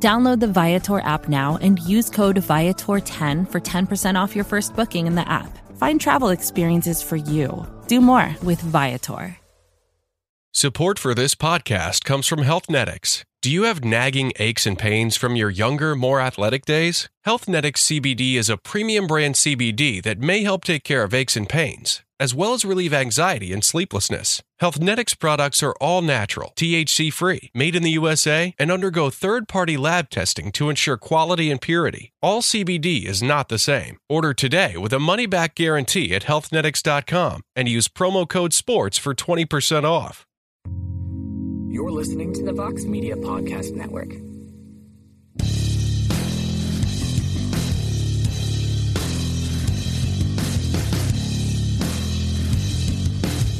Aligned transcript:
Download 0.00 0.38
the 0.38 0.46
Viator 0.46 1.00
app 1.00 1.28
now 1.28 1.58
and 1.60 1.78
use 1.80 2.08
code 2.08 2.36
Viator10 2.36 3.50
for 3.50 3.60
10% 3.60 4.14
off 4.20 4.36
your 4.36 4.44
first 4.44 4.76
booking 4.76 5.06
in 5.06 5.14
the 5.16 5.28
app. 5.28 5.58
Find 5.76 6.00
travel 6.00 6.28
experiences 6.28 7.02
for 7.02 7.16
you. 7.16 7.66
Do 7.88 8.00
more 8.00 8.36
with 8.42 8.60
Viator. 8.60 9.36
Support 10.52 10.98
for 10.98 11.14
this 11.14 11.34
podcast 11.34 12.04
comes 12.04 12.26
from 12.26 12.40
Healthnetics. 12.40 13.22
Do 13.40 13.50
you 13.52 13.62
have 13.64 13.84
nagging 13.84 14.32
aches 14.40 14.66
and 14.66 14.76
pains 14.76 15.16
from 15.16 15.36
your 15.36 15.50
younger, 15.50 15.94
more 15.94 16.20
athletic 16.20 16.64
days? 16.64 17.08
Healthnetics 17.24 17.78
CBD 17.86 18.34
is 18.34 18.50
a 18.50 18.56
premium 18.56 19.06
brand 19.06 19.36
CBD 19.36 20.02
that 20.02 20.18
may 20.18 20.42
help 20.42 20.64
take 20.64 20.82
care 20.82 21.04
of 21.04 21.14
aches 21.14 21.36
and 21.36 21.48
pains, 21.48 22.02
as 22.20 22.34
well 22.34 22.54
as 22.54 22.64
relieve 22.64 22.92
anxiety 22.92 23.52
and 23.52 23.64
sleeplessness. 23.64 24.42
Healthnetics 24.60 25.18
products 25.18 25.62
are 25.62 25.74
all 25.80 26.02
natural, 26.02 26.52
THC 26.56 27.12
free, 27.12 27.50
made 27.54 27.76
in 27.76 27.82
the 27.82 27.92
USA, 27.92 28.54
and 28.58 28.70
undergo 28.70 29.10
third 29.10 29.48
party 29.48 29.76
lab 29.76 30.10
testing 30.10 30.52
to 30.52 30.68
ensure 30.68 30.96
quality 30.96 31.50
and 31.50 31.60
purity. 31.60 32.12
All 32.20 32.42
CBD 32.42 33.04
is 33.04 33.22
not 33.22 33.48
the 33.48 33.58
same. 33.58 33.98
Order 34.08 34.34
today 34.34 34.76
with 34.76 34.92
a 34.92 34.98
money 34.98 35.26
back 35.26 35.54
guarantee 35.54 36.14
at 36.14 36.24
healthnetics.com 36.24 37.42
and 37.56 37.68
use 37.68 37.88
promo 37.88 38.28
code 38.28 38.52
SPORTS 38.52 38.98
for 38.98 39.14
20% 39.14 39.84
off. 39.84 40.26
You're 41.70 41.90
listening 41.90 42.32
to 42.34 42.42
the 42.42 42.52
Vox 42.52 42.84
Media 42.84 43.14
Podcast 43.14 43.74
Network. 43.74 44.10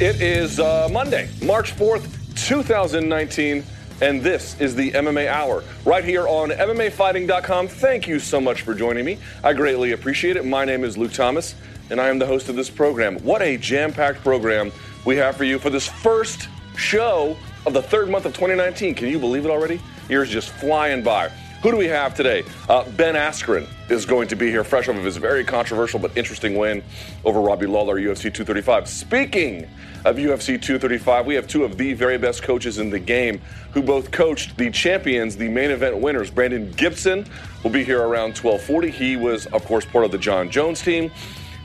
It 0.01 0.21
is 0.21 0.61
uh, 0.61 0.89
Monday, 0.93 1.29
March 1.43 1.75
4th, 1.75 2.07
2019, 2.47 3.65
and 4.01 4.23
this 4.23 4.55
is 4.61 4.77
the 4.77 4.93
MMA 4.93 5.27
Hour 5.27 5.65
right 5.85 6.05
here 6.05 6.29
on 6.29 6.51
MMAfighting.com. 6.51 7.67
Thank 7.67 8.07
you 8.07 8.21
so 8.21 8.41
much 8.41 8.63
for 8.63 8.75
joining 8.75 9.05
me. 9.05 9.19
I 9.43 9.55
greatly 9.55 9.91
appreciate 9.91 10.37
it. 10.37 10.45
My 10.47 10.65
name 10.65 10.85
is 10.85 10.97
Luke 10.97 11.13
Thomas, 11.13 11.57
and 11.91 12.01
I 12.01 12.11
am 12.11 12.21
the 12.21 12.27
host 12.27 12.49
of 12.49 12.55
this 12.55 12.71
program. 12.71 13.17
What 13.25 13.43
a 13.43 13.57
jam 13.57 13.93
packed 13.93 14.23
program 14.23 14.71
we 15.05 15.17
have 15.17 15.37
for 15.37 15.43
you 15.43 15.59
for 15.59 15.69
this 15.69 15.89
first 15.89 16.49
show 16.77 17.37
of 17.67 17.73
the 17.73 17.83
third 17.83 18.09
month 18.09 18.25
of 18.25 18.35
2019. 18.35 18.95
Can 18.95 19.09
you 19.09 19.19
believe 19.19 19.47
it 19.47 19.51
already? 19.51 19.81
Years 20.09 20.31
just 20.31 20.51
flying 20.51 21.03
by. 21.03 21.29
Who 21.63 21.73
do 21.73 21.77
we 21.77 21.87
have 21.87 22.15
today? 22.15 22.45
Uh, 22.69 22.89
ben 22.91 23.17
Askren 23.17 23.67
is 23.91 24.07
going 24.07 24.29
to 24.29 24.37
be 24.37 24.49
here, 24.49 24.63
fresh 24.63 24.89
off 24.89 24.95
of 24.95 25.03
his 25.03 25.17
very 25.17 25.43
controversial 25.43 25.99
but 25.99 26.17
interesting 26.17 26.57
win 26.57 26.85
over 27.25 27.41
Robbie 27.41 27.67
Lawler, 27.67 27.97
UFC 27.97 28.33
235. 28.33 28.89
Speaking 28.89 29.65
of 30.05 30.19
UFC 30.19 30.51
235, 30.63 31.27
we 31.27 31.35
have 31.35 31.49
two 31.49 31.65
of 31.65 31.77
the 31.77 31.95
very 31.95 32.17
best 32.17 32.45
coaches 32.45 32.79
in 32.79 32.91
the 32.91 32.99
game 33.01 33.41
who 33.73 33.83
both 33.83 34.13
coached 34.13 34.57
the 34.57 34.71
champions, 34.71 35.37
the 35.37 35.49
main 35.49 35.73
event 35.73 35.99
winners. 35.99 36.31
Brandon 36.31 36.71
Gibson 36.77 37.27
will 37.65 37.73
be 37.73 37.83
here 37.83 38.03
around 38.03 38.39
1240. 38.39 38.91
He 38.93 39.17
was, 39.17 39.47
of 39.47 39.65
course, 39.65 39.85
part 39.85 40.05
of 40.05 40.13
the 40.13 40.19
Jon 40.19 40.49
Jones 40.51 40.81
team. 40.81 41.11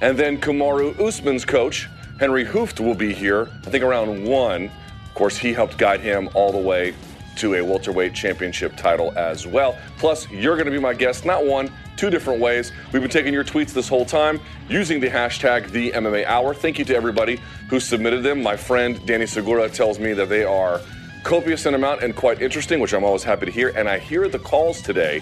And 0.02 0.18
then 0.18 0.42
Kamaru 0.42 1.00
Usman's 1.00 1.46
coach, 1.46 1.88
Henri 2.20 2.46
Hooft, 2.46 2.80
will 2.80 2.96
be 2.96 3.14
here, 3.14 3.48
I 3.68 3.70
think 3.70 3.84
around 3.84 4.24
1. 4.24 4.64
Of 4.64 5.14
course, 5.14 5.38
he 5.38 5.54
helped 5.54 5.78
guide 5.78 6.00
him 6.00 6.30
all 6.34 6.52
the 6.52 6.58
way 6.58 6.96
to 7.38 7.56
a 7.56 7.64
welterweight 7.64 8.14
championship 8.14 8.76
title 8.76 9.12
as 9.18 9.46
well. 9.48 9.78
Plus, 9.98 10.30
you're 10.30 10.56
going 10.56 10.66
to 10.66 10.72
be 10.72 10.80
my 10.80 10.94
guest, 10.94 11.26
not 11.26 11.46
one, 11.46 11.72
two 11.96 12.10
different 12.10 12.40
ways. 12.40 12.72
We've 12.92 13.02
been 13.02 13.12
taking 13.12 13.34
your 13.34 13.44
tweets 13.44 13.74
this 13.74 13.88
whole 13.88 14.06
time 14.06 14.40
using 14.70 15.00
the 15.00 15.10
hashtag 15.10 15.70
the 15.72 15.92
MMA 15.92 16.26
Hour. 16.26 16.54
Thank 16.54 16.80
you 16.80 16.86
to 16.86 16.96
everybody 16.96 17.40
who 17.70 17.80
submitted 17.80 18.24
them. 18.24 18.42
My 18.42 18.56
friend 18.56 19.04
Danny 19.06 19.26
Segura 19.26 19.70
tells 19.70 20.00
me 20.00 20.14
that 20.14 20.30
they 20.30 20.44
are 20.44 20.82
copious 21.24 21.66
in 21.66 21.74
amount 21.74 22.04
and 22.04 22.16
quite 22.16 22.42
interesting, 22.42 22.80
which 22.80 22.94
I'm 22.94 23.04
always 23.04 23.24
happy 23.24 23.46
to 23.46 23.52
hear. 23.52 23.70
And 23.70 23.88
I 23.88 24.00
hear 24.00 24.28
the 24.28 24.40
calls 24.40 24.82
today, 24.82 25.22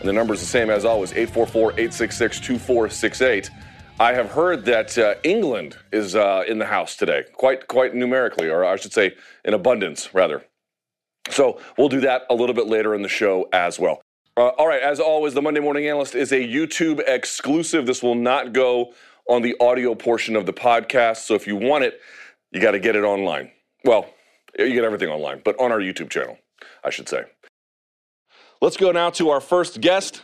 and 0.00 0.08
the 0.08 0.12
number 0.12 0.34
is 0.34 0.40
the 0.40 0.46
same 0.46 0.70
as 0.70 0.84
always 0.84 1.12
844 1.12 1.72
866 1.72 2.40
2468. 2.40 3.50
I 4.00 4.14
have 4.14 4.30
heard 4.30 4.64
that 4.64 4.96
uh, 4.98 5.14
England 5.22 5.76
is 5.92 6.16
uh, 6.16 6.44
in 6.48 6.58
the 6.58 6.66
house 6.66 6.96
today, 6.96 7.24
quite 7.34 7.68
quite 7.68 7.94
numerically, 7.94 8.48
or 8.48 8.64
I 8.64 8.76
should 8.76 8.92
say, 8.92 9.14
in 9.44 9.54
abundance, 9.54 10.14
rather. 10.14 10.44
So 11.30 11.60
we'll 11.78 11.88
do 11.88 12.00
that 12.00 12.22
a 12.30 12.34
little 12.34 12.54
bit 12.54 12.66
later 12.66 12.94
in 12.94 13.02
the 13.02 13.08
show 13.08 13.48
as 13.52 13.78
well. 13.78 14.02
Uh, 14.36 14.48
all 14.48 14.66
right, 14.66 14.82
as 14.82 14.98
always, 14.98 15.34
the 15.34 15.42
Monday 15.42 15.60
Morning 15.60 15.86
Analyst 15.86 16.14
is 16.14 16.32
a 16.32 16.36
YouTube 16.36 17.02
exclusive. 17.06 17.86
This 17.86 18.02
will 18.02 18.14
not 18.14 18.52
go 18.52 18.94
on 19.28 19.42
the 19.42 19.54
audio 19.60 19.94
portion 19.94 20.36
of 20.36 20.46
the 20.46 20.52
podcast. 20.52 21.18
So 21.18 21.34
if 21.34 21.46
you 21.46 21.56
want 21.56 21.84
it, 21.84 22.00
you 22.50 22.60
got 22.60 22.72
to 22.72 22.80
get 22.80 22.96
it 22.96 23.04
online. 23.04 23.50
Well, 23.84 24.06
you 24.58 24.72
get 24.72 24.84
everything 24.84 25.08
online, 25.08 25.42
but 25.44 25.58
on 25.60 25.70
our 25.70 25.78
YouTube 25.78 26.10
channel, 26.10 26.38
I 26.82 26.90
should 26.90 27.08
say. 27.08 27.24
Let's 28.60 28.76
go 28.76 28.92
now 28.92 29.10
to 29.10 29.30
our 29.30 29.40
first 29.40 29.80
guest. 29.80 30.22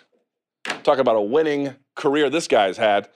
Talk 0.82 0.98
about 0.98 1.16
a 1.16 1.22
winning 1.22 1.74
career 1.94 2.30
this 2.30 2.48
guy's 2.48 2.76
had. 2.76 3.08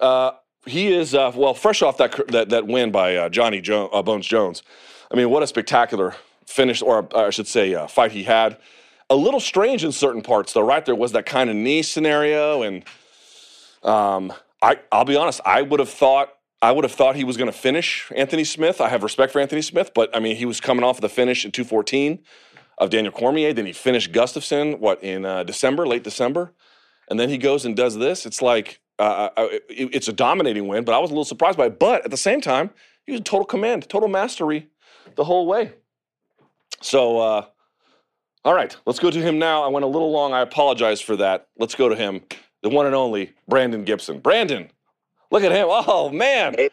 Uh, 0.00 0.32
he 0.66 0.92
is 0.92 1.14
uh, 1.14 1.32
well 1.34 1.54
fresh 1.54 1.82
off 1.82 1.96
that 1.98 2.28
that, 2.28 2.48
that 2.50 2.66
win 2.66 2.90
by 2.90 3.16
uh, 3.16 3.28
Johnny 3.28 3.60
jo- 3.60 3.88
uh, 3.88 4.02
Bones 4.02 4.26
Jones. 4.26 4.62
I 5.10 5.16
mean, 5.16 5.30
what 5.30 5.42
a 5.42 5.46
spectacular 5.46 6.14
finish, 6.46 6.82
or 6.82 7.08
I 7.16 7.30
should 7.30 7.46
say, 7.46 7.74
uh, 7.74 7.86
fight 7.86 8.12
he 8.12 8.24
had. 8.24 8.58
A 9.08 9.16
little 9.16 9.38
strange 9.38 9.84
in 9.84 9.92
certain 9.92 10.22
parts, 10.22 10.52
though. 10.52 10.66
Right 10.66 10.84
there 10.84 10.96
was 10.96 11.12
that 11.12 11.26
kind 11.26 11.48
of 11.48 11.56
knee 11.56 11.82
scenario, 11.82 12.62
and 12.62 12.84
um, 13.82 14.32
I 14.60 14.80
I'll 14.90 15.04
be 15.04 15.16
honest, 15.16 15.40
I 15.44 15.62
would 15.62 15.80
have 15.80 15.90
thought 15.90 16.32
I 16.62 16.72
would 16.72 16.84
have 16.84 16.92
thought 16.92 17.16
he 17.16 17.24
was 17.24 17.36
going 17.36 17.50
to 17.50 17.56
finish 17.56 18.10
Anthony 18.16 18.44
Smith. 18.44 18.80
I 18.80 18.88
have 18.88 19.02
respect 19.02 19.32
for 19.32 19.40
Anthony 19.40 19.62
Smith, 19.62 19.92
but 19.94 20.14
I 20.16 20.20
mean, 20.20 20.36
he 20.36 20.46
was 20.46 20.60
coming 20.60 20.84
off 20.84 20.96
of 20.96 21.02
the 21.02 21.08
finish 21.08 21.44
in 21.44 21.52
214 21.52 22.18
of 22.78 22.90
Daniel 22.90 23.12
Cormier. 23.12 23.52
Then 23.52 23.66
he 23.66 23.72
finished 23.72 24.12
Gustafsson, 24.12 24.78
what, 24.78 25.02
in 25.02 25.24
uh, 25.24 25.44
December, 25.44 25.86
late 25.86 26.02
December? 26.02 26.52
And 27.08 27.20
then 27.20 27.28
he 27.28 27.38
goes 27.38 27.64
and 27.64 27.76
does 27.76 27.96
this. 27.96 28.26
It's 28.26 28.42
like, 28.42 28.80
uh, 28.98 29.30
it, 29.68 29.90
it's 29.94 30.08
a 30.08 30.12
dominating 30.12 30.68
win, 30.68 30.84
but 30.84 30.94
I 30.94 30.98
was 30.98 31.10
a 31.10 31.12
little 31.12 31.24
surprised 31.24 31.58
by 31.58 31.66
it. 31.66 31.78
But 31.78 32.04
at 32.04 32.10
the 32.10 32.16
same 32.16 32.40
time, 32.40 32.70
he 33.04 33.12
was 33.12 33.20
total 33.22 33.44
command, 33.44 33.88
total 33.88 34.08
mastery 34.08 34.68
the 35.16 35.24
whole 35.24 35.46
way. 35.46 35.72
So, 36.80 37.18
uh, 37.18 37.46
all 38.44 38.54
right, 38.54 38.76
let's 38.86 38.98
go 38.98 39.10
to 39.10 39.20
him 39.20 39.38
now. 39.38 39.62
I 39.62 39.68
went 39.68 39.84
a 39.84 39.88
little 39.88 40.10
long. 40.10 40.32
I 40.32 40.40
apologize 40.40 41.00
for 41.00 41.16
that. 41.16 41.48
Let's 41.58 41.74
go 41.74 41.88
to 41.88 41.96
him, 41.96 42.20
the 42.62 42.68
one 42.68 42.86
and 42.86 42.94
only 42.94 43.34
Brandon 43.48 43.84
Gibson. 43.84 44.20
Brandon, 44.20 44.70
look 45.30 45.42
at 45.42 45.52
him. 45.52 45.66
Oh, 45.68 46.10
man. 46.10 46.54
Hey. 46.56 46.70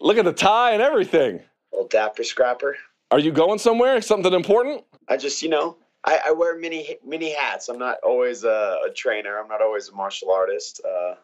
Look 0.00 0.18
at 0.18 0.24
the 0.24 0.32
tie 0.32 0.72
and 0.72 0.82
everything. 0.82 1.40
Old 1.72 1.90
dapper 1.90 2.22
scrapper. 2.22 2.76
Are 3.10 3.18
you 3.18 3.32
going 3.32 3.58
somewhere? 3.58 4.00
Something 4.00 4.32
important? 4.32 4.84
I 5.08 5.16
just, 5.16 5.42
you 5.42 5.48
know, 5.48 5.78
I, 6.04 6.20
I 6.26 6.32
wear 6.32 6.58
many 6.58 6.96
many 7.04 7.32
hats. 7.32 7.68
I'm 7.68 7.78
not 7.78 7.98
always 8.02 8.44
a, 8.44 8.78
a, 8.86 8.90
trainer. 8.94 9.38
I'm 9.38 9.48
not 9.48 9.62
always 9.62 9.88
a 9.88 9.94
martial 9.94 10.30
artist. 10.30 10.80
Uh, 10.84 11.14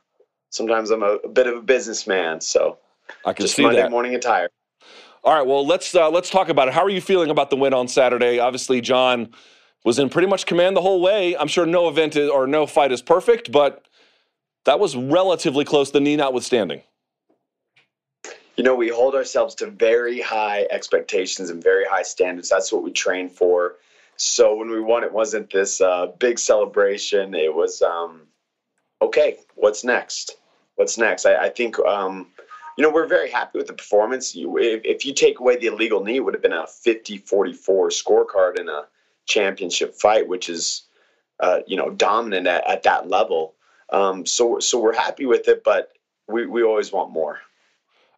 sometimes 0.52 0.90
I'm 0.90 1.02
a, 1.02 1.16
a, 1.24 1.28
bit 1.28 1.48
of 1.48 1.56
a 1.56 1.62
businessman. 1.62 2.40
So 2.40 2.78
I 3.24 3.32
can 3.32 3.44
just 3.44 3.56
see 3.56 3.62
Monday 3.62 3.82
that. 3.82 3.90
morning 3.90 4.14
attire. 4.14 4.48
All 5.24 5.34
right. 5.34 5.46
Well, 5.46 5.66
let's 5.66 5.94
uh, 5.94 6.10
let's 6.10 6.30
talk 6.30 6.48
about 6.48 6.68
it. 6.68 6.74
How 6.74 6.82
are 6.82 6.90
you 6.90 7.00
feeling 7.00 7.30
about 7.30 7.50
the 7.50 7.56
win 7.56 7.74
on 7.74 7.88
Saturday? 7.88 8.38
Obviously, 8.38 8.80
Jon 8.80 9.30
was 9.84 9.98
in 9.98 10.08
pretty 10.08 10.28
much 10.28 10.46
command 10.46 10.76
the 10.76 10.80
whole 10.80 11.00
way. 11.00 11.36
I'm 11.36 11.48
sure 11.48 11.66
no 11.66 11.88
event 11.88 12.16
is, 12.16 12.30
or 12.30 12.46
no 12.46 12.66
fight 12.66 12.92
is 12.92 13.02
perfect, 13.02 13.50
but 13.50 13.86
that 14.64 14.78
was 14.78 14.96
relatively 14.96 15.64
close. 15.64 15.90
The 15.90 16.00
knee 16.00 16.16
notwithstanding. 16.16 16.82
You 18.56 18.64
know, 18.64 18.74
we 18.74 18.88
hold 18.88 19.14
ourselves 19.14 19.54
to 19.56 19.66
very 19.70 20.20
high 20.20 20.66
expectations 20.70 21.50
and 21.50 21.62
very 21.62 21.84
high 21.86 22.02
standards. 22.02 22.48
That's 22.48 22.70
what 22.70 22.82
we 22.82 22.92
train 22.92 23.30
for. 23.30 23.76
So 24.16 24.54
when 24.54 24.70
we 24.70 24.80
won, 24.80 25.04
it 25.04 25.12
wasn't 25.12 25.50
this 25.50 25.80
uh, 25.80 26.08
big 26.18 26.38
celebration. 26.38 27.34
It 27.34 27.54
was, 27.54 27.80
um, 27.80 28.22
okay, 29.00 29.38
what's 29.54 29.84
next? 29.84 30.36
What's 30.76 30.98
next? 30.98 31.26
I, 31.26 31.36
I 31.36 31.48
think, 31.48 31.78
um, 31.80 32.28
you 32.76 32.82
know, 32.82 32.90
we're 32.90 33.06
very 33.06 33.30
happy 33.30 33.58
with 33.58 33.66
the 33.66 33.74
performance. 33.74 34.34
You, 34.34 34.58
if, 34.58 34.84
if, 34.84 35.04
you 35.04 35.12
take 35.12 35.40
away 35.40 35.56
the 35.56 35.66
illegal 35.66 36.02
knee, 36.02 36.16
it 36.16 36.20
would 36.20 36.34
have 36.34 36.42
been 36.42 36.52
a 36.52 36.66
50 36.66 37.18
44 37.18 37.88
scorecard 37.90 38.58
in 38.58 38.68
a 38.68 38.86
championship 39.26 39.94
fight, 39.94 40.26
which 40.26 40.48
is, 40.48 40.84
uh, 41.40 41.60
you 41.66 41.76
know, 41.76 41.90
dominant 41.90 42.46
at, 42.46 42.66
at 42.68 42.82
that 42.84 43.08
level. 43.08 43.54
Um, 43.90 44.24
so, 44.24 44.58
so 44.58 44.80
we're 44.80 44.94
happy 44.94 45.26
with 45.26 45.48
it, 45.48 45.62
but 45.64 45.92
we, 46.28 46.46
we 46.46 46.62
always 46.62 46.92
want 46.92 47.10
more. 47.10 47.40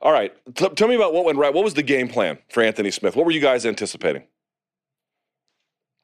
All 0.01 0.13
right. 0.13 0.33
T- 0.55 0.69
tell 0.71 0.87
me 0.87 0.95
about 0.95 1.13
what 1.13 1.25
went 1.25 1.39
right. 1.39 1.53
What 1.53 1.65
was 1.65 1.75
the 1.75 1.83
game 1.83 2.09
plan 2.09 2.39
for 2.51 2.63
Anthony 2.63 2.91
Smith? 2.91 3.17
What 3.17 3.25
were 3.25 3.33
you 3.33 3.41
guys 3.41 3.67
anticipating? 3.67 4.23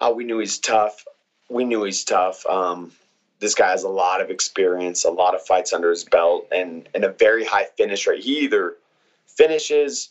Oh, 0.00 0.14
we 0.14 0.24
knew 0.24 0.38
he's 0.38 0.58
tough. 0.58 1.04
We 1.50 1.64
knew 1.64 1.84
he's 1.84 2.02
tough. 2.04 2.44
Um, 2.46 2.92
this 3.40 3.54
guy 3.54 3.70
has 3.70 3.82
a 3.82 3.88
lot 3.88 4.20
of 4.20 4.30
experience, 4.30 5.04
a 5.04 5.10
lot 5.10 5.34
of 5.34 5.42
fights 5.42 5.72
under 5.72 5.90
his 5.90 6.04
belt, 6.04 6.46
and 6.52 6.88
and 6.94 7.04
a 7.04 7.12
very 7.12 7.44
high 7.44 7.66
finish 7.76 8.06
rate. 8.06 8.22
He 8.22 8.40
either 8.40 8.76
finishes 9.26 10.10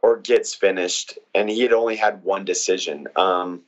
or 0.00 0.16
gets 0.18 0.54
finished, 0.54 1.18
and 1.34 1.50
he 1.50 1.60
had 1.60 1.72
only 1.72 1.96
had 1.96 2.22
one 2.24 2.44
decision. 2.44 3.08
Um, 3.16 3.62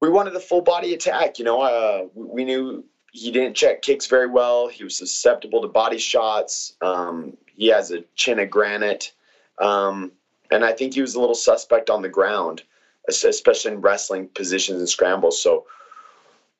we 0.00 0.08
wanted 0.08 0.34
a 0.36 0.40
full 0.40 0.60
body 0.60 0.94
attack. 0.94 1.38
You 1.38 1.44
know, 1.46 1.62
uh, 1.62 2.06
we 2.14 2.44
knew 2.44 2.84
he 3.12 3.30
didn't 3.30 3.54
check 3.54 3.80
kicks 3.80 4.06
very 4.06 4.26
well. 4.26 4.68
He 4.68 4.84
was 4.84 4.96
susceptible 4.96 5.62
to 5.62 5.68
body 5.68 5.98
shots. 5.98 6.74
Um, 6.82 7.36
he 7.46 7.68
has 7.68 7.90
a 7.90 8.02
chin 8.14 8.38
of 8.40 8.50
granite, 8.50 9.12
um, 9.58 10.12
and 10.50 10.64
I 10.64 10.72
think 10.72 10.94
he 10.94 11.00
was 11.00 11.14
a 11.14 11.20
little 11.20 11.34
suspect 11.34 11.88
on 11.88 12.02
the 12.02 12.08
ground, 12.08 12.62
especially 13.08 13.72
in 13.72 13.80
wrestling 13.80 14.28
positions 14.28 14.80
and 14.80 14.88
scrambles. 14.88 15.42
So, 15.42 15.66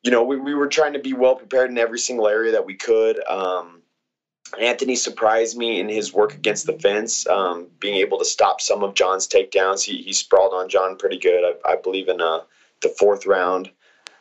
you 0.05 0.11
know, 0.11 0.23
we, 0.23 0.37
we 0.37 0.55
were 0.55 0.69
trying 0.69 0.93
to 0.93 0.99
be 0.99 1.15
well 1.15 1.35
prepared 1.35 1.71
in 1.71 1.79
every 1.79 1.99
single 1.99 2.29
area 2.29 2.53
that 2.53 2.65
we 2.65 2.75
could. 2.75 3.27
Um, 3.27 3.81
Anthony 4.61 4.95
surprised 4.95 5.56
me 5.56 5.81
in 5.81 5.89
his 5.89 6.12
work 6.12 6.35
against 6.35 6.67
the 6.67 6.75
fence, 6.75 7.27
um, 7.27 7.69
being 7.81 7.97
able 7.97 8.19
to 8.19 8.25
stop 8.25 8.61
some 8.61 8.85
of 8.85 8.95
Jon's 8.95 9.27
takedowns. 9.27 9.83
He, 9.83 10.03
he 10.03 10.12
sprawled 10.12 10.53
on 10.53 10.69
Jon 10.69 10.97
pretty 10.97 11.19
good, 11.19 11.56
I, 11.65 11.73
I 11.73 11.77
believe, 11.77 12.09
in 12.09 12.21
uh, 12.21 12.41
the 12.83 12.91
fourth 12.91 13.27
round. 13.27 13.71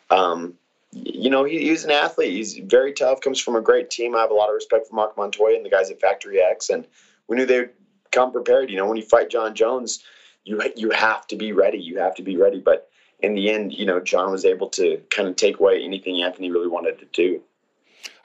Um, 0.09 0.53
you 0.91 1.29
know, 1.29 1.43
he, 1.43 1.59
he's 1.59 1.83
an 1.83 1.91
athlete. 1.91 2.31
He's 2.31 2.57
very 2.63 2.93
tough, 2.93 3.19
comes 3.19 3.39
from 3.39 3.57
a 3.57 3.61
great 3.61 3.89
team. 3.89 4.15
I 4.15 4.21
have 4.21 4.31
a 4.31 4.35
lot 4.35 4.49
of 4.49 4.55
respect 4.55 4.87
for 4.87 4.95
Marc 4.95 5.17
Montoya 5.17 5.57
and 5.57 5.65
the 5.65 5.69
guys 5.69 5.91
at 5.91 5.99
Factory 5.99 6.39
X, 6.39 6.69
and 6.69 6.87
we 7.27 7.35
knew 7.35 7.45
they 7.45 7.59
would 7.61 7.73
come 8.11 8.31
prepared. 8.31 8.69
You 8.69 8.77
know, 8.77 8.87
when 8.87 8.97
you 8.97 9.03
fight 9.03 9.29
Jon 9.29 9.53
Jones, 9.53 10.03
you 10.45 10.61
you 10.75 10.91
have 10.91 11.27
to 11.27 11.35
be 11.35 11.51
ready. 11.51 11.77
You 11.77 11.99
have 11.99 12.15
to 12.15 12.23
be 12.23 12.37
ready. 12.37 12.59
But 12.59 12.89
in 13.23 13.35
the 13.35 13.49
end, 13.49 13.73
you 13.73 13.85
know, 13.85 13.99
Jon 13.99 14.31
was 14.31 14.45
able 14.45 14.69
to 14.71 15.01
kind 15.09 15.27
of 15.27 15.35
take 15.35 15.59
away 15.59 15.81
anything 15.83 16.21
Anthony 16.21 16.51
really 16.51 16.67
wanted 16.67 16.99
to 16.99 17.05
do. 17.05 17.41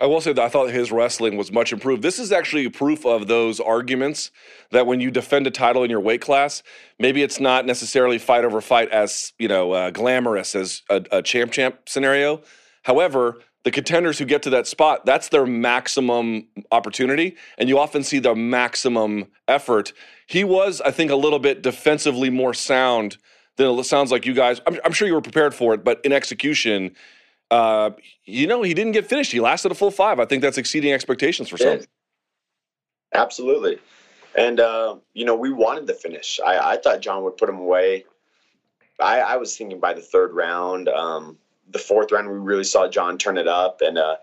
I 0.01 0.07
will 0.07 0.21
say 0.21 0.33
that 0.33 0.45
I 0.45 0.49
thought 0.49 0.71
his 0.71 0.93
wrestling 0.93 1.37
was 1.37 1.51
much 1.51 1.73
improved. 1.73 2.03
This 2.03 2.19
is 2.19 2.31
actually 2.33 2.69
proof 2.69 3.07
of 3.07 3.27
those 3.27 3.61
arguments 3.61 4.31
that 4.71 4.87
when 4.87 5.01
you 5.01 5.11
defend 5.11 5.47
a 5.47 5.51
title 5.51 5.85
in 5.85 5.91
your 5.91 6.01
weight 6.01 6.21
class, 6.21 6.63
maybe 6.99 7.23
it's 7.23 7.41
not 7.41 7.65
necessarily 7.65 8.19
fight 8.19 8.45
over 8.45 8.61
fight 8.61 8.91
as 8.91 9.33
you 9.39 9.49
know 9.49 9.73
uh, 9.73 9.91
glamorous 9.91 10.55
as 10.55 10.83
a, 10.91 11.05
a 11.11 11.23
champ 11.23 11.53
champ 11.53 11.89
scenario. 11.89 12.43
However, 12.83 13.39
the 13.65 13.71
contenders 13.71 14.19
who 14.19 14.25
get 14.25 14.43
to 14.43 14.51
that 14.51 14.67
spot, 14.67 15.05
that's 15.05 15.29
their 15.29 15.47
maximum 15.47 16.47
opportunity, 16.71 17.37
and 17.57 17.69
you 17.69 17.79
often 17.79 18.03
see 18.03 18.19
the 18.19 18.35
maximum 18.35 19.27
effort. 19.47 19.93
He 20.27 20.45
was, 20.45 20.81
I 20.81 20.91
think, 20.91 21.11
a 21.11 21.17
little 21.17 21.41
bit 21.41 21.63
defensively 21.63 22.31
more 22.31 22.55
sound 22.55 23.19
than 23.59 23.79
it 23.79 23.85
sounds 23.85 24.11
like 24.11 24.25
you 24.25 24.33
guys. 24.33 24.61
I'm, 24.67 24.79
I'm 24.85 24.93
sure 24.93 25.07
you 25.07 25.15
were 25.15 25.21
prepared 25.21 25.55
for 25.55 25.75
it, 25.75 25.85
but 25.85 26.01
in 26.05 26.13
execution, 26.13 26.95
uh, 27.51 27.91
you 28.25 28.47
know, 28.47 28.63
he 28.63 28.73
didn't 28.73 28.93
get 28.93 29.07
finished. 29.07 29.33
He 29.33 29.41
lasted 29.41 29.73
a 29.73 29.75
full 29.75 29.91
five. 29.91 30.19
I 30.21 30.25
think 30.25 30.43
that's 30.43 30.59
exceeding 30.59 30.93
expectations 30.93 31.49
for 31.49 31.59
some. 31.59 31.81
Absolutely. 33.15 33.79
And, 34.37 34.61
uh, 34.61 34.97
you 35.15 35.25
know, 35.25 35.35
we 35.35 35.51
wanted 35.51 35.87
the 35.87 35.95
finish. 35.95 36.39
I, 36.45 36.73
I 36.73 36.77
thought 36.77 37.01
Jon 37.01 37.25
would 37.25 37.37
put 37.37 37.49
him 37.49 37.59
away. 37.59 38.05
I, 39.01 39.21
I 39.21 39.37
was 39.37 39.57
thinking 39.57 39.81
by 39.81 39.95
the 39.95 40.01
third 40.01 40.33
round. 40.35 40.89
Um, 40.89 41.39
the 41.71 41.79
fourth 41.79 42.13
round, 42.13 42.29
we 42.29 42.39
really 42.39 42.65
saw 42.65 42.89
Jon 42.89 43.19
turn 43.19 43.39
it 43.39 43.49
up. 43.49 43.81
And, 43.81 43.99
uh, 43.99 44.17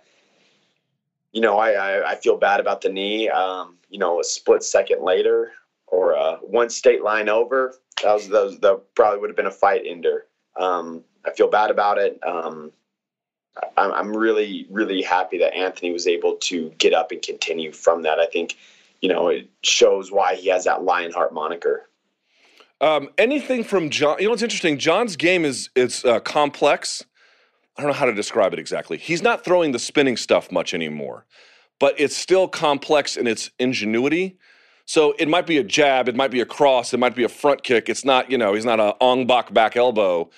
you 1.32 1.42
know, 1.42 1.58
I, 1.58 1.72
I, 1.72 2.12
I, 2.12 2.16
feel 2.16 2.38
bad 2.38 2.60
about 2.60 2.82
the 2.82 2.90
knee. 2.90 3.30
Um, 3.30 3.78
you 3.90 4.00
know, 4.00 4.20
a 4.20 4.24
split 4.24 4.64
second 4.64 5.04
later 5.04 5.52
or 5.88 6.16
uh, 6.16 6.38
one 6.38 6.70
state 6.70 7.04
line 7.04 7.30
over, 7.30 7.76
that 8.04 8.14
was, 8.14 8.30
was, 8.30 8.60
that 8.60 8.82
probably 8.96 9.20
would 9.20 9.30
have 9.30 9.38
been 9.38 9.46
a 9.46 9.52
fight 9.52 9.84
ender. 9.86 10.26
Um, 10.60 11.04
I 11.26 11.32
feel 11.32 11.50
bad 11.50 11.72
about 11.72 11.98
it. 11.98 12.20
Um, 12.26 12.72
I'm 13.78 14.16
really, 14.16 14.68
really 14.70 15.02
happy 15.02 15.38
that 15.38 15.56
Anthony 15.56 15.94
was 15.94 16.08
able 16.08 16.36
to 16.36 16.70
get 16.78 16.94
up 16.94 17.12
and 17.12 17.22
continue 17.22 17.72
from 17.72 18.02
that. 18.04 18.20
I 18.20 18.26
think, 18.26 18.58
you 19.00 19.08
know, 19.08 19.30
it 19.30 19.50
shows 19.64 20.12
why 20.12 20.36
he 20.36 20.50
has 20.50 20.66
that 20.66 20.84
Lionheart 20.84 21.34
moniker. 21.34 21.88
Um, 22.82 23.10
anything 23.18 23.64
from 23.64 23.90
Jon? 23.90 24.18
You 24.20 24.26
know, 24.26 24.32
what's 24.32 24.44
interesting. 24.44 24.78
Jon's 24.78 25.16
game 25.16 25.46
is 25.46 25.70
it's 25.76 26.04
uh, 26.04 26.20
complex. 26.20 27.06
I 27.78 27.82
don't 27.82 27.92
know 27.92 27.98
how 27.98 28.06
to 28.06 28.14
describe 28.14 28.52
it 28.52 28.60
exactly. 28.60 28.98
He's 28.98 29.22
not 29.22 29.46
throwing 29.46 29.72
the 29.72 29.80
spinning 29.80 30.18
stuff 30.18 30.52
much 30.52 30.74
anymore, 30.74 31.26
but 31.80 31.98
it's 31.98 32.16
still 32.16 32.50
complex 32.50 33.16
in 33.16 33.28
its 33.28 33.52
ingenuity. 33.58 34.38
So 34.86 35.14
it 35.18 35.28
might 35.28 35.48
be 35.48 35.58
a 35.58 35.64
jab, 35.64 36.08
it 36.08 36.16
might 36.16 36.32
be 36.32 36.42
a 36.42 36.46
cross, 36.46 36.94
it 36.94 37.00
might 37.00 37.16
be 37.16 37.24
a 37.24 37.30
front 37.30 37.64
kick. 37.64 37.90
It's 37.90 38.06
not, 38.06 38.30
you 38.30 38.38
know, 38.38 38.54
he's 38.54 38.66
not 38.66 38.80
a 38.80 38.96
Ong 39.02 39.26
Bak 39.26 39.54
back 39.54 39.76
elbow 39.76 40.30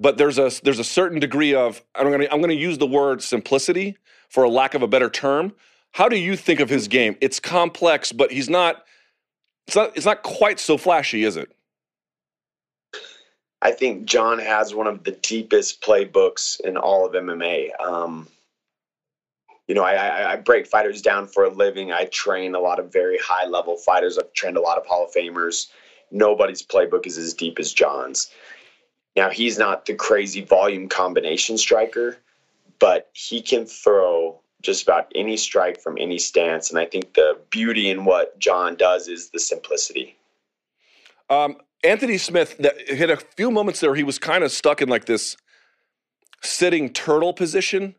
but 0.00 0.16
there's 0.16 0.38
a 0.38 0.50
there's 0.64 0.78
a 0.78 0.84
certain 0.84 1.20
degree 1.20 1.54
of 1.54 1.82
I'm 1.94 2.10
to 2.18 2.32
I'm 2.32 2.42
to 2.42 2.54
use 2.54 2.78
the 2.78 2.86
word 2.86 3.22
simplicity 3.22 3.96
for 4.28 4.42
a 4.42 4.48
lack 4.48 4.74
of 4.74 4.82
a 4.82 4.88
better 4.88 5.10
term. 5.10 5.52
How 5.92 6.08
do 6.08 6.16
you 6.16 6.36
think 6.36 6.60
of 6.60 6.70
his 6.70 6.88
game? 6.88 7.16
It's 7.20 7.38
complex, 7.38 8.10
but 8.10 8.32
he's 8.32 8.48
not 8.48 8.84
it's 9.66 9.76
not 9.76 9.96
it's 9.96 10.06
not 10.06 10.22
quite 10.22 10.58
so 10.58 10.78
flashy, 10.78 11.24
is 11.24 11.36
it? 11.36 11.52
I 13.62 13.72
think 13.72 14.06
Jon 14.06 14.38
has 14.38 14.74
one 14.74 14.86
of 14.86 15.04
the 15.04 15.12
deepest 15.12 15.82
playbooks 15.82 16.58
in 16.60 16.78
all 16.78 17.06
of 17.06 17.12
MMA. 17.12 17.78
Um, 17.78 18.26
you 19.70 19.74
know, 19.74 19.84
I, 19.84 20.32
I, 20.32 20.34
break 20.34 20.66
fighters 20.66 21.00
down 21.00 21.28
for 21.28 21.44
a 21.44 21.48
living. 21.48 21.92
I 21.92 22.06
train 22.06 22.56
a 22.56 22.58
lot 22.58 22.80
of 22.80 22.92
very 22.92 23.16
high 23.18 23.46
level 23.46 23.76
fighters. 23.76 24.18
I've 24.18 24.32
trained 24.32 24.56
a 24.56 24.60
lot 24.60 24.78
of 24.78 24.84
Hall 24.84 25.04
of 25.04 25.12
Famers. 25.14 25.68
Nobody's 26.10 26.60
playbook 26.60 27.06
is 27.06 27.16
as 27.16 27.34
deep 27.34 27.60
as 27.60 27.72
Jon's. 27.72 28.32
Now 29.14 29.30
he's 29.30 29.58
not 29.58 29.86
the 29.86 29.94
crazy 29.94 30.40
volume 30.40 30.88
combination 30.88 31.56
striker, 31.56 32.16
but 32.80 33.10
he 33.12 33.40
can 33.40 33.64
throw 33.64 34.40
just 34.60 34.82
about 34.82 35.06
any 35.14 35.36
strike 35.36 35.80
from 35.80 35.98
any 36.00 36.18
stance. 36.18 36.70
And 36.70 36.78
I 36.80 36.84
think 36.84 37.14
the 37.14 37.38
beauty 37.50 37.90
in 37.90 38.04
what 38.04 38.36
Jon 38.40 38.74
does 38.74 39.06
is 39.06 39.30
the 39.30 39.38
simplicity. 39.38 40.16
Um, 41.28 41.58
Anthony 41.84 42.18
Smith 42.18 42.56
hit 42.88 43.08
a 43.08 43.18
few 43.36 43.52
moments 43.52 43.78
there. 43.78 43.94
He 43.94 44.02
was 44.02 44.18
kind 44.18 44.42
of 44.42 44.50
stuck 44.50 44.82
in 44.82 44.88
like 44.88 45.04
this 45.04 45.36
sitting 46.42 46.92
turtle 46.92 47.32
position. 47.32 47.94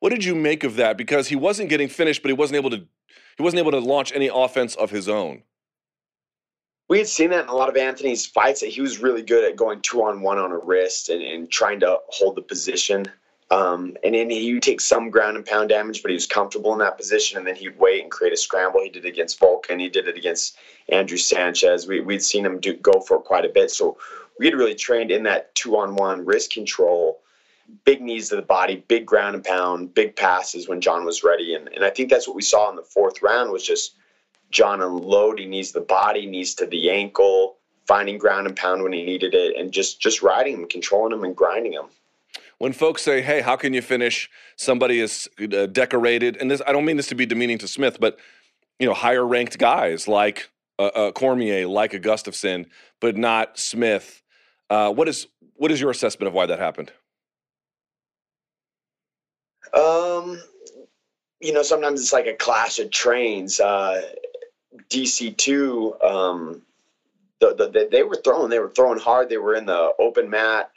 What 0.00 0.10
did 0.10 0.24
you 0.24 0.34
make 0.34 0.64
of 0.64 0.76
that? 0.76 0.96
Because 0.96 1.28
he 1.28 1.36
wasn't 1.36 1.68
getting 1.68 1.88
finished, 1.88 2.22
but 2.22 2.28
he 2.28 2.34
wasn't 2.34 2.56
able 2.56 2.70
to 2.70 2.86
he 3.36 3.42
wasn't 3.42 3.60
able 3.60 3.70
to 3.72 3.78
launch 3.78 4.12
any 4.12 4.28
offense 4.32 4.74
of 4.74 4.90
his 4.90 5.08
own 5.08 5.42
we 6.88 6.98
had 6.98 7.06
seen 7.06 7.30
that 7.30 7.44
in 7.44 7.48
a 7.48 7.54
lot 7.54 7.68
of 7.68 7.76
Anthony's 7.76 8.26
fights 8.26 8.60
that 8.60 8.68
he 8.68 8.80
was 8.80 8.98
really 8.98 9.22
good 9.22 9.44
at 9.44 9.56
going 9.56 9.80
two 9.82 10.02
on 10.02 10.22
one 10.22 10.38
on 10.38 10.52
a 10.52 10.58
wrist 10.58 11.10
and, 11.10 11.22
and 11.22 11.50
trying 11.50 11.80
to 11.80 11.98
hold 12.08 12.36
the 12.36 12.42
position. 12.42 13.06
Um, 13.50 13.96
and 14.04 14.14
then 14.14 14.30
he 14.30 14.54
would 14.54 14.62
take 14.62 14.80
some 14.80 15.10
ground 15.10 15.36
and 15.36 15.44
pound 15.44 15.68
damage, 15.68 16.02
but 16.02 16.10
he 16.10 16.14
was 16.14 16.26
comfortable 16.26 16.72
in 16.72 16.78
that 16.78 16.96
position. 16.96 17.38
And 17.38 17.46
then 17.46 17.56
he'd 17.56 17.78
wait 17.78 18.02
and 18.02 18.10
create 18.10 18.32
a 18.32 18.36
scramble. 18.36 18.82
He 18.82 18.90
did 18.90 19.04
it 19.04 19.08
against 19.08 19.38
Volkan. 19.40 19.80
He 19.80 19.88
did 19.88 20.08
it 20.08 20.16
against 20.16 20.56
Andrew 20.88 21.18
Sanchez. 21.18 21.86
We, 21.86 22.00
we'd 22.00 22.22
seen 22.22 22.44
him 22.44 22.58
do, 22.58 22.74
go 22.74 23.00
for 23.00 23.18
it 23.18 23.24
quite 23.24 23.44
a 23.44 23.50
bit. 23.50 23.70
So 23.70 23.98
we 24.38 24.46
had 24.46 24.54
really 24.54 24.74
trained 24.74 25.10
in 25.10 25.22
that 25.24 25.54
two 25.54 25.76
on 25.76 25.94
one 25.94 26.24
wrist 26.24 26.52
control, 26.52 27.20
big 27.84 28.00
knees 28.00 28.28
to 28.28 28.36
the 28.36 28.42
body, 28.42 28.84
big 28.88 29.06
ground 29.06 29.34
and 29.34 29.44
pound, 29.44 29.94
big 29.94 30.16
passes 30.16 30.68
when 30.68 30.80
Jon 30.80 31.04
was 31.04 31.22
ready. 31.22 31.54
And, 31.54 31.68
and 31.68 31.84
I 31.84 31.90
think 31.90 32.10
that's 32.10 32.26
what 32.26 32.36
we 32.36 32.42
saw 32.42 32.70
in 32.70 32.76
the 32.76 32.82
fourth 32.82 33.22
round 33.22 33.50
was 33.50 33.64
just– 33.64 33.94
Jon 34.50 34.80
unloading 34.80 35.50
knees 35.50 35.72
the 35.72 35.80
body, 35.80 36.26
knees 36.26 36.54
to 36.56 36.66
the 36.66 36.90
ankle, 36.90 37.56
finding 37.86 38.18
ground 38.18 38.46
and 38.46 38.56
pound 38.56 38.82
when 38.82 38.92
he 38.92 39.04
needed 39.04 39.34
it, 39.34 39.56
and 39.56 39.72
just 39.72 40.00
just 40.00 40.22
riding 40.22 40.54
him, 40.54 40.68
controlling 40.68 41.12
him, 41.12 41.24
and 41.24 41.36
grinding 41.36 41.72
him. 41.72 41.86
When 42.58 42.72
folks 42.72 43.02
say, 43.02 43.20
"Hey, 43.20 43.40
how 43.40 43.56
can 43.56 43.74
you 43.74 43.82
finish 43.82 44.30
somebody 44.56 45.00
as 45.00 45.28
uh, 45.40 45.66
decorated?" 45.66 46.36
and 46.38 46.50
this, 46.50 46.62
I 46.66 46.72
don't 46.72 46.84
mean 46.84 46.96
this 46.96 47.08
to 47.08 47.14
be 47.14 47.26
demeaning 47.26 47.58
to 47.58 47.68
Smith, 47.68 47.98
but 48.00 48.18
you 48.78 48.86
know, 48.86 48.94
higher 48.94 49.26
ranked 49.26 49.58
guys 49.58 50.08
like 50.08 50.50
uh, 50.78 50.86
uh, 50.94 51.12
Cormier, 51.12 51.66
like 51.66 51.92
a 51.92 52.00
Gustafsson, 52.00 52.66
but 53.00 53.16
not 53.16 53.58
Smith. 53.58 54.22
Uh, 54.70 54.92
what 54.92 55.08
is 55.08 55.26
what 55.54 55.70
is 55.70 55.80
your 55.80 55.90
assessment 55.90 56.28
of 56.28 56.34
why 56.34 56.46
that 56.46 56.58
happened? 56.58 56.92
Um, 59.74 60.42
you 61.40 61.52
know, 61.52 61.62
sometimes 61.62 62.00
it's 62.00 62.12
like 62.12 62.26
a 62.26 62.34
clash 62.34 62.78
of 62.78 62.90
trains. 62.90 63.60
Uh, 63.60 64.02
DC 64.90 65.36
two, 65.36 65.94
um, 66.02 66.62
the, 67.40 67.54
the, 67.54 67.88
they 67.90 68.02
were 68.02 68.16
throwing, 68.16 68.50
they 68.50 68.58
were 68.58 68.70
throwing 68.70 68.98
hard. 68.98 69.28
They 69.28 69.36
were 69.36 69.54
in 69.54 69.66
the 69.66 69.92
open 69.98 70.28
mat. 70.30 70.70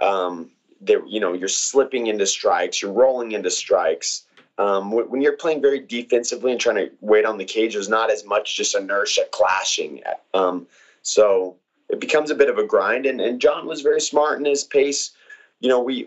Um, 0.00 0.50
they, 0.80 0.96
you 1.06 1.20
know, 1.20 1.32
you're 1.32 1.48
slipping 1.48 2.08
into 2.08 2.26
strikes, 2.26 2.82
you're 2.82 2.92
rolling 2.92 3.32
into 3.32 3.50
strikes. 3.50 4.26
Um, 4.56 4.92
when, 4.92 5.20
you're 5.20 5.36
playing 5.36 5.60
very 5.60 5.80
defensively 5.80 6.52
and 6.52 6.60
trying 6.60 6.76
to 6.76 6.90
wait 7.00 7.24
on 7.24 7.38
the 7.38 7.44
cage, 7.44 7.72
there's 7.72 7.88
not 7.88 8.10
as 8.10 8.24
much 8.24 8.56
just 8.56 8.76
inertia 8.76 9.24
clashing. 9.32 10.00
Um, 10.32 10.68
so 11.02 11.56
it 11.88 11.98
becomes 11.98 12.30
a 12.30 12.36
bit 12.36 12.48
of 12.48 12.58
a 12.58 12.64
grind. 12.64 13.06
And, 13.06 13.20
and 13.20 13.40
Jon 13.40 13.66
was 13.66 13.80
very 13.80 14.00
smart 14.00 14.38
in 14.38 14.44
his 14.44 14.62
pace. 14.62 15.10
You 15.58 15.68
know, 15.68 15.80
we 15.80 16.06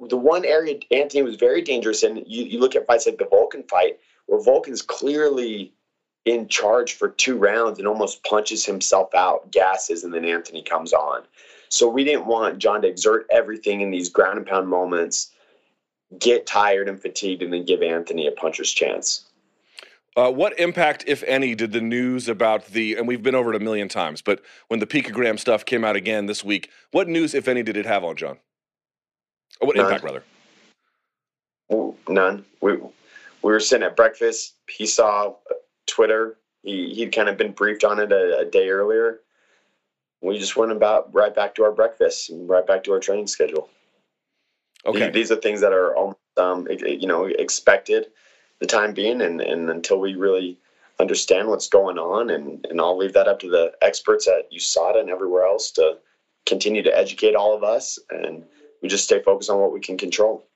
the 0.00 0.16
one 0.16 0.44
area 0.44 0.78
Anthony 0.90 1.22
was 1.22 1.36
very 1.36 1.62
dangerous 1.62 2.02
in. 2.02 2.16
You, 2.26 2.44
you 2.44 2.58
look 2.58 2.76
at 2.76 2.86
fights 2.86 3.06
like 3.06 3.18
the 3.18 3.24
Volkan 3.24 3.68
fight, 3.68 3.98
where 4.26 4.40
Volkan's 4.40 4.82
clearly 4.82 5.72
in 6.24 6.48
charge 6.48 6.94
for 6.94 7.08
two 7.08 7.38
rounds 7.38 7.78
and 7.78 7.86
almost 7.86 8.22
punches 8.24 8.64
himself 8.64 9.14
out, 9.14 9.50
gasses, 9.52 10.04
and 10.04 10.12
then 10.12 10.24
Anthony 10.24 10.62
comes 10.62 10.92
on. 10.92 11.22
So 11.68 11.88
we 11.88 12.04
didn't 12.04 12.26
want 12.26 12.58
Jon 12.58 12.82
to 12.82 12.88
exert 12.88 13.26
everything 13.30 13.80
in 13.80 13.90
these 13.90 14.08
ground 14.08 14.38
and 14.38 14.46
pound 14.46 14.68
moments 14.68 15.32
get 16.18 16.46
tired 16.46 16.88
and 16.88 17.00
fatigued 17.00 17.42
and 17.42 17.52
then 17.52 17.64
give 17.64 17.82
Anthony 17.82 18.26
a 18.26 18.32
puncher's 18.32 18.72
chance. 18.72 19.24
Uh, 20.16 20.30
what 20.30 20.58
impact, 20.58 21.04
if 21.06 21.22
any, 21.24 21.54
did 21.54 21.72
the 21.72 21.80
news 21.80 22.28
about 22.28 22.66
the, 22.66 22.96
and 22.96 23.06
we've 23.06 23.22
been 23.22 23.34
over 23.34 23.50
it 23.50 23.60
a 23.60 23.64
million 23.64 23.88
times, 23.88 24.22
but 24.22 24.40
when 24.68 24.80
the 24.80 24.86
picogram 24.86 25.38
stuff 25.38 25.64
came 25.64 25.84
out 25.84 25.94
again 25.94 26.26
this 26.26 26.42
week, 26.42 26.70
what 26.90 27.06
news, 27.06 27.34
if 27.34 27.48
any, 27.48 27.62
did 27.62 27.76
it 27.76 27.84
have 27.84 28.02
on 28.02 28.16
Jon? 28.16 28.38
Or 29.60 29.68
what 29.68 29.76
None. 29.76 29.86
impact, 29.86 30.04
rather? 30.04 30.22
None. 32.08 32.44
We, 32.60 32.72
we 32.76 32.90
were 33.42 33.60
sitting 33.60 33.86
at 33.86 33.96
breakfast. 33.96 34.54
He 34.68 34.86
saw 34.86 35.34
Twitter. 35.86 36.38
He, 36.62 36.94
he'd 36.94 37.14
kind 37.14 37.28
of 37.28 37.36
been 37.36 37.52
briefed 37.52 37.84
on 37.84 37.98
it 37.98 38.12
a, 38.12 38.38
a 38.40 38.44
day 38.44 38.68
earlier. 38.68 39.20
We 40.22 40.38
just 40.38 40.56
went 40.56 40.72
about 40.72 41.14
right 41.14 41.34
back 41.34 41.54
to 41.56 41.64
our 41.64 41.72
breakfast 41.72 42.30
and 42.30 42.48
right 42.48 42.66
back 42.66 42.84
to 42.84 42.92
our 42.92 43.00
training 43.00 43.26
schedule. 43.26 43.68
Okay. 44.84 45.10
These, 45.10 45.30
are 45.30 45.36
things 45.36 45.60
that 45.60 45.72
are, 45.72 45.94
almost, 45.96 46.18
um, 46.36 46.66
you 46.70 47.06
know, 47.06 47.24
expected 47.24 48.06
the 48.60 48.66
time 48.66 48.94
being, 48.94 49.20
and, 49.20 49.40
and 49.40 49.68
until 49.68 49.98
we 50.00 50.14
really 50.14 50.58
understand 50.98 51.48
what's 51.48 51.68
going 51.68 51.98
on, 51.98 52.30
and, 52.30 52.64
and 52.70 52.80
I'll 52.80 52.96
leave 52.96 53.12
that 53.12 53.28
up 53.28 53.38
to 53.40 53.50
the 53.50 53.72
experts 53.82 54.28
at 54.28 54.50
USADA 54.50 55.00
and 55.00 55.10
everywhere 55.10 55.44
else 55.44 55.70
to 55.72 55.98
continue 56.46 56.82
to 56.82 56.96
educate 56.96 57.34
all 57.34 57.54
of 57.54 57.62
us, 57.64 57.98
and 58.10 58.44
we 58.86 58.90
just 58.90 59.04
stay 59.04 59.20
focused 59.20 59.50
on 59.50 59.58
what 59.58 59.72
we 59.72 59.80
can 59.80 59.98
control. 59.98 60.46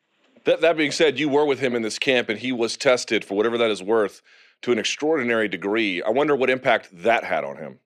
That, 0.44 0.60
that 0.60 0.76
being 0.76 0.92
said, 0.92 1.18
you 1.18 1.28
were 1.28 1.44
with 1.44 1.58
him 1.58 1.74
in 1.74 1.82
this 1.82 1.98
camp, 1.98 2.28
and 2.28 2.38
he 2.38 2.52
was 2.52 2.76
tested 2.76 3.24
for 3.24 3.34
whatever 3.36 3.58
that 3.58 3.72
is 3.72 3.82
worth 3.82 4.22
to 4.62 4.70
an 4.70 4.78
extraordinary 4.78 5.48
degree. 5.48 6.00
I 6.00 6.10
wonder 6.10 6.36
what 6.36 6.48
impact 6.48 6.90
that 6.92 7.24
had 7.24 7.42
on 7.42 7.56
him. 7.56 7.80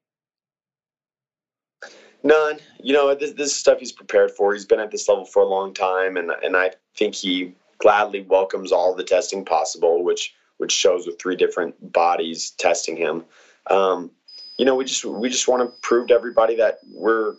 None. 2.22 2.58
You 2.78 2.92
know, 2.92 3.14
this, 3.14 3.32
this 3.32 3.48
is 3.48 3.56
stuff 3.56 3.78
he's 3.80 3.92
prepared 3.92 4.32
for. 4.32 4.52
He's 4.52 4.66
been 4.66 4.80
at 4.80 4.90
this 4.90 5.08
level 5.08 5.24
for 5.24 5.42
a 5.42 5.46
long 5.46 5.72
time, 5.72 6.18
and 6.18 6.30
and 6.42 6.56
I 6.56 6.72
think 6.96 7.14
he 7.14 7.54
gladly 7.78 8.22
welcomes 8.22 8.70
all 8.70 8.94
the 8.94 9.04
testing 9.04 9.44
possible, 9.44 10.04
which 10.04 10.34
which 10.58 10.72
shows 10.72 11.06
with 11.06 11.18
three 11.18 11.36
different 11.36 11.74
bodies 11.92 12.50
testing 12.52 12.96
him. 12.96 13.24
Um, 13.70 14.10
you 14.58 14.64
know, 14.64 14.74
we 14.74 14.84
just 14.84 15.04
we 15.04 15.28
just 15.28 15.48
want 15.48 15.62
to 15.62 15.76
prove 15.80 16.08
to 16.08 16.14
everybody 16.14 16.56
that 16.56 16.78
we're 16.92 17.34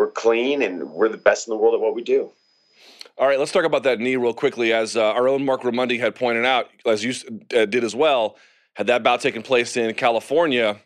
we're 0.00 0.10
clean 0.10 0.62
and 0.62 0.90
we're 0.92 1.10
the 1.10 1.18
best 1.18 1.46
in 1.46 1.50
the 1.52 1.58
world 1.58 1.74
at 1.74 1.80
what 1.80 1.94
we 1.94 2.02
do. 2.02 2.30
All 3.18 3.26
right, 3.26 3.38
let's 3.38 3.52
talk 3.52 3.66
about 3.66 3.82
that 3.82 4.00
knee 4.00 4.16
real 4.16 4.32
quickly. 4.32 4.72
As 4.72 4.96
uh, 4.96 5.12
our 5.12 5.28
own 5.28 5.44
Marc 5.44 5.60
Raimondi 5.60 6.00
had 6.00 6.14
pointed 6.14 6.46
out, 6.46 6.70
as 6.86 7.04
you 7.04 7.12
uh, 7.54 7.66
did 7.66 7.84
as 7.84 7.94
well, 7.94 8.36
had 8.76 8.86
that 8.86 9.02
bout 9.02 9.20
taken 9.20 9.42
place 9.42 9.76
in 9.76 9.92
California, 9.92 10.80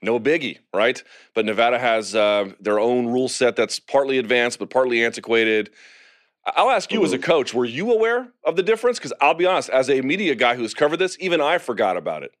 no 0.00 0.20
biggie, 0.20 0.58
right? 0.72 1.02
But 1.34 1.44
Nevada 1.44 1.76
has 1.76 2.14
uh, 2.14 2.52
their 2.60 2.78
own 2.78 3.08
rule 3.08 3.28
set 3.28 3.56
that's 3.56 3.80
partly 3.80 4.18
advanced 4.18 4.60
but 4.60 4.70
partly 4.70 5.04
antiquated. 5.04 5.70
I'll 6.46 6.70
ask 6.70 6.92
you 6.92 7.04
as 7.04 7.12
a 7.12 7.18
coach, 7.18 7.52
were 7.52 7.64
you 7.64 7.92
aware 7.92 8.28
of 8.44 8.54
the 8.54 8.62
difference? 8.62 9.00
Because 9.00 9.12
I'll 9.20 9.34
be 9.34 9.46
honest, 9.46 9.70
as 9.70 9.90
a 9.90 10.02
media 10.02 10.36
guy 10.36 10.54
who's 10.54 10.72
covered 10.72 10.98
this, 10.98 11.16
even 11.18 11.40
I 11.40 11.58
forgot 11.58 11.96
about 11.96 12.22
it. 12.22 12.32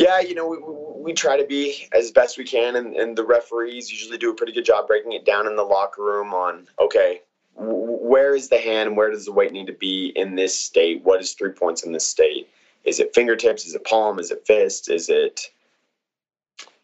Yeah, 0.00 0.20
you 0.20 0.34
know, 0.34 0.46
we, 0.46 0.56
we, 1.02 1.12
try 1.12 1.36
to 1.36 1.44
be 1.44 1.86
as 1.92 2.10
best 2.10 2.38
we 2.38 2.44
can, 2.44 2.76
and, 2.76 2.96
and 2.96 3.14
the 3.14 3.22
referees 3.22 3.92
usually 3.92 4.16
do 4.16 4.30
a 4.30 4.34
pretty 4.34 4.52
good 4.54 4.64
job 4.64 4.86
breaking 4.86 5.12
it 5.12 5.26
down 5.26 5.46
in 5.46 5.56
the 5.56 5.62
locker 5.62 6.02
room 6.02 6.32
on 6.32 6.66
okay, 6.80 7.20
where 7.54 8.34
is 8.34 8.48
the 8.48 8.56
hand 8.56 8.88
and 8.88 8.96
where 8.96 9.10
does 9.10 9.26
the 9.26 9.32
weight 9.32 9.52
need 9.52 9.66
to 9.66 9.74
be 9.74 10.14
in 10.16 10.36
this 10.36 10.58
state? 10.58 11.04
What 11.04 11.20
is 11.20 11.34
three 11.34 11.52
points 11.52 11.82
in 11.82 11.92
this 11.92 12.06
state? 12.06 12.48
Is 12.84 12.98
it 12.98 13.14
fingertips? 13.14 13.66
Is 13.66 13.74
it 13.74 13.84
palm? 13.84 14.18
Is 14.18 14.30
it 14.30 14.46
fist? 14.46 14.88
Is 14.88 15.10
it? 15.10 15.50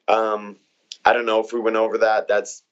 Um, 0.08 0.56
I 1.06 1.14
don't 1.14 1.25
know 1.25 1.40
if 1.40 1.54
we 1.54 1.61
went 1.61 1.76
over 1.76 1.96
that. 1.96 2.28
That's 2.28 2.64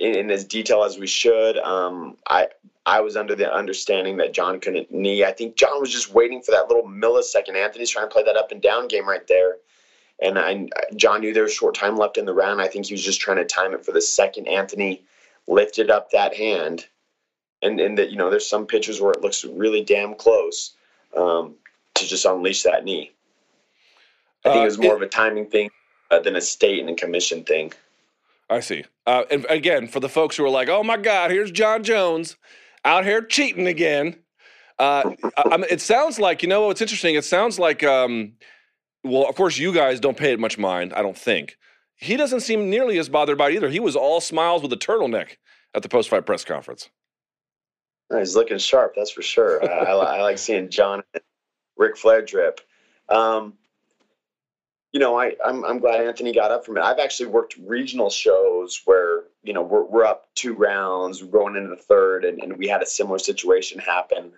in, 0.00 0.14
in 0.14 0.30
as 0.30 0.46
detail 0.46 0.84
as 0.84 0.96
we 0.96 1.06
should. 1.06 1.58
Um, 1.58 2.16
I 2.26 2.48
I 2.86 3.02
was 3.02 3.18
under 3.18 3.34
the 3.34 3.52
understanding 3.52 4.16
that 4.16 4.32
Jon 4.32 4.60
couldn't 4.60 4.90
knee. 4.90 5.24
I 5.24 5.32
think 5.32 5.56
Jon 5.56 5.78
was 5.78 5.92
just 5.92 6.14
waiting 6.14 6.40
for 6.40 6.52
that 6.52 6.68
little 6.68 6.88
millisecond. 6.88 7.54
Anthony's 7.54 7.90
trying 7.90 8.08
to 8.08 8.12
play 8.12 8.22
that 8.22 8.36
up 8.36 8.50
and 8.50 8.62
down 8.62 8.88
game 8.88 9.06
right 9.06 9.26
there. 9.26 9.56
And 10.22 10.38
I, 10.38 10.68
Jon 10.96 11.20
knew 11.20 11.32
there 11.34 11.42
was 11.42 11.52
short 11.52 11.74
time 11.74 11.96
left 11.96 12.18
in 12.18 12.24
the 12.24 12.34
round. 12.34 12.60
I 12.60 12.68
think 12.68 12.86
he 12.86 12.94
was 12.94 13.02
just 13.04 13.20
trying 13.20 13.38
to 13.38 13.44
time 13.44 13.74
it 13.74 13.84
for 13.84 13.92
the 13.92 14.00
second 14.00 14.46
Anthony 14.48 15.02
lifted 15.48 15.90
up 15.90 16.10
that 16.10 16.34
hand. 16.34 16.86
And 17.62 17.80
and 17.80 17.98
that 17.98 18.10
you 18.10 18.16
know, 18.16 18.30
there's 18.30 18.48
some 18.48 18.66
pitches 18.66 19.00
where 19.00 19.12
it 19.12 19.22
looks 19.22 19.44
really 19.44 19.82
damn 19.82 20.14
close 20.14 20.72
um, 21.16 21.54
to 21.94 22.06
just 22.06 22.24
unleash 22.26 22.62
that 22.62 22.84
knee. 22.84 23.12
I 24.44 24.50
think 24.50 24.60
Uh, 24.60 24.62
it 24.62 24.64
was 24.66 24.78
more 24.78 24.92
it- 24.92 24.96
of 24.96 25.02
a 25.02 25.08
timing 25.08 25.46
thing 25.46 25.70
uh, 26.10 26.18
than 26.20 26.36
a 26.36 26.40
state 26.40 26.78
and 26.80 26.90
a 26.90 26.94
commission 26.94 27.42
thing. 27.44 27.72
I 28.50 28.60
see. 28.60 28.84
Uh, 29.06 29.24
and 29.30 29.46
again, 29.48 29.88
for 29.88 30.00
the 30.00 30.08
folks 30.08 30.36
who 30.36 30.44
are 30.44 30.50
like, 30.50 30.68
"Oh 30.68 30.82
my 30.84 30.98
God, 30.98 31.30
here's 31.30 31.50
Jon 31.50 31.82
Jones 31.82 32.36
out 32.84 33.04
here 33.04 33.22
cheating 33.22 33.66
again," 33.66 34.16
uh, 34.78 35.12
I, 35.38 35.42
I 35.52 35.56
mean, 35.56 35.66
it 35.70 35.80
sounds 35.80 36.18
like 36.18 36.42
you 36.42 36.48
know 36.48 36.66
what's 36.66 36.82
interesting. 36.82 37.14
It 37.14 37.24
sounds 37.24 37.58
like, 37.58 37.82
um, 37.82 38.34
well, 39.04 39.28
of 39.28 39.34
course, 39.36 39.58
you 39.58 39.72
guys 39.72 40.00
don't 40.00 40.16
pay 40.16 40.32
it 40.32 40.40
much 40.40 40.58
mind. 40.58 40.92
I 40.94 41.02
don't 41.02 41.16
think 41.16 41.56
he 41.96 42.16
doesn't 42.16 42.40
seem 42.40 42.70
nearly 42.70 42.98
as 42.98 43.08
bothered 43.08 43.38
by 43.38 43.50
it 43.50 43.56
either. 43.56 43.68
He 43.68 43.80
was 43.80 43.96
all 43.96 44.20
smiles 44.20 44.62
with 44.62 44.72
a 44.72 44.76
turtleneck 44.76 45.36
at 45.74 45.82
the 45.82 45.88
post-fight 45.88 46.26
press 46.26 46.44
conference. 46.44 46.90
He's 48.12 48.36
looking 48.36 48.58
sharp, 48.58 48.94
that's 48.96 49.10
for 49.10 49.22
sure. 49.22 49.64
I, 49.64 49.92
I, 49.92 50.22
like 50.22 50.38
seeing 50.38 50.68
Jon 50.68 51.02
and 51.14 51.22
Ric 51.76 51.96
Flair 51.96 52.22
drip. 52.22 52.60
Um, 53.08 53.54
you 54.92 55.00
know, 55.00 55.18
I, 55.18 55.34
I'm, 55.44 55.64
I'm 55.64 55.78
glad 55.78 56.00
Anthony 56.00 56.32
got 56.32 56.52
up 56.52 56.64
from 56.64 56.76
it. 56.76 56.82
I've 56.82 56.98
actually 56.98 57.30
worked 57.30 57.56
regional 57.56 58.10
shows 58.10 58.82
where, 58.84 59.24
you 59.42 59.52
know, 59.52 59.62
we're, 59.62 59.82
we're 59.84 60.04
up 60.04 60.28
two 60.34 60.54
rounds, 60.54 61.22
we're 61.22 61.30
going 61.30 61.56
into 61.56 61.70
the 61.70 61.82
third, 61.82 62.24
and, 62.24 62.40
and 62.40 62.56
we 62.56 62.68
had 62.68 62.82
a 62.82 62.86
similar 62.86 63.18
situation 63.18 63.80
happen. 63.80 64.32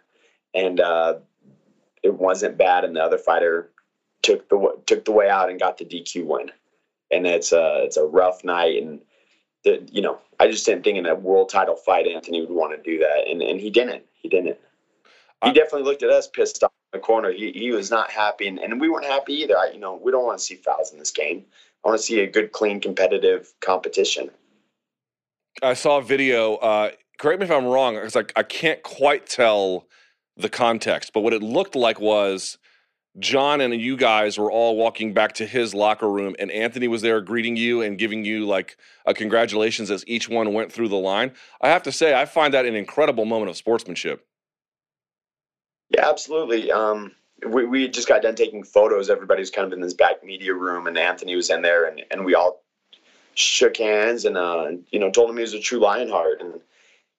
And 0.55 0.81
uh, 0.81 1.17
it 2.03 2.15
wasn't 2.15 2.57
bad, 2.57 2.85
and 2.85 2.97
the 2.97 3.03
other 3.03 3.19
fighter 3.19 3.71
took 4.23 4.49
the 4.49 4.77
took 4.87 5.05
the 5.05 5.13
way 5.13 5.29
out 5.29 5.51
and 5.51 5.61
got 5.61 5.79
the 5.79 5.85
DQ 5.85 6.25
win. 6.27 6.51
And 7.11 7.27
it's 7.27 7.53
a, 7.53 7.83
it's 7.85 7.97
a 7.97 8.05
rough 8.05 8.43
night, 8.43 8.83
and 8.83 9.01
the, 9.65 9.87
you 9.93 10.03
know, 10.03 10.19
I 10.41 10.49
just 10.49 10.67
didn't 10.67 10.83
think 10.83 10.99
in 10.99 11.07
a 11.07 11.15
world 11.15 11.49
title 11.49 11.77
fight 11.77 12.07
Anthony 12.07 12.41
would 12.41 12.51
want 12.51 12.73
to 12.77 12.91
do 12.91 12.99
that, 12.99 13.29
and 13.29 13.43
and 13.43 13.61
he 13.61 13.71
didn't. 13.71 14.05
He 14.15 14.29
didn't. 14.29 14.59
He 15.43 15.51
I- 15.51 15.53
definitely 15.53 15.83
looked 15.83 16.03
at 16.03 16.11
us 16.11 16.27
pissed 16.27 16.65
off 16.65 16.73
in 16.93 16.99
the 17.01 17.05
corner. 17.05 17.31
He 17.31 17.53
he 17.53 17.71
was 17.71 17.91
not 17.91 18.11
happy, 18.11 18.49
and, 18.49 18.59
and 18.59 18.81
we 18.81 18.89
weren't 18.89 19.07
happy 19.07 19.35
either. 19.35 19.57
I, 19.57 19.71
you 19.73 19.79
know, 19.79 20.01
we 20.03 20.11
don't 20.11 20.25
want 20.25 20.39
to 20.39 20.45
see 20.45 20.57
fouls 20.57 20.93
in 20.93 20.99
this 20.99 21.13
game. 21.13 21.45
I 21.85 21.89
want 21.89 22.01
to 22.01 22.05
see 22.05 22.21
a 22.21 22.27
good, 22.27 22.51
clean, 22.51 22.81
competitive 22.81 23.53
competition. 23.61 24.31
I 25.63 25.75
saw 25.75 25.99
a 25.99 26.03
video. 26.03 26.57
Uh, 26.57 26.91
correct 27.19 27.41
me 27.41 27.45
if 27.45 27.53
I'm 27.53 27.67
wrong, 27.67 27.95
because 27.95 28.17
I, 28.17 28.25
I 28.35 28.43
can't 28.43 28.83
quite 28.83 29.27
tell 29.27 29.87
the 30.37 30.49
context, 30.49 31.13
but 31.13 31.21
what 31.21 31.33
it 31.33 31.43
looked 31.43 31.77
like 31.77 32.01
was 32.01 32.59
Jon 33.19 33.61
and 33.61 33.75
you 33.81 33.97
guys 33.97 34.39
were 34.39 34.51
all 34.51 34.77
walking 34.77 35.15
back 35.15 35.35
to 35.35 35.47
his 35.47 35.75
locker 35.75 36.11
room, 36.11 36.37
and 36.39 36.51
Anthony 36.51 36.89
was 36.89 37.03
there 37.03 37.21
greeting 37.21 37.57
you 37.57 37.83
and 37.83 37.99
giving 37.99 38.25
you 38.25 38.47
like 38.47 38.77
a 39.07 39.15
congratulations 39.15 39.91
as 39.91 40.05
each 40.07 40.29
one 40.29 40.53
went 40.53 40.73
through 40.73 40.89
the 40.89 40.97
line. 40.97 41.33
I 41.61 41.69
have 41.69 41.83
to 41.85 41.93
say, 41.93 42.19
I 42.19 42.27
find 42.27 42.53
that 42.55 42.67
an 42.67 42.75
incredible 42.75 43.25
moment 43.25 43.51
of 43.51 43.57
sportsmanship. 43.57 44.27
Yeah, 45.91 46.09
absolutely. 46.09 46.71
Um, 46.71 47.13
we, 47.47 47.65
we 47.65 47.89
just 47.89 48.09
got 48.09 48.23
done 48.23 48.35
taking 48.35 48.65
photos. 48.65 49.09
Everybody 49.09 49.41
was 49.41 49.51
kind 49.51 49.67
of 49.67 49.73
in 49.73 49.81
this 49.81 49.95
back 49.95 50.25
media 50.25 50.53
room, 50.55 50.87
and 50.87 50.99
Anthony 50.99 51.37
was 51.37 51.51
in 51.51 51.63
there, 51.63 51.87
and, 51.87 52.03
and 52.11 52.25
we 52.25 52.35
all 52.35 52.63
shook 53.35 53.77
hands 53.77 54.25
and 54.25 54.37
uh, 54.37 54.71
you 54.91 54.99
know 54.99 55.11
told 55.11 55.29
him 55.29 55.37
he 55.37 55.43
was 55.43 55.55
a 55.55 55.61
true 55.61 55.79
Lionheart. 55.79 56.41
And 56.41 56.55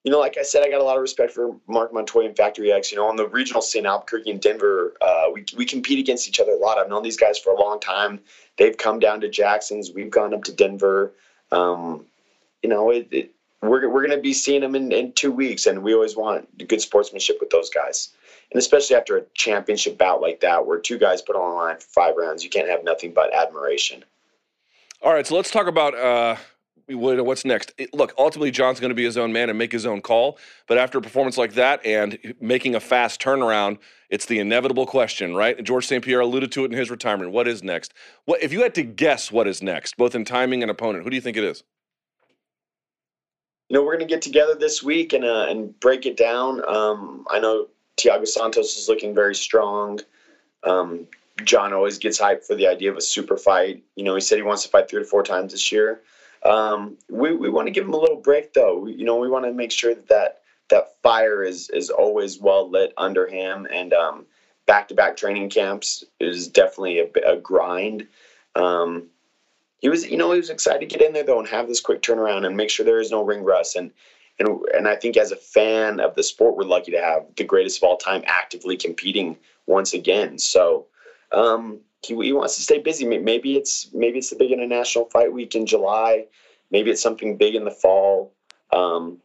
you 0.04 0.12
know, 0.12 0.20
like 0.20 0.38
I 0.38 0.44
said, 0.44 0.64
I 0.64 0.70
got 0.70 0.80
a 0.80 0.84
lot 0.84 0.96
of 0.96 1.02
respect 1.02 1.34
for 1.34 1.56
Marc 1.68 1.94
Montoya 1.94 2.28
and 2.28 2.38
Factory 2.38 2.72
X. 2.72 2.92
You 2.92 2.98
know, 2.98 3.08
on 3.08 3.16
the 3.16 3.28
regional 3.28 3.62
scene, 3.62 3.86
Albuquerque 3.86 4.32
and 4.32 4.42
Denver, 4.42 4.94
uh, 5.02 5.26
we 5.34 5.46
we 5.56 5.66
compete 5.66 6.00
against 6.00 6.28
each 6.28 6.40
other 6.40 6.52
a 6.52 6.58
lot. 6.58 6.78
I've 6.78 6.90
known 6.90 7.04
these 7.04 7.18
guys 7.18 7.38
for 7.38 7.52
a 7.52 7.60
long 7.60 7.80
time. 7.80 8.20
They've 8.58 8.78
come 8.78 9.00
down 9.00 9.22
to 9.22 9.30
Jackson's. 9.30 9.92
We've 9.92 10.10
gone 10.10 10.34
up 10.34 10.44
to 10.46 10.54
Denver. 10.54 11.14
Um, 11.52 12.06
you 12.64 12.70
know, 12.70 12.90
it, 12.90 13.08
it, 13.12 13.32
we're 13.62 13.90
we're 13.90 14.06
going 14.06 14.18
to 14.18 14.22
be 14.22 14.34
seeing 14.34 14.62
them 14.62 14.76
in, 14.76 14.92
in 14.92 15.14
two 15.14 15.32
weeks, 15.32 15.66
and 15.66 15.84
we 15.84 15.94
always 15.94 16.16
want 16.16 16.68
good 16.68 16.82
sportsmanship 16.82 17.38
with 17.40 17.50
those 17.50 17.70
guys. 17.70 18.10
And 18.52 18.60
especially 18.60 18.96
after 18.96 19.18
a 19.18 19.24
championship 19.34 19.98
bout 19.98 20.22
like 20.22 20.40
that, 20.40 20.66
where 20.66 20.80
two 20.80 20.98
guys 20.98 21.22
put 21.22 21.36
on 21.36 21.50
the 21.50 21.56
line 21.56 21.78
for 21.78 21.88
five 21.88 22.16
rounds, 22.16 22.44
you 22.44 22.50
can't 22.50 22.70
have 22.70 22.84
nothing 22.84 23.14
but 23.14 23.34
admiration. 23.34 24.06
All 25.02 25.14
right, 25.14 25.28
so 25.28 25.36
let's 25.36 25.52
talk 25.52 25.68
about 25.68 25.96
uh, 25.96 26.38
what- 26.90 27.26
what's 27.26 27.46
next. 27.46 27.74
It- 27.78 27.94
look, 27.94 28.14
ultimately, 28.18 28.52
Jon's 28.52 28.80
going 28.80 28.90
to 28.90 28.96
be 28.96 29.04
his 29.04 29.18
own 29.18 29.34
man 29.34 29.50
and 29.50 29.58
make 29.58 29.72
his 29.72 29.86
own 29.86 30.02
call. 30.02 30.38
But 30.68 30.78
after 30.78 30.98
a 30.98 31.02
performance 31.02 31.38
like 31.38 31.54
that 31.54 31.86
and 31.86 32.36
making 32.40 32.76
a 32.76 32.80
fast 32.80 33.22
turnaround, 33.22 33.78
it's 34.10 34.26
the 34.26 34.40
inevitable 34.40 34.86
question, 34.86 35.36
right? 35.36 35.62
George 35.64 35.86
St. 35.86 36.04
Pierre 36.04 36.22
alluded 36.22 36.52
to 36.54 36.64
it 36.64 36.72
in 36.72 36.78
his 36.78 36.90
retirement. 36.90 37.32
What 37.32 37.48
is 37.48 37.64
next? 37.64 37.94
What 38.26 38.42
if 38.42 38.54
you 38.54 38.62
had 38.62 38.74
to 38.76 38.84
guess 38.84 39.32
what 39.32 39.48
is 39.48 39.62
next, 39.62 39.98
both 39.98 40.16
in 40.16 40.24
timing 40.26 40.62
and 40.62 40.72
opponent? 40.72 41.04
Who 41.04 41.10
do 41.10 41.16
you 41.16 41.22
think 41.22 41.38
it 41.38 41.44
is? 41.44 41.64
you 43.70 43.76
know, 43.76 43.84
we're 43.84 43.98
going 43.98 44.08
to 44.08 44.14
get 44.14 44.22
together 44.22 44.56
this 44.56 44.82
week 44.82 45.14
and 45.14 45.26
uh, 45.26 45.48
and 45.50 45.78
break 45.80 46.06
it 46.06 46.16
down. 46.16 46.68
Um, 46.68 47.26
I 47.30 47.40
know 47.40 47.68
Thiago 47.98 48.28
Santos 48.28 48.78
is 48.78 48.88
looking 48.88 49.14
very 49.14 49.36
strong. 49.36 50.00
Um, 50.64 51.08
Jon 51.44 51.74
always 51.74 51.98
gets 51.98 52.20
hyped 52.20 52.46
for 52.46 52.56
the 52.56 52.68
idea 52.68 52.90
of 52.90 52.98
a 52.98 53.02
super 53.02 53.38
fight. 53.38 53.84
You 53.96 54.04
know, 54.04 54.16
he 54.16 54.22
said 54.22 54.38
he 54.38 54.42
wants 54.42 54.64
to 54.64 54.70
fight 54.70 54.90
three 54.90 55.02
to 55.02 55.06
four 55.06 55.22
times 55.24 55.52
this 55.52 55.72
year. 55.72 56.00
Um, 56.48 56.98
we 57.10 57.36
we 57.36 57.50
want 57.50 57.68
to 57.68 57.72
give 57.72 57.86
him 57.86 57.94
a 57.94 58.00
little 58.00 58.22
break, 58.22 58.54
though. 58.54 58.80
We, 58.80 58.94
you 58.94 59.06
know, 59.06 59.18
we 59.18 59.30
want 59.30 59.46
to 59.46 59.54
make 59.54 59.72
sure 59.72 59.94
that 59.94 60.08
that 60.08 60.40
that 60.70 61.02
fire 61.02 61.44
is 61.44 61.70
is 61.70 61.90
always 61.90 62.40
well 62.40 62.70
lit 62.70 62.94
under 62.98 63.28
him, 63.28 63.68
and 63.72 63.94
um, 63.94 64.26
back-to-back 64.66 65.18
training 65.18 65.50
camps 65.50 66.04
is 66.20 66.48
definitely 66.48 67.00
a, 67.00 67.34
a 67.34 67.38
grind. 67.38 68.08
Um, 68.56 69.08
he 69.80 69.90
was, 69.90 70.10
you 70.10 70.18
know, 70.18 70.32
he 70.32 70.40
was 70.40 70.50
excited 70.50 70.90
to 70.90 70.98
get 70.98 71.06
in 71.06 71.14
there 71.14 71.24
though 71.24 71.40
and 71.40 71.48
have 71.48 71.68
this 71.68 71.82
quick 71.82 72.02
turnaround 72.02 72.46
and 72.46 72.58
make 72.58 72.70
sure 72.70 72.86
there 72.86 73.00
is 73.00 73.12
no 73.12 73.24
ring 73.24 73.44
rust. 73.44 73.76
And 73.76 73.92
and 74.40 74.48
and 74.74 74.88
I 74.88 74.96
think 74.96 75.18
as 75.18 75.32
a 75.32 75.36
fan 75.36 76.00
of 76.00 76.16
the 76.16 76.24
sport, 76.24 76.56
we're 76.56 76.64
lucky 76.64 76.92
to 76.92 77.02
have 77.02 77.26
the 77.36 77.44
greatest 77.44 77.78
of 77.78 77.84
all 77.84 77.98
time 77.98 78.24
actively 78.26 78.78
competing 78.78 79.38
once 79.66 79.94
again. 79.94 80.40
So 80.40 80.88
um, 81.32 81.80
he, 82.06 82.16
he 82.16 82.34
wants 82.34 82.56
to 82.56 82.62
stay 82.62 82.80
busy. 82.80 83.06
Maybe 83.06 83.58
it's 83.58 83.92
maybe 83.94 84.18
it's 84.20 84.30
the 84.30 84.36
big 84.36 84.52
international 84.52 85.06
fight 85.06 85.32
week 85.32 85.56
in 85.56 85.66
July. 85.66 86.26
Maybe 86.72 86.92
it's 86.92 87.02
something 87.02 87.38
big 87.38 87.56
in 87.56 87.66
the 87.66 87.72
fall. 87.72 88.34
Um, 88.74 89.20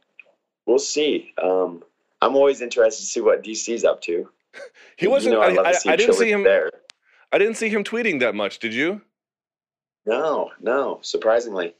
we'll 0.67 0.79
see. 0.79 1.33
Um, 1.43 1.83
I'm 2.21 2.37
always 2.37 2.61
interested 2.61 3.02
to 3.02 3.07
see 3.07 3.21
what 3.21 3.43
DC's 3.43 3.85
up 3.85 4.00
to. 4.02 4.29
He 4.99 5.09
wasn't. 5.09 5.35
You 5.35 5.41
know, 5.41 5.62
I, 5.62 5.71
I, 5.71 5.75
I, 5.87 5.97
didn't 5.97 6.14
see 6.14 6.31
him 6.31 6.45
there. 6.45 6.71
I 7.33 7.38
didn't 7.38 7.57
see 7.57 7.69
him 7.69 7.83
tweeting 7.83 8.21
that 8.21 8.35
much. 8.35 8.59
Did 8.59 8.75
you? 8.75 9.00
No, 10.07 10.50
no. 10.61 11.00
Surprisingly, 11.02 11.75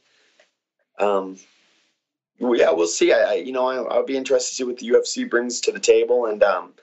um, 0.99 1.37
well, 2.39 2.59
yeah, 2.59 2.71
we'll 2.71 2.87
see. 2.87 3.13
I, 3.13 3.19
I 3.19 3.33
you 3.35 3.51
know, 3.51 3.67
I, 3.67 3.97
will 3.97 4.05
be 4.05 4.17
interested 4.17 4.49
to 4.49 4.55
see 4.55 4.63
what 4.63 4.79
the 4.79 4.89
UFC 4.89 5.29
brings 5.29 5.61
to 5.61 5.71
the 5.71 5.79
table, 5.79 6.25
and 6.25 6.43
um, 6.43 6.73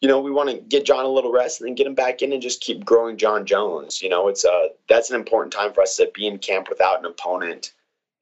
you 0.00 0.08
know, 0.08 0.20
we 0.20 0.30
want 0.30 0.48
to 0.50 0.56
get 0.56 0.86
Jon 0.86 1.04
a 1.04 1.08
little 1.08 1.32
rest 1.32 1.60
and 1.60 1.68
then 1.68 1.74
get 1.74 1.86
him 1.86 1.94
back 1.94 2.22
in 2.22 2.32
and 2.32 2.40
just 2.40 2.60
keep 2.60 2.84
growing 2.84 3.16
Jon 3.16 3.44
Jones. 3.44 4.00
You 4.00 4.08
know, 4.08 4.28
it's 4.28 4.44
uh 4.44 4.68
that's 4.88 5.10
an 5.10 5.16
important 5.16 5.52
time 5.52 5.72
for 5.72 5.82
us 5.82 5.96
to 5.96 6.10
be 6.14 6.26
in 6.26 6.38
camp 6.38 6.68
without 6.68 6.98
an 6.98 7.04
opponent 7.04 7.72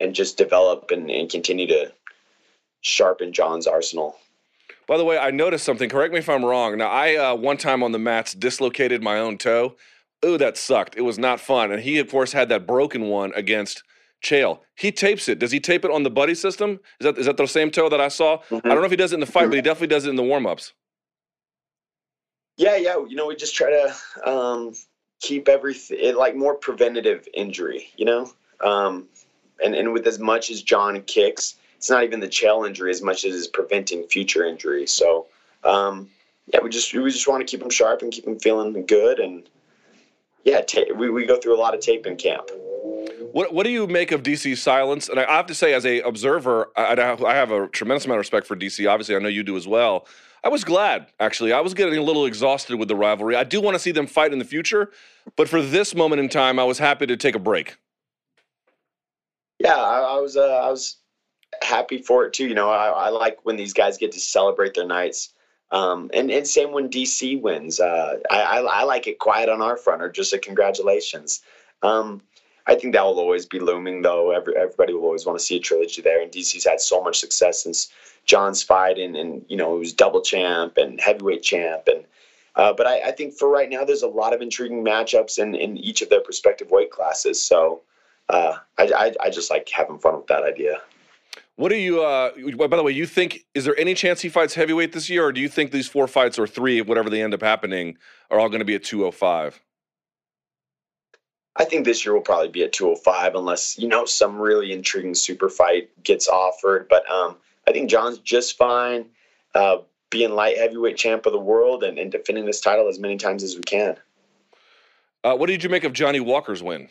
and 0.01 0.15
just 0.15 0.37
develop 0.37 0.91
and, 0.91 1.11
and 1.11 1.31
continue 1.31 1.67
to 1.67 1.93
sharpen 2.81 3.33
Jon's 3.33 3.67
arsenal. 3.67 4.17
By 4.87 4.97
the 4.97 5.05
way, 5.05 5.19
I 5.19 5.31
noticed 5.31 5.65
something. 5.65 5.91
Correct 5.91 6.13
me 6.13 6.21
if 6.21 6.29
I'm 6.29 6.45
wrong. 6.45 6.79
Now, 6.79 6.89
I 6.89 7.17
uh, 7.17 7.35
one 7.37 7.59
time 7.59 7.83
on 7.83 7.93
the 7.93 7.99
mats 7.99 8.33
dislocated 8.33 9.03
my 9.03 9.19
own 9.19 9.39
toe. 9.39 9.77
Ooh, 10.25 10.39
that 10.39 10.57
sucked. 10.57 10.97
It 10.97 11.03
was 11.03 11.19
not 11.19 11.39
fun. 11.39 11.71
And 11.71 11.83
he, 11.83 11.99
of 11.99 12.11
course, 12.11 12.33
had 12.33 12.49
that 12.49 12.67
broken 12.67 13.03
one 13.03 13.33
against 13.37 13.85
Chael. 14.25 14.61
He 14.75 14.91
tapes 14.91 15.29
it. 15.29 15.39
Does 15.39 15.53
he 15.53 15.61
tape 15.61 15.85
it 15.85 15.93
on 15.93 16.03
the 16.03 16.11
buddy 16.11 16.35
system? 16.35 16.81
Is 17.01 17.05
that 17.05 17.19
is 17.19 17.27
that 17.27 17.37
the 17.37 17.47
same 17.47 17.71
toe 17.71 17.89
that 17.89 18.01
I 18.01 18.09
saw? 18.09 18.39
Mm-hmm. 18.39 18.67
I 18.67 18.71
don't 18.71 18.79
know 18.79 18.85
if 18.85 18.91
he 18.91 18.97
does 18.97 19.13
it 19.13 19.17
in 19.17 19.21
the 19.21 19.27
fight, 19.27 19.47
but 19.47 19.55
he 19.55 19.63
definitely 19.63 19.89
does 19.89 20.07
it 20.07 20.11
in 20.11 20.17
the 20.17 20.25
warm 20.25 20.47
ups. 20.47 20.73
Yeah, 22.59 22.75
yeah. 22.77 22.99
You 23.07 23.15
know, 23.15 23.27
we 23.27 23.37
just 23.37 23.55
try 23.55 23.71
to 23.71 24.29
um, 24.29 24.75
keep 25.21 25.49
everything 25.49 26.17
like 26.17 26.35
more 26.35 26.55
preventative 26.55 27.27
injury. 27.33 27.88
You 27.97 28.05
know, 28.05 28.33
um, 28.61 29.07
and 29.65 29.75
and 29.75 29.93
with 29.93 30.07
as 30.07 30.19
much 30.19 30.50
as 30.50 30.61
Jon 30.61 31.00
kicks, 31.03 31.55
it's 31.77 31.88
not 31.88 32.03
even 32.03 32.19
the 32.19 32.27
Chael 32.29 32.67
injury 32.67 32.91
as 32.91 33.00
much 33.00 33.25
as 33.25 33.35
it's 33.35 33.47
preventing 33.47 34.07
future 34.09 34.45
injury. 34.45 34.88
So 34.88 35.27
um, 35.62 36.09
yeah, 36.53 36.59
we 36.61 36.69
just 36.69 36.93
we 36.93 37.09
just 37.11 37.29
want 37.29 37.47
to 37.47 37.50
keep 37.50 37.62
him 37.62 37.71
sharp 37.71 38.03
and 38.03 38.12
keep 38.12 38.27
him 38.27 38.41
feeling 38.41 38.85
good. 38.87 39.21
And 39.21 39.49
yeah, 40.43 40.61
ta- 40.61 40.93
we 40.97 41.11
we 41.11 41.27
go 41.27 41.41
through 41.41 41.57
a 41.57 41.61
lot 41.61 41.75
of 41.75 41.81
tape 41.81 42.07
in 42.07 42.17
camp. 42.17 42.50
What 43.33 43.53
what 43.53 43.65
do 43.65 43.71
you 43.71 43.87
make 43.87 44.13
of 44.13 44.23
DC's 44.23 44.61
silence? 44.61 45.09
And 45.09 45.21
I 45.21 45.37
have 45.37 45.47
to 45.47 45.55
say, 45.55 45.75
as 45.75 45.85
a 45.85 46.01
observer, 46.01 46.71
I, 46.77 46.95
I 46.95 47.35
have 47.35 47.51
a 47.51 47.69
tremendous 47.69 48.05
amount 48.05 48.17
of 48.17 48.21
respect 48.21 48.47
for 48.47 48.57
DC. 48.57 48.91
Obviously, 48.91 49.17
I 49.17 49.19
know 49.19 49.29
you 49.29 49.43
do 49.43 49.57
as 49.57 49.67
well. 49.67 50.07
I 50.45 50.49
was 50.49 50.65
glad, 50.65 51.09
actually. 51.19 51.53
I 51.53 51.61
was 51.61 51.75
getting 51.75 51.99
a 51.99 52.03
little 52.03 52.25
exhausted 52.25 52.77
with 52.77 52.89
the 52.89 52.95
rivalry. 52.97 53.35
I 53.35 53.45
do 53.45 53.61
want 53.61 53.75
to 53.75 53.79
see 53.79 53.91
them 53.91 54.07
fight 54.07 54.33
in 54.33 54.39
the 54.39 54.45
future, 54.45 54.93
but 55.37 55.49
for 55.49 55.61
this 55.61 55.95
moment 55.95 56.21
in 56.21 56.29
time, 56.29 56.59
I 56.59 56.65
was 56.65 56.79
happy 56.79 57.07
to 57.07 57.17
take 57.17 57.35
a 57.35 57.41
break. 57.41 57.77
Yeah, 59.59 59.77
I, 59.77 60.01
I 60.01 60.21
was. 60.21 60.37
Uh, 60.37 60.43
I 60.43 60.71
was 60.71 60.97
happy 61.63 61.99
for 61.99 62.25
it 62.25 62.33
too. 62.33 62.47
You 62.47 62.55
know, 62.55 62.71
I, 62.71 62.89
I, 62.89 63.09
like 63.09 63.45
when 63.45 63.57
these 63.57 63.73
guys 63.73 63.99
get 63.99 64.13
to 64.13 64.21
celebrate 64.21 64.75
their 64.75 64.87
nights. 64.87 65.35
Um, 65.71 66.11
and, 66.15 66.31
and 66.31 66.47
same 66.47 66.73
when 66.73 66.89
DC 66.89 67.41
wins. 67.43 67.79
Uh, 67.79 68.19
I, 68.31 68.41
I, 68.41 68.61
I, 68.61 68.83
like 68.85 69.07
it 69.07 69.19
quiet 69.19 69.51
on 69.51 69.61
our 69.61 69.77
front 69.77 70.01
or 70.01 70.11
just 70.11 70.33
a 70.33 70.39
congratulations. 70.39 71.43
Um, 71.83 72.23
I 72.68 72.74
think 72.74 72.92
that 72.92 73.04
will 73.04 73.18
always 73.18 73.46
be 73.46 73.59
looming, 73.59 74.02
though. 74.02 74.31
Every, 74.31 74.54
everybody 74.54 74.92
will 74.92 75.04
always 75.04 75.24
want 75.24 75.38
to 75.38 75.44
see 75.44 75.57
a 75.57 75.61
trilogy 75.61 76.02
there. 76.02 76.22
And 76.22 76.31
DC's 76.31 76.66
had 76.66 76.81
so 76.81 77.02
much 77.02 77.18
success 77.18 77.62
since 77.62 77.88
Jon's 78.26 78.62
fight, 78.62 78.98
and, 78.98 79.44
you 79.48 79.57
know, 79.57 79.74
he 79.74 79.81
was 79.81 79.92
double 79.94 80.20
champ 80.20 80.76
and 80.76 81.00
heavyweight 81.00 81.42
champ. 81.42 81.88
And 81.88 82.04
uh, 82.57 82.72
but 82.72 82.87
I, 82.87 83.00
I, 83.09 83.12
think 83.12 83.35
for 83.35 83.48
right 83.48 83.70
now, 83.70 83.85
there's 83.85 84.02
a 84.02 84.09
lot 84.09 84.35
of 84.35 84.42
intriguing 84.42 84.85
matchups 84.85 85.38
in, 85.38 85.54
in 85.54 85.78
each 85.78 86.02
of 86.02 86.11
their 86.11 86.20
respective 86.26 86.70
weight 86.70 86.90
classes. 86.90 87.40
So 87.40 87.83
uh, 88.28 88.59
I, 88.76 88.90
I, 88.96 89.14
I 89.26 89.31
just 89.31 89.48
like 89.48 89.68
having 89.68 89.98
fun 89.98 90.16
with 90.16 90.26
that 90.26 90.42
idea. 90.42 90.81
What 91.54 91.70
do 91.70 91.76
you? 91.76 92.02
Uh, 92.02 92.31
by 92.57 92.76
the 92.76 92.83
way, 92.83 92.92
you 92.92 93.07
think 93.07 93.44
is 93.54 93.64
there 93.64 93.78
any 93.78 93.94
chance 93.94 94.20
he 94.20 94.28
fights 94.28 94.54
heavyweight 94.54 94.92
this 94.92 95.09
year, 95.09 95.24
or 95.24 95.33
do 95.33 95.40
you 95.40 95.48
think 95.48 95.70
these 95.70 95.88
four 95.88 96.07
fights 96.07 96.38
or 96.38 96.46
three, 96.46 96.81
whatever 96.83 97.11
they 97.11 97.22
end 97.22 97.35
up 97.35 97.42
happening, 97.42 97.96
are 98.31 98.38
all 98.38 98.48
going 98.48 98.61
to 98.61 98.64
be 98.64 98.74
at 98.74 98.85
205? 98.85 99.61
I 101.59 101.64
think 101.64 101.85
this 101.85 102.05
year 102.05 102.14
will 102.14 102.21
probably 102.21 102.49
be 102.49 102.62
at 102.62 102.73
205, 102.73 103.35
unless 103.35 103.79
you 103.79 103.88
know 103.88 104.05
some 104.05 104.38
really 104.38 104.73
intriguing 104.73 105.14
super 105.14 105.49
fight 105.49 105.90
gets 106.05 106.29
offered. 106.29 106.88
But 106.88 107.09
um, 107.11 107.37
I 107.66 107.73
think 107.73 107.90
Jon's 107.90 108.18
just 108.18 108.57
fine 108.57 109.07
uh, 109.55 109.79
being 110.11 110.31
light 110.31 110.57
heavyweight 110.57 110.97
champ 110.97 111.27
of 111.27 111.33
the 111.33 111.38
world 111.38 111.83
and, 111.83 111.99
and 111.99 112.12
defending 112.12 112.47
this 112.47 112.61
title 112.61 112.88
as 112.88 113.01
many 113.01 113.16
times 113.16 113.42
as 113.42 113.57
we 113.57 113.62
can. 113.62 113.97
Uh, 115.25 115.37
what 115.37 115.49
did 115.49 115.64
you 115.64 115.68
make 115.68 115.83
of 115.83 115.92
Johnny 115.92 116.21
Walker's 116.21 116.62
win? 116.62 116.88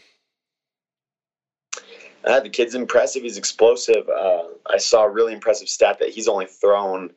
Uh, 2.26 2.42
the 2.42 2.50
kid's 2.50 2.76
impressive. 2.76 3.24
He's 3.24 3.38
explosive. 3.38 4.10
Uh, 4.10 4.44
I 4.70 4.78
saw 4.78 5.06
a 5.06 5.10
really 5.10 5.32
impressive 5.32 5.70
stat 5.70 6.00
that 6.00 6.10
he's 6.10 6.28
only 6.28 6.46
thrown 6.46 7.12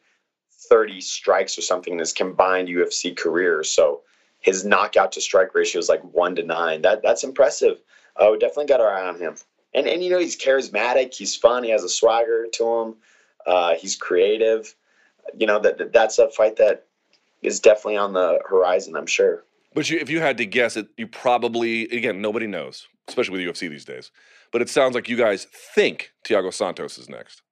30 0.69 1.01
strikes 1.01 1.59
or 1.59 1.63
something 1.63 1.93
in 1.93 1.99
his 1.99 2.13
combined 2.13 2.69
UFC 2.69 3.17
career. 3.17 3.65
So 3.65 4.03
his 4.41 4.65
knockout 4.65 5.13
to 5.13 5.21
strike 5.21 5.55
ratio 5.55 5.79
is 5.79 5.89
like 5.89 6.03
one 6.03 6.35
to 6.37 6.43
nine. 6.43 6.83
That 6.83 7.03
that's 7.03 7.25
impressive. 7.25 7.79
We 8.19 8.39
definitely 8.39 8.67
got 8.67 8.81
our 8.81 8.91
eye 8.91 9.09
on 9.09 9.19
him. 9.19 9.37
And 9.75 9.87
and 9.87 10.03
you 10.03 10.11
know 10.11 10.19
he's 10.19 10.37
charismatic. 10.37 11.15
He's 11.15 11.37
fun. 11.37 11.63
He 11.63 11.71
has 11.71 11.85
a 11.85 11.89
swagger 11.89 12.47
to 12.55 12.67
him. 12.67 12.95
Uh, 13.47 13.75
he's 13.77 13.97
creative. 13.97 14.75
You 15.39 15.47
know 15.47 15.61
that, 15.61 15.79
that 15.79 15.93
that's 15.93 16.19
a 16.19 16.29
fight 16.31 16.57
that 16.57 16.87
is 17.43 17.61
definitely 17.61 17.97
on 17.97 18.13
the 18.13 18.41
horizon. 18.49 18.97
I'm 18.97 19.07
sure. 19.07 19.45
But 19.73 19.89
you, 19.89 19.99
if 19.99 20.11
you 20.11 20.21
had 20.21 20.37
to 20.39 20.47
guess 20.47 20.77
it, 20.77 20.89
you 20.97 21.07
probably 21.07 21.85
again 21.85 22.21
nobody 22.21 22.47
knows, 22.47 22.89
especially 23.09 23.45
with 23.45 23.57
UFC 23.57 23.71
these 23.71 23.85
days. 23.85 24.11
But 24.53 24.63
it 24.63 24.69
sounds 24.69 24.95
like 24.95 25.09
you 25.09 25.17
guys 25.17 25.45
think 25.45 26.13
Thiago 26.25 26.53
Santos 26.53 26.99
is 26.99 27.09
next. 27.09 27.43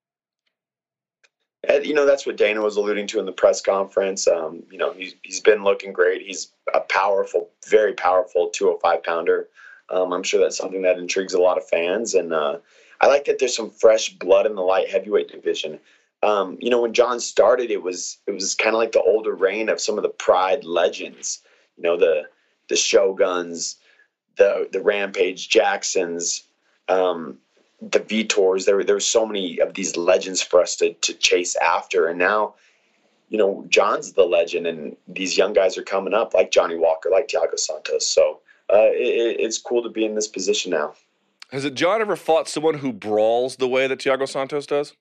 And, 1.66 1.84
you 1.84 1.94
know 1.94 2.06
that's 2.06 2.26
what 2.26 2.36
Dana 2.36 2.60
was 2.60 2.76
alluding 2.76 3.06
to 3.08 3.18
in 3.18 3.26
the 3.26 3.32
press 3.32 3.60
conference. 3.60 4.28
Um, 4.28 4.62
you 4.70 4.78
know 4.78 4.92
he's 4.92 5.14
he's 5.22 5.40
been 5.40 5.64
looking 5.64 5.92
great. 5.92 6.22
He's 6.22 6.52
a 6.74 6.80
powerful, 6.80 7.50
very 7.68 7.94
powerful 7.94 8.50
205 8.50 9.02
pounder. 9.02 9.48
Um, 9.90 10.12
I'm 10.12 10.22
sure 10.22 10.40
that's 10.40 10.58
something 10.58 10.82
that 10.82 10.98
intrigues 10.98 11.34
a 11.34 11.40
lot 11.40 11.58
of 11.58 11.66
fans, 11.68 12.14
and 12.14 12.32
uh, 12.32 12.58
I 13.00 13.06
like 13.06 13.24
that 13.24 13.38
there's 13.38 13.56
some 13.56 13.70
fresh 13.70 14.10
blood 14.10 14.46
in 14.46 14.54
the 14.54 14.62
light 14.62 14.90
heavyweight 14.90 15.28
division. 15.28 15.78
Um, 16.22 16.58
you 16.60 16.68
know, 16.68 16.82
when 16.82 16.92
Jon 16.92 17.20
started, 17.20 17.70
it 17.70 17.82
was 17.82 18.18
it 18.26 18.32
was 18.32 18.54
kind 18.54 18.74
of 18.74 18.80
like 18.80 18.92
the 18.92 19.02
older 19.02 19.34
reign 19.34 19.68
of 19.68 19.80
some 19.80 19.96
of 19.96 20.02
the 20.02 20.10
Pride 20.10 20.64
legends 20.64 21.42
you 21.78 21.82
know 21.82 21.96
the 21.96 22.24
the 22.68 22.74
Shoguns, 22.74 23.76
the 24.36 24.68
the 24.70 24.82
Rampage 24.82 25.48
Jacksons, 25.48 26.44
um, 26.88 27.38
the 27.80 28.00
Vitors. 28.00 28.64
There 28.64 28.82
there's 28.84 29.06
so 29.06 29.26
many 29.26 29.58
of 29.60 29.74
these 29.74 29.96
legends 29.96 30.42
for 30.42 30.60
us 30.60 30.76
to 30.76 30.92
to 30.92 31.14
chase 31.14 31.56
after, 31.56 32.06
and 32.06 32.18
now. 32.18 32.54
You 33.30 33.36
know, 33.36 33.66
Jon's 33.68 34.14
the 34.14 34.24
legend, 34.24 34.66
and 34.66 34.96
these 35.06 35.36
young 35.36 35.52
guys 35.52 35.76
are 35.76 35.82
coming 35.82 36.14
up, 36.14 36.32
like 36.32 36.50
Johnny 36.50 36.76
Walker, 36.76 37.10
like 37.10 37.28
Thiago 37.28 37.58
Santos. 37.58 38.06
So 38.06 38.40
uh, 38.72 38.88
it, 38.88 39.36
it's 39.38 39.58
cool 39.58 39.82
to 39.82 39.90
be 39.90 40.06
in 40.06 40.14
this 40.14 40.26
position 40.26 40.70
now. 40.70 40.94
Has 41.50 41.66
it 41.66 41.74
Jon 41.74 42.00
ever 42.00 42.16
fought 42.16 42.48
someone 42.48 42.78
who 42.78 42.90
brawls 42.90 43.56
the 43.56 43.68
way 43.68 43.86
that 43.86 43.98
Thiago 43.98 44.26
Santos 44.26 44.66
does? 44.66 44.94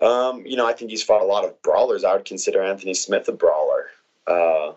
Um, 0.00 0.44
you 0.44 0.56
know, 0.56 0.66
I 0.66 0.72
think 0.72 0.90
he's 0.90 1.02
fought 1.02 1.22
a 1.22 1.26
lot 1.26 1.44
of 1.44 1.60
brawlers. 1.62 2.02
I 2.02 2.14
would 2.14 2.24
consider 2.24 2.62
Anthony 2.62 2.94
Smith 2.94 3.28
a 3.28 3.32
brawler. 3.32 3.86
Uh, 4.26 4.72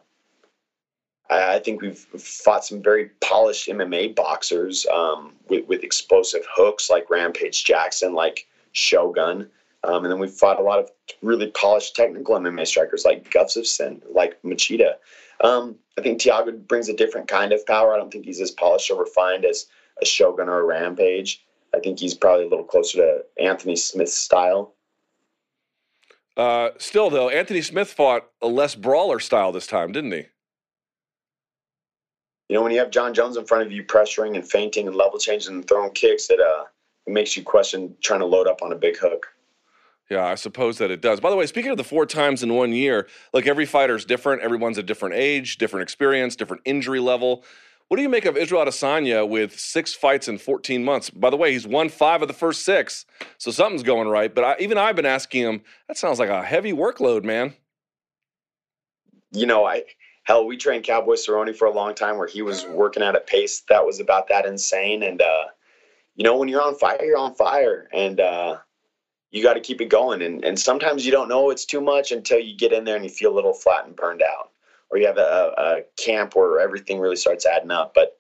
I, 1.30 1.60
think 1.60 1.82
we've 1.82 1.98
fought 1.98 2.66
some 2.66 2.82
very 2.82 3.10
polished 3.22 3.68
MMA 3.68 4.16
boxers 4.16 4.86
um, 4.88 5.34
with, 5.50 5.68
with 5.68 5.84
explosive 5.84 6.46
hooks 6.54 6.90
like 6.90 7.10
Rampage 7.10 7.64
Jackson, 7.64 8.14
like 8.14 8.48
Shogun. 8.74 9.50
Um, 9.84 10.04
and 10.04 10.12
then 10.12 10.20
we've 10.20 10.32
fought 10.32 10.60
a 10.60 10.64
lot 10.64 10.80
of 10.80 10.90
really 11.22 11.48
polished 11.52 11.96
technical 11.96 12.36
MMA 12.36 12.68
strikers 12.68 13.06
like 13.06 13.30
Gustafsson, 13.32 14.02
like 14.12 14.42
Machida. 14.44 14.96
Um, 15.42 15.76
I 15.98 16.02
think 16.02 16.22
Thiago 16.22 16.68
brings 16.68 16.90
a 16.90 16.96
different 16.96 17.28
kind 17.28 17.54
of 17.54 17.66
power. 17.66 17.94
I 17.94 17.98
don't 17.98 18.12
think 18.12 18.26
he's 18.26 18.42
as 18.42 18.52
polished 18.52 18.90
or 18.90 19.00
refined 19.00 19.46
as 19.46 19.68
a 20.02 20.06
Shogun 20.06 20.50
or 20.50 20.60
a 20.60 20.64
Rampage. 20.64 21.44
I 21.74 21.80
think 21.80 22.00
he's 22.00 22.14
probably 22.14 22.46
a 22.46 22.50
little 22.50 22.66
closer 22.66 22.98
to 23.00 23.26
Anthony 23.44 23.76
Smith's 23.76 24.14
style. 24.14 24.74
Uh, 26.38 26.70
still, 26.78 27.10
though, 27.10 27.30
Anthony 27.30 27.62
Smith 27.62 27.94
fought 27.94 28.30
a 28.42 28.48
less 28.48 28.76
brawler 28.76 29.20
style 29.20 29.52
this 29.52 29.68
time, 29.68 29.92
didn't 29.92 30.12
he? 30.12 30.26
You 32.50 32.56
know, 32.56 32.62
when 32.62 32.72
you 32.72 32.80
have 32.80 32.92
Jon 32.92 33.14
Jones 33.14 33.38
in 33.38 33.46
front 33.46 33.66
of 33.66 33.72
you 33.72 33.84
pressuring 33.84 34.36
and 34.36 34.48
feinting 34.48 34.88
and 34.88 34.96
level 34.96 35.18
changing 35.18 35.54
and 35.54 35.68
throwing 35.68 35.92
kicks, 35.92 36.30
it 36.30 36.40
uh, 36.40 36.66
it 37.08 37.14
makes 37.14 37.36
you 37.36 37.44
question 37.44 37.96
trying 38.02 38.20
to 38.20 38.26
load 38.26 38.48
up 38.48 38.62
on 38.62 38.72
a 38.72 38.76
big 38.76 38.98
hook. 38.98 39.28
Yeah, 40.10 40.26
I 40.26 40.36
suppose 40.36 40.78
that 40.78 40.92
it 40.92 41.02
does. 41.02 41.20
By 41.20 41.32
the 41.32 41.36
way, 41.36 41.48
speaking 41.48 41.72
of 41.72 41.78
the 41.78 41.84
four 41.84 42.06
times 42.06 42.44
in 42.44 42.54
one 42.54 42.72
year, 42.72 43.08
like 43.34 43.48
every 43.48 43.66
fighter's 43.66 44.06
different. 44.06 44.44
Everyone's 44.44 44.78
a 44.78 44.84
different 44.84 45.16
age, 45.16 45.58
different 45.58 45.82
experience, 45.82 46.36
different 46.36 46.62
injury 46.66 47.00
level. 47.00 47.44
What 47.88 47.98
do 47.98 48.04
you 48.04 48.10
make 48.10 48.26
of 48.26 48.38
Israel 48.38 48.66
Adesanya 48.66 49.28
with 49.28 49.60
six 49.60 49.94
fights 49.94 50.28
in 50.28 50.38
14 50.40 50.84
months? 50.84 51.10
By 51.12 51.30
the 51.30 51.38
way, 51.38 51.52
he's 51.52 51.68
won 51.68 51.90
five 51.90 52.22
of 52.22 52.28
the 52.28 52.34
first 52.34 52.66
six, 52.66 53.06
so 53.38 53.52
something's 53.52 53.84
going 53.84 54.08
right. 54.08 54.34
But 54.34 54.44
I, 54.44 54.56
even 54.60 54.78
I've 54.78 54.96
been 54.96 55.06
asking 55.06 55.44
him. 55.44 55.62
That 55.88 55.98
sounds 55.98 56.20
like 56.20 56.30
a 56.30 56.44
heavy 56.44 56.74
workload, 56.74 57.24
man. 57.24 57.54
You 59.32 59.46
know, 59.48 59.66
I 59.66 59.84
hell, 60.26 60.46
we 60.46 60.58
trained 60.58 60.84
Cowboy 60.84 61.16
Cerrone 61.16 61.56
for 61.56 61.68
a 61.68 61.74
long 61.74 61.96
time, 61.96 62.18
where 62.18 62.28
he 62.28 62.42
was 62.42 62.66
working 62.66 63.04
at 63.04 63.16
a 63.16 63.22
pace 63.22 63.64
that 63.70 63.86
was 63.86 64.00
about 64.00 64.28
that 64.28 64.46
insane. 64.46 65.02
And 65.02 65.22
uh, 65.22 65.46
you 66.16 66.24
know, 66.24 66.38
when 66.38 66.50
you're 66.50 66.62
on 66.62 66.76
fire, 66.76 67.04
you're 67.04 67.18
on 67.18 67.34
fire, 67.34 67.88
and 67.94 68.20
uh, 68.20 68.58
you 69.32 69.42
got 69.42 69.54
to 69.54 69.62
keep 69.62 69.82
it 69.82 69.90
going. 69.90 70.22
And 70.22 70.44
and 70.44 70.60
sometimes 70.60 71.06
you 71.06 71.12
don't 71.12 71.30
know 71.30 71.50
it's 71.50 71.66
too 71.66 71.82
much 71.82 72.12
until 72.12 72.40
you 72.40 72.56
get 72.56 72.74
in 72.74 72.84
there 72.84 72.96
and 72.96 73.06
you 73.06 73.10
feel 73.10 73.34
a 73.34 73.36
little 73.36 73.54
flat 73.54 73.86
and 73.86 73.96
burned 73.96 74.22
out 74.22 74.52
or 74.90 74.98
you 74.98 75.08
have 75.08 75.18
a, 75.18 75.54
a 75.58 76.02
camp 76.02 76.36
where 76.36 76.60
everything 76.60 77.00
really 77.00 77.16
starts 77.16 77.46
adding 77.46 77.72
up. 77.72 77.94
But 77.94 78.18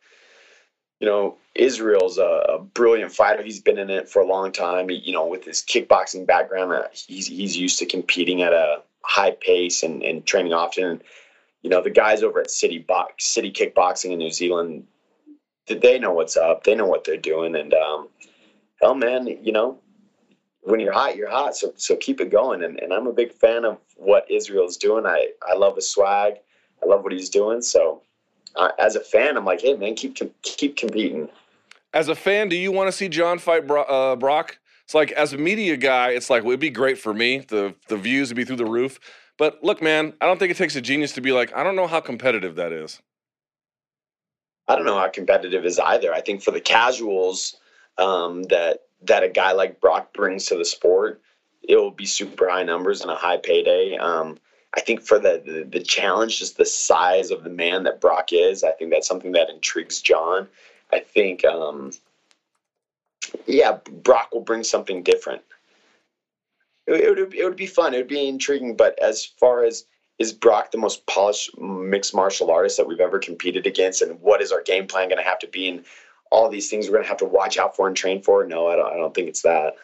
you 0.99 1.07
know, 1.07 1.37
Israel's 1.53 2.17
a, 2.17 2.45
a, 2.49 2.59
brilliant 2.59 3.11
fighter. 3.11 3.43
He's 3.43 3.59
been 3.59 3.77
in 3.77 3.89
it 3.89 4.09
for 4.09 4.21
a 4.21 4.25
long 4.25 4.51
time. 4.51 4.87
He, 4.87 4.95
you 4.95 5.11
know, 5.11 5.27
with 5.27 5.43
his 5.43 5.61
kickboxing 5.61 6.25
background, 6.25 6.71
uh, 6.71 6.83
he's 6.93 7.27
he's 7.27 7.57
used 7.57 7.79
to 7.79 7.85
competing 7.85 8.41
at 8.41 8.53
a 8.53 8.81
high 9.01 9.31
pace 9.31 9.83
and, 9.83 10.01
and 10.03 10.25
training 10.25 10.53
often. 10.53 11.01
You 11.65 11.71
know, 11.71 11.81
the 11.81 11.89
guys 11.89 12.21
over 12.21 12.39
at 12.39 12.51
City 12.51 12.77
Box, 12.77 13.25
City 13.25 13.51
Kickboxing 13.51 14.11
in 14.11 14.19
New 14.19 14.29
Zealand, 14.29 14.85
they 15.65 15.97
know 15.97 16.11
what's 16.11 16.37
up. 16.37 16.63
They 16.63 16.75
know 16.75 16.85
what 16.85 17.03
they're 17.03 17.17
doing. 17.17 17.55
And 17.55 17.73
um, 17.73 18.07
hell, 18.79 18.93
man, 18.93 19.25
you 19.41 19.51
know, 19.51 19.79
when 20.61 20.79
you're 20.79 20.93
hot, 20.93 21.15
you're 21.15 21.27
hot. 21.27 21.55
So 21.55 21.73
so 21.75 21.95
keep 21.95 22.21
it 22.21 22.29
going. 22.29 22.63
And, 22.63 22.79
and 22.79 22.93
I'm 22.93 23.07
a 23.07 23.11
big 23.11 23.33
fan 23.33 23.65
of 23.65 23.79
what 23.95 24.29
Israel's 24.29 24.77
doing. 24.77 25.07
I 25.07 25.29
I 25.41 25.55
love 25.55 25.75
his 25.75 25.89
swag. 25.89 26.35
I 26.83 26.85
love 26.85 27.01
what 27.01 27.13
he's 27.13 27.31
doing. 27.31 27.63
So, 27.63 28.03
uh, 28.55 28.69
as 28.77 28.95
a 28.95 28.99
fan, 28.99 29.35
I'm 29.35 29.45
like, 29.45 29.61
hey 29.61 29.73
man, 29.73 29.95
keep 29.95 30.19
keep 30.43 30.77
competing. 30.77 31.29
As 31.95 32.09
a 32.09 32.15
fan, 32.15 32.47
do 32.47 32.55
you 32.55 32.71
want 32.71 32.89
to 32.89 32.91
see 32.91 33.09
Jon 33.09 33.39
fight 33.39 33.65
Bro- 33.65 33.85
uh, 33.85 34.15
Brock? 34.15 34.59
It's 34.83 34.93
like 34.93 35.11
as 35.13 35.33
a 35.33 35.37
media 35.39 35.77
guy, 35.77 36.11
it's 36.11 36.29
like 36.29 36.43
well, 36.43 36.51
it'd 36.51 36.59
be 36.59 36.69
great 36.69 36.99
for 36.99 37.11
me. 37.11 37.39
The 37.39 37.73
the 37.87 37.97
views 37.97 38.29
would 38.29 38.37
be 38.37 38.45
through 38.45 38.57
the 38.57 38.65
roof. 38.65 38.99
But 39.37 39.63
look, 39.63 39.81
man, 39.81 40.13
I 40.21 40.25
don't 40.25 40.39
think 40.39 40.51
it 40.51 40.57
takes 40.57 40.75
a 40.75 40.81
genius 40.81 41.13
to 41.13 41.21
be 41.21 41.31
like, 41.31 41.55
I 41.55 41.63
don't 41.63 41.75
know 41.75 41.87
how 41.87 41.99
competitive 41.99 42.55
that 42.55 42.71
is. 42.71 43.01
I 44.67 44.75
don't 44.75 44.85
know 44.85 44.97
how 44.97 45.09
competitive 45.09 45.65
is 45.65 45.77
either. 45.77 46.13
I 46.13 46.21
think 46.21 46.41
for 46.41 46.51
the 46.51 46.61
casuals 46.61 47.57
um, 47.97 48.43
that 48.43 48.83
that 49.03 49.23
a 49.23 49.29
guy 49.29 49.51
like 49.51 49.79
Brock 49.79 50.13
brings 50.13 50.45
to 50.47 50.57
the 50.57 50.65
sport, 50.65 51.21
it 51.61 51.75
will 51.75 51.91
be 51.91 52.05
super 52.05 52.49
high 52.49 52.63
numbers 52.63 53.01
and 53.01 53.11
a 53.11 53.15
high 53.15 53.37
payday. 53.37 53.97
Um, 53.97 54.39
I 54.75 54.81
think 54.81 55.01
for 55.01 55.19
the, 55.19 55.41
the, 55.45 55.67
the 55.69 55.83
challenge, 55.83 56.39
just 56.39 56.57
the 56.57 56.65
size 56.65 57.31
of 57.31 57.43
the 57.43 57.49
man 57.49 57.83
that 57.83 58.01
Brock 58.01 58.29
is, 58.33 58.63
I 58.63 58.71
think 58.71 58.91
that's 58.91 59.07
something 59.07 59.31
that 59.33 59.49
intrigues 59.49 60.01
Jon. 60.01 60.47
I 60.91 60.99
think, 60.99 61.45
um, 61.45 61.91
yeah, 63.45 63.77
Brock 64.03 64.33
will 64.33 64.41
bring 64.41 64.63
something 64.63 65.03
different. 65.03 65.41
It, 66.87 66.95
it, 66.95 67.09
would, 67.09 67.33
it 67.33 67.43
would 67.43 67.55
be 67.55 67.67
fun. 67.67 67.93
It 67.93 67.97
would 67.97 68.07
be 68.07 68.27
intriguing. 68.27 68.75
But 68.75 68.97
as 69.01 69.25
far 69.25 69.63
as 69.63 69.85
is 70.17 70.31
Brock 70.31 70.71
the 70.71 70.77
most 70.77 71.05
polished 71.07 71.57
mixed 71.59 72.15
martial 72.15 72.49
artist 72.49 72.77
that 72.77 72.87
we've 72.87 72.99
ever 72.99 73.19
competed 73.19 73.67
against, 73.67 74.01
and 74.01 74.19
what 74.21 74.41
is 74.41 74.51
our 74.51 74.61
game 74.61 74.87
plan 74.87 75.09
going 75.09 75.21
to 75.21 75.27
have 75.27 75.39
to 75.39 75.47
be, 75.47 75.67
and 75.67 75.83
all 76.31 76.49
these 76.49 76.69
things 76.69 76.87
we're 76.87 76.93
going 76.93 77.03
to 77.03 77.09
have 77.09 77.17
to 77.17 77.25
watch 77.25 77.57
out 77.57 77.75
for 77.75 77.87
and 77.87 77.97
train 77.97 78.21
for? 78.21 78.45
No, 78.45 78.67
I 78.67 78.75
don't. 78.75 78.93
I 78.93 78.97
don't 78.97 79.13
think 79.13 79.27
it's 79.27 79.41
that. 79.41 79.75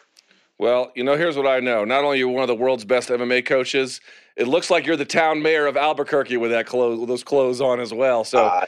Well, 0.58 0.92
you 0.94 1.02
know, 1.02 1.16
here's 1.16 1.36
what 1.36 1.46
I 1.46 1.60
know. 1.60 1.84
Not 1.84 2.04
only 2.04 2.18
are 2.18 2.20
you 2.20 2.28
one 2.28 2.42
of 2.42 2.48
the 2.48 2.54
world's 2.54 2.84
best 2.84 3.08
MMA 3.08 3.44
coaches, 3.44 4.00
it 4.36 4.46
looks 4.46 4.70
like 4.70 4.86
you're 4.86 4.96
the 4.96 5.04
town 5.04 5.42
mayor 5.42 5.66
of 5.66 5.76
Albuquerque 5.76 6.36
with 6.36 6.52
that 6.52 6.66
clothes, 6.66 7.00
with 7.00 7.08
those 7.08 7.24
clothes 7.24 7.60
on 7.60 7.80
as 7.80 7.92
well. 7.92 8.22
So, 8.24 8.44
uh, 8.44 8.66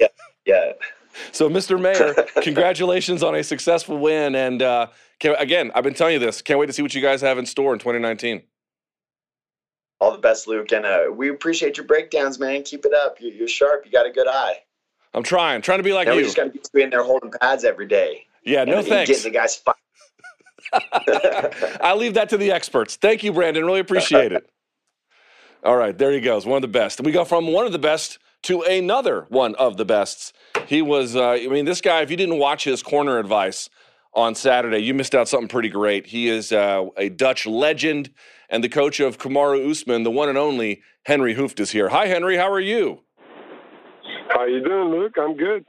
yeah, 0.00 0.08
yeah. 0.44 0.72
So, 1.32 1.50
Mr. 1.50 1.80
Mayor, 1.80 2.14
congratulations 2.42 3.24
on 3.24 3.34
a 3.34 3.42
successful 3.42 3.98
win. 3.98 4.36
And 4.36 4.62
uh, 4.62 4.86
can, 5.20 5.34
again, 5.38 5.70
I've 5.74 5.84
been 5.84 5.94
telling 5.94 6.14
you 6.14 6.18
this. 6.18 6.42
Can't 6.42 6.58
wait 6.58 6.66
to 6.66 6.72
see 6.72 6.82
what 6.82 6.94
you 6.94 7.02
guys 7.02 7.20
have 7.20 7.38
in 7.38 7.46
store 7.46 7.72
in 7.72 7.78
2019. 7.78 8.42
All 10.00 10.12
the 10.12 10.18
best, 10.18 10.46
Luke, 10.46 10.70
and 10.70 10.86
uh, 10.86 11.06
we 11.12 11.28
appreciate 11.28 11.76
your 11.76 11.86
breakdowns, 11.86 12.38
man. 12.38 12.62
Keep 12.62 12.84
it 12.84 12.94
up. 12.94 13.16
You're, 13.20 13.32
you're, 13.32 13.48
sharp. 13.48 13.84
You 13.84 13.90
got 13.90 14.06
a 14.06 14.10
good 14.10 14.28
eye. 14.28 14.54
I'm 15.12 15.24
trying, 15.24 15.60
trying 15.60 15.80
to 15.80 15.82
be 15.82 15.92
like 15.92 16.06
now 16.06 16.12
you. 16.12 16.18
We 16.18 16.24
just 16.24 16.36
got 16.36 16.44
to 16.44 16.50
be 16.50 16.60
you 16.74 16.84
in 16.84 16.90
there 16.90 17.02
holding 17.02 17.32
pads 17.40 17.64
every 17.64 17.86
day. 17.86 18.26
Yeah, 18.44 18.62
no 18.64 18.78
and, 18.78 18.86
thanks. 18.86 19.10
Getting 19.10 19.32
the 19.32 19.36
guys 19.36 19.56
fired. 19.56 19.76
I'll 21.80 21.96
leave 21.96 22.14
that 22.14 22.28
to 22.28 22.36
the 22.36 22.52
experts. 22.52 22.96
Thank 22.96 23.24
you, 23.24 23.32
Brandon. 23.32 23.64
Really 23.64 23.80
appreciate 23.80 24.32
it. 24.32 24.48
All 25.64 25.76
right, 25.76 25.96
there 25.96 26.12
he 26.12 26.20
goes. 26.20 26.46
One 26.46 26.56
of 26.56 26.62
the 26.62 26.68
best. 26.68 27.00
We 27.00 27.10
go 27.10 27.24
from 27.24 27.52
one 27.52 27.66
of 27.66 27.72
the 27.72 27.78
best 27.78 28.18
to 28.42 28.62
another 28.62 29.26
one 29.30 29.56
of 29.56 29.76
the 29.76 29.84
bests. 29.84 30.32
He 30.66 30.82
was, 30.82 31.16
uh, 31.16 31.30
I 31.30 31.48
mean, 31.48 31.64
this 31.64 31.80
guy, 31.80 32.02
if 32.02 32.10
you 32.10 32.16
didn't 32.16 32.38
watch 32.38 32.62
his 32.62 32.82
corner 32.82 33.18
advice 33.18 33.68
on 34.14 34.34
Saturday, 34.34 34.78
you 34.78 34.94
missed 34.94 35.14
out 35.14 35.28
something 35.28 35.48
pretty 35.48 35.68
great. 35.68 36.06
He 36.06 36.28
is 36.28 36.52
uh, 36.52 36.86
a 36.96 37.08
Dutch 37.08 37.46
legend 37.46 38.10
and 38.48 38.64
the 38.64 38.68
coach 38.68 39.00
of 39.00 39.18
Kamaru 39.18 39.70
Usman, 39.70 40.02
the 40.02 40.10
one 40.10 40.28
and 40.28 40.38
only 40.38 40.82
Henri 41.06 41.34
Hooft 41.34 41.60
is 41.60 41.70
here. 41.70 41.88
Hi, 41.88 42.06
Henri. 42.06 42.36
How 42.36 42.50
are 42.50 42.60
you? 42.60 43.00
How 44.30 44.46
you 44.46 44.62
doing, 44.62 44.90
Luke? 44.90 45.14
I'm 45.18 45.36
good. 45.36 45.64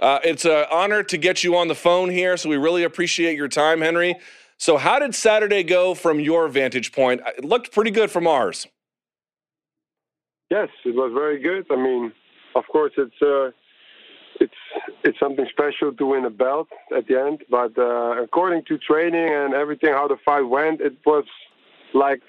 Uh, 0.00 0.20
it's 0.22 0.44
an 0.44 0.66
honor 0.70 1.02
to 1.02 1.16
get 1.16 1.42
you 1.42 1.56
on 1.56 1.68
the 1.68 1.74
phone 1.74 2.10
here, 2.10 2.36
so 2.36 2.48
we 2.48 2.56
really 2.56 2.84
appreciate 2.84 3.36
your 3.36 3.48
time, 3.48 3.82
Henri. 3.82 4.14
So, 4.56 4.76
how 4.76 4.98
did 4.98 5.14
Saturday 5.14 5.62
go 5.62 5.94
from 5.94 6.20
your 6.20 6.48
vantage 6.48 6.92
point? 6.92 7.20
It 7.36 7.44
looked 7.44 7.72
pretty 7.72 7.90
good 7.90 8.10
from 8.10 8.26
ours. 8.26 8.66
Yes, 10.50 10.68
it 10.84 10.94
was 10.94 11.12
very 11.14 11.40
good. 11.40 11.66
I 11.70 11.76
mean, 11.76 12.12
of 12.54 12.64
course, 12.70 12.92
it's 12.96 13.22
uh, 13.22 13.50
it's 14.40 14.54
it's 15.04 15.18
something 15.18 15.46
special 15.50 15.92
to 15.92 16.06
win 16.06 16.24
a 16.24 16.30
belt 16.30 16.68
at 16.96 17.06
the 17.06 17.18
end. 17.18 17.44
But 17.50 17.76
uh, 17.78 18.22
according 18.22 18.64
to 18.64 18.78
training 18.78 19.32
and 19.32 19.54
everything, 19.54 19.92
how 19.92 20.08
the 20.08 20.16
fight 20.24 20.42
went, 20.42 20.80
it 20.80 20.96
was 21.06 21.24
like 21.94 22.22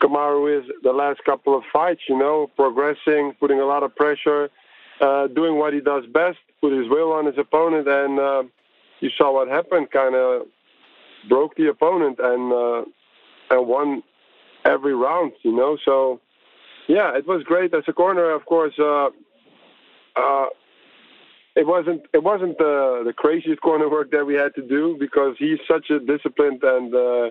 Kamaru 0.00 0.60
is 0.60 0.70
the 0.82 0.92
last 0.92 1.20
couple 1.24 1.56
of 1.56 1.62
fights. 1.72 2.02
You 2.08 2.18
know, 2.18 2.50
progressing, 2.56 3.34
putting 3.40 3.60
a 3.60 3.66
lot 3.66 3.82
of 3.82 3.94
pressure, 3.94 4.50
uh, 5.00 5.28
doing 5.28 5.56
what 5.56 5.72
he 5.72 5.80
does 5.80 6.04
best, 6.12 6.38
put 6.60 6.72
his 6.72 6.88
will 6.88 7.12
on 7.12 7.26
his 7.26 7.38
opponent, 7.38 7.88
and 7.88 8.18
uh, 8.18 8.42
you 9.00 9.10
saw 9.16 9.32
what 9.32 9.48
happened. 9.48 9.90
Kind 9.90 10.14
of 10.14 10.42
broke 11.28 11.54
the 11.56 11.68
opponent 11.68 12.18
and 12.18 12.52
uh, 12.52 12.84
and 13.50 13.66
won 13.66 14.02
every 14.64 14.94
round. 14.94 15.32
You 15.42 15.54
know, 15.56 15.78
so 15.84 16.20
yeah, 16.88 17.16
it 17.16 17.26
was 17.26 17.42
great 17.44 17.72
as 17.74 17.84
a 17.88 17.92
corner. 17.92 18.30
Of 18.30 18.44
course, 18.46 18.74
uh, 18.78 19.08
uh, 20.16 20.46
it 21.56 21.66
wasn't 21.66 22.02
it 22.14 22.22
wasn't 22.22 22.56
the 22.58 23.02
the 23.04 23.12
craziest 23.12 23.60
corner 23.60 23.88
work 23.88 24.10
that 24.10 24.24
we 24.24 24.34
had 24.34 24.54
to 24.54 24.62
do 24.62 24.96
because 24.98 25.34
he's 25.38 25.58
such 25.66 25.90
a 25.90 25.98
disciplined 25.98 26.62
and 26.62 26.94
uh, 26.94 27.30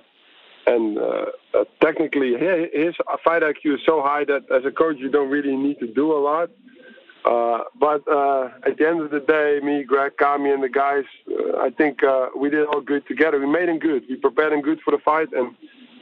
and 0.67 0.97
uh, 0.97 1.25
uh, 1.53 1.63
technically 1.81 2.31
his 2.31 2.93
fight 3.23 3.41
IQ 3.41 3.75
is 3.75 3.81
so 3.85 4.01
high 4.01 4.25
that 4.25 4.43
as 4.53 4.65
a 4.65 4.71
coach 4.71 4.97
you 4.99 5.09
don't 5.09 5.29
really 5.29 5.55
need 5.55 5.79
to 5.79 5.87
do 5.87 6.11
a 6.11 6.19
lot. 6.19 6.49
Uh, 7.25 7.63
but 7.79 8.01
uh, 8.07 8.49
at 8.65 8.77
the 8.77 8.87
end 8.87 9.01
of 9.01 9.11
the 9.11 9.19
day, 9.19 9.59
me, 9.61 9.83
Greg, 9.83 10.13
Kami, 10.17 10.51
and 10.51 10.63
the 10.63 10.69
guys, 10.69 11.03
uh, 11.29 11.57
I 11.59 11.69
think 11.69 11.99
we 12.35 12.49
did 12.49 12.65
all 12.65 12.79
good 12.81 13.05
together. 13.07 13.39
We 13.39 13.45
made 13.45 13.67
him 13.67 13.77
good. 13.77 14.03
We 14.09 14.15
prepared 14.15 14.53
him 14.53 14.61
good 14.61 14.79
for 14.85 14.91
the 14.91 14.99
fight, 15.03 15.27
and 15.33 15.53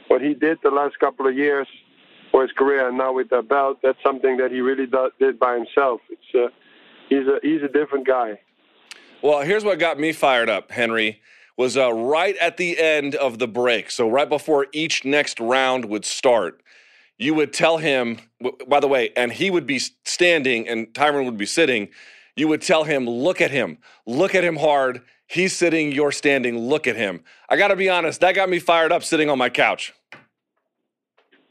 what 0.06 0.22
he 0.22 0.32
did 0.34 0.58
the 0.62 0.70
last 0.70 0.98
couple 1.00 1.26
of 1.26 1.36
years 1.36 1.66
for 2.30 2.42
his 2.42 2.52
career, 2.52 2.88
and 2.88 2.96
now 2.96 3.12
with 3.12 3.30
that 3.30 3.48
belt, 3.48 3.78
that's 3.82 3.98
something 4.06 4.36
that 4.36 4.52
he 4.52 4.60
really 4.60 4.86
do, 4.86 5.10
did 5.18 5.40
by 5.40 5.54
himself. 5.54 6.00
It's 6.08 6.52
he's 7.08 7.26
a 7.26 7.38
he's 7.42 7.62
a 7.62 7.68
different 7.68 8.06
guy. 8.06 8.40
Well, 9.22 9.42
here's 9.42 9.64
what 9.64 9.78
got 9.78 9.98
me 9.98 10.12
fired 10.12 10.48
up, 10.48 10.70
Henri. 10.70 11.20
Was 11.56 11.76
uh, 11.76 11.92
right 11.92 12.36
at 12.36 12.56
the 12.56 12.78
end 12.78 13.16
of 13.16 13.40
the 13.40 13.48
break, 13.48 13.90
so 13.90 14.08
right 14.08 14.28
before 14.28 14.68
each 14.72 15.04
next 15.04 15.40
round 15.40 15.86
would 15.86 16.04
start 16.04 16.62
you 17.18 17.34
would 17.34 17.52
tell 17.52 17.78
him, 17.78 18.18
by 18.66 18.80
the 18.80 18.86
way, 18.86 19.10
and 19.16 19.32
he 19.32 19.50
would 19.50 19.66
be 19.66 19.80
standing 20.04 20.68
and 20.68 20.86
Tyron 20.94 21.24
would 21.24 21.36
be 21.36 21.46
sitting. 21.46 21.88
You 22.36 22.46
would 22.48 22.62
tell 22.62 22.84
him, 22.84 23.08
look 23.08 23.40
at 23.40 23.50
him, 23.50 23.78
look 24.06 24.34
at 24.34 24.44
him 24.44 24.56
hard. 24.56 25.02
He's 25.26 25.54
sitting, 25.54 25.92
you're 25.92 26.12
standing, 26.12 26.56
look 26.56 26.86
at 26.86 26.96
him. 26.96 27.24
I 27.48 27.56
got 27.56 27.68
to 27.68 27.76
be 27.76 27.90
honest, 27.90 28.20
that 28.20 28.36
got 28.36 28.48
me 28.48 28.60
fired 28.60 28.92
up 28.92 29.02
sitting 29.02 29.28
on 29.28 29.36
my 29.36 29.50
couch. 29.50 29.92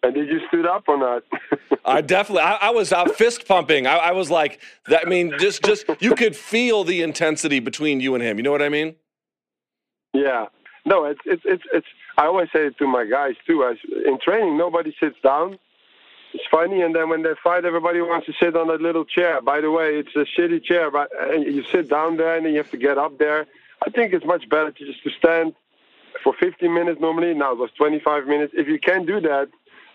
And 0.03 0.13
did 0.13 0.29
you 0.29 0.39
stood 0.47 0.65
up 0.65 0.83
or 0.87 0.97
not? 0.97 1.23
I 1.85 2.01
definitely, 2.01 2.43
I, 2.43 2.55
I 2.55 2.69
was 2.69 2.93
out 2.93 3.15
fist 3.15 3.47
pumping. 3.47 3.87
I, 3.87 3.97
I, 3.97 4.11
was 4.11 4.29
like, 4.29 4.61
that. 4.87 5.05
I 5.05 5.09
mean, 5.09 5.33
just, 5.39 5.63
just 5.63 5.85
you 5.99 6.15
could 6.15 6.35
feel 6.35 6.83
the 6.83 7.01
intensity 7.01 7.59
between 7.59 7.99
you 7.99 8.13
and 8.13 8.23
him. 8.23 8.37
You 8.37 8.43
know 8.43 8.51
what 8.51 8.61
I 8.61 8.69
mean? 8.69 8.95
Yeah. 10.13 10.47
No, 10.87 11.03
it's 11.03 11.19
it's 11.25 11.41
it's 11.45 11.63
it's. 11.73 11.87
I 12.17 12.25
always 12.25 12.47
say 12.53 12.67
it 12.67 12.77
to 12.77 12.87
my 12.87 13.05
guys 13.05 13.35
too. 13.45 13.63
As 13.65 13.77
in 14.05 14.17
training, 14.19 14.57
nobody 14.57 14.95
sits 14.99 15.17
down. 15.21 15.59
It's 16.33 16.45
funny, 16.49 16.81
and 16.81 16.95
then 16.95 17.09
when 17.09 17.23
they 17.23 17.33
fight, 17.43 17.65
everybody 17.65 17.99
wants 17.99 18.25
to 18.27 18.33
sit 18.39 18.55
on 18.55 18.67
that 18.67 18.81
little 18.81 19.03
chair. 19.03 19.41
By 19.41 19.59
the 19.59 19.69
way, 19.69 19.95
it's 19.95 20.15
a 20.15 20.25
shitty 20.39 20.63
chair, 20.63 20.89
but 20.89 21.09
and 21.19 21.43
you 21.43 21.63
sit 21.71 21.89
down 21.89 22.15
there 22.15 22.37
and 22.37 22.45
then 22.45 22.53
you 22.53 22.59
have 22.59 22.71
to 22.71 22.77
get 22.77 22.97
up 22.97 23.17
there. 23.17 23.47
I 23.85 23.89
think 23.89 24.13
it's 24.13 24.25
much 24.25 24.47
better 24.47 24.71
to 24.71 24.85
just 24.85 25.03
to 25.03 25.09
stand 25.11 25.53
for 26.23 26.33
15 26.39 26.73
minutes 26.73 27.01
normally. 27.01 27.33
Now 27.33 27.51
it 27.51 27.57
was 27.57 27.71
25 27.77 28.25
minutes. 28.25 28.53
If 28.55 28.67
you 28.67 28.79
can't 28.79 29.05
do 29.05 29.19
that, 29.21 29.49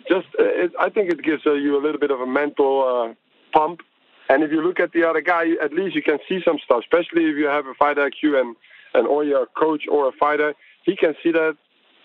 just 0.08 0.26
uh, 0.38 0.44
it, 0.44 0.72
I 0.78 0.88
think 0.88 1.10
it 1.10 1.22
gives 1.22 1.42
uh, 1.46 1.54
you 1.54 1.76
a 1.76 1.82
little 1.82 2.00
bit 2.00 2.10
of 2.10 2.20
a 2.20 2.26
mental 2.26 2.82
uh, 2.82 3.14
pump. 3.56 3.80
And 4.28 4.42
if 4.42 4.50
you 4.50 4.62
look 4.62 4.80
at 4.80 4.92
the 4.92 5.04
other 5.04 5.20
guy, 5.20 5.50
at 5.62 5.72
least 5.72 5.94
you 5.94 6.02
can 6.02 6.18
see 6.28 6.40
some 6.44 6.58
stuff. 6.64 6.80
Especially 6.80 7.24
if 7.24 7.36
you 7.36 7.46
have 7.46 7.66
a 7.66 7.74
fighter 7.74 8.08
IQ 8.08 8.40
and 8.40 8.56
and 8.94 9.06
or 9.06 9.24
you're 9.24 9.44
a 9.44 9.46
coach 9.46 9.84
or 9.90 10.08
a 10.08 10.12
fighter, 10.12 10.54
he 10.84 10.96
can 10.96 11.14
see 11.22 11.32
that. 11.32 11.56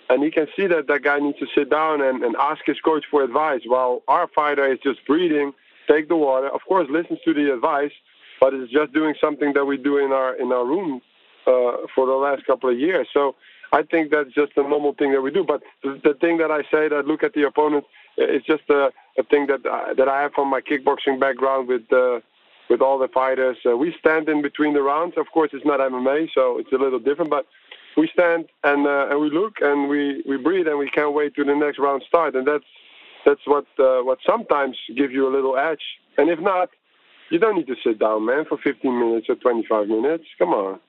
And 0.10 0.24
he 0.24 0.32
can 0.32 0.48
see 0.56 0.68
that 0.68 0.88
that 0.88 1.04
guy 1.04 1.20
needs 1.20 1.38
to 1.40 1.48
sit 1.54 1.70
down 1.70 2.02
and, 2.02 2.24
and 2.24 2.34
ask 2.38 2.62
his 2.66 2.80
coach 2.80 3.04
for 3.12 3.24
advice, 3.26 3.60
while 3.66 4.04
our 4.08 4.30
fighter 4.34 4.66
is 4.72 4.80
just 4.82 5.06
breathing, 5.06 5.52
take 5.86 6.08
the 6.08 6.16
water. 6.16 6.48
Of 6.48 6.62
course, 6.66 6.88
listens 6.90 7.20
to 7.26 7.34
the 7.34 7.54
advice, 7.54 7.92
but 8.40 8.54
it's 8.54 8.72
just 8.72 8.94
doing 8.94 9.16
something 9.20 9.52
that 9.54 9.66
we 9.66 9.76
do 9.76 9.98
in 9.98 10.14
our 10.14 10.34
in 10.36 10.54
our 10.54 10.66
room 10.66 11.02
uh, 11.46 11.88
for 11.94 12.06
the 12.06 12.14
last 12.14 12.46
couple 12.46 12.70
of 12.70 12.80
years. 12.80 13.08
So 13.14 13.36
I 13.72 13.84
think 13.84 14.12
that's 14.12 14.34
just 14.34 14.54
a 14.56 14.64
normal 14.64 14.94
thing 14.94 15.12
that 15.12 15.22
we 15.22 15.32
do. 15.32 15.44
But 15.44 15.62
the, 15.84 16.16
thing 16.22 16.38
that 16.38 16.52
I 16.52 16.62
say 16.64 16.88
that 16.88 17.06
look 17.06 17.24
at 17.24 17.34
the 17.34 17.44
opponent 17.44 17.86
is 18.18 18.42
just 18.44 18.64
a, 18.70 18.92
a 19.18 19.24
thing 19.24 19.48
that 19.48 19.66
I, 19.66 19.94
that 19.96 20.08
I 20.08 20.22
have 20.22 20.34
from 20.34 20.50
my 20.50 20.62
kickboxing 20.62 21.20
background 21.20 21.68
with 21.68 21.92
uh, 21.92 22.20
with 22.70 22.82
all 22.82 22.98
the 23.00 23.08
fighters. 23.08 23.58
Uh, 23.66 23.78
we 23.78 23.96
stand 24.00 24.28
in 24.30 24.42
between 24.42 24.74
the 24.74 24.82
rounds. 24.82 25.16
Of 25.18 25.28
course, 25.34 25.52
it's 25.54 25.66
not 25.66 25.80
MMA, 25.80 26.30
so 26.34 26.58
it's 26.60 26.72
a 26.72 26.78
little 26.78 27.00
different. 27.00 27.30
But 27.30 27.46
we 27.96 28.10
stand 28.14 28.46
and 28.64 28.86
uh, 28.86 29.08
and 29.10 29.20
we 29.20 29.30
look 29.30 29.56
and 29.62 29.90
we, 29.90 30.24
we 30.28 30.38
breathe 30.38 30.68
and 30.68 30.78
we 30.78 30.90
can't 30.90 31.14
wait 31.14 31.36
to 31.36 31.44
the 31.44 31.56
next 31.56 31.80
round 31.80 32.04
start. 32.08 32.36
And 32.36 32.48
that's 32.48 32.66
that's 33.26 33.46
what 33.46 33.66
uh, 33.80 34.02
what 34.02 34.20
sometimes 34.26 34.78
gives 34.96 35.14
you 35.14 35.28
a 35.28 35.34
little 35.34 35.58
edge. 35.58 35.84
And 36.18 36.30
if 36.30 36.40
not, 36.40 36.70
you 37.30 37.40
don't 37.40 37.56
need 37.56 37.68
to 37.68 37.76
sit 37.84 38.00
down, 38.00 38.26
man, 38.26 38.46
for 38.46 38.58
15 38.58 39.00
minutes 39.00 39.28
or 39.30 39.36
25 39.36 39.88
minutes. 39.88 40.24
Come 40.40 40.50
on. 40.50 40.80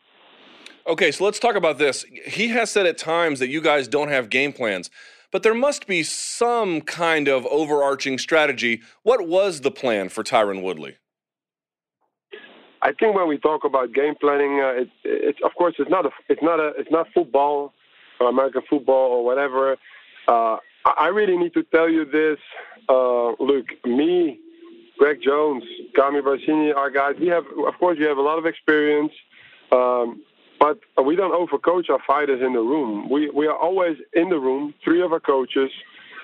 Okay, 0.89 1.13
so 1.13 1.23
let's 1.27 1.39
talk 1.39 1.55
about 1.55 1.77
this. 1.77 2.07
He 2.25 2.49
has 2.49 2.71
said 2.71 2.87
at 2.87 2.97
times 2.97 3.41
that 3.41 3.49
you 3.49 3.61
guys 3.61 3.89
don't 3.89 4.09
have 4.09 4.31
game 4.31 4.55
plans, 4.55 4.89
but 5.31 5.43
there 5.43 5.55
must 5.55 5.87
be 5.87 6.03
some 6.03 6.81
kind 6.81 7.29
of 7.29 7.45
overarching 7.45 8.17
strategy. 8.17 8.81
What 9.03 9.29
was 9.29 9.61
the 9.61 9.71
plan 9.71 10.09
for 10.09 10.25
Tyron 10.25 10.63
Woodley? 10.63 10.97
I 12.81 12.93
think 12.93 13.15
when 13.15 13.29
we 13.29 13.37
talk 13.37 13.65
about 13.65 13.93
game 13.93 14.15
planning, 14.19 14.61
uh, 14.61 14.81
it, 14.81 14.89
it's 15.05 15.39
of 15.45 15.51
course 15.59 15.75
it's 15.79 15.91
not 15.91 16.07
a 16.07 16.11
it's 16.31 16.43
not 16.43 16.59
a 16.59 16.69
it's 16.79 16.91
not 16.91 17.07
football, 17.13 17.75
or 18.19 18.31
American 18.31 18.63
football 18.71 19.13
or 19.13 19.25
whatever. 19.27 19.77
Uh, 20.27 20.57
I 20.87 21.09
really 21.09 21.37
need 21.37 21.53
to 21.53 21.65
tell 21.65 21.91
you 21.91 22.07
this. 22.07 22.39
Uh, 22.89 23.33
look, 23.41 23.67
me, 23.85 24.39
Greg 24.99 25.19
Jones, 25.23 25.65
Kami 25.95 26.23
Barzini, 26.23 26.75
our 26.75 26.89
guys, 26.89 27.17
we 27.21 27.27
have 27.27 27.45
of 27.45 27.75
course 27.79 27.99
we 27.99 28.07
have 28.07 28.17
a 28.17 28.23
lot 28.23 28.39
of 28.39 28.47
experience. 28.47 29.13
Um, 29.71 30.23
but 30.59 30.79
we 31.05 31.17
don't 31.17 31.33
overcoach 31.33 31.91
our 31.91 32.01
fighters 32.07 32.41
in 32.43 32.53
the 32.53 32.61
room. 32.61 33.09
We 33.11 33.31
we 33.31 33.47
are 33.47 33.57
always 33.57 33.97
in 34.15 34.29
the 34.29 34.39
room, 34.39 34.75
three 34.85 35.03
of 35.03 35.13
our 35.13 35.21
coaches. 35.21 35.71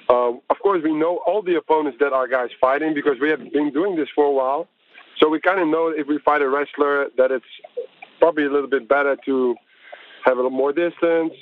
Uh, 0.09 0.33
of 0.51 0.59
course, 0.63 0.83
we 0.83 0.93
know 0.93 1.21
all 1.27 1.41
the 1.43 1.57
opponents 1.57 1.99
that 2.01 2.13
our 2.13 2.29
guys 2.29 2.51
fighting 2.61 2.93
because 2.95 3.15
we 3.21 3.31
have 3.31 3.41
been 3.53 3.73
doing 3.73 3.97
this 3.97 4.09
for 4.15 4.27
a 4.27 4.33
while. 4.33 4.69
So 5.19 5.29
we 5.29 5.41
kind 5.41 5.61
of 5.61 5.69
know 5.69 5.89
if 5.89 6.07
we 6.07 6.19
fight 6.19 6.43
a 6.43 6.49
wrestler 6.49 7.07
that 7.17 7.31
it's 7.31 7.45
probably 8.19 8.45
a 8.45 8.51
little 8.51 8.69
bit 8.69 8.89
better 8.89 9.17
to 9.25 9.55
have 10.25 10.35
a 10.35 10.43
little 10.43 10.51
more 10.51 10.73
distance. 10.73 11.33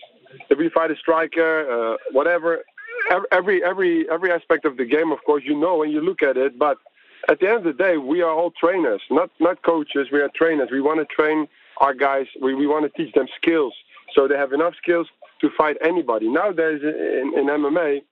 If 0.51 0.59
we 0.59 0.69
fight 0.69 0.91
a 0.91 0.97
striker, 0.97 1.69
uh, 1.71 1.97
whatever, 2.13 2.63
every 3.33 3.65
every 3.65 4.09
every 4.11 4.31
aspect 4.31 4.65
of 4.65 4.77
the 4.77 4.85
game, 4.85 5.13
of 5.13 5.19
course, 5.25 5.43
you 5.47 5.59
know 5.59 5.79
when 5.79 5.91
you 5.91 6.01
look 6.01 6.23
at 6.23 6.37
it. 6.37 6.59
But 6.59 6.79
at 7.29 7.41
the 7.41 7.49
end 7.49 7.59
of 7.59 7.65
the 7.65 7.73
day, 7.73 7.97
we 7.97 8.23
are 8.23 8.31
all 8.31 8.53
trainers, 8.53 9.03
not 9.11 9.31
not 9.41 9.63
coaches. 9.63 10.09
We 10.13 10.21
are 10.21 10.31
trainers. 10.35 10.69
We 10.71 10.81
want 10.81 11.01
to 11.01 11.15
train 11.15 11.49
our 11.83 11.93
guys, 11.93 12.27
we, 12.41 12.55
we 12.55 12.67
want 12.67 12.91
to 12.91 13.03
teach 13.03 13.13
them 13.15 13.27
skills 13.37 13.75
so 14.15 14.27
they 14.27 14.37
have 14.37 14.53
enough 14.53 14.75
skills 14.81 15.07
to 15.41 15.51
fight 15.59 15.77
anybody. 15.85 16.29
Nowadays 16.29 16.81
in, 16.83 17.33
in 17.37 17.47
MMA, 17.47 18.03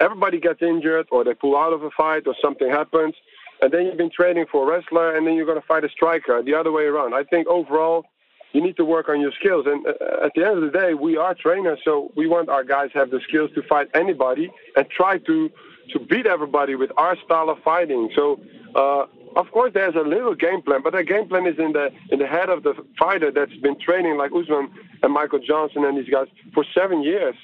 everybody 0.00 0.38
gets 0.38 0.62
injured 0.62 1.06
or 1.10 1.24
they 1.24 1.34
pull 1.34 1.56
out 1.56 1.72
of 1.72 1.82
a 1.82 1.90
fight 1.90 2.24
or 2.26 2.34
something 2.40 2.70
happens, 2.70 3.14
and 3.62 3.72
then 3.72 3.86
you've 3.86 3.96
been 3.96 4.10
training 4.10 4.44
for 4.52 4.68
a 4.68 4.76
wrestler 4.76 5.16
and 5.16 5.26
then 5.26 5.34
you're 5.34 5.46
going 5.46 5.60
to 5.60 5.66
fight 5.66 5.84
a 5.84 5.88
striker, 5.88 6.42
the 6.42 6.54
other 6.54 6.70
way 6.70 6.84
around. 6.84 7.14
I 7.14 7.24
think 7.24 7.48
overall, 7.48 8.04
you 8.52 8.62
need 8.62 8.76
to 8.76 8.84
work 8.84 9.08
on 9.08 9.20
your 9.20 9.32
skills. 9.40 9.66
And 9.66 9.84
uh, 9.86 10.26
at 10.26 10.32
the 10.36 10.46
end 10.46 10.62
of 10.62 10.72
the 10.72 10.78
day, 10.78 10.94
we 10.94 11.16
are 11.16 11.34
trainers, 11.34 11.78
so 11.84 12.12
we 12.16 12.28
want 12.28 12.48
our 12.48 12.62
guys 12.62 12.92
to 12.92 12.98
have 12.98 13.10
the 13.10 13.20
skills 13.28 13.50
to 13.56 13.62
fight 13.68 13.88
anybody 13.94 14.50
and 14.76 14.86
try 14.90 15.18
to 15.18 15.50
to 15.92 15.98
beat 16.00 16.26
everybody 16.26 16.76
with 16.76 16.90
our 16.96 17.14
style 17.26 17.50
of 17.50 17.58
fighting. 17.62 18.08
So 18.16 18.40
uh, 18.74 19.04
of 19.36 19.50
course, 19.50 19.72
there's 19.74 19.94
a 19.94 20.06
little 20.06 20.34
game 20.34 20.62
plan, 20.62 20.80
but 20.82 20.92
the 20.92 21.02
game 21.02 21.28
plan 21.28 21.46
is 21.46 21.58
in 21.58 21.72
the 21.72 21.90
in 22.10 22.18
the 22.18 22.26
head 22.26 22.48
of 22.48 22.62
the 22.62 22.74
fighter 22.98 23.30
that's 23.30 23.56
been 23.56 23.78
training 23.78 24.16
like 24.16 24.30
Usman 24.32 24.70
and 25.02 25.12
Michael 25.12 25.40
Johnson 25.40 25.84
and 25.84 25.98
these 25.98 26.10
guys 26.10 26.26
for 26.52 26.64
seven 26.74 27.02
years. 27.02 27.34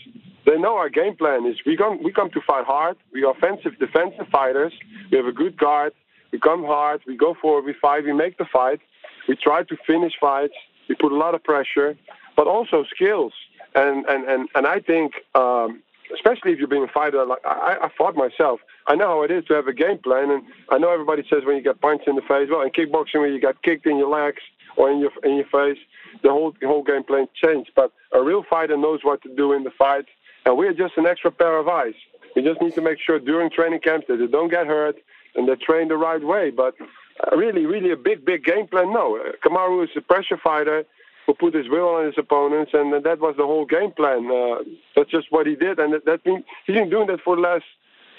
They 0.47 0.57
know 0.57 0.77
our 0.77 0.89
game 0.89 1.17
plan 1.17 1.47
is 1.47 1.57
we 1.67 1.77
come 1.77 2.03
we 2.03 2.13
come 2.13 2.31
to 2.31 2.41
fight 2.47 2.65
hard. 2.65 2.97
We 3.13 3.25
are 3.25 3.33
offensive, 3.33 3.79
defensive 3.79 4.29
fighters. 4.31 4.73
We 5.11 5.17
have 5.19 5.27
a 5.27 5.33
good 5.33 5.57
guard. 5.59 5.93
We 6.33 6.39
come 6.39 6.65
hard. 6.65 7.03
We 7.07 7.17
go 7.17 7.35
forward. 7.41 7.65
We 7.65 7.75
fight. 7.81 8.05
We 8.05 8.13
make 8.13 8.39
the 8.39 8.47
fight. 8.53 8.81
We 9.29 9.37
try 9.37 9.65
to 9.65 9.77
finish 9.87 10.13
fights. 10.21 10.55
We 10.89 10.95
put 10.95 11.13
a 11.13 11.17
lot 11.17 11.35
of 11.35 11.43
pressure, 11.43 11.97
but 12.37 12.47
also 12.47 12.85
skills. 12.95 13.33
And 13.75 14.05
and 14.07 14.25
and 14.29 14.49
and 14.55 14.67
I 14.67 14.81
think. 14.81 15.13
Um, 15.35 15.83
especially 16.15 16.53
if 16.53 16.59
you're 16.59 16.69
being 16.69 16.85
a 16.85 16.93
fighter. 16.93 17.25
Like 17.25 17.41
I, 17.45 17.77
I 17.83 17.89
fought 17.97 18.17
myself. 18.17 18.61
I 18.91 18.97
know 18.97 19.07
how 19.07 19.23
it 19.23 19.31
is 19.31 19.45
to 19.45 19.55
have 19.55 19.69
a 19.69 19.73
game 19.73 19.99
plan, 19.99 20.33
and 20.33 20.43
I 20.69 20.79
know 20.79 20.91
everybody 20.91 21.23
says 21.31 21.45
when 21.45 21.55
you 21.55 21.63
get 21.63 21.81
punched 21.81 22.09
in 22.09 22.17
the 22.17 22.23
face. 22.23 22.49
Well, 22.51 22.63
in 22.63 22.71
kickboxing, 22.71 23.21
when 23.21 23.33
you 23.33 23.41
get 23.41 23.63
kicked 23.63 23.87
in 23.87 23.97
your 23.97 24.09
legs 24.09 24.43
or 24.77 24.91
in 24.91 24.99
your 24.99 25.13
in 25.23 25.37
your 25.37 25.47
face, 25.47 25.79
the 26.25 26.31
whole 26.31 26.53
the 26.61 26.67
whole 26.67 26.83
game 26.83 27.05
plan 27.05 27.29
changed. 27.41 27.71
But 27.77 27.93
a 28.13 28.21
real 28.21 28.43
fighter 28.51 28.77
knows 28.77 28.99
what 29.05 29.23
to 29.23 29.29
do 29.37 29.53
in 29.53 29.63
the 29.63 29.71
fight, 29.79 30.07
and 30.45 30.59
we're 30.59 30.73
just 30.73 30.95
an 30.97 31.07
extra 31.07 31.31
pair 31.31 31.57
of 31.57 31.69
eyes. 31.69 31.95
We 32.35 32.43
just 32.43 32.61
need 32.61 32.75
to 32.75 32.81
make 32.81 32.99
sure 32.99 33.21
during 33.21 33.49
training 33.51 33.79
camps 33.79 34.07
that 34.09 34.17
they 34.17 34.27
don't 34.27 34.51
get 34.51 34.67
hurt 34.67 34.97
and 35.37 35.49
they 35.49 35.55
train 35.55 35.87
the 35.87 35.97
right 35.97 36.25
way. 36.25 36.51
But 36.51 36.75
uh, 36.81 37.37
really, 37.37 37.67
really 37.67 37.93
a 37.93 37.97
big, 37.97 38.25
big 38.25 38.45
game 38.45 38.67
plan. 38.67 38.93
No, 38.93 39.17
uh, 39.17 39.33
Kamaru 39.45 39.85
is 39.85 39.91
a 39.97 40.01
pressure 40.01 40.39
fighter 40.43 40.85
who 41.27 41.35
put 41.35 41.55
his 41.55 41.69
will 41.69 41.91
on 41.91 42.07
his 42.07 42.15
opponents, 42.19 42.73
and 42.75 42.93
that 43.05 43.21
was 43.21 43.37
the 43.37 43.47
whole 43.47 43.67
game 43.67 43.93
plan. 43.93 44.29
Uh, 44.29 44.65
that's 44.97 45.11
just 45.11 45.29
what 45.31 45.47
he 45.47 45.55
did, 45.55 45.79
and 45.79 45.93
that, 45.93 46.05
that 46.07 46.25
been, 46.25 46.43
he's 46.67 46.75
been 46.75 46.91
doing 46.91 47.07
that 47.07 47.21
for 47.21 47.37
the 47.37 47.43
last 47.43 47.65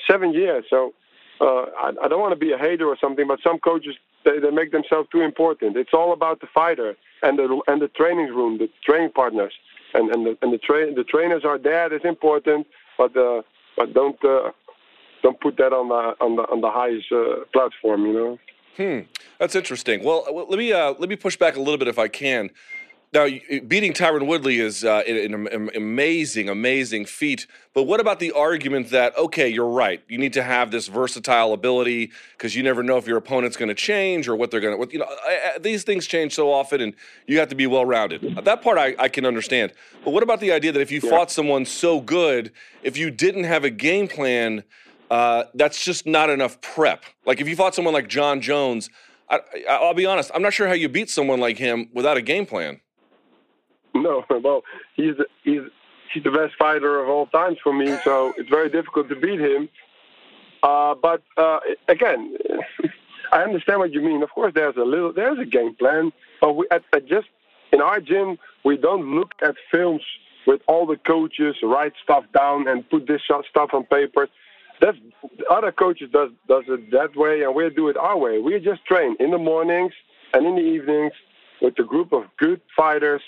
seven 0.10 0.34
years. 0.34 0.66
So 0.70 0.94
uh, 1.40 1.66
I, 1.78 1.92
I, 2.04 2.08
don't 2.08 2.20
want 2.20 2.34
to 2.34 2.40
be 2.40 2.52
a 2.52 2.58
hater 2.58 2.88
or 2.88 2.98
something, 3.00 3.28
but 3.28 3.40
some 3.44 3.60
coaches 3.60 3.96
they, 4.26 4.40
they 4.40 4.52
make 4.52 4.72
themselves 4.72 5.10
too 5.12 5.22
important. 5.22 5.76
It's 5.78 5.94
all 5.94 6.14
about 6.14 6.42
the 6.42 6.48
fighter 6.54 6.96
and 7.24 7.38
the 7.38 7.62
and 7.68 7.82
the 7.82 7.88
training 7.90 8.28
room, 8.28 8.58
the 8.58 8.70
training 8.86 9.12
partners, 9.12 9.54
and 9.94 10.10
and 10.12 10.26
the 10.26 10.38
and 10.42 10.54
the, 10.54 10.58
tra- 10.58 10.94
the 10.94 11.04
trainers 11.04 11.44
are 11.46 11.58
there. 11.58 11.90
That's 11.90 12.06
important, 12.06 12.68
but 12.98 13.16
uh, 13.18 13.42
but 13.76 13.94
don't 13.94 14.24
uh, 14.24 14.52
don't 15.24 15.40
put 15.40 15.58
that 15.58 15.74
on 15.74 15.90
the 15.90 16.24
on 16.24 16.36
the 16.36 16.44
on 16.44 16.62
the 16.62 16.72
highest 16.72 17.12
uh, 17.12 17.46
platform. 17.54 18.06
You 18.06 18.14
know. 18.14 18.40
Hmm, 18.78 19.00
that's 19.38 19.56
interesting. 19.56 20.04
Well, 20.04 20.26
let 20.50 20.58
me 20.58 20.72
uh, 20.72 20.94
let 20.98 21.10
me 21.10 21.16
push 21.16 21.36
back 21.38 21.56
a 21.56 21.60
little 21.60 21.78
bit 21.78 21.88
if 21.88 22.00
I 22.00 22.08
can. 22.08 22.50
Now, 23.14 23.28
beating 23.68 23.92
Tyron 23.92 24.26
Woodley 24.26 24.62
is 24.62 24.86
uh, 24.86 25.04
an, 25.06 25.46
an 25.48 25.70
amazing, 25.76 26.48
amazing 26.48 27.04
feat. 27.04 27.46
But 27.74 27.84
what 27.84 28.00
about 28.00 28.20
the 28.20 28.32
argument 28.32 28.90
that, 28.92 29.18
okay, 29.18 29.50
you're 29.50 29.68
right, 29.68 30.02
you 30.08 30.18
need 30.18 30.32
to 30.34 30.44
have 30.44 30.72
this 30.72 30.88
versatile 30.88 31.52
ability 31.52 32.12
because 32.38 32.56
you 32.56 32.64
never 32.64 32.84
know 32.84 32.96
if 32.96 33.08
your 33.08 33.18
opponent's 33.18 33.58
going 33.58 33.68
to 33.68 33.76
change 33.76 34.30
or 34.30 34.38
what 34.38 34.50
they're 34.50 34.62
going 34.62 34.82
to, 34.82 34.94
you 34.94 35.00
know, 35.00 35.08
I, 35.28 35.52
I, 35.56 35.58
these 35.60 35.84
things 35.84 36.08
change 36.08 36.34
so 36.34 36.54
often 36.54 36.80
and 36.80 36.94
you 37.28 37.38
have 37.40 37.50
to 37.50 37.56
be 37.56 37.68
well 37.68 37.84
rounded. 37.84 38.40
That 38.46 38.62
part 38.62 38.78
I, 38.78 38.96
I, 38.98 39.10
can 39.10 39.26
understand. 39.26 39.74
But 40.06 40.12
what 40.12 40.24
about 40.24 40.40
the 40.40 40.54
idea 40.54 40.72
that 40.72 40.80
if 40.80 40.90
you 40.90 41.02
yeah. 41.04 41.10
fought 41.10 41.32
someone 41.32 41.66
so 41.66 42.00
good, 42.00 42.54
if 42.82 42.96
you 42.96 43.12
didn't 43.12 43.44
have 43.44 43.66
a 43.66 43.70
game 43.70 44.08
plan, 44.08 44.64
uh, 45.10 45.44
that's 45.54 45.84
just 45.84 46.06
not 46.06 46.30
enough 46.30 46.62
prep? 46.62 47.04
Like 47.26 47.42
if 47.42 47.50
you 47.50 47.58
fought 47.58 47.76
someone 47.76 47.94
like 47.94 48.08
Jon 48.08 48.40
Jones, 48.40 48.90
I, 49.30 49.42
I'll 49.70 49.94
be 49.94 50.06
honest, 50.06 50.32
I'm 50.34 50.42
not 50.42 50.54
sure 50.54 50.70
how 50.70 50.74
you 50.74 50.88
beat 50.88 51.10
someone 51.10 51.42
like 51.42 51.58
him 51.58 51.90
without 51.94 52.16
a 52.16 52.22
game 52.22 52.46
plan. 52.46 52.80
No, 54.30 54.40
well, 54.42 54.64
he's 54.96 55.16
he's 55.44 55.62
he's 56.14 56.24
the 56.24 56.32
best 56.32 56.56
fighter 56.58 57.02
of 57.02 57.10
all 57.10 57.28
times 57.28 57.58
for 57.64 57.74
me, 57.74 57.98
so 58.04 58.34
it's 58.38 58.50
very 58.50 58.70
difficult 58.70 59.10
to 59.10 59.16
beat 59.16 59.40
him. 59.40 59.70
Uh, 60.64 60.96
but 60.96 61.24
uh, 61.38 61.60
again, 61.88 62.36
I 63.32 63.44
understand 63.44 63.80
what 63.80 63.92
you 63.92 64.02
mean. 64.02 64.24
Of 64.24 64.30
course, 64.32 64.54
there's 64.54 64.76
a 64.78 64.84
little 64.84 65.14
there's 65.14 65.40
a 65.40 65.46
game 65.46 65.76
plan, 65.76 66.12
but 66.40 66.54
we 66.54 66.68
at, 66.72 66.84
at 66.94 67.08
just 67.08 67.28
in 67.72 67.82
our 67.82 68.00
gym 68.00 68.38
we 68.64 68.78
don't 68.78 69.16
look 69.16 69.32
at 69.42 69.56
films 69.72 70.02
with 70.48 70.62
all 70.68 70.86
the 70.86 70.98
coaches 70.98 71.56
write 71.64 71.94
stuff 72.04 72.26
down 72.34 72.68
and 72.68 72.90
put 72.90 73.08
this 73.08 73.22
stuff 73.24 73.70
on 73.74 73.84
paper. 73.86 74.28
That's 74.80 74.98
other 75.50 75.72
coaches 75.72 76.10
does 76.12 76.32
does 76.48 76.64
it 76.68 76.92
that 76.92 77.16
way, 77.16 77.44
and 77.44 77.56
we 77.56 77.70
do 77.70 77.90
it 77.90 77.98
our 77.98 78.18
way. 78.18 78.40
We 78.40 78.60
just 78.60 78.86
train 78.86 79.16
in 79.20 79.32
the 79.32 79.38
mornings 79.38 79.94
and 80.34 80.46
in 80.46 80.56
the 80.56 80.62
evenings 80.62 81.14
with 81.62 81.78
a 81.80 81.84
group 81.84 82.12
of 82.14 82.24
good 82.38 82.62
fighters 82.76 83.22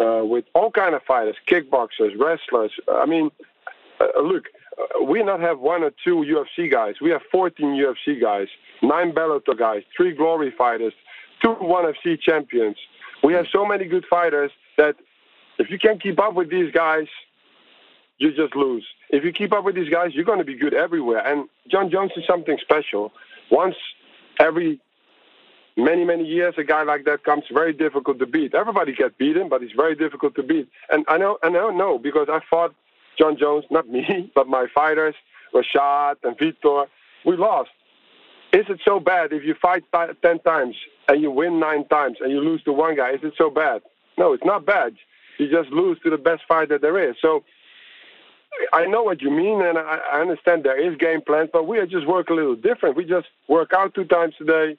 uh, 0.00 0.22
with 0.24 0.44
all 0.54 0.70
kind 0.70 0.94
of 0.94 1.02
fighters, 1.02 1.36
kickboxers, 1.46 2.18
wrestlers. 2.18 2.72
I 2.88 3.06
mean, 3.06 3.30
uh, 4.00 4.20
look, 4.20 4.46
uh, 4.78 5.02
we 5.02 5.22
not 5.22 5.40
have 5.40 5.58
one 5.58 5.82
or 5.82 5.92
two 6.04 6.16
UFC 6.16 6.70
guys. 6.70 6.96
We 7.00 7.10
have 7.10 7.22
14 7.32 7.66
UFC 7.66 8.20
guys, 8.20 8.48
nine 8.82 9.12
Bellator 9.12 9.56
guys, 9.56 9.82
three 9.96 10.12
Glory 10.12 10.52
fighters, 10.56 10.92
two 11.42 11.56
ONE 11.60 11.94
FC 11.94 12.20
champions. 12.20 12.76
We 13.22 13.32
have 13.34 13.46
so 13.50 13.64
many 13.64 13.86
good 13.86 14.04
fighters 14.08 14.50
that 14.76 14.96
If 15.58 15.70
you 15.70 15.78
can't 15.78 16.02
keep 16.02 16.20
up 16.20 16.34
with 16.34 16.50
these 16.50 16.70
guys, 16.72 17.06
you 18.18 18.32
just 18.34 18.54
lose. 18.54 18.86
If 19.10 19.24
you 19.24 19.32
keep 19.32 19.52
up 19.52 19.64
with 19.64 19.74
these 19.74 19.88
guys, 19.88 20.14
you're 20.14 20.24
going 20.24 20.38
to 20.38 20.44
be 20.44 20.54
good 20.54 20.74
everywhere. 20.74 21.26
And 21.26 21.48
Jon 21.68 21.90
Jones 21.90 22.12
is 22.16 22.24
something 22.26 22.58
special. 22.60 23.12
Once 23.50 23.76
every 24.38 24.80
many, 25.76 26.04
many 26.04 26.24
years, 26.24 26.54
a 26.58 26.64
guy 26.64 26.82
like 26.82 27.04
that 27.04 27.24
comes 27.24 27.44
very 27.52 27.72
difficult 27.72 28.18
to 28.18 28.26
beat. 28.26 28.54
Everybody 28.54 28.94
gets 28.94 29.14
beaten, 29.18 29.48
but 29.48 29.62
he's 29.62 29.72
very 29.76 29.94
difficult 29.94 30.34
to 30.36 30.42
beat. 30.42 30.68
And 30.90 31.04
I 31.08 31.18
know, 31.18 31.38
and 31.42 31.56
I 31.56 31.70
know 31.70 31.98
because 31.98 32.28
I 32.30 32.40
fought 32.48 32.74
Jon 33.18 33.36
Jones, 33.38 33.64
not 33.70 33.88
me, 33.96 34.30
but 34.34 34.48
my 34.48 34.66
fighters, 34.74 35.14
Rashad 35.54 36.16
and 36.22 36.36
Vitor. 36.38 36.86
We 37.24 37.36
lost. 37.36 37.70
Is 38.52 38.64
it 38.68 38.80
so 38.84 39.00
bad 39.00 39.32
if 39.32 39.42
you 39.44 39.54
fight 39.60 39.84
10 39.92 40.38
times 40.40 40.76
and 41.08 41.20
you 41.20 41.30
win 41.30 41.58
nine 41.58 41.86
times 41.88 42.18
and 42.20 42.30
you 42.30 42.40
lose 42.40 42.62
to 42.64 42.72
one 42.72 42.96
guy? 42.96 43.10
Is 43.12 43.20
it 43.22 43.34
so 43.36 43.50
bad? 43.50 43.82
No, 44.16 44.32
it's 44.32 44.44
not 44.44 44.64
bad. 44.64 44.94
You 45.38 45.50
just 45.50 45.70
lose 45.70 45.98
to 46.04 46.10
the 46.10 46.16
best 46.16 46.42
fighter 46.48 46.78
there 46.78 47.10
is. 47.10 47.16
So 47.20 47.44
I 48.72 48.86
know 48.86 49.02
what 49.02 49.20
you 49.20 49.30
mean, 49.30 49.60
and 49.62 49.76
I, 49.76 49.98
I 50.12 50.20
understand 50.20 50.64
there 50.64 50.80
is 50.80 50.96
game 50.96 51.20
plans, 51.20 51.50
but 51.52 51.66
we 51.66 51.84
just 51.86 52.06
work 52.06 52.30
a 52.30 52.34
little 52.34 52.56
different. 52.56 52.96
We 52.96 53.04
just 53.04 53.26
work 53.48 53.72
out 53.74 53.94
two 53.94 54.04
times 54.04 54.34
a 54.40 54.44
day, 54.44 54.78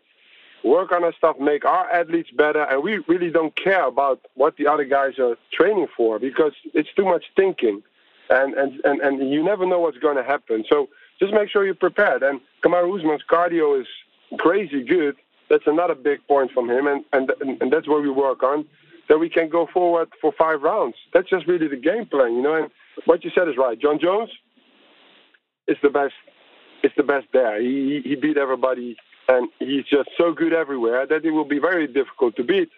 work 0.63 0.91
on 0.91 1.03
our 1.03 1.13
stuff, 1.13 1.37
make 1.39 1.65
our 1.65 1.89
athletes 1.91 2.29
better, 2.35 2.63
and 2.63 2.83
we 2.83 2.99
really 3.07 3.29
don't 3.29 3.55
care 3.55 3.87
about 3.87 4.19
what 4.35 4.55
the 4.57 4.67
other 4.67 4.85
guys 4.85 5.13
are 5.19 5.35
training 5.53 5.87
for 5.95 6.19
because 6.19 6.53
it's 6.73 6.89
too 6.95 7.05
much 7.05 7.25
thinking, 7.35 7.81
and 8.29 8.53
and 8.55 8.79
and, 8.83 9.01
and 9.01 9.31
you 9.31 9.43
never 9.43 9.65
know 9.65 9.79
what's 9.79 9.97
going 9.97 10.17
to 10.17 10.23
happen. 10.23 10.63
So 10.69 10.87
just 11.19 11.33
make 11.33 11.49
sure 11.49 11.65
you're 11.65 11.75
prepared. 11.75 12.23
And 12.23 12.41
Kamaru 12.63 12.99
Usman's 12.99 13.23
cardio 13.29 13.79
is 13.79 13.87
crazy 14.39 14.83
good. 14.83 15.15
That's 15.49 15.63
another 15.65 15.95
big 15.95 16.19
point 16.27 16.51
from 16.51 16.69
him, 16.69 16.87
and 16.87 17.05
and 17.13 17.31
and 17.61 17.71
that's 17.71 17.87
what 17.87 18.01
we 18.01 18.09
work 18.09 18.43
on. 18.43 18.65
That 19.09 19.19
we 19.19 19.29
can 19.29 19.47
go 19.47 19.67
forward 19.73 20.09
for 20.19 20.33
five 20.37 20.61
rounds. 20.61 20.95
That's 21.13 21.29
just 21.29 21.47
really 21.47 21.69
the 21.69 21.77
game 21.77 22.05
plan, 22.07 22.33
you 22.35 22.41
know. 22.41 22.55
And 22.55 22.69
what 23.05 23.23
you 23.23 23.31
said 23.33 23.47
is 23.47 23.55
right. 23.57 23.79
Jon 23.79 23.99
Jones 24.01 24.29
is 25.67 25.77
the 25.81 25.89
best. 25.89 26.13
It's 26.83 26.93
the 26.97 27.03
best 27.03 27.27
there. 27.31 27.61
He 27.61 28.01
he 28.03 28.15
beat 28.15 28.37
everybody, 28.37 28.97
and 29.27 29.49
he's 29.59 29.85
just 29.85 30.09
so 30.17 30.31
good 30.31 30.53
everywhere 30.53 31.05
that 31.05 31.25
it 31.25 31.31
will 31.31 31.45
be 31.45 31.59
very 31.59 31.87
difficult 31.87 32.35
to 32.37 32.43
beat. 32.43 32.69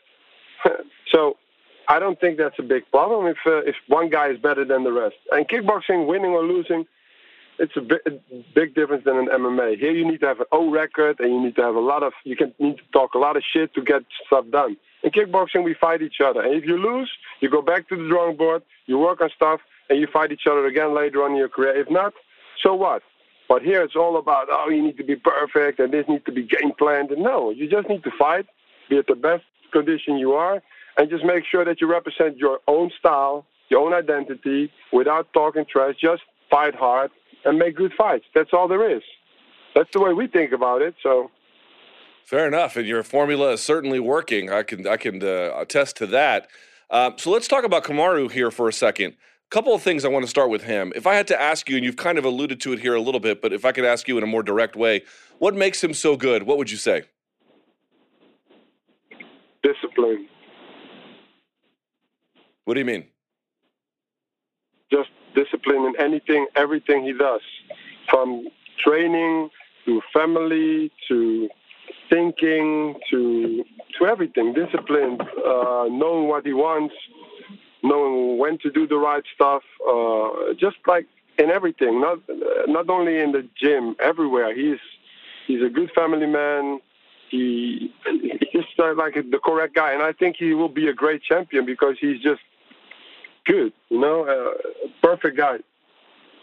so 1.12 1.38
I 1.88 2.00
don't 2.00 2.20
think 2.20 2.38
that's 2.38 2.60
a 2.60 2.64
big 2.64 2.84
problem 2.92 3.26
if 3.26 3.38
uh, 3.46 3.58
if 3.60 3.76
one 3.88 4.10
guy 4.10 4.30
is 4.30 4.40
better 4.40 4.66
than 4.66 4.84
the 4.84 4.92
rest. 4.92 5.16
And 5.32 5.48
kickboxing, 5.48 6.08
winning 6.08 6.32
or 6.32 6.44
losing, 6.44 6.86
it's 7.60 7.76
a 7.76 7.82
big, 7.82 8.00
big 8.56 8.76
difference 8.76 9.04
than 9.06 9.18
an 9.18 9.28
MMA. 9.28 9.78
Here 9.78 9.92
you 9.92 10.10
need 10.10 10.22
to 10.22 10.28
have 10.28 10.40
an 10.40 10.46
O 10.52 10.72
record, 10.72 11.20
and 11.20 11.32
you 11.34 11.42
need 11.42 11.56
to 11.56 11.62
have 11.62 11.76
a 11.76 11.80
lot 11.80 12.04
of 12.04 12.14
you 12.24 12.36
can 12.36 12.54
need 12.60 12.78
to 12.78 12.84
talk 12.94 13.14
a 13.16 13.18
lot 13.18 13.38
of 13.38 13.44
shit 13.54 13.74
to 13.74 13.82
get 13.82 14.04
stuff 14.28 14.46
done. 14.52 14.78
In 15.04 15.12
kickboxing, 15.12 15.64
we 15.64 15.74
fight 15.74 16.02
each 16.02 16.22
other, 16.24 16.42
and 16.42 16.54
if 16.56 16.66
you 16.66 16.78
lose, 16.78 17.12
you 17.40 17.50
go 17.50 17.62
back 17.62 17.88
to 17.90 17.96
the 17.96 18.08
drawing 18.08 18.38
board, 18.38 18.64
you 18.86 18.98
work 18.98 19.22
on 19.22 19.30
stuff, 19.36 19.62
and 19.90 20.00
you 20.00 20.08
fight 20.12 20.32
each 20.32 20.48
other 20.50 20.66
again 20.68 20.96
later 20.96 21.24
on 21.24 21.32
in 21.32 21.38
your 21.38 21.50
career. 21.50 21.76
If 21.76 21.90
not, 21.90 22.14
so 22.62 22.74
what? 22.74 23.02
But 23.50 23.64
here 23.64 23.82
it's 23.82 23.96
all 23.96 24.18
about, 24.18 24.48
oh, 24.52 24.70
you 24.70 24.82
need 24.82 24.96
to 24.98 25.04
be 25.04 25.16
perfect 25.16 25.80
and 25.80 25.92
this 25.92 26.06
needs 26.08 26.24
to 26.26 26.32
be 26.32 26.44
game 26.44 26.72
planned. 26.78 27.10
And 27.10 27.24
no, 27.24 27.50
you 27.50 27.68
just 27.68 27.90
need 27.90 28.04
to 28.04 28.12
fight, 28.18 28.46
be 28.90 28.98
at 28.98 29.08
the 29.08 29.16
best 29.16 29.44
condition 29.74 30.18
you 30.18 30.34
are, 30.34 30.62
and 30.98 31.10
just 31.10 31.26
make 31.26 31.44
sure 31.50 31.66
that 31.66 31.82
you 31.82 31.88
represent 31.88 32.38
your 32.38 32.60
own 32.68 32.92
style, 33.00 33.46
your 33.70 33.82
own 33.82 33.94
identity, 33.94 34.72
without 34.94 35.34
talking 35.34 35.66
trash. 35.70 35.96
Just 36.00 36.22
fight 36.50 36.76
hard 36.76 37.10
and 37.44 37.58
make 37.58 37.76
good 37.76 37.92
fights. 37.98 38.26
That's 38.36 38.52
all 38.54 38.68
there 38.68 38.96
is. 38.96 39.02
That's 39.74 39.90
the 39.94 40.00
way 40.00 40.14
we 40.14 40.28
think 40.28 40.52
about 40.52 40.84
it. 40.84 40.94
So. 41.02 41.32
Fair 42.26 42.48
enough, 42.48 42.76
and 42.76 42.86
your 42.86 43.02
formula 43.02 43.54
is 43.54 43.62
certainly 43.62 44.00
working. 44.00 44.52
I 44.52 44.62
can 44.62 44.86
I 44.86 44.98
can 44.98 45.24
uh, 45.24 45.52
attest 45.56 45.98
to 45.98 46.08
that. 46.08 46.48
Uh, 46.92 47.12
so 47.18 47.32
let's 47.32 47.48
talk 47.48 47.64
about 47.64 47.84
Kamaru 47.84 48.32
here 48.32 48.52
for 48.52 48.68
a 48.68 48.74
second 48.74 49.16
couple 49.50 49.74
of 49.74 49.82
things 49.82 50.06
I 50.06 50.10
want 50.10 50.24
to 50.24 50.30
start 50.30 50.50
with 50.50 50.64
him. 50.64 50.94
If 50.96 51.08
I 51.08 51.16
had 51.16 51.28
to 51.28 51.42
ask 51.42 51.70
you, 51.70 51.76
and 51.76 51.86
you've 51.86 51.98
kind 51.98 52.18
of 52.18 52.26
alluded 52.26 52.62
to 52.62 52.74
it 52.74 52.80
here 52.80 52.94
a 52.94 53.02
little 53.02 53.20
bit, 53.20 53.42
but 53.42 53.52
if 53.52 53.66
I 53.66 53.72
could 53.72 53.86
ask 53.86 54.08
you 54.08 54.18
in 54.18 54.24
a 54.24 54.28
more 54.28 54.44
direct 54.44 54.76
way, 54.76 55.04
what 55.40 55.56
makes 55.56 55.84
him 55.84 55.94
so 55.94 56.16
good? 56.16 56.44
What 56.44 56.58
would 56.58 56.70
you 56.70 56.78
say? 56.78 57.04
Discipline. 59.64 60.28
What 62.66 62.76
do 62.76 62.80
you 62.80 62.86
mean? 62.86 63.06
Just 64.92 65.10
discipline 65.36 65.86
in 65.86 65.94
anything, 66.00 66.46
everything 66.56 67.04
he 67.04 67.14
does, 67.14 67.42
from 68.10 68.48
training 68.78 69.50
to 69.86 70.02
family 70.14 70.92
to 71.08 71.50
thinking 72.10 72.96
to 73.10 73.64
to 73.98 74.06
everything. 74.06 74.54
Discipline, 74.54 75.18
uh, 75.22 75.88
knowing 75.90 76.28
what 76.28 76.46
he 76.46 76.54
wants, 76.54 76.94
knowing 77.84 78.38
when 78.38 78.58
to 78.60 78.72
do 78.72 78.88
the 78.88 78.98
right 78.98 79.24
stuff, 79.34 79.63
uh, 79.88 80.54
just 80.60 80.78
like 80.88 81.06
in 81.38 81.50
everything, 81.50 82.02
not 82.02 82.20
not 82.68 82.89
only 82.89 83.20
in 83.20 83.32
the 83.32 83.48
gym, 83.62 83.96
everywhere. 84.00 84.54
He's 84.54 84.80
he's 85.48 85.62
a 85.63 85.70
good 85.70 85.92
family 85.96 86.28
man. 86.28 86.80
He 87.30 87.94
he's 88.06 88.52
just 88.52 88.80
uh, 88.80 88.94
like 88.96 89.15
the 89.15 89.39
correct 89.44 89.76
guy, 89.76 89.94
and 89.94 90.04
I 90.04 90.12
think 90.13 90.36
he 90.38 90.54
will 90.54 90.70
be 90.70 90.88
a 90.88 90.94
great 90.94 91.24
champion 91.24 91.65
because 91.65 91.96
he's 92.00 92.22
just 92.22 92.42
good. 93.46 93.72
You 93.89 94.00
know, 94.00 94.26
uh, 94.26 94.82
perfect 95.02 95.38
guy, 95.38 95.58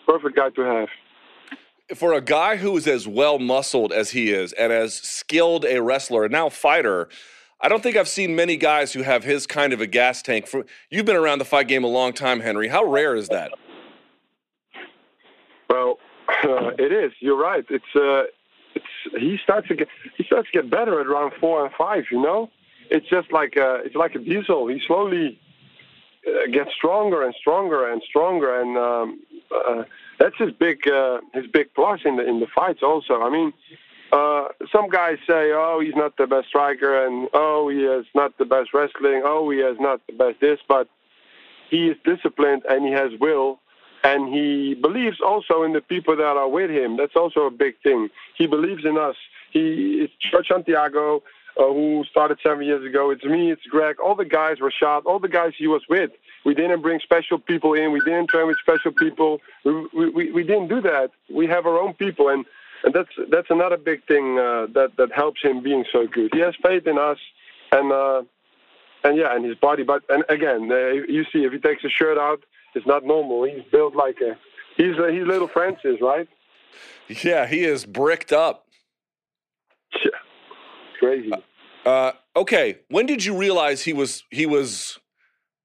perfect 0.06 0.36
guy 0.36 0.50
to 0.50 0.60
have. 0.62 0.88
For 1.94 2.14
a 2.14 2.20
guy 2.20 2.56
who 2.56 2.76
is 2.76 2.88
as 2.88 3.06
well 3.06 3.38
muscled 3.38 3.92
as 3.92 4.10
he 4.10 4.32
is, 4.32 4.52
and 4.54 4.72
as 4.72 4.94
skilled 4.94 5.64
a 5.64 5.80
wrestler, 5.80 6.24
and 6.24 6.32
now 6.32 6.48
fighter, 6.48 7.08
I 7.60 7.68
don't 7.68 7.82
think 7.82 7.96
I've 7.96 8.08
seen 8.08 8.36
many 8.36 8.56
guys 8.56 8.92
who 8.92 9.02
have 9.02 9.24
his 9.24 9.46
kind 9.46 9.72
of 9.72 9.80
a 9.80 9.86
gas 9.86 10.22
tank. 10.22 10.46
For 10.46 10.66
you've 10.90 11.06
been 11.06 11.16
around 11.16 11.38
the 11.38 11.44
fight 11.44 11.68
game 11.68 11.84
a 11.84 11.88
long 11.88 12.12
time, 12.12 12.40
Henri. 12.40 12.68
How 12.68 12.84
rare 12.84 13.14
is 13.14 13.28
that? 13.28 13.52
Well, 15.70 15.98
uh, 16.44 16.70
it 16.78 16.92
is. 16.92 17.12
You're 17.20 17.38
right. 17.38 17.64
It's 17.70 17.84
uh, 17.96 18.24
it's 18.74 18.86
he 19.18 19.38
starts 19.42 19.68
to 19.68 19.74
get 19.74 19.88
he 20.16 20.24
starts 20.24 20.50
to 20.52 20.62
get 20.62 20.70
better 20.70 21.00
at 21.00 21.08
round 21.08 21.32
four 21.40 21.64
and 21.64 21.74
five. 21.76 22.04
You 22.10 22.20
know, 22.20 22.50
it's 22.90 23.08
just 23.08 23.32
like 23.32 23.56
a, 23.56 23.80
it's 23.84 23.96
like 23.96 24.14
a 24.14 24.18
diesel. 24.18 24.68
He 24.68 24.80
slowly 24.86 25.40
uh, 26.26 26.50
gets 26.52 26.70
stronger 26.76 27.22
and 27.22 27.34
stronger 27.40 27.90
and 27.90 28.02
stronger, 28.06 28.60
and 28.60 28.76
um, 28.76 29.20
uh, 29.54 29.84
that's 30.18 30.36
his 30.38 30.52
big 30.52 30.86
uh, 30.88 31.20
his 31.32 31.46
big 31.46 31.72
plus 31.74 32.00
in 32.04 32.16
the 32.16 32.28
in 32.28 32.40
the 32.40 32.48
fights. 32.54 32.80
Also, 32.82 33.22
I 33.22 33.30
mean 33.30 33.52
uh, 34.16 34.48
some 34.72 34.88
guys 34.88 35.18
say, 35.26 35.52
oh, 35.52 35.80
he's 35.84 35.94
not 35.94 36.16
the 36.16 36.26
best 36.26 36.48
striker, 36.48 37.06
and 37.06 37.28
oh, 37.34 37.68
he 37.68 37.80
is 37.98 38.06
not 38.14 38.36
the 38.38 38.44
best 38.44 38.72
wrestling, 38.72 39.22
oh, 39.24 39.50
he 39.50 39.58
is 39.58 39.76
not 39.78 40.00
the 40.06 40.14
best 40.14 40.40
this, 40.40 40.58
but 40.66 40.88
he 41.70 41.88
is 41.88 41.96
disciplined 42.04 42.62
and 42.68 42.86
he 42.86 42.92
has 42.92 43.10
will, 43.20 43.60
and 44.04 44.32
he 44.32 44.74
believes 44.74 45.18
also 45.20 45.64
in 45.64 45.72
the 45.72 45.80
people 45.80 46.16
that 46.16 46.36
are 46.42 46.48
with 46.48 46.70
him. 46.70 46.96
That's 46.96 47.16
also 47.16 47.40
a 47.40 47.50
big 47.50 47.74
thing. 47.82 48.08
He 48.38 48.46
believes 48.46 48.84
in 48.84 48.96
us. 48.96 49.16
He 49.52 50.00
is 50.04 50.10
Jorge 50.30 50.48
Santiago, 50.48 51.22
uh, 51.58 51.66
who 51.76 52.04
started 52.10 52.38
seven 52.42 52.64
years 52.64 52.84
ago. 52.86 53.10
It's 53.10 53.24
me, 53.24 53.50
it's 53.50 53.66
Greg. 53.70 53.96
All 53.98 54.14
the 54.14 54.24
guys 54.24 54.60
were 54.60 54.72
shot. 54.82 55.04
All 55.06 55.18
the 55.18 55.28
guys 55.28 55.52
he 55.58 55.66
was 55.66 55.82
with. 55.88 56.10
We 56.44 56.54
didn't 56.54 56.82
bring 56.82 57.00
special 57.00 57.38
people 57.38 57.74
in. 57.74 57.92
We 57.92 58.00
didn't 58.00 58.28
train 58.28 58.46
with 58.46 58.58
special 58.60 58.92
people. 58.92 59.40
We, 59.64 60.08
we, 60.10 60.32
we 60.32 60.44
didn't 60.44 60.68
do 60.68 60.80
that. 60.82 61.10
We 61.28 61.46
have 61.48 61.66
our 61.66 61.78
own 61.78 61.94
people, 61.94 62.28
and 62.28 62.44
and 62.86 62.94
that's 62.94 63.10
that's 63.30 63.50
another 63.50 63.76
big 63.76 64.06
thing 64.06 64.38
uh, 64.38 64.68
that 64.72 64.92
that 64.96 65.12
helps 65.12 65.42
him 65.42 65.62
being 65.62 65.84
so 65.92 66.06
good. 66.06 66.30
He 66.32 66.40
has 66.40 66.54
faith 66.62 66.86
in 66.86 66.98
us, 66.98 67.18
and 67.72 67.92
uh, 67.92 68.22
and 69.04 69.18
yeah, 69.18 69.34
and 69.34 69.44
his 69.44 69.56
body. 69.56 69.82
But 69.82 70.04
and 70.08 70.24
again, 70.28 70.70
uh, 70.70 70.92
you 71.08 71.24
see, 71.32 71.44
if 71.44 71.52
he 71.52 71.58
takes 71.58 71.82
his 71.82 71.92
shirt 71.92 72.16
out, 72.16 72.44
it's 72.74 72.86
not 72.86 73.04
normal. 73.04 73.42
He's 73.42 73.64
built 73.72 73.96
like 73.96 74.16
a 74.20 74.38
he's 74.76 74.96
uh, 74.98 75.08
he's 75.08 75.26
little 75.26 75.48
Francis, 75.48 75.96
right? 76.00 76.28
Yeah, 77.08 77.46
he 77.46 77.64
is 77.64 77.84
bricked 77.84 78.32
up. 78.32 78.66
Yeah. 80.04 80.10
Crazy. 81.00 81.32
Uh, 81.84 82.12
okay, 82.36 82.78
when 82.88 83.06
did 83.06 83.24
you 83.24 83.36
realize 83.36 83.82
he 83.82 83.92
was 83.92 84.22
he 84.30 84.46
was 84.46 84.98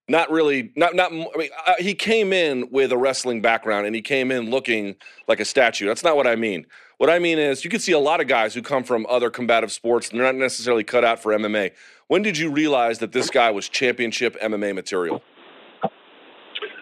not 0.07 0.31
really 0.31 0.71
not 0.75 0.95
not 0.95 1.11
I 1.11 1.37
mean 1.37 1.49
uh, 1.67 1.73
he 1.77 1.93
came 1.93 2.33
in 2.33 2.69
with 2.71 2.91
a 2.91 2.97
wrestling 2.97 3.41
background 3.41 3.85
and 3.85 3.95
he 3.95 4.01
came 4.01 4.31
in 4.31 4.49
looking 4.49 4.95
like 5.27 5.39
a 5.39 5.45
statue. 5.45 5.85
That's 5.85 6.03
not 6.03 6.15
what 6.15 6.27
I 6.27 6.35
mean. 6.35 6.65
What 7.01 7.09
I 7.09 7.17
mean 7.17 7.39
is, 7.39 7.63
you 7.63 7.71
can 7.71 7.79
see 7.79 7.93
a 7.93 7.99
lot 7.99 8.21
of 8.21 8.27
guys 8.27 8.53
who 8.53 8.61
come 8.61 8.83
from 8.83 9.07
other 9.09 9.31
combative 9.31 9.71
sports 9.71 10.11
and 10.11 10.19
they're 10.19 10.31
not 10.31 10.35
necessarily 10.35 10.83
cut 10.83 11.03
out 11.03 11.19
for 11.19 11.31
MMA. 11.31 11.71
When 12.09 12.21
did 12.21 12.37
you 12.37 12.51
realize 12.51 12.99
that 12.99 13.11
this 13.11 13.31
guy 13.31 13.49
was 13.49 13.67
championship 13.67 14.39
MMA 14.39 14.75
material? 14.75 15.23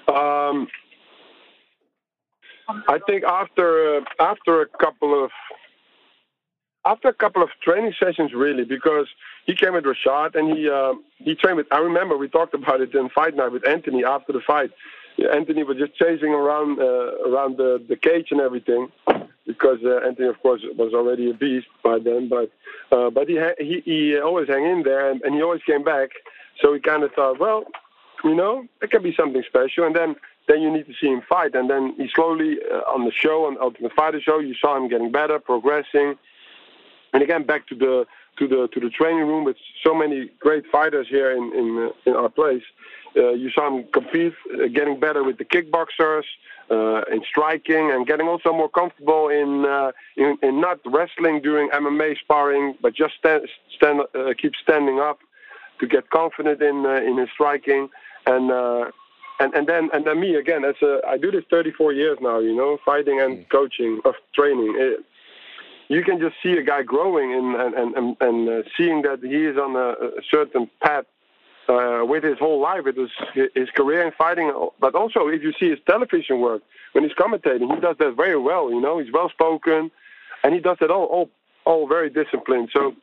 Um, 0.09 0.67
I 2.67 2.99
think 3.07 3.23
after 3.23 4.01
after 4.19 4.61
a 4.61 4.65
couple 4.65 5.23
of 5.23 5.31
after 6.83 7.07
a 7.07 7.13
couple 7.13 7.41
of 7.41 7.47
training 7.63 7.93
sessions, 7.97 8.33
really, 8.33 8.65
because 8.65 9.07
he 9.45 9.55
came 9.55 9.71
with 9.71 9.85
Rashad 9.85 10.35
and 10.35 10.57
he 10.57 10.69
uh, 10.69 10.95
he 11.19 11.33
trained 11.35 11.55
with. 11.55 11.67
I 11.71 11.77
remember 11.77 12.17
we 12.17 12.27
talked 12.27 12.53
about 12.53 12.81
it 12.81 12.93
in 12.93 13.07
fight 13.15 13.37
night 13.37 13.53
with 13.53 13.65
Anthony 13.65 14.03
after 14.03 14.33
the 14.33 14.41
fight. 14.45 14.71
Anthony 15.33 15.63
was 15.63 15.77
just 15.77 15.95
chasing 15.95 16.33
around 16.33 16.77
uh, 16.77 17.29
around 17.29 17.55
the, 17.55 17.81
the 17.87 17.95
cage 17.95 18.27
and 18.31 18.41
everything, 18.41 18.89
because 19.51 19.79
uh, 19.83 20.07
Anthony, 20.07 20.29
of 20.33 20.39
course, 20.45 20.61
was 20.81 20.91
already 20.99 21.25
a 21.33 21.35
beast 21.43 21.69
by 21.87 21.97
then. 22.07 22.23
But 22.35 22.47
uh, 22.95 23.09
but 23.17 23.25
he, 23.31 23.35
ha- 23.43 23.59
he 23.67 23.75
he 23.89 23.99
always 24.27 24.47
hang 24.53 24.65
in 24.73 24.79
there, 24.89 25.03
and, 25.09 25.17
and 25.23 25.31
he 25.35 25.41
always 25.47 25.63
came 25.71 25.83
back. 25.93 26.09
So 26.59 26.65
we 26.73 26.79
kind 26.91 27.03
of 27.05 27.11
thought, 27.17 27.37
well, 27.45 27.61
You 28.23 28.35
know, 28.35 28.65
it 28.81 28.91
can 28.91 29.01
be 29.01 29.13
something 29.15 29.43
special. 29.47 29.85
And 29.87 29.95
then 29.95 30.15
then 30.47 30.61
you 30.61 30.71
need 30.71 30.87
to 30.87 30.93
see 30.99 31.07
him 31.07 31.21
fight. 31.33 31.53
And 31.55 31.69
then 31.69 31.93
he 31.97 32.09
slowly 32.13 32.57
uh, 32.71 32.93
on 32.93 33.05
the 33.05 33.11
show, 33.23 33.45
on 33.47 33.57
Ultimate 33.61 33.93
Fighter 33.93 34.19
show, 34.27 34.39
you 34.39 34.55
saw 34.55 34.75
him 34.77 34.89
getting 34.89 35.11
better, 35.11 35.39
progressing. 35.39 36.15
And 37.13 37.23
again, 37.23 37.43
back 37.45 37.67
to 37.67 37.75
the 37.75 38.05
to 38.37 38.47
the 38.47 38.67
to 38.73 38.79
the 38.79 38.89
training 38.89 39.27
room 39.27 39.43
with 39.45 39.57
so 39.85 39.93
many 39.93 40.29
great 40.39 40.65
fighters 40.71 41.07
here 41.09 41.31
in 41.31 41.43
in, 41.59 41.67
uh, 41.85 42.09
in 42.09 42.13
our 42.15 42.29
place. 42.29 42.63
Uh, 43.15 43.31
you 43.43 43.49
saw 43.49 43.67
him 43.67 43.85
compete, 43.91 44.33
uh, 44.53 44.67
getting 44.67 44.99
better 44.99 45.23
with 45.23 45.37
the 45.41 45.45
kickboxers, 45.53 46.27
uh, 46.71 47.01
in 47.11 47.21
striking, 47.29 47.91
and 47.91 48.05
getting 48.05 48.27
also 48.27 48.51
more 48.51 48.69
comfortable 48.69 49.29
in 49.29 49.65
uh, 49.65 49.91
in, 50.17 50.37
in 50.41 50.61
not 50.61 50.79
wrestling 50.85 51.41
during 51.41 51.69
MMA 51.69 52.17
sparring, 52.19 52.75
but 52.81 52.93
just 52.93 53.13
stand, 53.19 53.47
stand 53.75 54.01
uh, 54.01 54.33
keep 54.39 54.53
standing 54.61 54.99
up 54.99 55.19
to 55.79 55.87
get 55.87 56.09
confident 56.09 56.61
in 56.61 56.85
uh, 56.85 56.95
in 56.95 57.17
his 57.17 57.29
striking 57.33 57.89
and. 58.25 58.51
Uh, 58.51 58.85
and, 59.41 59.53
and 59.53 59.69
then 59.69 59.89
and 59.93 60.05
then 60.05 60.19
me 60.19 60.35
again 60.35 60.65
as 60.65 60.75
a 60.83 60.99
I 61.07 61.17
do 61.17 61.31
this 61.31 61.45
34 61.49 61.93
years 61.93 62.17
now 62.19 62.39
you 62.39 62.53
know 62.53 62.77
fighting 62.85 63.21
and 63.21 63.37
mm. 63.37 63.49
coaching 63.49 64.01
of 64.03 64.15
training 64.35 64.75
it, 64.77 64.99
you 65.87 66.03
can 66.03 66.19
just 66.19 66.35
see 66.43 66.57
a 66.57 66.61
guy 66.61 66.83
growing 66.83 67.33
and 67.33 67.55
and 67.55 67.95
and, 67.95 68.17
and 68.19 68.49
uh, 68.49 68.67
seeing 68.75 69.01
that 69.03 69.19
he 69.21 69.45
is 69.45 69.55
on 69.57 69.77
a, 69.77 70.19
a 70.19 70.21
certain 70.29 70.69
path 70.81 71.05
uh, 71.69 72.03
with 72.03 72.23
his 72.23 72.39
whole 72.39 72.59
life, 72.59 72.83
with 72.83 72.97
his 72.97 73.11
his 73.55 73.69
career 73.75 74.05
in 74.05 74.11
fighting, 74.13 74.51
but 74.79 74.95
also 74.95 75.27
if 75.27 75.43
you 75.43 75.53
see 75.59 75.69
his 75.69 75.79
television 75.87 76.39
work 76.39 76.61
when 76.93 77.03
he's 77.03 77.13
commentating, 77.13 77.73
he 77.73 77.79
does 77.79 77.95
that 77.99 78.15
very 78.17 78.37
well. 78.37 78.71
You 78.71 78.81
know, 78.81 78.97
he's 78.97 79.11
well 79.13 79.29
spoken, 79.29 79.91
and 80.43 80.53
he 80.53 80.59
does 80.59 80.77
it 80.81 80.89
all 80.89 81.05
all 81.05 81.29
all 81.65 81.87
very 81.87 82.09
disciplined. 82.09 82.69
So, 82.73 82.95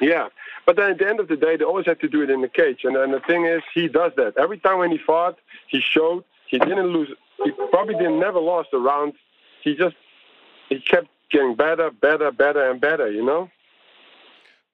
yeah. 0.00 0.28
But 0.64 0.76
then 0.76 0.92
at 0.92 0.98
the 0.98 1.08
end 1.08 1.20
of 1.20 1.28
the 1.28 1.36
day, 1.36 1.56
they 1.56 1.64
always 1.64 1.86
have 1.86 1.98
to 2.00 2.08
do 2.08 2.22
it 2.22 2.30
in 2.30 2.40
the 2.40 2.48
cage. 2.48 2.80
And 2.84 2.94
then 2.94 3.10
the 3.10 3.20
thing 3.20 3.46
is, 3.46 3.62
he 3.74 3.88
does 3.88 4.12
that 4.16 4.34
every 4.38 4.58
time 4.58 4.78
when 4.78 4.90
he 4.90 4.98
fought. 4.98 5.38
He 5.68 5.80
showed 5.80 6.24
he 6.48 6.58
didn't 6.58 6.86
lose. 6.86 7.10
He 7.42 7.50
probably 7.70 7.94
didn't 7.94 8.20
never 8.20 8.38
lost 8.40 8.68
a 8.72 8.78
round. 8.78 9.14
He 9.62 9.74
just 9.74 9.96
he 10.68 10.80
kept 10.80 11.08
getting 11.30 11.56
better, 11.56 11.90
better, 11.90 12.30
better, 12.30 12.70
and 12.70 12.80
better. 12.80 13.10
You 13.10 13.24
know. 13.24 13.50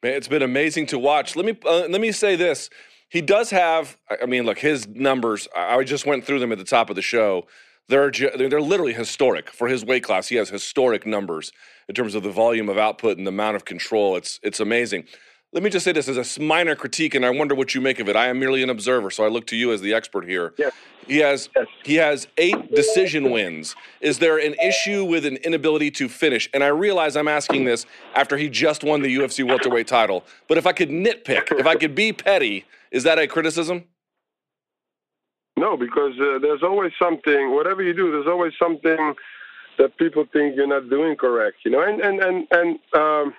Man, 0.02 0.14
it's 0.14 0.28
been 0.28 0.42
amazing 0.42 0.86
to 0.86 0.98
watch. 0.98 1.36
Let 1.36 1.46
me 1.46 1.56
uh, 1.64 1.86
let 1.88 2.00
me 2.00 2.12
say 2.12 2.36
this 2.36 2.68
he 3.12 3.20
does 3.20 3.50
have. 3.50 3.98
I 4.22 4.24
mean, 4.24 4.44
look, 4.44 4.58
his 4.58 4.88
numbers. 4.88 5.46
I 5.54 5.84
just 5.84 6.06
went 6.06 6.24
through 6.24 6.38
them 6.38 6.50
at 6.50 6.56
the 6.56 6.64
top 6.64 6.88
of 6.88 6.96
the 6.96 7.02
show. 7.02 7.46
They're 7.88 8.10
they're 8.10 8.60
literally 8.60 8.94
historic 8.94 9.50
for 9.50 9.68
his 9.68 9.84
weight 9.84 10.02
class. 10.02 10.28
He 10.28 10.36
has 10.36 10.48
historic 10.48 11.06
numbers 11.06 11.52
in 11.90 11.94
terms 11.94 12.14
of 12.14 12.22
the 12.22 12.30
volume 12.30 12.70
of 12.70 12.78
output 12.78 13.18
and 13.18 13.26
the 13.26 13.28
amount 13.28 13.56
of 13.56 13.66
control. 13.66 14.16
It's 14.16 14.40
it's 14.42 14.60
amazing. 14.60 15.04
Let 15.52 15.62
me 15.62 15.68
just 15.68 15.84
say 15.84 15.92
this 15.92 16.08
as 16.08 16.38
a 16.38 16.40
minor 16.40 16.74
critique, 16.74 17.14
and 17.14 17.26
I 17.26 17.28
wonder 17.28 17.54
what 17.54 17.74
you 17.74 17.82
make 17.82 18.00
of 18.00 18.08
it. 18.08 18.16
I 18.16 18.28
am 18.28 18.40
merely 18.40 18.62
an 18.62 18.70
observer, 18.70 19.10
so 19.10 19.22
I 19.22 19.28
look 19.28 19.46
to 19.48 19.56
you 19.56 19.74
as 19.74 19.82
the 19.82 19.92
expert 19.92 20.26
here. 20.26 20.54
Yes. 20.56 20.72
He 21.06 21.18
has 21.18 21.50
yes. 21.54 21.66
he 21.84 21.94
has 21.96 22.28
eight 22.38 22.74
decision 22.74 23.30
wins. 23.30 23.76
Is 24.00 24.20
there 24.20 24.38
an 24.38 24.54
issue 24.54 25.04
with 25.04 25.26
an 25.26 25.36
inability 25.36 25.90
to 25.90 26.08
finish? 26.08 26.48
And 26.54 26.64
I 26.64 26.68
realize 26.68 27.14
I'm 27.14 27.28
asking 27.28 27.66
this 27.66 27.84
after 28.14 28.38
he 28.38 28.48
just 28.48 28.82
won 28.82 29.02
the 29.02 29.14
UFC 29.14 29.46
welterweight 29.46 29.86
title. 29.86 30.24
But 30.48 30.56
if 30.56 30.66
I 30.66 30.72
could 30.72 30.88
nitpick, 30.88 31.58
if 31.58 31.66
I 31.66 31.74
could 31.74 31.94
be 31.94 32.14
petty, 32.14 32.64
is 32.92 33.02
that 33.04 33.18
a 33.18 33.26
criticism? 33.26 33.84
No, 35.56 35.76
because 35.76 36.12
uh, 36.20 36.38
there's 36.40 36.62
always 36.62 36.92
something. 37.00 37.54
Whatever 37.54 37.82
you 37.82 37.94
do, 37.94 38.10
there's 38.12 38.26
always 38.26 38.52
something 38.58 39.14
that 39.78 39.96
people 39.98 40.24
think 40.32 40.56
you're 40.56 40.66
not 40.66 40.88
doing 40.88 41.16
correct. 41.16 41.58
You 41.64 41.72
know, 41.72 41.82
and 41.82 42.00
and 42.00 42.20
and 42.20 42.46
and 42.50 42.78
um, 42.94 43.34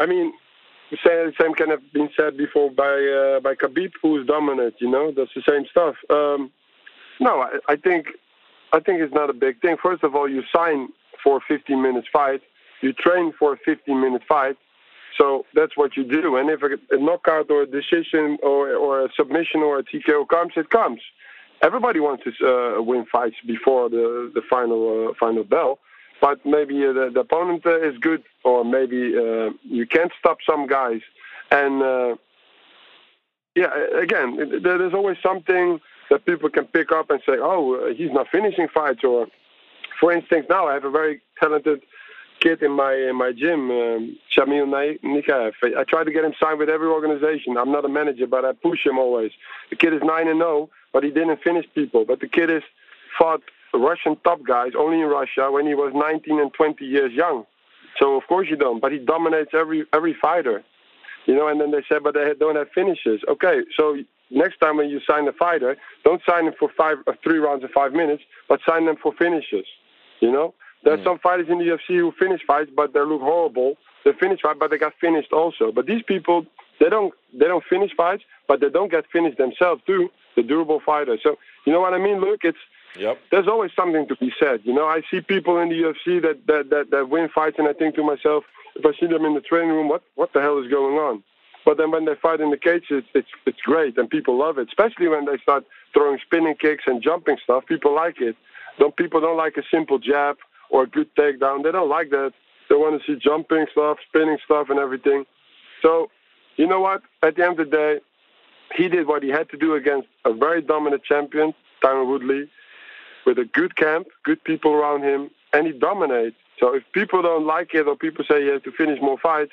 I 0.00 0.06
mean, 0.06 0.32
the 0.90 1.32
same 1.40 1.54
can 1.54 1.70
have 1.70 1.82
been 1.92 2.08
said 2.16 2.36
before 2.36 2.70
by 2.70 2.84
uh, 2.84 3.40
by 3.40 3.54
Khabib, 3.54 3.90
who's 4.00 4.26
dominant. 4.26 4.74
You 4.78 4.90
know, 4.90 5.12
that's 5.16 5.30
the 5.34 5.42
same 5.48 5.64
stuff. 5.70 5.94
Um, 6.10 6.50
no, 7.20 7.40
I, 7.40 7.58
I 7.68 7.76
think 7.76 8.06
I 8.72 8.80
think 8.80 9.00
it's 9.00 9.14
not 9.14 9.30
a 9.30 9.34
big 9.34 9.60
thing. 9.60 9.76
First 9.82 10.04
of 10.04 10.14
all, 10.14 10.28
you 10.28 10.42
sign 10.54 10.88
for 11.22 11.38
a 11.38 11.40
15 11.48 11.80
minutes 11.80 12.08
fight. 12.12 12.40
You 12.82 12.92
train 12.92 13.32
for 13.38 13.54
a 13.54 13.56
15 13.64 14.00
minute 14.00 14.22
fight. 14.28 14.56
So 15.18 15.46
that's 15.54 15.76
what 15.76 15.96
you 15.96 16.04
do. 16.04 16.36
And 16.36 16.50
if 16.50 16.60
a, 16.62 16.96
knockout 16.98 17.50
or 17.50 17.62
a 17.62 17.66
decision 17.66 18.38
or, 18.42 18.74
or 18.74 19.06
a 19.06 19.08
submission 19.16 19.60
or 19.60 19.78
a 19.78 19.84
TKO 19.84 20.28
comes, 20.28 20.52
it 20.56 20.70
comes. 20.70 21.00
Everybody 21.62 22.00
wants 22.00 22.24
to 22.24 22.30
uh, 22.46 22.82
win 22.82 23.06
fights 23.10 23.36
before 23.46 23.88
the 23.88 24.30
the 24.34 24.42
final 24.50 25.08
uh, 25.08 25.14
final 25.18 25.42
bell, 25.42 25.78
but 26.20 26.44
maybe 26.44 26.84
uh, 26.84 26.92
the, 26.92 27.10
the, 27.14 27.20
opponent 27.20 27.64
uh, 27.64 27.80
is 27.80 27.96
good, 27.98 28.22
or 28.44 28.62
maybe 28.62 29.16
uh, 29.16 29.50
you 29.62 29.86
can't 29.86 30.12
stop 30.18 30.36
some 30.48 30.66
guys. 30.66 31.00
And 31.50 31.82
uh, 31.82 32.16
yeah, 33.54 33.70
again, 33.98 34.60
there's 34.62 34.92
always 34.92 35.16
something 35.22 35.80
that 36.10 36.26
people 36.26 36.50
can 36.50 36.66
pick 36.66 36.92
up 36.92 37.08
and 37.08 37.20
say, 37.24 37.36
"Oh, 37.38 37.90
he's 37.96 38.12
not 38.12 38.26
finishing 38.30 38.68
fights." 38.68 39.02
Or, 39.02 39.26
for 39.98 40.12
instance, 40.12 40.44
now 40.50 40.68
I 40.68 40.74
have 40.74 40.84
a 40.84 40.90
very 40.90 41.22
talented 41.40 41.80
kid 42.46 42.62
in 42.62 42.72
my 42.72 42.94
in 42.94 43.16
my 43.16 43.32
gym, 43.32 43.70
um, 43.70 44.16
Shamil 44.34 44.66
Nikaev. 45.02 45.52
I 45.76 45.84
try 45.84 46.04
to 46.04 46.12
get 46.12 46.24
him 46.24 46.32
signed 46.40 46.58
with 46.58 46.68
every 46.68 46.86
organization. 46.86 47.56
I'm 47.56 47.72
not 47.72 47.84
a 47.84 47.88
manager, 47.88 48.26
but 48.26 48.44
I 48.44 48.52
push 48.52 48.86
him 48.86 48.98
always. 48.98 49.32
The 49.70 49.76
kid 49.76 49.92
is 49.92 50.00
nine 50.04 50.28
and 50.28 50.38
zero, 50.38 50.48
oh, 50.48 50.70
but 50.92 51.02
he 51.02 51.10
didn't 51.10 51.42
finish 51.42 51.66
people. 51.74 52.04
But 52.04 52.20
the 52.20 52.28
kid 52.28 52.50
is 52.50 52.62
fought 53.18 53.40
Russian 53.74 54.16
top 54.22 54.40
guys 54.46 54.72
only 54.78 55.00
in 55.00 55.08
Russia 55.08 55.50
when 55.50 55.66
he 55.66 55.74
was 55.74 55.92
19 55.94 56.40
and 56.40 56.52
20 56.54 56.84
years 56.84 57.12
young. 57.12 57.44
So 57.98 58.16
of 58.16 58.22
course 58.28 58.46
you 58.48 58.56
don't. 58.56 58.80
But 58.80 58.92
he 58.92 58.98
dominates 58.98 59.50
every 59.52 59.84
every 59.92 60.14
fighter, 60.20 60.62
you 61.26 61.34
know. 61.34 61.48
And 61.48 61.60
then 61.60 61.72
they 61.72 61.82
said, 61.88 62.04
but 62.04 62.14
they 62.14 62.32
don't 62.38 62.56
have 62.56 62.68
finishes. 62.72 63.22
Okay, 63.28 63.62
so 63.76 63.96
next 64.30 64.58
time 64.58 64.76
when 64.76 64.88
you 64.88 65.00
sign 65.08 65.26
a 65.26 65.32
fighter, 65.32 65.76
don't 66.04 66.22
sign 66.28 66.46
him 66.46 66.54
for 66.58 66.70
five 66.76 66.98
uh, 67.08 67.12
three 67.24 67.38
rounds 67.38 67.64
of 67.64 67.70
five 67.70 67.92
minutes, 67.92 68.22
but 68.48 68.60
sign 68.68 68.86
them 68.86 68.96
for 69.02 69.12
finishes. 69.18 69.66
You 70.20 70.32
know, 70.32 70.54
there's 70.84 71.00
mm. 71.00 71.04
some 71.04 71.18
fighters 71.18 71.48
in 71.48 71.58
the 71.58 71.64
UFC 71.64 71.98
who 71.98 72.12
finish 72.18 72.40
fights, 72.46 72.70
but 72.74 72.92
they 72.92 73.00
look 73.00 73.20
horrible. 73.20 73.76
They 74.04 74.12
finish 74.12 74.40
fight, 74.40 74.58
but 74.58 74.70
they 74.70 74.78
got 74.78 74.92
finished 75.00 75.32
also. 75.32 75.72
But 75.72 75.86
these 75.86 76.02
people, 76.02 76.46
they 76.80 76.88
don't 76.88 77.12
they 77.32 77.46
don't 77.46 77.64
finish 77.68 77.90
fights, 77.96 78.22
but 78.46 78.60
they 78.60 78.68
don't 78.68 78.90
get 78.90 79.04
finished 79.12 79.38
themselves 79.38 79.82
too. 79.86 80.08
The 80.36 80.42
durable 80.42 80.80
fighters. 80.84 81.20
So 81.22 81.36
you 81.64 81.72
know 81.72 81.80
what 81.80 81.94
I 81.94 81.98
mean? 81.98 82.20
Look, 82.20 82.40
it's 82.44 82.58
Yep. 82.98 83.18
There's 83.30 83.48
always 83.48 83.70
something 83.76 84.06
to 84.08 84.16
be 84.16 84.32
said. 84.40 84.60
You 84.64 84.72
know, 84.72 84.86
I 84.86 85.02
see 85.10 85.20
people 85.20 85.58
in 85.58 85.68
the 85.68 85.74
UFC 85.74 86.22
that, 86.22 86.46
that, 86.46 86.70
that, 86.70 86.90
that 86.90 87.08
win 87.08 87.28
fights, 87.34 87.56
and 87.58 87.68
I 87.68 87.72
think 87.72 87.94
to 87.96 88.02
myself, 88.02 88.44
if 88.74 88.84
I 88.84 88.98
see 88.98 89.06
them 89.06 89.24
in 89.24 89.34
the 89.34 89.40
training 89.40 89.70
room, 89.70 89.88
what, 89.88 90.02
what 90.14 90.32
the 90.32 90.40
hell 90.40 90.58
is 90.62 90.70
going 90.70 90.96
on? 90.96 91.22
But 91.64 91.78
then 91.78 91.90
when 91.90 92.04
they 92.04 92.14
fight 92.14 92.40
in 92.40 92.50
the 92.50 92.56
cage, 92.56 92.84
it's, 92.90 93.06
it's, 93.14 93.28
it's 93.44 93.60
great, 93.60 93.98
and 93.98 94.08
people 94.08 94.38
love 94.38 94.58
it, 94.58 94.68
especially 94.68 95.08
when 95.08 95.24
they 95.24 95.36
start 95.42 95.64
throwing 95.92 96.18
spinning 96.24 96.54
kicks 96.60 96.84
and 96.86 97.02
jumping 97.02 97.36
stuff. 97.42 97.66
People 97.66 97.94
like 97.94 98.20
it. 98.20 98.36
Don't, 98.78 98.96
people 98.96 99.20
don't 99.20 99.36
like 99.36 99.56
a 99.56 99.62
simple 99.70 99.98
jab 99.98 100.36
or 100.70 100.84
a 100.84 100.86
good 100.86 101.14
takedown. 101.16 101.62
They 101.62 101.72
don't 101.72 101.88
like 101.88 102.10
that. 102.10 102.32
They 102.68 102.74
want 102.74 103.00
to 103.00 103.06
see 103.06 103.18
jumping 103.18 103.66
stuff, 103.72 103.98
spinning 104.08 104.38
stuff, 104.44 104.68
and 104.70 104.78
everything. 104.78 105.24
So, 105.82 106.10
you 106.56 106.66
know 106.66 106.80
what? 106.80 107.02
At 107.22 107.36
the 107.36 107.44
end 107.44 107.60
of 107.60 107.70
the 107.70 107.76
day, 107.76 108.00
he 108.76 108.88
did 108.88 109.06
what 109.06 109.22
he 109.22 109.28
had 109.28 109.48
to 109.50 109.56
do 109.56 109.74
against 109.74 110.08
a 110.24 110.32
very 110.32 110.60
dominant 110.62 111.04
champion, 111.04 111.54
Tyron 111.82 112.08
Woodley, 112.08 112.48
with 113.24 113.38
a 113.38 113.44
good 113.44 113.76
camp, 113.76 114.08
good 114.24 114.42
people 114.44 114.72
around 114.72 115.02
him, 115.02 115.30
and 115.52 115.66
he 115.66 115.72
dominates. 115.72 116.36
So 116.58 116.74
if 116.74 116.82
people 116.92 117.22
don't 117.22 117.46
like 117.46 117.74
it 117.74 117.86
or 117.86 117.96
people 117.96 118.24
say 118.28 118.42
you 118.42 118.52
have 118.52 118.62
to 118.64 118.72
finish 118.72 119.00
more 119.00 119.18
fights, 119.18 119.52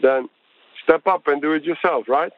then 0.00 0.28
step 0.82 1.06
up 1.06 1.26
and 1.26 1.40
do 1.40 1.52
it 1.52 1.64
yourself, 1.64 2.08
right? 2.08 2.32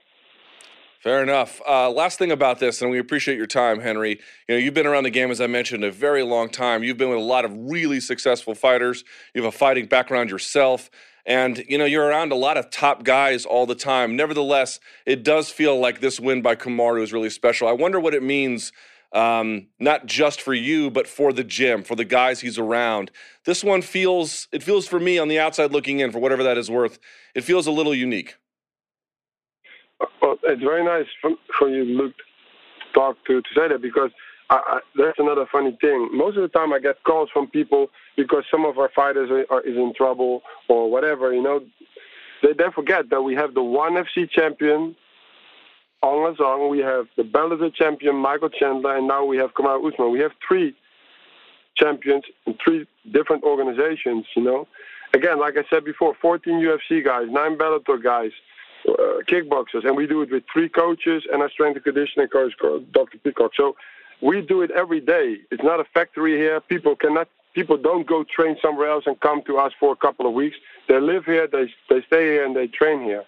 Fair 1.05 1.23
enough. 1.23 1.61
Uh, 1.69 1.91
last 1.91 2.19
thing 2.19 2.33
about 2.33 2.61
this, 2.61 2.81
and 2.81 2.91
we 2.91 2.99
appreciate 2.99 3.37
your 3.37 3.47
time, 3.47 3.79
Henri. 3.79 4.19
You 4.49 4.55
know, 4.55 4.57
you've 4.57 4.73
been 4.73 4.87
around 4.87 5.05
the 5.05 5.11
game, 5.11 5.31
as 5.31 5.39
I 5.39 5.47
mentioned, 5.47 5.85
a 5.85 5.91
very 5.91 6.23
long 6.23 6.49
time. 6.49 6.83
You've 6.83 6.97
been 6.97 7.11
with 7.11 7.19
a 7.19 7.21
lot 7.21 7.45
of 7.45 7.53
really 7.55 8.01
successful 8.01 8.55
fighters. 8.55 9.05
You 9.35 9.43
have 9.43 9.53
a 9.53 9.55
fighting 9.55 9.85
background 9.85 10.31
yourself, 10.31 10.89
and 11.27 11.63
you 11.69 11.77
know 11.77 11.85
you're 11.85 12.07
around 12.07 12.33
a 12.33 12.37
lot 12.37 12.57
of 12.57 12.71
top 12.71 13.05
guys 13.05 13.45
all 13.45 13.67
the 13.67 13.75
time. 13.75 14.17
Nevertheless, 14.17 14.81
it 15.05 15.23
does 15.23 15.51
feel 15.51 15.79
like 15.79 16.01
this 16.01 16.19
win 16.19 16.41
by 16.41 16.57
Kamaru 16.57 17.03
is 17.03 17.13
really 17.13 17.29
special. 17.29 17.69
I 17.69 17.73
wonder 17.73 18.01
what 18.01 18.15
it 18.15 18.23
means, 18.23 18.73
um, 19.13 19.67
not 19.79 20.07
just 20.07 20.41
for 20.41 20.55
you, 20.55 20.91
but 20.91 21.07
for 21.07 21.35
the 21.35 21.45
gym, 21.45 21.83
for 21.83 21.97
the 21.97 22.07
guys 22.07 22.41
he's 22.41 22.59
around. 22.59 23.11
This 23.45 23.63
one 23.63 23.83
feels, 23.83 24.49
it 24.53 24.63
feels 24.63 24.89
for 24.89 24.99
me 24.99 25.19
on 25.19 25.29
the 25.29 25.39
outside 25.39 25.71
looking 25.71 26.01
in, 26.01 26.13
for 26.13 26.19
whatever 26.19 26.45
that 26.45 26.57
is 26.57 26.71
worth, 26.71 26.99
it 27.35 27.45
feels 27.45 27.67
a 27.67 27.73
little 27.73 27.95
unique. 27.95 28.37
Well, 30.01 30.37
it's 30.45 30.63
very 30.63 30.85
nice 30.85 31.07
for, 31.59 31.69
you, 31.69 31.85
Luke, 31.85 32.15
to 32.17 32.93
talk 32.93 33.17
to, 33.27 33.41
to 33.41 33.49
say 33.55 33.69
that 33.69 33.83
because 33.83 34.11
I, 34.51 34.57
I, 34.67 34.81
that's 34.97 35.19
another 35.19 35.47
funny 35.51 35.77
thing. 35.81 36.11
Most 36.13 36.37
of 36.37 36.43
the 36.43 36.49
time, 36.49 36.73
I 36.73 36.79
get 36.79 37.03
calls 37.05 37.29
from 37.33 37.49
people 37.49 37.89
because 38.17 38.45
some 38.51 38.65
of 38.65 38.79
our 38.79 38.91
fighters 38.95 39.31
are, 39.31 39.45
are 39.55 39.63
is 39.63 39.77
in 39.77 39.93
trouble 39.97 40.43
or 40.69 40.91
whatever. 40.91 41.33
You 41.33 41.43
know, 41.43 41.61
they 42.43 42.53
they 42.53 42.65
forget 42.75 43.11
that 43.11 43.23
we 43.23 43.35
have 43.35 43.55
the 43.55 43.63
ONE 43.63 43.95
FC 43.95 44.29
champion, 44.31 44.95
Aung 46.03 46.37
Song. 46.37 46.69
We 46.71 46.81
have 46.81 47.07
the 47.17 47.23
Bellator 47.23 47.75
champion, 47.75 48.17
Michael 48.17 48.51
Chandler, 48.51 48.97
and 48.97 49.09
now 49.09 49.25
we 49.25 49.37
have 49.39 49.55
Kamaru 49.55 49.93
Usman. 49.93 50.13
We 50.13 50.21
have 50.21 50.33
three 50.47 50.75
champions 51.77 52.25
in 52.47 52.57
three 52.63 52.87
different 53.13 53.45
organizations. 53.45 54.27
You 54.37 54.43
know, 54.43 54.69
again, 55.15 55.41
like 55.41 55.55
I 55.57 55.65
said 55.71 55.85
before, 55.85 56.15
14 56.21 56.55
UFC 56.55 57.05
guys, 57.05 57.27
nine 57.31 57.57
Bellator 57.57 58.03
guys 58.03 58.31
uh, 58.89 58.93
kickboxers, 59.31 59.85
and 59.85 59.97
we 59.97 60.07
do 60.07 60.23
it 60.23 60.31
with 60.31 60.45
three 60.53 60.69
coaches 60.69 61.23
and 61.33 61.43
our 61.43 61.51
strength 61.51 61.77
and 61.77 61.85
conditioning 61.85 62.29
coach, 62.29 62.53
Dr. 62.93 63.19
Peacock. 63.19 63.53
So 63.57 63.77
we 64.23 64.41
do 64.41 64.63
it 64.63 64.71
every 64.71 65.01
day. 65.01 65.39
It's 65.51 65.63
not 65.63 65.81
a 65.81 65.85
factory 65.95 66.37
here. 66.37 66.61
People 66.61 66.97
cannot. 66.97 67.29
People 67.55 67.77
don't 67.77 68.07
go 68.07 68.25
train 68.25 68.57
somewhere 68.61 68.91
else 68.91 69.05
and 69.07 69.19
come 69.21 69.41
to 69.47 69.59
us 69.59 69.73
for 69.79 69.93
a 69.93 69.97
couple 69.97 70.27
of 70.27 70.33
weeks. 70.33 70.57
They 70.89 71.01
live 71.01 71.25
here, 71.25 71.47
they 71.47 71.67
they 71.89 72.03
stay 72.07 72.25
here, 72.25 72.45
and 72.45 72.55
they 72.57 72.67
train 72.67 73.03
here. 73.03 73.25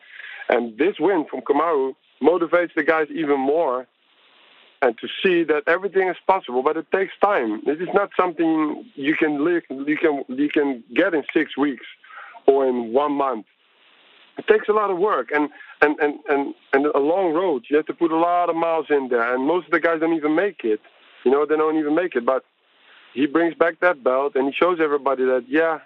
And 0.48 0.76
this 0.78 0.96
win 0.98 1.26
from 1.30 1.42
Kamaru 1.42 1.94
motivates 2.22 2.74
the 2.74 2.82
guys 2.82 3.06
even 3.14 3.38
more 3.38 3.86
and 4.82 4.96
to 4.98 5.08
see 5.22 5.42
that 5.44 5.62
everything 5.66 6.08
is 6.08 6.16
possible, 6.26 6.62
but 6.62 6.76
it 6.76 6.86
takes 6.92 7.12
time. 7.20 7.62
This 7.64 7.78
is 7.78 7.88
not 7.94 8.10
something 8.18 8.84
you 8.94 9.16
can 9.16 9.44
live, 9.44 9.62
you 9.70 9.96
can 9.96 10.24
you 10.28 10.48
can 10.48 10.84
get 10.94 11.14
in 11.14 11.22
six 11.32 11.56
weeks 11.56 11.86
or 12.46 12.66
in 12.66 12.92
one 12.92 13.12
month. 13.12 13.46
It 14.38 14.46
takes 14.46 14.68
a 14.68 14.72
lot 14.72 14.90
of 14.90 14.98
work 14.98 15.30
and, 15.34 15.48
and, 15.80 15.98
and, 15.98 16.14
and, 16.28 16.54
and 16.72 16.86
a 16.86 16.98
long 16.98 17.32
road. 17.32 17.64
You 17.70 17.76
have 17.76 17.86
to 17.86 17.94
put 17.94 18.10
a 18.10 18.16
lot 18.16 18.50
of 18.50 18.56
miles 18.56 18.86
in 18.90 19.08
there, 19.08 19.34
and 19.34 19.46
most 19.46 19.66
of 19.66 19.72
the 19.72 19.80
guys 19.80 20.00
don't 20.00 20.14
even 20.14 20.34
make 20.34 20.60
it. 20.64 20.80
You 21.24 21.30
know, 21.30 21.46
they 21.46 21.56
don't 21.56 21.78
even 21.78 21.94
make 21.94 22.14
it. 22.16 22.26
But 22.26 22.44
he 23.14 23.26
brings 23.26 23.54
back 23.54 23.80
that 23.80 24.04
belt 24.04 24.36
and 24.36 24.46
he 24.46 24.52
shows 24.52 24.78
everybody 24.80 25.24
that, 25.24 25.44
yeah, 25.48 25.78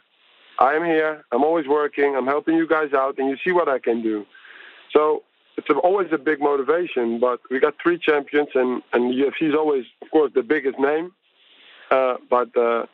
I 0.58 0.74
am 0.74 0.84
here. 0.84 1.24
I'm 1.32 1.42
always 1.42 1.66
working. 1.66 2.14
I'm 2.16 2.26
helping 2.26 2.54
you 2.54 2.68
guys 2.68 2.92
out, 2.92 3.18
and 3.18 3.28
you 3.30 3.36
see 3.42 3.52
what 3.52 3.68
I 3.68 3.78
can 3.78 4.02
do. 4.02 4.26
So 4.92 5.22
it's 5.56 5.68
always 5.82 6.08
a 6.12 6.18
big 6.18 6.40
motivation. 6.40 7.18
But 7.18 7.40
we 7.50 7.58
got 7.60 7.74
three 7.82 7.98
champions, 7.98 8.48
and 8.54 8.82
and 8.92 9.14
is 9.14 9.54
always, 9.54 9.84
of 10.02 10.10
course, 10.10 10.32
the 10.34 10.42
biggest 10.42 10.78
name. 10.78 11.12
Uh, 11.90 12.16
but 12.28 12.54
uh, 12.56 12.84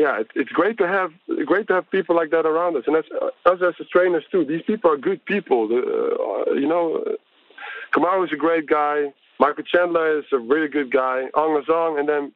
yeah, 0.00 0.20
it, 0.20 0.28
it's 0.34 0.50
great 0.50 0.78
to 0.78 0.88
have 0.88 1.10
great 1.44 1.66
to 1.68 1.74
have 1.74 1.90
people 1.90 2.16
like 2.16 2.30
that 2.30 2.46
around 2.46 2.74
us, 2.76 2.84
and 2.86 2.96
as 2.96 3.04
us 3.44 3.74
as 3.78 3.86
trainers 3.88 4.24
too. 4.32 4.46
These 4.46 4.62
people 4.66 4.90
are 4.90 4.96
good 4.96 5.22
people. 5.26 5.64
Uh, 5.64 6.54
you 6.54 6.66
know, 6.66 7.04
Kamaru 7.92 8.24
is 8.24 8.32
a 8.32 8.36
great 8.36 8.66
guy. 8.66 9.12
Michael 9.38 9.64
Chandler 9.64 10.18
is 10.18 10.24
a 10.32 10.38
really 10.38 10.68
good 10.68 10.90
guy. 10.90 11.24
Aung 11.34 12.00
and 12.00 12.08
then 12.08 12.32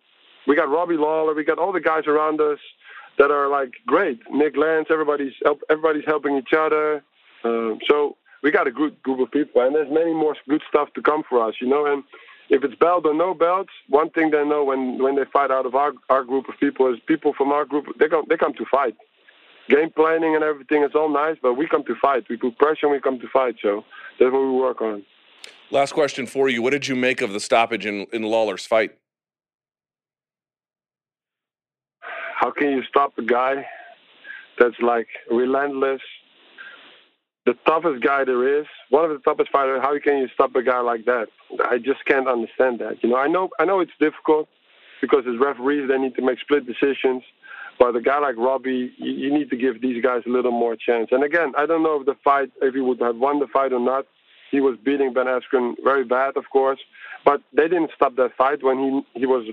we 0.46 0.54
got 0.54 0.68
Robbie 0.68 0.98
Lawler. 0.98 1.34
We 1.34 1.42
got 1.42 1.58
all 1.58 1.72
the 1.72 1.80
guys 1.80 2.04
around 2.06 2.38
us 2.40 2.58
that 3.18 3.30
are 3.30 3.48
like 3.48 3.72
great. 3.86 4.20
Nik 4.30 4.56
Lentz, 4.58 4.90
everybody's 4.90 5.32
everybody's 5.70 6.04
helping 6.06 6.36
each 6.36 6.52
other. 6.52 7.02
Uh, 7.44 7.76
so 7.88 8.16
we 8.42 8.50
got 8.50 8.66
a 8.66 8.70
good 8.70 9.02
group 9.02 9.20
of 9.20 9.30
people, 9.30 9.62
and 9.62 9.74
there's 9.74 9.90
many 9.90 10.12
more 10.12 10.36
good 10.50 10.62
stuff 10.68 10.88
to 10.96 11.00
come 11.00 11.22
for 11.26 11.42
us, 11.46 11.54
you 11.62 11.68
know. 11.68 11.86
And 11.86 12.04
if 12.50 12.62
it's 12.62 12.74
belt 12.74 13.06
or 13.06 13.14
no 13.14 13.34
belts, 13.34 13.70
one 13.88 14.10
thing 14.10 14.30
they 14.30 14.44
know 14.44 14.64
when 14.64 15.02
when 15.02 15.16
they 15.16 15.24
fight 15.32 15.50
out 15.50 15.66
of 15.66 15.74
our 15.74 15.92
our 16.10 16.24
group 16.24 16.48
of 16.48 16.54
people 16.60 16.92
is 16.92 17.00
people 17.06 17.32
from 17.34 17.52
our 17.52 17.64
group 17.64 17.86
they 17.98 18.08
come 18.08 18.24
they 18.28 18.36
come 18.36 18.54
to 18.54 18.64
fight. 18.70 18.96
Game 19.68 19.90
planning 19.96 20.34
and 20.34 20.44
everything 20.44 20.82
is 20.82 20.90
all 20.94 21.08
nice, 21.08 21.36
but 21.40 21.54
we 21.54 21.66
come 21.66 21.84
to 21.84 21.94
fight. 21.94 22.24
We 22.28 22.36
put 22.36 22.58
pressure 22.58 22.86
and 22.86 22.92
we 22.92 23.00
come 23.00 23.18
to 23.18 23.28
fight. 23.28 23.56
So 23.62 23.82
that's 24.18 24.30
what 24.30 24.40
we 24.40 24.50
work 24.50 24.82
on. 24.82 25.04
Last 25.70 25.92
question 25.92 26.26
for 26.26 26.48
you: 26.48 26.60
What 26.60 26.70
did 26.70 26.86
you 26.86 26.96
make 26.96 27.22
of 27.22 27.32
the 27.32 27.40
stoppage 27.40 27.86
in 27.86 28.06
in 28.12 28.22
Lawler's 28.22 28.66
fight? 28.66 28.96
How 32.36 32.50
can 32.50 32.70
you 32.72 32.82
stop 32.88 33.16
a 33.16 33.22
guy 33.22 33.64
that's 34.58 34.78
like 34.80 35.08
relentless, 35.30 36.00
the 37.46 37.54
toughest 37.66 38.02
guy 38.02 38.24
there 38.24 38.60
is, 38.60 38.66
one 38.90 39.04
of 39.04 39.10
the 39.10 39.18
toughest 39.18 39.50
fighters. 39.50 39.80
How 39.82 39.98
can 39.98 40.16
you 40.18 40.28
stop 40.32 40.54
a 40.56 40.62
guy 40.62 40.80
like 40.80 41.04
that? 41.04 41.26
I 41.68 41.78
just 41.78 42.04
can't 42.06 42.28
understand 42.28 42.78
that. 42.80 43.02
You 43.02 43.10
know, 43.10 43.16
I 43.16 43.26
know, 43.26 43.50
I 43.58 43.64
know 43.64 43.80
it's 43.80 43.92
difficult 44.00 44.48
because 45.00 45.24
as 45.28 45.38
referees 45.38 45.88
they 45.88 45.98
need 45.98 46.14
to 46.16 46.22
make 46.22 46.38
split 46.40 46.66
decisions. 46.66 47.22
But 47.78 47.96
a 47.96 48.00
guy 48.00 48.18
like 48.20 48.36
Robbie, 48.36 48.92
you, 48.96 49.12
you 49.12 49.34
need 49.34 49.50
to 49.50 49.56
give 49.56 49.82
these 49.82 50.02
guys 50.02 50.22
a 50.26 50.30
little 50.30 50.52
more 50.52 50.76
chance. 50.76 51.08
And 51.10 51.24
again, 51.24 51.52
I 51.58 51.66
don't 51.66 51.82
know 51.82 52.00
if 52.00 52.06
the 52.06 52.14
fight, 52.22 52.50
if 52.62 52.74
he 52.74 52.80
would 52.80 53.00
have 53.00 53.16
won 53.16 53.40
the 53.40 53.48
fight 53.52 53.72
or 53.72 53.80
not. 53.80 54.06
He 54.50 54.60
was 54.60 54.78
beating 54.84 55.12
Ben 55.12 55.26
Askren 55.26 55.74
very 55.82 56.04
bad, 56.04 56.36
of 56.36 56.44
course, 56.52 56.78
but 57.24 57.40
they 57.52 57.64
didn't 57.64 57.90
stop 57.96 58.14
that 58.16 58.36
fight 58.38 58.62
when 58.62 58.78
he 58.78 59.20
he 59.20 59.26
was 59.26 59.44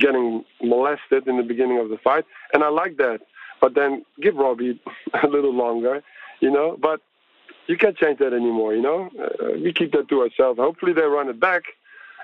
getting 0.00 0.44
molested 0.60 1.28
in 1.28 1.36
the 1.36 1.44
beginning 1.44 1.78
of 1.78 1.88
the 1.88 1.98
fight, 2.02 2.24
and 2.52 2.64
I 2.64 2.68
like 2.68 2.96
that. 2.96 3.20
But 3.60 3.74
then 3.76 4.04
give 4.20 4.34
Robbie 4.34 4.80
a 5.22 5.28
little 5.28 5.54
longer 5.54 6.02
you 6.40 6.50
know. 6.50 6.76
But 6.80 7.00
you 7.66 7.76
can't 7.76 7.96
change 7.96 8.18
that 8.18 8.32
anymore, 8.32 8.74
you 8.74 8.82
know. 8.82 9.10
Uh, 9.20 9.52
we 9.62 9.72
keep 9.72 9.92
that 9.92 10.08
to 10.08 10.22
ourselves. 10.22 10.58
Hopefully 10.58 10.92
they 10.92 11.02
run 11.02 11.28
it 11.28 11.38
back, 11.38 11.62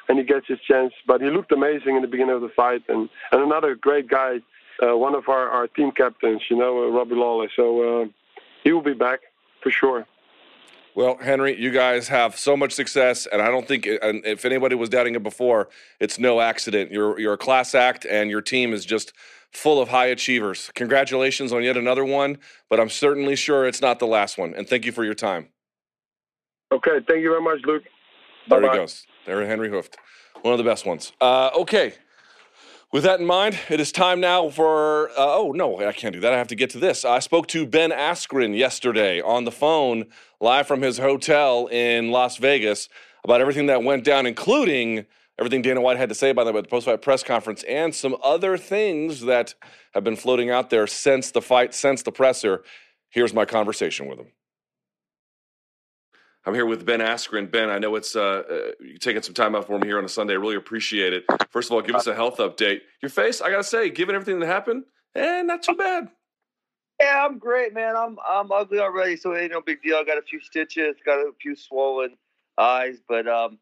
and 0.08 0.18
he 0.18 0.24
gets 0.24 0.46
his 0.48 0.60
chance. 0.60 0.92
But 1.06 1.20
he 1.20 1.30
looked 1.30 1.52
amazing 1.52 1.96
in 1.96 2.02
the 2.02 2.08
beginning 2.08 2.34
of 2.34 2.42
the 2.42 2.48
fight, 2.48 2.82
and 2.88 3.08
and 3.32 3.42
another 3.42 3.74
great 3.74 4.08
guy, 4.08 4.40
uh, 4.82 4.96
one 4.96 5.14
of 5.14 5.28
our, 5.28 5.48
our 5.48 5.66
team 5.66 5.92
captains, 5.92 6.42
you 6.50 6.56
know, 6.56 6.84
uh, 6.84 6.88
Robbie 6.88 7.14
Lawler. 7.14 7.48
So 7.54 8.02
uh, 8.02 8.06
he 8.62 8.72
will 8.72 8.82
be 8.82 8.94
back 8.94 9.20
for 9.62 9.70
sure. 9.70 10.06
Well, 10.97 11.18
Henri, 11.20 11.61
you 11.61 11.72
guys 11.72 12.07
have 12.09 12.38
so 12.38 12.57
much 12.57 12.72
success, 12.72 13.26
and 13.26 13.42
I 13.42 13.51
don't 13.51 13.66
think, 13.66 13.86
and 13.86 14.24
if 14.24 14.45
anybody 14.45 14.76
was 14.76 14.88
doubting 14.88 15.16
it 15.16 15.24
before, 15.24 15.68
it's 15.99 16.20
no 16.20 16.40
accident. 16.40 16.92
You're 16.92 17.18
you're 17.18 17.32
a 17.32 17.38
class 17.38 17.74
act, 17.74 18.07
and 18.07 18.30
your 18.30 18.40
team 18.40 18.72
is 18.72 18.84
just 18.84 19.12
full 19.51 19.80
of 19.80 19.88
high 19.88 20.07
achievers. 20.07 20.70
Congratulations 20.74 21.53
on 21.53 21.64
yet 21.64 21.76
another 21.76 22.05
one, 22.05 22.38
but 22.70 22.78
I'm 22.78 22.88
certainly 22.88 23.34
sure 23.34 23.66
it's 23.66 23.80
not 23.80 23.99
the 23.99 24.07
last 24.07 24.38
one. 24.38 24.55
And 24.55 24.68
thank 24.68 24.84
you 24.84 24.92
for 24.92 25.05
your 25.05 25.14
time. 25.14 25.49
Okay, 26.72 27.01
thank 27.09 27.22
you 27.22 27.30
very 27.30 27.42
much, 27.42 27.59
Luke. 27.64 27.82
There 28.49 28.61
Bye-bye. 28.61 28.72
he 28.74 28.78
goes. 28.78 29.07
There, 29.26 29.42
Henri 29.42 29.70
Hooft, 29.70 29.95
one 30.42 30.53
of 30.53 30.59
the 30.59 30.64
best 30.64 30.86
ones. 30.86 31.12
Uh, 31.20 31.51
okay. 31.57 31.95
With 32.95 33.03
that 33.03 33.18
in 33.18 33.26
mind, 33.26 33.59
it 33.70 33.80
is 33.80 33.90
time 33.90 34.20
now 34.20 34.49
for. 34.51 35.09
Uh, 35.11 35.14
oh, 35.16 35.51
no, 35.51 35.84
I 35.84 35.90
can't 35.90 36.12
do 36.14 36.20
that. 36.20 36.32
I 36.32 36.38
have 36.38 36.47
to 36.47 36.55
get 36.55 36.70
to 36.70 36.78
this. 36.78 37.05
I 37.05 37.18
spoke 37.18 37.49
to 37.49 37.66
Ben 37.66 37.90
Askren 37.90 38.57
yesterday 38.57 39.20
on 39.20 39.42
the 39.42 39.51
phone, 39.51 40.05
live 40.38 40.68
from 40.68 40.80
his 40.80 40.99
hotel 40.99 41.66
in 41.66 42.12
Las 42.12 42.36
Vegas, 42.36 42.88
about 43.24 43.40
everything 43.40 43.66
that 43.66 43.82
went 43.82 44.05
down, 44.05 44.26
including 44.26 45.07
everything 45.40 45.61
Dana 45.61 45.80
White 45.80 45.97
had 45.97 46.09
to 46.11 46.14
say 46.14 46.30
about 46.30 46.45
the 46.45 46.62
post-fight 46.62 47.03
press 47.03 47.24
conference 47.24 47.64
and 47.64 47.92
some 47.92 48.14
other 48.22 48.57
things 48.57 49.22
that 49.22 49.57
have 49.92 50.05
been 50.05 50.14
floating 50.14 50.51
out 50.51 50.70
there 50.70 50.86
since 50.86 51.32
the 51.32 51.42
fight, 51.42 51.74
since 51.74 52.03
the 52.03 52.12
presser. 52.12 52.62
Here's 53.11 53.34
my 53.34 53.45
conversation 53.45 54.07
with 54.07 54.20
him. 54.20 54.28
I'm 56.47 56.55
here 56.55 56.66
with 56.66 56.84
Ben 56.84 57.01
Askren. 57.01 57.51
Ben, 57.51 57.70
I 57.70 57.78
know 57.78 57.95
it's 57.97 58.14
uh, 58.14 58.42
uh, 58.51 58.72
you 58.80 58.99
taking 58.99 59.22
some 59.22 59.34
time 59.34 59.55
out 59.55 59.66
for 59.66 59.78
me 59.78 59.86
here 59.86 59.99
on 59.99 60.05
a 60.05 60.09
Sunday. 60.09 60.34
I 60.34 60.36
really 60.36 60.57
appreciate 60.57 61.14
it. 61.14 61.24
First 61.51 61.70
of 61.70 61.74
all, 61.74 61.80
give 61.80 61.95
us 61.95 62.07
a 62.07 62.14
health 62.14 62.36
update. 62.36 62.80
Your 63.01 63.09
face, 63.09 63.40
I 63.40 63.51
gotta 63.51 63.64
say, 63.64 63.88
given 63.88 64.14
everything 64.14 64.40
that 64.40 64.47
happened, 64.47 64.84
eh, 65.14 65.42
not 65.42 65.62
too 65.62 65.74
bad. 65.74 66.11
Yeah, 67.01 67.24
I'm 67.24 67.38
great, 67.38 67.72
man. 67.72 67.97
I'm 67.97 68.18
I'm 68.28 68.53
ugly 68.53 68.78
already, 68.78 69.16
so 69.16 69.34
ain't 69.34 69.53
no 69.53 69.62
big 69.62 69.82
deal. 69.82 69.97
I 69.97 70.05
got 70.05 70.18
a 70.18 70.22
few 70.22 70.38
stitches, 70.40 70.97
got 71.05 71.18
a 71.18 71.32
few 71.40 71.57
swollen 71.57 72.16
eyes, 72.59 72.99
but 73.09 73.26
um, 73.26 73.59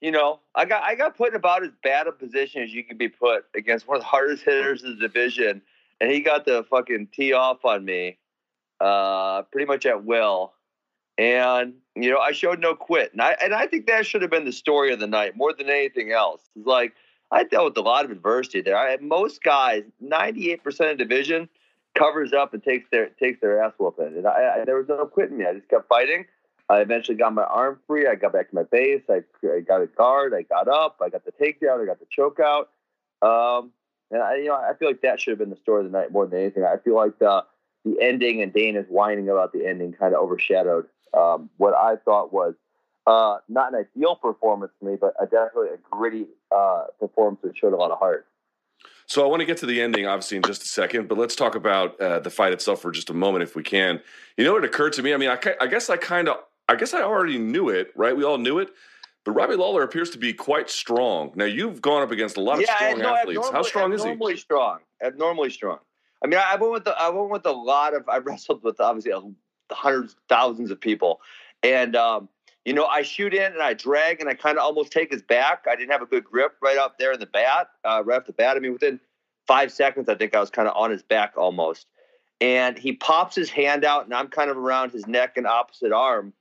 you 0.00 0.10
know, 0.10 0.40
I 0.54 0.64
got 0.64 0.82
I 0.82 0.94
got 0.94 1.16
put 1.16 1.28
in 1.28 1.36
about 1.36 1.62
as 1.62 1.72
bad 1.82 2.06
a 2.06 2.12
position 2.12 2.62
as 2.62 2.72
you 2.72 2.84
can 2.84 2.96
be 2.96 3.08
put 3.08 3.44
against 3.54 3.86
one 3.86 3.98
of 3.98 4.02
the 4.02 4.08
hardest 4.08 4.44
hitters 4.44 4.82
in 4.82 4.98
the 4.98 5.08
division, 5.08 5.60
and 6.00 6.10
he 6.10 6.20
got 6.20 6.46
the 6.46 6.64
fucking 6.70 7.08
tee 7.12 7.34
off 7.34 7.66
on 7.66 7.84
me, 7.84 8.18
uh, 8.80 9.42
pretty 9.42 9.66
much 9.66 9.84
at 9.84 10.02
will. 10.04 10.53
And 11.18 11.74
you 11.94 12.10
know, 12.10 12.18
I 12.18 12.32
showed 12.32 12.58
no 12.58 12.74
quit, 12.74 13.12
and 13.12 13.22
I 13.22 13.36
and 13.42 13.54
I 13.54 13.66
think 13.66 13.86
that 13.86 14.06
should 14.06 14.22
have 14.22 14.30
been 14.30 14.44
the 14.44 14.52
story 14.52 14.92
of 14.92 14.98
the 14.98 15.06
night 15.06 15.36
more 15.36 15.52
than 15.52 15.70
anything 15.70 16.10
else. 16.10 16.42
It's 16.56 16.66
like 16.66 16.92
I 17.30 17.44
dealt 17.44 17.66
with 17.66 17.76
a 17.76 17.88
lot 17.88 18.04
of 18.04 18.10
adversity 18.10 18.60
there. 18.60 18.76
I 18.76 18.90
had 18.90 19.00
most 19.00 19.42
guys, 19.42 19.84
ninety 20.00 20.50
eight 20.50 20.64
percent 20.64 20.90
of 20.90 20.98
division 20.98 21.48
covers 21.94 22.32
up 22.32 22.52
and 22.52 22.62
takes 22.62 22.90
their 22.90 23.10
takes 23.10 23.40
their 23.40 23.62
ass 23.62 23.72
whooping, 23.78 24.16
and 24.16 24.26
I, 24.26 24.60
I 24.60 24.64
there 24.64 24.76
was 24.76 24.88
no 24.88 25.06
quitting 25.06 25.38
me. 25.38 25.46
I 25.46 25.54
just 25.54 25.68
kept 25.68 25.88
fighting 25.88 26.24
I 26.68 26.80
eventually 26.80 27.16
got 27.16 27.34
my 27.34 27.44
arm 27.44 27.78
free. 27.86 28.06
I 28.06 28.14
got 28.14 28.32
back 28.32 28.48
to 28.48 28.54
my 28.54 28.62
base. 28.62 29.02
I, 29.10 29.22
I 29.46 29.60
got 29.60 29.82
a 29.82 29.86
guard. 29.86 30.32
I 30.34 30.42
got 30.42 30.68
up. 30.68 31.00
I 31.02 31.10
got 31.10 31.24
the 31.24 31.32
takedown. 31.32 31.82
I 31.82 31.86
got 31.86 32.00
the 32.00 32.06
choke 32.08 32.40
out. 32.40 32.70
Um, 33.20 33.70
and 34.10 34.22
I, 34.22 34.36
you 34.36 34.46
know, 34.46 34.54
I 34.54 34.72
feel 34.78 34.88
like 34.88 35.02
that 35.02 35.20
should 35.20 35.32
have 35.32 35.38
been 35.38 35.50
the 35.50 35.56
story 35.56 35.84
of 35.84 35.90
the 35.90 35.98
night 35.98 36.12
more 36.12 36.26
than 36.26 36.40
anything. 36.40 36.64
I 36.64 36.76
feel 36.78 36.94
like 36.94 37.18
the 37.18 37.44
the 37.84 38.00
ending 38.00 38.40
and 38.40 38.50
Dana's 38.50 38.86
whining 38.88 39.28
about 39.28 39.52
the 39.52 39.66
ending 39.66 39.92
kind 39.92 40.14
of 40.14 40.20
overshadowed 40.22 40.86
um, 41.16 41.50
what 41.56 41.74
I 41.74 41.96
thought 42.04 42.32
was 42.32 42.54
uh, 43.06 43.38
not 43.48 43.72
an 43.72 43.86
ideal 43.96 44.16
performance 44.16 44.72
for 44.78 44.86
me, 44.86 44.96
but 45.00 45.14
a 45.20 45.26
definitely 45.26 45.68
a 45.74 45.78
gritty 45.90 46.26
uh, 46.54 46.84
performance 46.98 47.40
that 47.42 47.56
showed 47.56 47.72
a 47.72 47.76
lot 47.76 47.90
of 47.90 47.98
heart. 47.98 48.26
So 49.06 49.22
I 49.22 49.26
want 49.28 49.40
to 49.40 49.46
get 49.46 49.58
to 49.58 49.66
the 49.66 49.80
ending, 49.80 50.06
obviously, 50.06 50.38
in 50.38 50.42
just 50.42 50.62
a 50.62 50.66
second, 50.66 51.08
but 51.08 51.18
let's 51.18 51.36
talk 51.36 51.54
about 51.54 52.00
uh, 52.00 52.20
the 52.20 52.30
fight 52.30 52.52
itself 52.52 52.80
for 52.80 52.90
just 52.90 53.10
a 53.10 53.14
moment, 53.14 53.42
if 53.42 53.54
we 53.54 53.62
can. 53.62 54.00
You 54.38 54.44
know, 54.44 54.56
it 54.56 54.64
occurred 54.64 54.94
to 54.94 55.02
me. 55.02 55.12
I 55.12 55.18
mean, 55.18 55.28
I, 55.28 55.38
I 55.60 55.66
guess 55.66 55.90
I 55.90 55.96
kind 55.96 56.28
of 56.28 56.38
I 56.68 56.76
guess 56.76 56.94
I 56.94 57.02
already 57.02 57.38
knew 57.38 57.68
it, 57.68 57.92
right? 57.94 58.16
We 58.16 58.24
all 58.24 58.38
knew 58.38 58.58
it. 58.58 58.70
But 59.24 59.32
Robbie 59.32 59.56
Lawler 59.56 59.82
appears 59.82 60.10
to 60.10 60.18
be 60.18 60.32
quite 60.32 60.68
strong. 60.68 61.32
Now 61.34 61.46
you've 61.46 61.80
gone 61.80 62.02
up 62.02 62.10
against 62.10 62.36
a 62.36 62.40
lot 62.40 62.58
of 62.58 62.66
strong 62.66 62.98
no, 62.98 63.14
athletes. 63.14 63.50
How 63.50 63.62
strong 63.62 63.92
is 63.92 64.02
he? 64.02 64.10
Abnormally 64.10 64.36
strong. 64.36 64.78
Abnormally 65.02 65.50
strong. 65.50 65.78
I 66.22 66.26
mean, 66.26 66.40
I 66.42 66.56
went 66.56 66.72
with 66.72 66.84
the, 66.84 66.92
I 66.98 67.08
went 67.08 67.30
with 67.30 67.46
a 67.46 67.52
lot 67.52 67.94
of. 67.94 68.08
I 68.08 68.18
wrestled 68.24 68.62
with 68.62 68.80
obviously 68.80 69.12
hundreds, 69.74 70.16
thousands 70.28 70.70
of 70.70 70.80
people, 70.80 71.20
and 71.62 71.96
um, 71.96 72.28
you 72.64 72.72
know, 72.72 72.86
I 72.86 73.02
shoot 73.02 73.34
in 73.34 73.52
and 73.52 73.62
I 73.62 73.74
drag 73.74 74.20
and 74.20 74.28
I 74.30 74.34
kind 74.34 74.58
of 74.58 74.64
almost 74.64 74.92
take 74.92 75.12
his 75.12 75.22
back. 75.22 75.66
I 75.70 75.76
didn't 75.76 75.92
have 75.92 76.02
a 76.02 76.06
good 76.06 76.24
grip 76.24 76.56
right 76.62 76.78
up 76.78 76.98
there 76.98 77.12
in 77.12 77.20
the 77.20 77.26
bat, 77.26 77.68
uh, 77.84 78.02
right 78.04 78.20
off 78.20 78.26
the 78.26 78.32
bat. 78.32 78.56
I 78.56 78.60
mean, 78.60 78.72
within 78.72 79.00
five 79.46 79.72
seconds, 79.72 80.08
I 80.08 80.14
think 80.14 80.34
I 80.34 80.40
was 80.40 80.50
kind 80.50 80.68
of 80.68 80.74
on 80.76 80.90
his 80.90 81.02
back 81.02 81.34
almost. 81.36 81.86
And 82.40 82.78
he 82.78 82.92
pops 82.94 83.36
his 83.36 83.50
hand 83.50 83.84
out, 83.84 84.04
and 84.06 84.14
I'm 84.14 84.28
kind 84.28 84.50
of 84.50 84.56
around 84.56 84.92
his 84.92 85.06
neck 85.06 85.36
and 85.36 85.46
opposite 85.46 85.92
arm 85.92 86.32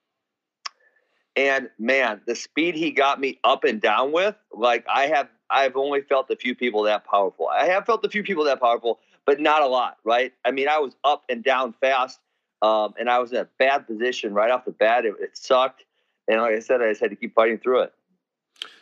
And 1.35 1.69
man, 1.79 2.21
the 2.27 2.35
speed 2.35 2.75
he 2.75 2.91
got 2.91 3.19
me 3.19 3.39
up 3.43 3.63
and 3.63 3.81
down 3.81 4.11
with, 4.11 4.35
like 4.51 4.85
I 4.87 5.07
have, 5.07 5.29
I've 5.49 5.75
only 5.75 6.01
felt 6.01 6.29
a 6.29 6.35
few 6.35 6.55
people 6.55 6.83
that 6.83 7.05
powerful. 7.05 7.47
I 7.49 7.65
have 7.65 7.85
felt 7.85 8.05
a 8.05 8.09
few 8.09 8.23
people 8.23 8.43
that 8.45 8.59
powerful, 8.59 8.99
but 9.25 9.39
not 9.39 9.63
a 9.63 9.67
lot, 9.67 9.97
right? 10.03 10.33
I 10.45 10.51
mean, 10.51 10.67
I 10.67 10.77
was 10.79 10.95
up 11.03 11.23
and 11.29 11.43
down 11.43 11.73
fast, 11.81 12.19
um, 12.63 12.93
and 12.97 13.09
I 13.09 13.19
was 13.19 13.31
in 13.31 13.37
a 13.37 13.47
bad 13.59 13.85
position 13.85 14.33
right 14.33 14.49
off 14.49 14.65
the 14.65 14.71
bat. 14.71 15.05
It, 15.05 15.15
it 15.19 15.37
sucked, 15.37 15.83
and 16.27 16.41
like 16.41 16.55
I 16.55 16.59
said, 16.59 16.81
I 16.81 16.89
just 16.89 17.01
had 17.01 17.09
to 17.09 17.15
keep 17.15 17.35
fighting 17.35 17.59
through 17.59 17.81
it. 17.81 17.93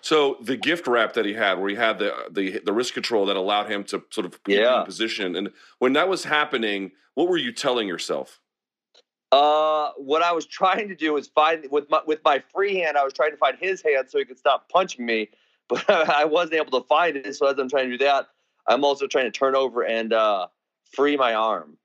So 0.01 0.37
the 0.41 0.55
gift 0.55 0.85
wrap 0.87 1.13
that 1.13 1.25
he 1.25 1.33
had, 1.33 1.59
where 1.59 1.69
he 1.69 1.75
had 1.75 1.97
the 1.97 2.13
the 2.29 2.59
the 2.59 2.71
wrist 2.71 2.93
control 2.93 3.25
that 3.25 3.35
allowed 3.35 3.69
him 3.69 3.83
to 3.85 4.03
sort 4.11 4.25
of 4.25 4.39
Yeah. 4.47 4.79
in 4.79 4.85
position, 4.85 5.35
and 5.35 5.51
when 5.79 5.93
that 5.93 6.07
was 6.07 6.23
happening, 6.23 6.91
what 7.15 7.27
were 7.27 7.37
you 7.37 7.51
telling 7.51 7.87
yourself? 7.87 8.39
Uh, 9.31 9.91
what 9.95 10.21
I 10.21 10.33
was 10.33 10.45
trying 10.45 10.89
to 10.89 10.95
do 10.95 11.13
was 11.13 11.27
find 11.29 11.65
with 11.71 11.89
my 11.89 12.01
with 12.05 12.23
my 12.23 12.43
free 12.53 12.75
hand, 12.77 12.97
I 12.97 13.03
was 13.03 13.13
trying 13.13 13.31
to 13.31 13.37
find 13.37 13.57
his 13.59 13.81
hand 13.81 14.09
so 14.09 14.19
he 14.19 14.25
could 14.25 14.37
stop 14.37 14.69
punching 14.69 15.03
me, 15.03 15.29
but 15.69 15.89
I 15.89 16.25
wasn't 16.25 16.55
able 16.55 16.79
to 16.79 16.87
find 16.87 17.17
it. 17.17 17.35
So 17.35 17.47
as 17.47 17.57
I'm 17.57 17.69
trying 17.69 17.89
to 17.89 17.97
do 17.97 18.03
that, 18.05 18.27
I'm 18.67 18.83
also 18.83 19.07
trying 19.07 19.25
to 19.25 19.31
turn 19.31 19.55
over 19.55 19.83
and 19.83 20.13
uh, 20.13 20.47
free 20.93 21.17
my 21.17 21.33
arm, 21.33 21.77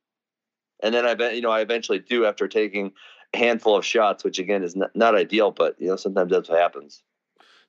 and 0.82 0.94
then 0.94 1.06
I 1.06 1.30
you 1.30 1.40
know 1.40 1.50
I 1.50 1.60
eventually 1.60 1.98
do 1.98 2.24
after 2.26 2.48
taking 2.48 2.92
a 3.34 3.38
handful 3.38 3.76
of 3.76 3.84
shots, 3.84 4.24
which 4.24 4.38
again 4.38 4.62
is 4.62 4.76
not, 4.76 4.94
not 4.94 5.14
ideal, 5.14 5.50
but 5.50 5.76
you 5.78 5.88
know 5.88 5.96
sometimes 5.96 6.30
that's 6.30 6.48
what 6.48 6.58
happens. 6.58 7.02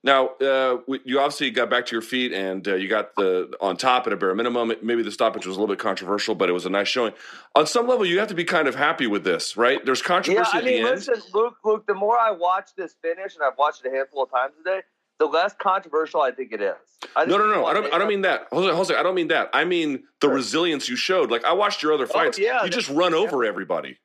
Now, 0.03 0.29
uh, 0.39 0.77
you 1.03 1.19
obviously 1.19 1.49
got 1.49 1.69
back 1.69 1.87
to 1.87 1.95
your 1.95 2.03
feet 2.03 2.31
and 2.31 2.65
uh, 2.67 2.75
you 2.75 2.87
got 2.87 3.15
the 3.15 3.51
on 3.59 3.77
top 3.77 4.05
at 4.05 4.13
a 4.13 4.15
bare 4.15 4.35
minimum. 4.35 4.71
Maybe 4.81 5.01
the 5.01 5.11
stoppage 5.11 5.45
was 5.45 5.57
a 5.57 5.59
little 5.59 5.75
bit 5.75 5.81
controversial, 5.81 6.35
but 6.35 6.49
it 6.49 6.53
was 6.53 6.65
a 6.65 6.69
nice 6.69 6.87
showing. 6.87 7.13
On 7.55 7.65
some 7.65 7.87
level, 7.87 8.05
you 8.05 8.19
have 8.19 8.27
to 8.27 8.35
be 8.35 8.43
kind 8.45 8.67
of 8.67 8.75
happy 8.75 9.07
with 9.07 9.23
this, 9.23 9.57
right? 9.57 9.83
There's 9.83 9.99
Yeah, 10.01 10.07
controversy 10.07 10.51
I 10.53 10.59
at 10.59 10.65
mean, 10.65 10.83
the 10.83 10.89
end. 10.89 10.97
listen, 10.97 11.21
Luke, 11.33 11.55
Luke. 11.65 11.87
The 11.87 11.95
more 11.95 12.17
I 12.17 12.31
watch 12.31 12.69
this 12.77 12.95
finish, 13.01 13.35
and 13.35 13.43
I've 13.43 13.57
watched 13.57 13.83
it 13.83 13.91
a 13.91 13.95
handful 13.95 14.23
of 14.23 14.29
times 14.31 14.53
today, 14.57 14.81
the 15.19 15.25
less 15.25 15.53
controversial 15.59 16.21
I 16.21 16.31
think 16.31 16.51
it 16.51 16.61
is. 16.61 16.75
I 17.15 17.25
No, 17.25 17.37
no, 17.37 17.47
no. 17.47 17.65
I 17.65 17.73
don't. 17.73 17.91
I 17.93 17.97
don't 17.97 18.07
mean 18.07 18.21
that. 18.21 18.47
Jose, 18.51 18.75
Jose, 18.75 18.95
I 18.95 19.03
don't 19.03 19.15
mean 19.15 19.27
that. 19.29 19.49
I 19.53 19.65
mean 19.65 20.03
the 20.21 20.27
Sure. 20.27 20.35
resilience 20.35 20.87
you 20.89 20.95
showed. 20.95 21.31
Like 21.31 21.43
I 21.45 21.53
watched 21.53 21.81
your 21.83 21.93
other 21.93 22.05
Oh, 22.05 22.13
fights. 22.13 22.37
yeah, 22.39 22.63
you 22.63 22.69
just 22.69 22.89
run 22.89 23.13
over 23.13 23.43
everybody. 23.43 23.97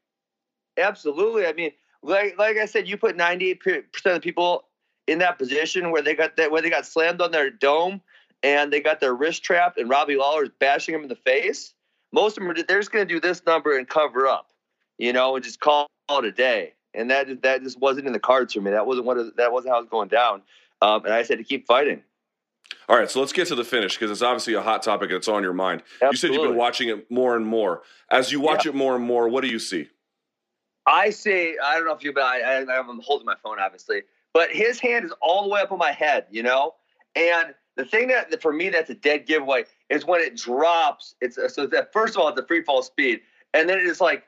Absolutely. 0.78 1.46
I 1.46 1.52
mean, 1.52 1.72
like 2.02 2.38
like 2.38 2.56
I 2.56 2.66
said, 2.66 2.88
you 2.88 2.96
put 2.96 3.16
ninety 3.16 3.50
eight 3.50 3.60
percent 3.60 4.16
of 4.16 4.22
people 4.22 4.64
in 5.06 5.18
that 5.18 5.38
position 5.38 5.90
where 5.90 6.02
they 6.02 6.14
got 6.14 6.36
that 6.36 6.50
where 6.50 6.62
they 6.62 6.70
got 6.70 6.86
slammed 6.86 7.20
on 7.20 7.30
their 7.30 7.50
dome 7.50 8.00
and 8.42 8.72
they 8.72 8.80
got 8.80 9.00
their 9.00 9.14
wrist 9.14 9.42
trapped, 9.44 9.78
and 9.78 9.88
Robbie 9.88 10.16
Lawler's 10.16 10.48
bashing 10.58 10.92
them 10.94 11.02
in 11.02 11.08
the 11.08 11.14
face. 11.16 11.74
Most 12.12 12.36
of 12.36 12.42
them 12.44 12.50
are 12.50 12.62
they're 12.62 12.80
just 12.80 12.92
going 12.92 13.06
to 13.06 13.14
do 13.14 13.20
this 13.20 13.42
number 13.46 13.76
and 13.78 13.88
cover 13.88 14.26
up, 14.26 14.50
you 14.98 15.12
know, 15.12 15.34
and 15.36 15.44
just 15.44 15.60
call 15.60 15.86
it 16.10 16.24
a 16.24 16.32
day. 16.32 16.74
And 16.94 17.10
that 17.10 17.42
that 17.42 17.62
just 17.62 17.78
wasn't 17.80 18.06
in 18.06 18.12
the 18.12 18.18
cards 18.20 18.52
for 18.54 18.60
me. 18.60 18.70
That 18.70 18.86
wasn't 18.86 19.06
what 19.06 19.36
that 19.36 19.52
wasn't 19.52 19.72
how 19.72 19.78
it 19.78 19.82
was 19.82 19.90
going 19.90 20.08
down. 20.08 20.42
Um, 20.83 21.05
and 21.05 21.14
I 21.14 21.22
said 21.22 21.39
to 21.39 21.45
keep 21.45 21.66
fighting. 21.66 22.03
All 22.89 22.99
right, 22.99 23.11
so 23.11 23.20
let's 23.20 23.33
get 23.33 23.47
to 23.49 23.55
the 23.55 23.64
finish 23.64 23.97
because 23.97 24.11
it's 24.11 24.22
obviously 24.22 24.55
a 24.55 24.61
hot 24.61 24.83
topic 24.83 25.11
and 25.11 25.16
it's 25.16 25.28
on 25.28 25.43
your 25.43 25.53
mind. 25.53 25.83
You 26.03 26.16
said 26.16 26.35
you've 26.35 26.43
been 26.43 26.57
watching 26.57 26.89
it 26.89 27.11
more 27.11 27.37
and 27.37 27.47
more. 27.47 27.83
As 28.11 28.33
you 28.33 28.41
watch 28.41 28.66
it 28.66 28.74
more 28.74 28.97
and 28.97 29.05
more, 29.05 29.28
what 29.28 29.43
do 29.43 29.49
you 29.49 29.59
see? 29.59 29.89
I 30.87 31.11
see. 31.11 31.57
I 31.62 31.76
don't 31.76 31.87
know 31.87 31.95
if 31.95 32.03
you, 32.03 32.12
but 32.12 32.24
I, 32.24 32.62
I, 32.62 32.78
I'm 32.78 33.01
holding 33.01 33.24
my 33.24 33.37
phone, 33.43 33.59
obviously. 33.61 34.03
But 34.35 34.51
his 34.51 34.80
hand 34.80 35.05
is 35.05 35.12
all 35.22 35.45
the 35.45 35.49
way 35.49 35.61
up 35.61 35.70
on 35.70 35.78
my 35.78 35.93
head, 35.93 36.26
you 36.30 36.43
know. 36.43 36.74
And 37.14 37.55
the 37.76 37.85
thing 37.85 38.09
that, 38.09 38.43
for 38.43 38.53
me 38.53 38.68
that's 38.68 38.91
a 38.91 38.95
dead 38.95 39.26
giveaway 39.26 39.64
is 39.89 40.05
when 40.05 40.20
it 40.20 40.37
drops. 40.37 41.14
It's 41.20 41.39
so 41.55 41.66
that 41.66 41.93
first 41.93 42.16
of 42.16 42.22
all, 42.22 42.28
it's 42.28 42.41
a 42.41 42.47
free 42.47 42.64
fall 42.64 42.83
speed, 42.83 43.20
and 43.55 43.68
then 43.68 43.78
it 43.78 43.85
just 43.85 44.01
like 44.01 44.24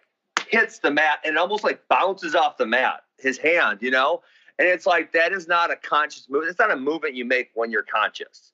hits 0.49 0.79
the 0.79 0.91
mat 0.91 1.19
and 1.25 1.37
almost 1.39 1.65
like 1.65 1.81
bounces 1.89 2.35
off 2.35 2.57
the 2.57 2.67
mat. 2.67 3.01
His 3.19 3.39
hand, 3.39 3.79
you 3.81 3.91
know. 3.91 4.23
And 4.59 4.69
it's 4.69 4.87
like 4.87 5.13
that 5.13 5.33
is 5.33 5.49
not 5.49 5.71
a 5.71 5.77
conscious 5.77 6.29
movement. 6.29 6.51
It's 6.51 6.59
not 6.59 6.71
a 6.71 6.77
movement 6.77 7.15
you 7.15 7.25
make 7.25 7.51
when 7.55 7.71
you're 7.71 7.83
conscious. 7.83 8.53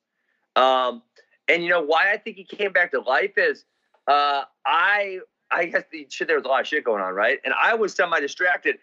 Um, 0.55 1.03
and 1.47 1.63
you 1.63 1.69
know 1.69 1.81
why 1.81 2.11
I 2.11 2.17
think 2.17 2.37
he 2.37 2.43
came 2.43 2.71
back 2.71 2.91
to 2.91 3.01
life 3.01 3.37
is 3.37 3.65
uh, 4.07 4.43
I 4.65 5.19
I 5.51 5.65
guess 5.65 5.83
the 5.91 6.07
shit 6.09 6.27
there 6.27 6.37
was 6.37 6.45
a 6.45 6.47
lot 6.47 6.61
of 6.61 6.67
shit 6.67 6.83
going 6.83 7.01
on, 7.01 7.13
right? 7.13 7.39
And 7.43 7.53
I 7.53 7.75
was 7.75 7.93
semi 7.93 8.19
distracted 8.19 8.77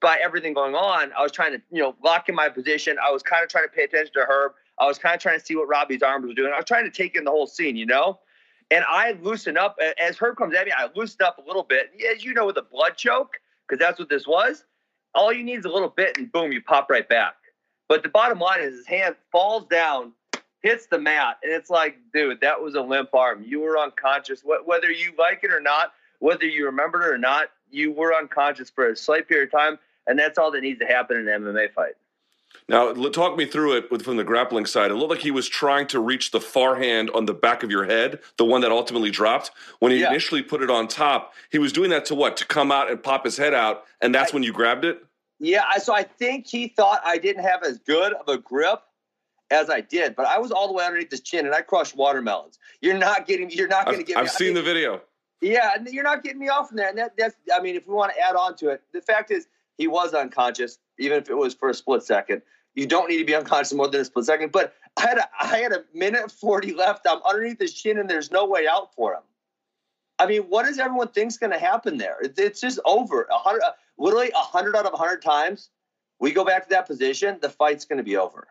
by 0.00 0.18
everything 0.22 0.54
going 0.54 0.74
on. 0.74 1.12
I 1.16 1.22
was 1.22 1.32
trying 1.32 1.52
to, 1.52 1.62
you 1.70 1.80
know, 1.80 1.94
lock 2.02 2.28
in 2.28 2.34
my 2.34 2.48
position. 2.48 2.96
I 3.04 3.10
was 3.10 3.22
kind 3.22 3.42
of 3.42 3.48
trying 3.48 3.64
to 3.64 3.70
pay 3.70 3.84
attention 3.84 4.12
to 4.14 4.24
Herb. 4.28 4.52
I 4.78 4.86
was 4.86 4.98
kind 4.98 5.14
of 5.14 5.20
trying 5.20 5.38
to 5.38 5.44
see 5.44 5.54
what 5.54 5.68
Robbie's 5.68 6.02
arms 6.02 6.26
were 6.26 6.34
doing. 6.34 6.52
I 6.52 6.56
was 6.56 6.64
trying 6.64 6.84
to 6.84 6.90
take 6.90 7.16
in 7.16 7.24
the 7.24 7.30
whole 7.30 7.46
scene, 7.46 7.76
you 7.76 7.86
know? 7.86 8.18
And 8.70 8.84
I 8.88 9.12
loosen 9.22 9.56
up 9.56 9.78
as 10.00 10.16
Herb 10.16 10.36
comes 10.36 10.54
at 10.54 10.66
me. 10.66 10.72
I 10.76 10.88
loosen 10.96 11.18
up 11.24 11.38
a 11.38 11.46
little 11.46 11.62
bit. 11.62 11.90
As 12.12 12.24
you 12.24 12.34
know, 12.34 12.46
with 12.46 12.56
a 12.56 12.62
blood 12.62 12.96
choke, 12.96 13.38
because 13.68 13.78
that's 13.78 13.98
what 13.98 14.08
this 14.08 14.26
was. 14.26 14.64
All 15.14 15.32
you 15.32 15.44
need 15.44 15.58
is 15.60 15.64
a 15.64 15.70
little 15.70 15.88
bit, 15.88 16.16
and 16.16 16.30
boom, 16.30 16.52
you 16.52 16.60
pop 16.60 16.90
right 16.90 17.08
back. 17.08 17.34
But 17.88 18.02
the 18.02 18.08
bottom 18.08 18.38
line 18.38 18.60
is 18.60 18.74
his 18.78 18.86
hand 18.86 19.14
falls 19.30 19.66
down, 19.66 20.12
hits 20.62 20.86
the 20.86 20.98
mat, 20.98 21.38
and 21.42 21.52
it's 21.52 21.70
like, 21.70 21.98
dude, 22.12 22.40
that 22.40 22.60
was 22.60 22.74
a 22.74 22.80
limp 22.80 23.14
arm. 23.14 23.44
You 23.46 23.60
were 23.60 23.78
unconscious. 23.78 24.42
Whether 24.42 24.90
you 24.90 25.12
like 25.18 25.40
it 25.44 25.52
or 25.52 25.60
not, 25.60 25.92
whether 26.18 26.46
you 26.46 26.64
remember 26.66 27.02
it 27.02 27.14
or 27.14 27.18
not, 27.18 27.50
you 27.70 27.92
were 27.92 28.14
unconscious 28.14 28.70
for 28.70 28.88
a 28.88 28.96
slight 28.96 29.28
period 29.28 29.48
of 29.48 29.52
time, 29.52 29.78
and 30.06 30.18
that's 30.18 30.38
all 30.38 30.50
that 30.52 30.62
needs 30.62 30.78
to 30.80 30.86
happen 30.86 31.16
in 31.16 31.28
an 31.28 31.42
MMA 31.42 31.72
fight. 31.72 31.94
Now, 32.68 32.92
talk 33.10 33.36
me 33.36 33.44
through 33.46 33.76
it 33.76 34.02
from 34.02 34.16
the 34.16 34.24
grappling 34.24 34.64
side. 34.66 34.90
It 34.90 34.94
looked 34.94 35.10
like 35.10 35.20
he 35.20 35.30
was 35.30 35.48
trying 35.48 35.86
to 35.88 36.00
reach 36.00 36.30
the 36.30 36.40
far 36.40 36.76
hand 36.76 37.10
on 37.10 37.26
the 37.26 37.34
back 37.34 37.62
of 37.62 37.70
your 37.70 37.84
head, 37.84 38.20
the 38.38 38.44
one 38.44 38.62
that 38.62 38.72
ultimately 38.72 39.10
dropped. 39.10 39.50
When 39.80 39.92
he 39.92 40.00
Yeah. 40.00 40.10
initially 40.10 40.42
put 40.42 40.62
it 40.62 40.70
on 40.70 40.88
top, 40.88 41.34
he 41.50 41.58
was 41.58 41.72
doing 41.72 41.90
that 41.90 42.06
to 42.06 42.14
what? 42.14 42.36
To 42.38 42.46
come 42.46 42.72
out 42.72 42.90
and 42.90 43.02
pop 43.02 43.24
his 43.24 43.36
head 43.36 43.52
out, 43.54 43.84
and 44.00 44.14
that's 44.14 44.32
I- 44.32 44.34
when 44.36 44.42
you 44.42 44.52
grabbed 44.52 44.84
it? 44.84 45.04
Yeah, 45.40 45.64
I, 45.68 45.78
so 45.78 45.94
I 45.94 46.04
think 46.04 46.46
he 46.46 46.68
thought 46.68 47.00
I 47.04 47.18
didn't 47.18 47.42
have 47.42 47.64
as 47.64 47.78
good 47.80 48.12
of 48.14 48.28
a 48.28 48.38
grip 48.38 48.80
as 49.50 49.68
I 49.68 49.80
did, 49.82 50.16
but 50.16 50.26
I 50.26 50.38
was 50.38 50.50
all 50.52 50.66
the 50.68 50.72
way 50.72 50.84
underneath 50.86 51.10
his 51.10 51.20
chin, 51.20 51.44
and 51.44 51.54
I 51.54 51.60
crushed 51.60 51.96
watermelons. 51.96 52.58
You're 52.80 52.96
not 52.96 53.26
getting. 53.26 53.50
You're 53.50 53.68
not 53.68 53.84
going 53.84 53.98
to 53.98 54.02
I've, 54.02 54.06
get. 54.06 54.16
me- 54.16 54.22
I've 54.22 54.28
I 54.28 54.30
seen 54.30 54.46
mean, 54.48 54.54
the 54.54 54.62
video. 54.62 55.02
Yeah, 55.40 55.72
and 55.74 55.86
you're 55.88 56.04
not 56.04 56.22
getting 56.22 56.38
me 56.38 56.48
off 56.48 56.68
from 56.68 56.78
that. 56.78 56.90
And 56.90 56.98
that, 56.98 57.12
that's, 57.18 57.34
I 57.54 57.60
mean, 57.60 57.74
if 57.76 57.86
we 57.86 57.92
want 57.94 58.14
to 58.14 58.20
add 58.20 58.36
on 58.36 58.56
to 58.56 58.68
it, 58.70 58.80
the 58.92 59.02
fact 59.02 59.30
is 59.30 59.46
he 59.76 59.86
was 59.88 60.14
unconscious, 60.14 60.78
even 60.98 61.18
if 61.18 61.30
it 61.30 61.34
was 61.36 61.54
for 61.54 61.70
a 61.70 61.74
split 61.74 62.02
second. 62.02 62.42
You 62.74 62.86
don't 62.86 63.08
need 63.08 63.18
to 63.18 63.24
be 63.24 63.34
unconscious 63.34 63.72
more 63.72 63.88
than 63.88 64.00
a 64.00 64.04
split 64.04 64.24
second. 64.24 64.52
But 64.52 64.74
I 64.96 65.02
had 65.02 65.18
a, 65.18 65.28
I 65.40 65.58
had 65.58 65.72
a 65.72 65.84
minute 65.94 66.30
forty 66.30 66.74
left. 66.74 67.06
I'm 67.08 67.20
underneath 67.22 67.60
his 67.60 67.72
chin, 67.72 67.98
and 67.98 68.08
there's 68.10 68.30
no 68.30 68.46
way 68.46 68.66
out 68.66 68.94
for 68.94 69.14
him. 69.14 69.22
I 70.18 70.26
mean, 70.26 70.42
what 70.42 70.66
does 70.66 70.78
everyone 70.78 71.08
think's 71.08 71.38
going 71.38 71.52
to 71.52 71.58
happen 71.58 71.98
there? 71.98 72.16
It's, 72.22 72.38
it's 72.38 72.60
just 72.60 72.80
over. 72.84 73.26
A 73.30 73.38
hundred, 73.38 73.62
uh, 73.62 73.72
literally 73.98 74.30
a 74.30 74.38
hundred 74.38 74.76
out 74.76 74.86
of 74.86 74.94
a 74.94 74.96
hundred 74.96 75.22
times, 75.22 75.70
we 76.20 76.32
go 76.32 76.44
back 76.44 76.64
to 76.64 76.70
that 76.70 76.86
position, 76.86 77.38
the 77.42 77.48
fight's 77.48 77.84
going 77.84 77.98
to 77.98 78.04
be 78.04 78.16
over. 78.16 78.46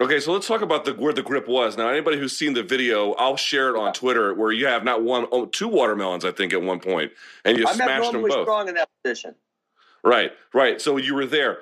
Okay, 0.00 0.18
so 0.18 0.32
let's 0.32 0.48
talk 0.48 0.60
about 0.60 0.84
the 0.84 0.94
where 0.94 1.12
the 1.12 1.22
grip 1.22 1.46
was. 1.46 1.76
Now, 1.76 1.88
anybody 1.88 2.18
who's 2.18 2.36
seen 2.36 2.52
the 2.52 2.64
video, 2.64 3.12
I'll 3.12 3.36
share 3.36 3.68
it 3.68 3.78
on 3.78 3.92
Twitter 3.92 4.34
where 4.34 4.50
you 4.50 4.66
have 4.66 4.82
not 4.82 5.04
one, 5.04 5.26
oh, 5.30 5.46
two 5.46 5.68
watermelons, 5.68 6.24
I 6.24 6.32
think, 6.32 6.52
at 6.52 6.60
one 6.60 6.80
point, 6.80 7.12
and 7.44 7.56
you 7.56 7.64
I'm 7.64 7.78
not 7.78 7.86
smashed 7.86 8.02
them 8.02 8.12
normally 8.14 8.30
both. 8.30 8.44
strong 8.44 8.68
in 8.68 8.74
that 8.74 8.88
position. 9.04 9.36
Right, 10.04 10.32
right. 10.52 10.80
So 10.80 10.96
you 10.98 11.14
were 11.14 11.26
there. 11.26 11.58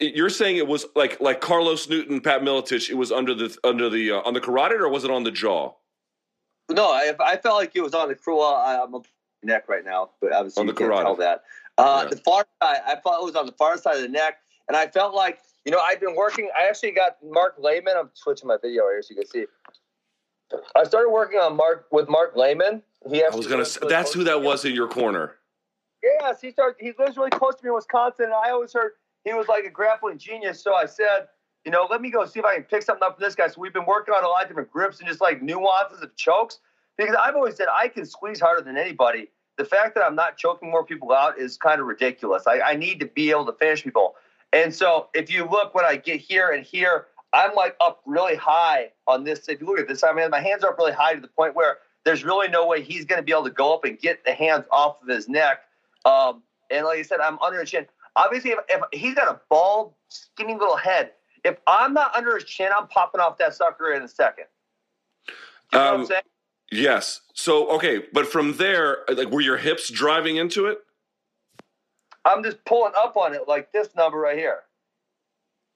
You're 0.00 0.30
saying 0.30 0.56
it 0.56 0.66
was 0.66 0.86
like 0.96 1.20
like 1.20 1.40
Carlos 1.40 1.88
Newton, 1.88 2.20
Pat 2.20 2.40
Miletich. 2.42 2.88
It 2.88 2.94
was 2.94 3.12
under 3.12 3.34
the 3.34 3.54
under 3.64 3.90
the 3.90 4.12
uh, 4.12 4.20
on 4.20 4.32
the 4.32 4.40
carotid, 4.40 4.80
or 4.80 4.88
was 4.88 5.04
it 5.04 5.10
on 5.10 5.22
the 5.24 5.30
jaw? 5.30 5.72
No, 6.70 6.90
I, 6.90 7.12
I 7.20 7.36
felt 7.36 7.56
like 7.56 7.72
it 7.74 7.82
was 7.82 7.92
on 7.92 8.08
the 8.08 8.14
cruel. 8.14 8.42
I'm 8.42 8.94
a 8.94 9.00
neck 9.42 9.68
right 9.68 9.84
now, 9.84 10.10
but 10.22 10.32
obviously 10.32 10.60
On 10.60 10.66
the 10.66 10.72
you 10.72 10.76
can't 10.78 10.90
carotid. 10.92 11.06
tell 11.06 11.16
that. 11.16 11.42
Uh, 11.76 12.02
Yeah. 12.04 12.10
The 12.10 12.16
far 12.18 12.46
side, 12.62 12.80
I 12.86 12.96
felt 13.02 13.22
it 13.22 13.24
was 13.26 13.34
on 13.36 13.44
the 13.46 13.52
far 13.52 13.76
side 13.76 13.96
of 13.96 14.02
the 14.02 14.08
neck, 14.08 14.38
and 14.68 14.76
I 14.76 14.86
felt 14.86 15.14
like 15.14 15.40
you 15.66 15.72
know 15.72 15.80
I've 15.84 16.00
been 16.00 16.14
working. 16.16 16.48
I 16.58 16.66
actually 16.68 16.92
got 16.92 17.16
Mark 17.22 17.56
Lehman. 17.58 17.94
I'm 17.98 18.10
switching 18.14 18.48
my 18.48 18.56
video 18.62 18.84
here 18.84 19.02
so 19.02 19.08
you 19.10 19.16
can 19.16 19.26
see. 19.26 19.44
I 20.76 20.84
started 20.84 21.10
working 21.10 21.38
on 21.40 21.56
Mark 21.56 21.86
with 21.90 22.08
Mark 22.08 22.36
Lehman. 22.36 22.82
He 23.10 23.22
I 23.22 23.34
was 23.34 23.46
gonna. 23.46 23.58
lives 23.58 23.72
Say, 23.72 23.80
really 23.82 23.92
that's 23.92 24.14
who 24.14 24.24
that 24.24 24.40
was 24.40 24.64
in 24.64 24.74
your 24.74 24.88
corner. 24.88 25.36
Yes, 26.02 26.40
he 26.40 26.50
started. 26.50 26.76
He 26.80 26.92
lives 26.98 27.16
really 27.16 27.30
close 27.30 27.54
to 27.56 27.64
me 27.64 27.68
in 27.68 27.74
Wisconsin, 27.74 28.26
and 28.26 28.34
I 28.34 28.50
always 28.50 28.72
heard 28.72 28.92
he 29.24 29.32
was 29.32 29.48
like 29.48 29.64
a 29.64 29.70
grappling 29.70 30.18
genius. 30.18 30.62
So 30.62 30.74
I 30.74 30.86
said, 30.86 31.28
you 31.64 31.70
know, 31.70 31.86
let 31.88 32.00
me 32.00 32.10
go 32.10 32.24
see 32.26 32.40
if 32.40 32.44
I 32.44 32.56
can 32.56 32.64
pick 32.64 32.82
something 32.82 33.04
up 33.04 33.16
for 33.16 33.24
this 33.24 33.34
guy. 33.34 33.46
So 33.46 33.60
we've 33.60 33.72
been 33.72 33.86
working 33.86 34.14
on 34.14 34.24
a 34.24 34.28
lot 34.28 34.42
of 34.42 34.48
different 34.48 34.70
grips 34.70 34.98
and 34.98 35.08
just 35.08 35.20
like 35.20 35.42
nuances 35.42 36.02
of 36.02 36.14
chokes 36.16 36.58
because 36.96 37.14
I've 37.22 37.36
always 37.36 37.56
said 37.56 37.68
I 37.72 37.88
can 37.88 38.04
squeeze 38.04 38.40
harder 38.40 38.62
than 38.62 38.76
anybody. 38.76 39.28
The 39.58 39.64
fact 39.64 39.94
that 39.94 40.04
I'm 40.04 40.16
not 40.16 40.36
choking 40.36 40.70
more 40.70 40.84
people 40.84 41.12
out 41.12 41.38
is 41.38 41.56
kind 41.56 41.80
of 41.80 41.86
ridiculous. 41.86 42.44
I, 42.46 42.60
I 42.60 42.76
need 42.76 42.98
to 43.00 43.06
be 43.06 43.30
able 43.30 43.46
to 43.46 43.52
finish 43.52 43.84
people. 43.84 44.16
And 44.52 44.74
so 44.74 45.08
if 45.14 45.32
you 45.32 45.48
look 45.48 45.74
when 45.74 45.84
I 45.84 45.96
get 45.96 46.20
here 46.20 46.50
and 46.50 46.64
here, 46.64 47.06
I'm 47.32 47.54
like 47.54 47.76
up 47.80 48.02
really 48.06 48.34
high 48.34 48.90
on 49.06 49.24
this. 49.24 49.48
If 49.48 49.60
you 49.60 49.66
look 49.66 49.78
at 49.78 49.88
this, 49.88 50.02
I 50.02 50.12
mean, 50.12 50.28
my 50.30 50.40
hands 50.40 50.64
are 50.64 50.70
up 50.70 50.78
really 50.78 50.92
high 50.92 51.14
to 51.14 51.20
the 51.20 51.28
point 51.28 51.54
where 51.54 51.78
there's 52.04 52.24
really 52.24 52.48
no 52.48 52.66
way 52.66 52.82
he's 52.82 53.04
going 53.04 53.20
to 53.20 53.24
be 53.24 53.32
able 53.32 53.44
to 53.44 53.50
go 53.50 53.74
up 53.74 53.84
and 53.84 53.98
get 53.98 54.24
the 54.24 54.32
hands 54.32 54.64
off 54.70 55.00
of 55.02 55.08
his 55.08 55.28
neck. 55.28 55.60
Um, 56.04 56.42
and 56.70 56.84
like 56.84 56.98
I 56.98 57.02
said, 57.02 57.20
I'm 57.20 57.38
under 57.40 57.60
his 57.60 57.70
chin. 57.70 57.86
Obviously, 58.16 58.50
if, 58.50 58.58
if 58.68 58.82
he's 58.92 59.14
got 59.14 59.28
a 59.28 59.40
bald, 59.48 59.94
skinny 60.08 60.54
little 60.54 60.76
head, 60.76 61.12
if 61.44 61.56
I'm 61.66 61.94
not 61.94 62.14
under 62.14 62.34
his 62.34 62.44
chin, 62.44 62.70
I'm 62.76 62.86
popping 62.88 63.20
off 63.20 63.38
that 63.38 63.54
sucker 63.54 63.92
in 63.92 64.02
a 64.02 64.08
second. 64.08 64.44
You 65.72 65.78
know 65.78 65.84
what 65.84 65.94
Um, 65.94 66.00
I'm 66.00 66.06
saying? 66.06 66.22
Yes. 66.70 67.20
So 67.34 67.68
okay, 67.72 68.02
but 68.12 68.26
from 68.26 68.56
there, 68.56 68.98
like, 69.14 69.30
were 69.30 69.40
your 69.40 69.56
hips 69.58 69.90
driving 69.90 70.36
into 70.36 70.66
it? 70.66 70.78
I'm 72.24 72.42
just 72.42 72.64
pulling 72.64 72.92
up 72.96 73.16
on 73.16 73.34
it 73.34 73.48
like 73.48 73.72
this 73.72 73.94
number 73.96 74.18
right 74.18 74.38
here. 74.38 74.60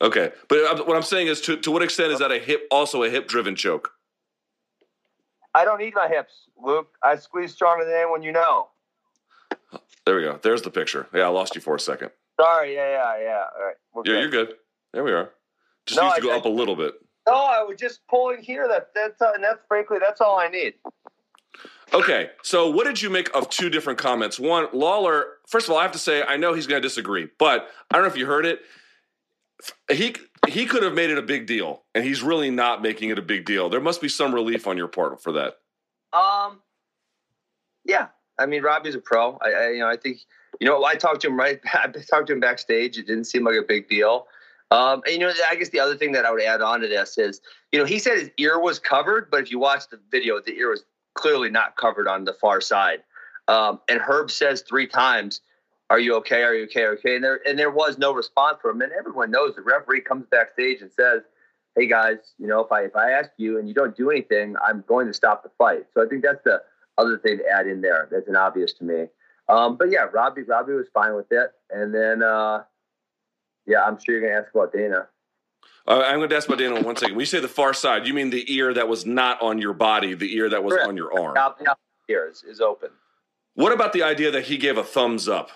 Okay, 0.00 0.30
but 0.48 0.58
uh, 0.58 0.84
what 0.84 0.96
I'm 0.96 1.02
saying 1.02 1.26
is, 1.28 1.40
to 1.42 1.56
to 1.56 1.70
what 1.70 1.82
extent 1.82 2.12
is 2.12 2.18
that 2.18 2.30
a 2.30 2.38
hip 2.38 2.66
also 2.70 3.02
a 3.02 3.10
hip 3.10 3.28
driven 3.28 3.56
choke? 3.56 3.92
I 5.54 5.64
don't 5.64 5.78
need 5.78 5.94
my 5.94 6.06
hips, 6.06 6.48
Luke. 6.62 6.88
I 7.02 7.16
squeeze 7.16 7.52
stronger 7.54 7.84
than 7.84 7.94
anyone 7.94 8.22
you 8.22 8.32
know. 8.32 8.68
There 10.06 10.16
we 10.16 10.22
go. 10.22 10.38
There's 10.42 10.62
the 10.62 10.70
picture. 10.70 11.08
Yeah, 11.12 11.22
I 11.24 11.28
lost 11.28 11.54
you 11.56 11.60
for 11.60 11.74
a 11.74 11.80
second. 11.80 12.10
Sorry, 12.40 12.74
yeah, 12.74 12.88
yeah, 12.90 13.22
yeah. 13.22 13.44
All 13.58 13.64
right, 13.66 13.74
we're 13.92 14.02
Yeah, 14.06 14.12
good. 14.12 14.20
you're 14.20 14.30
good. 14.46 14.54
There 14.92 15.04
we 15.04 15.12
are. 15.12 15.30
Just 15.86 16.00
No, 16.00 16.04
needs 16.06 16.16
to 16.16 16.22
go 16.22 16.32
I- 16.32 16.36
up 16.38 16.44
a 16.44 16.48
little 16.48 16.76
bit. 16.76 16.94
No, 17.28 17.34
I 17.34 17.60
was 17.64 17.76
just 17.78 18.06
pulling 18.08 18.40
here. 18.40 18.68
That 18.68 18.90
that's 18.94 19.20
uh, 19.20 19.32
and 19.34 19.42
that's 19.42 19.58
frankly 19.66 19.98
that's 20.00 20.20
all 20.20 20.38
I 20.38 20.46
need. 20.48 20.74
Okay, 21.92 22.30
so 22.42 22.70
what 22.70 22.84
did 22.84 23.02
you 23.02 23.10
make 23.10 23.34
of 23.34 23.48
two 23.50 23.68
different 23.68 23.98
comments? 23.98 24.38
One, 24.38 24.68
Lawler. 24.72 25.38
First 25.48 25.66
of 25.66 25.72
all, 25.72 25.78
I 25.78 25.82
have 25.82 25.92
to 25.92 25.98
say 25.98 26.22
I 26.22 26.36
know 26.36 26.52
he's 26.54 26.68
going 26.68 26.80
to 26.80 26.86
disagree, 26.86 27.28
but 27.40 27.68
I 27.90 27.94
don't 27.96 28.02
know 28.02 28.08
if 28.10 28.16
you 28.16 28.26
heard 28.26 28.46
it. 28.46 28.60
He 29.90 30.14
he 30.46 30.66
could 30.66 30.84
have 30.84 30.94
made 30.94 31.10
it 31.10 31.18
a 31.18 31.22
big 31.22 31.46
deal, 31.46 31.82
and 31.96 32.04
he's 32.04 32.22
really 32.22 32.50
not 32.50 32.80
making 32.80 33.10
it 33.10 33.18
a 33.18 33.22
big 33.22 33.44
deal. 33.44 33.68
There 33.68 33.80
must 33.80 34.00
be 34.00 34.08
some 34.08 34.32
relief 34.32 34.68
on 34.68 34.76
your 34.76 34.86
part 34.88 35.20
for 35.20 35.32
that. 35.32 35.56
Um, 36.12 36.60
yeah, 37.84 38.08
I 38.38 38.46
mean 38.46 38.62
Robbie's 38.62 38.94
a 38.94 39.00
pro. 39.00 39.38
I, 39.42 39.50
I 39.50 39.70
you 39.70 39.78
know 39.80 39.88
I 39.88 39.96
think 39.96 40.18
you 40.60 40.66
know 40.66 40.84
I 40.84 40.94
talked 40.94 41.22
to 41.22 41.28
him 41.28 41.38
right. 41.38 41.60
I 41.74 41.88
talked 41.88 42.28
to 42.28 42.32
him 42.32 42.40
backstage. 42.40 42.98
It 42.98 43.06
didn't 43.06 43.24
seem 43.24 43.44
like 43.44 43.56
a 43.56 43.62
big 43.66 43.88
deal. 43.88 44.26
Um, 44.70 45.02
and 45.06 45.12
you 45.14 45.18
know 45.20 45.32
I 45.48 45.54
guess 45.56 45.68
the 45.70 45.80
other 45.80 45.96
thing 45.96 46.12
that 46.12 46.24
I 46.24 46.30
would 46.32 46.42
add 46.42 46.60
on 46.60 46.80
to 46.80 46.88
this 46.88 47.18
is 47.18 47.40
you 47.72 47.78
know 47.78 47.84
he 47.84 47.98
said 47.98 48.18
his 48.18 48.30
ear 48.38 48.60
was 48.60 48.78
covered, 48.78 49.30
but 49.30 49.40
if 49.40 49.50
you 49.50 49.58
watch 49.58 49.88
the 49.88 50.00
video, 50.10 50.40
the 50.40 50.56
ear 50.56 50.70
was 50.70 50.84
clearly 51.14 51.50
not 51.50 51.76
covered 51.76 52.08
on 52.08 52.24
the 52.24 52.34
far 52.34 52.60
side. 52.60 53.02
Um, 53.48 53.80
and 53.88 54.00
Herb 54.00 54.30
says 54.30 54.62
three 54.62 54.86
times, 54.86 55.40
"Are 55.88 56.00
you 56.00 56.16
okay? 56.16 56.42
Are 56.42 56.54
you 56.54 56.64
okay? 56.64 56.86
Okay?" 56.86 57.14
And 57.14 57.24
there 57.24 57.40
and 57.46 57.58
there 57.58 57.70
was 57.70 57.96
no 57.96 58.12
response 58.12 58.58
from 58.60 58.76
him. 58.76 58.82
And 58.82 58.92
everyone 58.92 59.30
knows 59.30 59.54
the 59.54 59.62
referee 59.62 60.00
comes 60.00 60.26
backstage 60.30 60.82
and 60.82 60.90
says, 60.92 61.22
"Hey 61.76 61.86
guys, 61.86 62.18
you 62.38 62.48
know 62.48 62.60
if 62.60 62.72
I 62.72 62.82
if 62.82 62.96
I 62.96 63.12
ask 63.12 63.30
you 63.36 63.58
and 63.58 63.68
you 63.68 63.74
don't 63.74 63.96
do 63.96 64.10
anything, 64.10 64.56
I'm 64.64 64.84
going 64.88 65.06
to 65.06 65.14
stop 65.14 65.44
the 65.44 65.50
fight." 65.58 65.86
So 65.94 66.04
I 66.04 66.08
think 66.08 66.24
that's 66.24 66.42
the 66.44 66.62
other 66.98 67.18
thing 67.18 67.38
to 67.38 67.44
add 67.48 67.66
in 67.66 67.80
there. 67.80 68.08
That's 68.10 68.28
an 68.28 68.36
obvious 68.36 68.72
to 68.74 68.84
me. 68.84 69.06
Um, 69.48 69.76
but 69.76 69.90
yeah, 69.90 70.06
Robbie 70.12 70.42
Robbie 70.42 70.72
was 70.72 70.86
fine 70.92 71.14
with 71.14 71.30
it. 71.30 71.52
And 71.70 71.94
then 71.94 72.22
uh, 72.22 72.64
yeah, 73.66 73.84
I'm 73.84 73.98
sure 73.98 74.18
you're 74.18 74.28
gonna 74.28 74.42
ask 74.42 74.54
about 74.54 74.72
Dana. 74.72 75.08
Uh, 75.88 76.02
I'm 76.04 76.18
going 76.18 76.28
to 76.28 76.36
ask 76.36 76.48
about 76.48 76.58
Dana 76.58 76.74
in 76.74 76.84
one 76.84 76.96
second. 76.96 77.14
When 77.14 77.20
you 77.20 77.26
say 77.26 77.38
the 77.38 77.46
far 77.46 77.72
side, 77.72 78.08
you 78.08 78.14
mean 78.14 78.28
the 78.28 78.52
ear 78.52 78.74
that 78.74 78.88
was 78.88 79.06
not 79.06 79.40
on 79.40 79.58
your 79.58 79.72
body, 79.72 80.14
the 80.14 80.34
ear 80.34 80.48
that 80.50 80.62
was 80.62 80.74
Correct. 80.74 80.88
on 80.88 80.96
your 80.96 81.16
arm. 81.16 81.34
Now, 81.34 81.54
now 81.60 81.76
here 82.08 82.28
is, 82.28 82.42
is 82.42 82.60
open. 82.60 82.90
What 83.54 83.72
about 83.72 83.92
the 83.92 84.02
idea 84.02 84.32
that 84.32 84.44
he 84.44 84.56
gave 84.56 84.78
a 84.78 84.82
thumbs 84.82 85.28
up? 85.28 85.50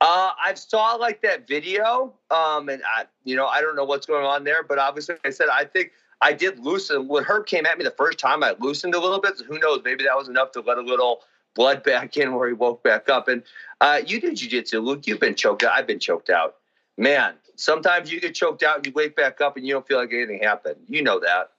Uh, 0.00 0.30
I 0.42 0.54
saw 0.54 0.94
like 0.94 1.22
that 1.22 1.46
video, 1.46 2.14
um, 2.30 2.68
and 2.68 2.82
I, 2.84 3.04
you 3.24 3.36
know, 3.36 3.46
I 3.46 3.60
don't 3.60 3.74
know 3.74 3.84
what's 3.84 4.06
going 4.06 4.24
on 4.24 4.44
there, 4.44 4.62
but 4.62 4.78
obviously, 4.78 5.14
like 5.16 5.26
I 5.26 5.30
said 5.30 5.48
I 5.48 5.64
think 5.64 5.92
I 6.20 6.32
did 6.32 6.58
loosen. 6.58 7.08
When 7.08 7.24
Herb 7.24 7.46
came 7.46 7.66
at 7.66 7.78
me 7.78 7.84
the 7.84 7.92
first 7.92 8.18
time, 8.18 8.42
I 8.42 8.54
loosened 8.58 8.94
a 8.94 9.00
little 9.00 9.20
bit. 9.20 9.38
So 9.38 9.44
who 9.44 9.58
knows? 9.58 9.82
Maybe 9.84 10.04
that 10.04 10.16
was 10.16 10.28
enough 10.28 10.52
to 10.52 10.60
let 10.60 10.78
a 10.78 10.82
little 10.82 11.22
blood 11.54 11.82
back 11.82 12.16
in 12.16 12.34
where 12.34 12.48
he 12.48 12.54
woke 12.54 12.82
back 12.82 13.08
up. 13.08 13.28
And 13.28 13.42
uh, 13.80 14.00
you 14.06 14.20
do 14.20 14.32
jujitsu, 14.32 14.82
Luke. 14.82 15.06
You've 15.06 15.20
been 15.20 15.34
choked 15.34 15.62
out. 15.62 15.72
I've 15.72 15.86
been 15.86 16.00
choked 16.00 16.30
out. 16.30 16.56
Man, 16.96 17.34
sometimes 17.56 18.10
you 18.10 18.20
get 18.20 18.34
choked 18.34 18.62
out 18.62 18.76
and 18.76 18.86
you 18.86 18.92
wake 18.92 19.14
back 19.14 19.40
up 19.40 19.56
and 19.56 19.66
you 19.66 19.74
don't 19.74 19.86
feel 19.86 19.98
like 19.98 20.12
anything 20.12 20.42
happened. 20.42 20.76
You 20.88 21.02
know 21.02 21.20
that. 21.20 21.50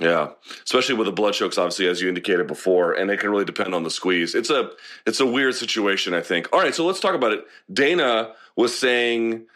Yeah, 0.00 0.30
especially 0.64 0.94
with 0.96 1.06
the 1.06 1.12
blood 1.12 1.34
chokes, 1.34 1.58
obviously, 1.58 1.86
as 1.86 2.00
you 2.00 2.08
indicated 2.08 2.46
before, 2.46 2.94
and 2.94 3.10
it 3.10 3.20
can 3.20 3.30
really 3.30 3.44
depend 3.44 3.74
on 3.74 3.82
the 3.82 3.90
squeeze. 3.90 4.34
It's 4.34 4.50
a 4.50 4.70
it's 5.06 5.20
a 5.20 5.26
weird 5.26 5.54
situation, 5.54 6.14
I 6.14 6.22
think. 6.22 6.48
All 6.52 6.60
right, 6.60 6.74
so 6.74 6.84
let's 6.84 6.98
talk 6.98 7.14
about 7.14 7.32
it. 7.32 7.44
Dana 7.72 8.32
was 8.56 8.76
saying 8.76 9.46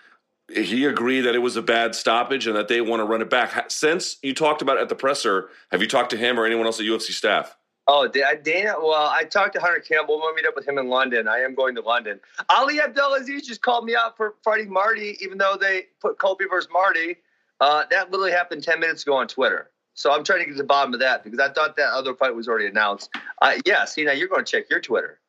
he 0.52 0.84
agreed 0.84 1.22
that 1.22 1.34
it 1.34 1.40
was 1.40 1.56
a 1.56 1.62
bad 1.62 1.94
stoppage 1.94 2.46
and 2.46 2.56
that 2.56 2.68
they 2.68 2.80
want 2.80 3.00
to 3.00 3.04
run 3.04 3.20
it 3.20 3.30
back. 3.30 3.70
Since 3.70 4.18
you 4.22 4.34
talked 4.34 4.62
about 4.62 4.76
it 4.76 4.82
at 4.82 4.88
the 4.88 4.94
presser, 4.94 5.50
have 5.70 5.80
you 5.82 5.88
talked 5.88 6.10
to 6.10 6.16
him 6.16 6.38
or 6.38 6.46
anyone 6.46 6.66
else 6.66 6.78
at 6.78 6.86
UFC 6.86 7.10
staff? 7.10 7.56
Oh, 7.88 8.08
Dana. 8.08 8.74
Well, 8.78 8.94
I 8.94 9.24
talked 9.24 9.54
to 9.54 9.60
Hunter 9.60 9.80
Campbell. 9.80 10.18
We'll 10.18 10.34
meet 10.34 10.46
up 10.46 10.56
with 10.56 10.66
him 10.66 10.78
in 10.78 10.88
London. 10.88 11.28
I 11.28 11.38
am 11.38 11.54
going 11.54 11.74
to 11.76 11.80
London. 11.80 12.18
Ali 12.48 12.80
Abdelaziz 12.80 13.46
just 13.46 13.62
called 13.62 13.84
me 13.84 13.94
out 13.94 14.16
for 14.16 14.34
fighting 14.42 14.72
Marty, 14.72 15.16
even 15.20 15.38
though 15.38 15.56
they 15.60 15.86
put 16.00 16.18
Colby 16.18 16.46
versus 16.50 16.68
Marty. 16.72 17.16
Uh, 17.60 17.84
that 17.90 18.10
literally 18.10 18.32
happened 18.32 18.64
10 18.64 18.80
minutes 18.80 19.02
ago 19.02 19.14
on 19.16 19.28
Twitter. 19.28 19.70
So 19.94 20.12
I'm 20.12 20.24
trying 20.24 20.40
to 20.40 20.46
get 20.46 20.52
to 20.52 20.58
the 20.58 20.64
bottom 20.64 20.92
of 20.94 21.00
that 21.00 21.22
because 21.22 21.38
I 21.38 21.48
thought 21.52 21.76
that 21.76 21.92
other 21.92 22.14
fight 22.14 22.34
was 22.34 22.48
already 22.48 22.66
announced. 22.66 23.08
Uh, 23.40 23.54
yeah, 23.64 23.84
see, 23.84 24.04
now 24.04 24.12
you're 24.12 24.28
going 24.28 24.44
to 24.44 24.50
check 24.50 24.68
your 24.68 24.80
Twitter. 24.80 25.20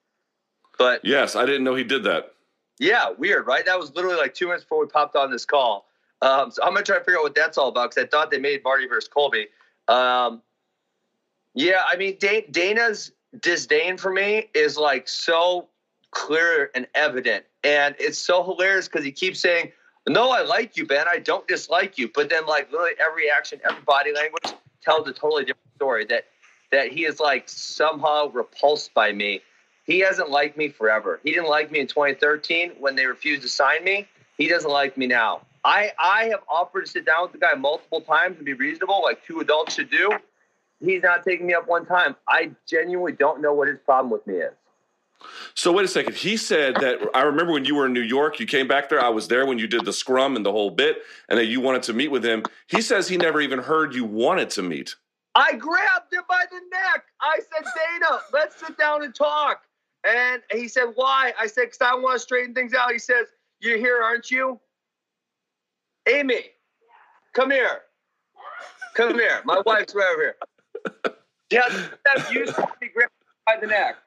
But 0.77 1.05
Yes, 1.05 1.35
I 1.35 1.45
didn't 1.45 1.63
know 1.63 1.75
he 1.75 1.83
did 1.83 2.03
that. 2.03 2.33
Yeah, 2.79 3.09
weird, 3.17 3.47
right? 3.47 3.65
That 3.65 3.79
was 3.79 3.93
literally 3.95 4.17
like 4.17 4.33
two 4.33 4.45
minutes 4.45 4.63
before 4.63 4.79
we 4.79 4.87
popped 4.87 5.15
on 5.15 5.31
this 5.31 5.45
call. 5.45 5.87
Um, 6.21 6.51
so 6.51 6.63
I'm 6.63 6.73
gonna 6.73 6.83
try 6.83 6.97
to 6.97 7.03
figure 7.03 7.19
out 7.19 7.23
what 7.23 7.35
that's 7.35 7.57
all 7.57 7.69
about 7.69 7.91
because 7.91 8.03
I 8.03 8.07
thought 8.07 8.31
they 8.31 8.39
made 8.39 8.63
Marty 8.63 8.87
versus 8.87 9.07
Colby. 9.07 9.47
Um, 9.87 10.41
yeah, 11.53 11.83
I 11.87 11.95
mean 11.95 12.17
Da- 12.19 12.47
Dana's 12.51 13.11
disdain 13.41 13.97
for 13.97 14.11
me 14.11 14.49
is 14.53 14.77
like 14.77 15.07
so 15.07 15.67
clear 16.11 16.71
and 16.75 16.87
evident, 16.95 17.45
and 17.63 17.95
it's 17.99 18.17
so 18.17 18.43
hilarious 18.43 18.87
because 18.87 19.05
he 19.05 19.11
keeps 19.11 19.39
saying, 19.39 19.71
"No, 20.07 20.31
I 20.31 20.41
like 20.41 20.75
you, 20.75 20.85
Ben. 20.85 21.07
I 21.07 21.19
don't 21.19 21.47
dislike 21.47 21.97
you," 21.97 22.09
but 22.13 22.29
then 22.29 22.45
like 22.47 22.71
literally 22.71 22.93
every 22.99 23.29
action, 23.29 23.59
every 23.63 23.83
body 23.83 24.11
language 24.13 24.55
tells 24.81 25.07
a 25.07 25.13
totally 25.13 25.45
different 25.45 25.75
story. 25.75 26.05
That 26.05 26.25
that 26.71 26.91
he 26.91 27.05
is 27.05 27.19
like 27.19 27.47
somehow 27.47 28.29
repulsed 28.29 28.93
by 28.93 29.11
me. 29.11 29.41
He 29.87 29.99
hasn't 29.99 30.29
liked 30.29 30.57
me 30.57 30.67
forever. 30.67 31.19
He 31.23 31.31
didn't 31.31 31.49
like 31.49 31.71
me 31.71 31.79
in 31.79 31.87
2013 31.87 32.73
when 32.77 32.95
they 32.95 33.05
refused 33.05 33.41
to 33.43 33.49
sign 33.49 33.83
me. 33.83 34.07
He 34.37 34.47
doesn't 34.47 34.69
like 34.69 34.97
me 34.97 35.07
now. 35.07 35.41
I, 35.63 35.91
I 35.97 36.25
have 36.25 36.41
offered 36.49 36.85
to 36.85 36.91
sit 36.91 37.05
down 37.05 37.23
with 37.23 37.31
the 37.31 37.37
guy 37.39 37.53
multiple 37.55 38.01
times 38.01 38.37
and 38.37 38.45
be 38.45 38.53
reasonable, 38.53 39.01
like 39.01 39.25
two 39.25 39.39
adults 39.39 39.73
should 39.75 39.89
do. 39.89 40.11
He's 40.79 41.01
not 41.01 41.23
taking 41.23 41.47
me 41.47 41.53
up 41.53 41.67
one 41.67 41.85
time. 41.85 42.15
I 42.27 42.51
genuinely 42.67 43.13
don't 43.13 43.41
know 43.41 43.53
what 43.53 43.67
his 43.67 43.79
problem 43.79 44.11
with 44.11 44.27
me 44.27 44.35
is. 44.35 44.53
So 45.55 45.71
wait 45.71 45.85
a 45.85 45.87
second. 45.87 46.15
He 46.15 46.37
said 46.37 46.75
that 46.75 46.99
I 47.15 47.23
remember 47.23 47.53
when 47.53 47.65
you 47.65 47.75
were 47.75 47.87
in 47.87 47.93
New 47.93 48.01
York, 48.01 48.39
you 48.39 48.45
came 48.45 48.67
back 48.67 48.89
there. 48.89 49.01
I 49.01 49.09
was 49.09 49.27
there 49.27 49.45
when 49.45 49.57
you 49.57 49.67
did 49.67 49.83
the 49.83 49.93
scrum 49.93 50.35
and 50.35 50.45
the 50.45 50.51
whole 50.51 50.69
bit, 50.69 50.97
and 51.29 51.39
that 51.39 51.45
you 51.45 51.59
wanted 51.59 51.83
to 51.83 51.93
meet 51.93 52.09
with 52.09 52.23
him. 52.23 52.43
He 52.67 52.81
says 52.81 53.07
he 53.07 53.17
never 53.17 53.41
even 53.41 53.57
heard 53.57 53.95
you 53.95 54.05
wanted 54.05 54.49
to 54.51 54.61
meet. 54.61 54.95
I 55.33 55.53
grabbed 55.53 56.13
him 56.13 56.23
by 56.29 56.45
the 56.51 56.59
neck. 56.71 57.05
I 57.21 57.39
said, 57.39 57.63
Dana, 57.63 58.19
let's 58.31 58.59
sit 58.59 58.77
down 58.77 59.03
and 59.03 59.13
talk. 59.13 59.63
And 60.07 60.41
he 60.51 60.67
said, 60.67 60.93
why? 60.95 61.33
I 61.39 61.47
said, 61.47 61.65
because 61.65 61.81
I 61.81 61.93
want 61.95 62.15
to 62.15 62.19
straighten 62.19 62.53
things 62.53 62.73
out. 62.73 62.91
He 62.91 62.99
says, 62.99 63.27
you're 63.59 63.77
here, 63.77 64.01
aren't 64.01 64.31
you? 64.31 64.59
Amy, 66.07 66.45
come 67.33 67.51
here. 67.51 67.81
Come 68.95 69.15
here. 69.15 69.41
My 69.43 69.61
wife's 69.65 69.93
right 69.93 70.13
over 70.13 70.21
here. 70.23 71.15
Yes, 71.51 71.89
you 72.31 72.47
saw 72.47 72.65
me 72.81 72.89
grab 72.93 73.09
by 73.45 73.57
the 73.59 73.67
neck. 73.67 73.97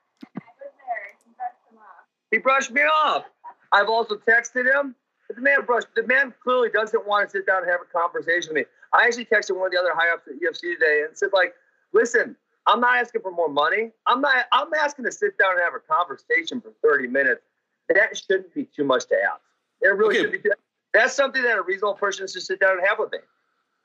He 2.30 2.38
brushed 2.38 2.70
me 2.70 2.82
off. 2.82 3.24
I've 3.72 3.88
also 3.88 4.16
texted 4.16 4.72
him. 4.72 4.94
But 5.26 5.36
the 5.36 5.42
man 5.42 5.64
brushed. 5.66 5.88
The 5.94 6.06
man 6.06 6.34
clearly 6.42 6.70
doesn't 6.70 7.06
want 7.06 7.28
to 7.28 7.30
sit 7.30 7.46
down 7.46 7.62
and 7.62 7.70
have 7.70 7.80
a 7.80 7.98
conversation 7.98 8.54
with 8.54 8.62
me. 8.62 8.64
I 8.92 9.06
actually 9.06 9.26
texted 9.26 9.56
one 9.56 9.66
of 9.66 9.72
the 9.72 9.78
other 9.78 9.92
high 9.94 10.12
ups 10.12 10.26
at 10.26 10.34
UFC 10.34 10.74
today 10.74 11.02
and 11.06 11.16
said, 11.16 11.28
like, 11.32 11.54
listen, 11.92 12.36
I'm 12.70 12.80
not 12.80 12.98
asking 12.98 13.22
for 13.22 13.32
more 13.32 13.48
money. 13.48 13.90
I'm 14.06 14.20
not. 14.20 14.46
I'm 14.52 14.72
asking 14.74 15.04
to 15.06 15.12
sit 15.12 15.36
down 15.38 15.52
and 15.54 15.60
have 15.60 15.74
a 15.74 15.80
conversation 15.80 16.60
for 16.60 16.70
30 16.84 17.08
minutes. 17.08 17.42
That 17.88 18.16
shouldn't 18.16 18.54
be 18.54 18.64
too 18.64 18.84
much 18.84 19.06
to 19.08 19.16
ask. 19.16 19.40
It 19.82 19.88
really 19.88 20.14
Okay. 20.16 20.22
should 20.22 20.32
be. 20.32 20.38
Too, 20.38 20.52
that's 20.94 21.12
something 21.14 21.42
that 21.42 21.58
a 21.58 21.62
reasonable 21.62 21.94
person 21.94 22.28
should 22.28 22.42
sit 22.42 22.60
down 22.60 22.78
and 22.78 22.86
have 22.86 23.00
with 23.00 23.10
me. 23.10 23.18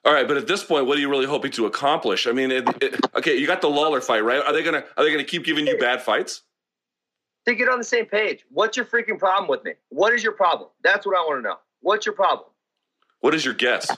All 0.05 0.13
right, 0.13 0.27
but 0.27 0.37
at 0.37 0.45
this 0.45 0.63
point, 0.63 0.85
what 0.85 0.97
are 0.97 1.01
you 1.01 1.09
really 1.09 1.25
hoping 1.25 1.51
to 1.53 1.65
accomplish? 1.65 2.27
I 2.27 2.31
mean, 2.31 2.51
it, 2.51 2.69
it, 2.83 2.99
okay, 3.15 3.35
you 3.35 3.47
got 3.47 3.61
the 3.61 3.69
Lawler 3.69 4.01
fight, 4.01 4.23
right? 4.23 4.39
Are 4.39 4.53
they 4.53 4.61
gonna 4.61 4.83
are 4.97 5.03
they 5.03 5.09
gonna 5.11 5.23
keep 5.23 5.43
giving 5.43 5.65
you 5.65 5.79
bad 5.79 6.03
fights? 6.03 6.43
To 7.47 7.55
get 7.55 7.67
on 7.69 7.79
the 7.79 7.83
same 7.83 8.05
page. 8.05 8.45
What's 8.51 8.77
your 8.77 8.85
freaking 8.85 9.17
problem 9.17 9.49
with 9.49 9.63
me? 9.63 9.73
What 9.89 10.13
is 10.13 10.23
your 10.23 10.33
problem? 10.33 10.69
That's 10.83 11.07
what 11.07 11.17
I 11.17 11.21
want 11.21 11.39
to 11.43 11.49
know. 11.49 11.57
What's 11.81 12.05
your 12.05 12.13
problem? 12.13 12.49
What 13.21 13.33
is 13.33 13.43
your 13.43 13.55
guess? 13.55 13.95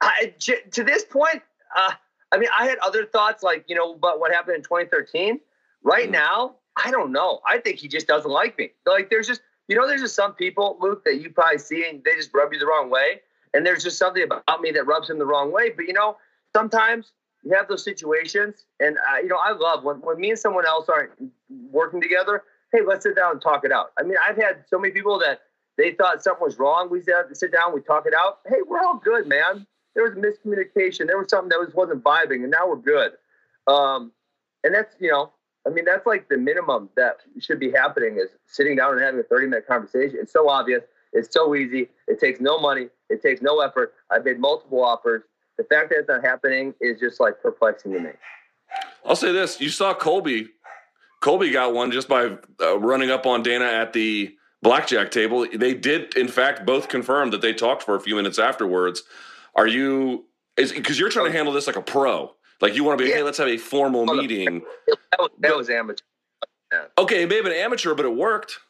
I, 0.00 0.34
to 0.72 0.82
this 0.82 1.04
point, 1.04 1.42
uh, 1.76 1.92
I 2.32 2.38
mean, 2.38 2.48
I 2.58 2.66
had 2.66 2.78
other 2.78 3.04
thoughts 3.04 3.42
like, 3.42 3.64
you 3.68 3.76
know, 3.76 3.94
but 3.94 4.18
what 4.18 4.32
happened 4.32 4.56
in 4.56 4.62
2013. 4.62 5.38
Right 5.82 6.08
Mhm. 6.08 6.12
now, 6.12 6.56
I 6.76 6.90
don't 6.90 7.12
know. 7.12 7.40
I 7.46 7.58
think 7.58 7.78
he 7.78 7.88
just 7.88 8.06
doesn't 8.06 8.30
like 8.30 8.56
me. 8.56 8.72
Like, 8.86 9.10
there's 9.10 9.26
just, 9.26 9.42
you 9.68 9.76
know, 9.76 9.86
there's 9.86 10.00
just 10.00 10.14
some 10.14 10.32
people, 10.34 10.78
Luke, 10.80 11.04
that 11.04 11.16
you 11.16 11.30
probably 11.30 11.58
see 11.58 11.88
and 11.88 12.02
they 12.04 12.14
just 12.14 12.32
rub 12.32 12.52
you 12.52 12.58
the 12.58 12.66
wrong 12.66 12.88
way. 12.88 13.20
And 13.52 13.66
there's 13.66 13.82
just 13.82 13.98
something 13.98 14.22
about 14.22 14.60
me 14.62 14.70
that 14.70 14.84
rubs 14.84 15.10
him 15.10 15.18
the 15.18 15.26
wrong 15.26 15.52
way. 15.52 15.70
But, 15.70 15.86
you 15.86 15.92
know, 15.92 16.16
sometimes 16.56 17.12
you 17.42 17.54
have 17.54 17.68
those 17.68 17.84
situations. 17.84 18.64
And, 18.80 18.96
uh, 18.96 19.18
you 19.18 19.28
know, 19.28 19.36
I 19.36 19.52
love 19.52 19.84
when, 19.84 20.00
when 20.00 20.18
me 20.18 20.30
and 20.30 20.38
someone 20.38 20.64
else 20.64 20.88
aren't 20.88 21.10
working 21.70 22.00
together, 22.00 22.44
hey, 22.72 22.80
let's 22.86 23.02
sit 23.02 23.16
down 23.16 23.32
and 23.32 23.42
talk 23.42 23.64
it 23.64 23.72
out. 23.72 23.92
I 23.98 24.04
mean, 24.04 24.16
I've 24.26 24.36
had 24.36 24.64
so 24.68 24.78
many 24.78 24.94
people 24.94 25.18
that 25.18 25.42
they 25.76 25.92
thought 25.92 26.22
something 26.22 26.42
was 26.42 26.58
wrong. 26.58 26.88
We 26.88 27.02
sat, 27.02 27.36
sit 27.36 27.52
down, 27.52 27.74
we 27.74 27.82
talk 27.82 28.06
it 28.06 28.14
out. 28.14 28.38
Hey, 28.46 28.62
we're 28.66 28.80
all 28.80 28.96
good, 28.96 29.26
man 29.26 29.66
there 29.94 30.04
was 30.04 30.14
miscommunication. 30.14 31.06
There 31.06 31.18
was 31.18 31.28
something 31.28 31.48
that 31.50 31.58
was 31.58 31.74
wasn't 31.74 32.02
vibing, 32.02 32.42
and 32.42 32.50
now 32.50 32.68
we're 32.68 32.76
good. 32.76 33.12
Um, 33.66 34.12
and 34.64 34.74
that's 34.74 34.94
you 35.00 35.10
know 35.10 35.32
I 35.66 35.70
mean, 35.70 35.84
that's 35.84 36.06
like 36.06 36.28
the 36.28 36.36
minimum 36.36 36.88
that 36.96 37.18
should 37.38 37.60
be 37.60 37.70
happening 37.70 38.16
is 38.16 38.30
sitting 38.46 38.76
down 38.76 38.94
and 38.94 39.02
having 39.02 39.20
a 39.20 39.24
30 39.24 39.46
minute 39.46 39.66
conversation. 39.66 40.18
It's 40.20 40.32
so 40.32 40.48
obvious. 40.48 40.82
It's 41.12 41.32
so 41.32 41.54
easy. 41.54 41.88
It 42.08 42.18
takes 42.18 42.40
no 42.40 42.58
money. 42.58 42.88
It 43.10 43.22
takes 43.22 43.42
no 43.42 43.60
effort. 43.60 43.94
I've 44.10 44.24
made 44.24 44.40
multiple 44.40 44.82
offers. 44.82 45.22
The 45.58 45.64
fact 45.64 45.90
that 45.90 45.98
it's 46.00 46.08
not 46.08 46.24
happening 46.24 46.74
is 46.80 46.98
just 46.98 47.20
like 47.20 47.40
perplexing 47.40 47.92
to 47.92 48.00
me. 48.00 48.10
I'll 49.04 49.16
say 49.16 49.32
this: 49.32 49.60
you 49.60 49.68
saw 49.68 49.94
Colby. 49.94 50.48
Colby 51.20 51.50
got 51.50 51.74
one 51.74 51.92
just 51.92 52.08
by 52.08 52.36
uh, 52.60 52.78
running 52.78 53.10
up 53.10 53.26
on 53.26 53.42
Dana 53.42 53.66
at 53.66 53.92
the 53.92 54.34
blackjack 54.62 55.10
table. 55.10 55.46
They 55.54 55.74
did, 55.74 56.16
in 56.16 56.26
fact, 56.26 56.66
both 56.66 56.88
confirm 56.88 57.30
that 57.30 57.42
they 57.42 57.52
talked 57.52 57.82
for 57.82 57.94
a 57.94 58.00
few 58.00 58.16
minutes 58.16 58.38
afterwards. 58.38 59.04
Are 59.54 59.66
you? 59.66 60.24
is 60.56 60.72
Because 60.72 60.98
you're 60.98 61.10
trying 61.10 61.26
to 61.26 61.30
oh. 61.30 61.34
handle 61.34 61.52
this 61.52 61.66
like 61.66 61.76
a 61.76 61.82
pro. 61.82 62.32
Like 62.60 62.76
you 62.76 62.84
want 62.84 62.98
to 62.98 63.04
be, 63.04 63.10
yeah. 63.10 63.16
hey, 63.16 63.22
let's 63.24 63.38
have 63.38 63.48
a 63.48 63.56
formal 63.56 64.06
meeting. 64.06 64.62
That 64.86 65.18
was, 65.18 65.30
that 65.40 65.56
was 65.56 65.68
amateur. 65.68 66.04
Okay, 66.96 67.24
it 67.24 67.28
may 67.28 67.36
have 67.36 67.44
been 67.44 67.52
amateur, 67.52 67.94
but 67.94 68.06
it 68.06 68.14
worked. 68.14 68.60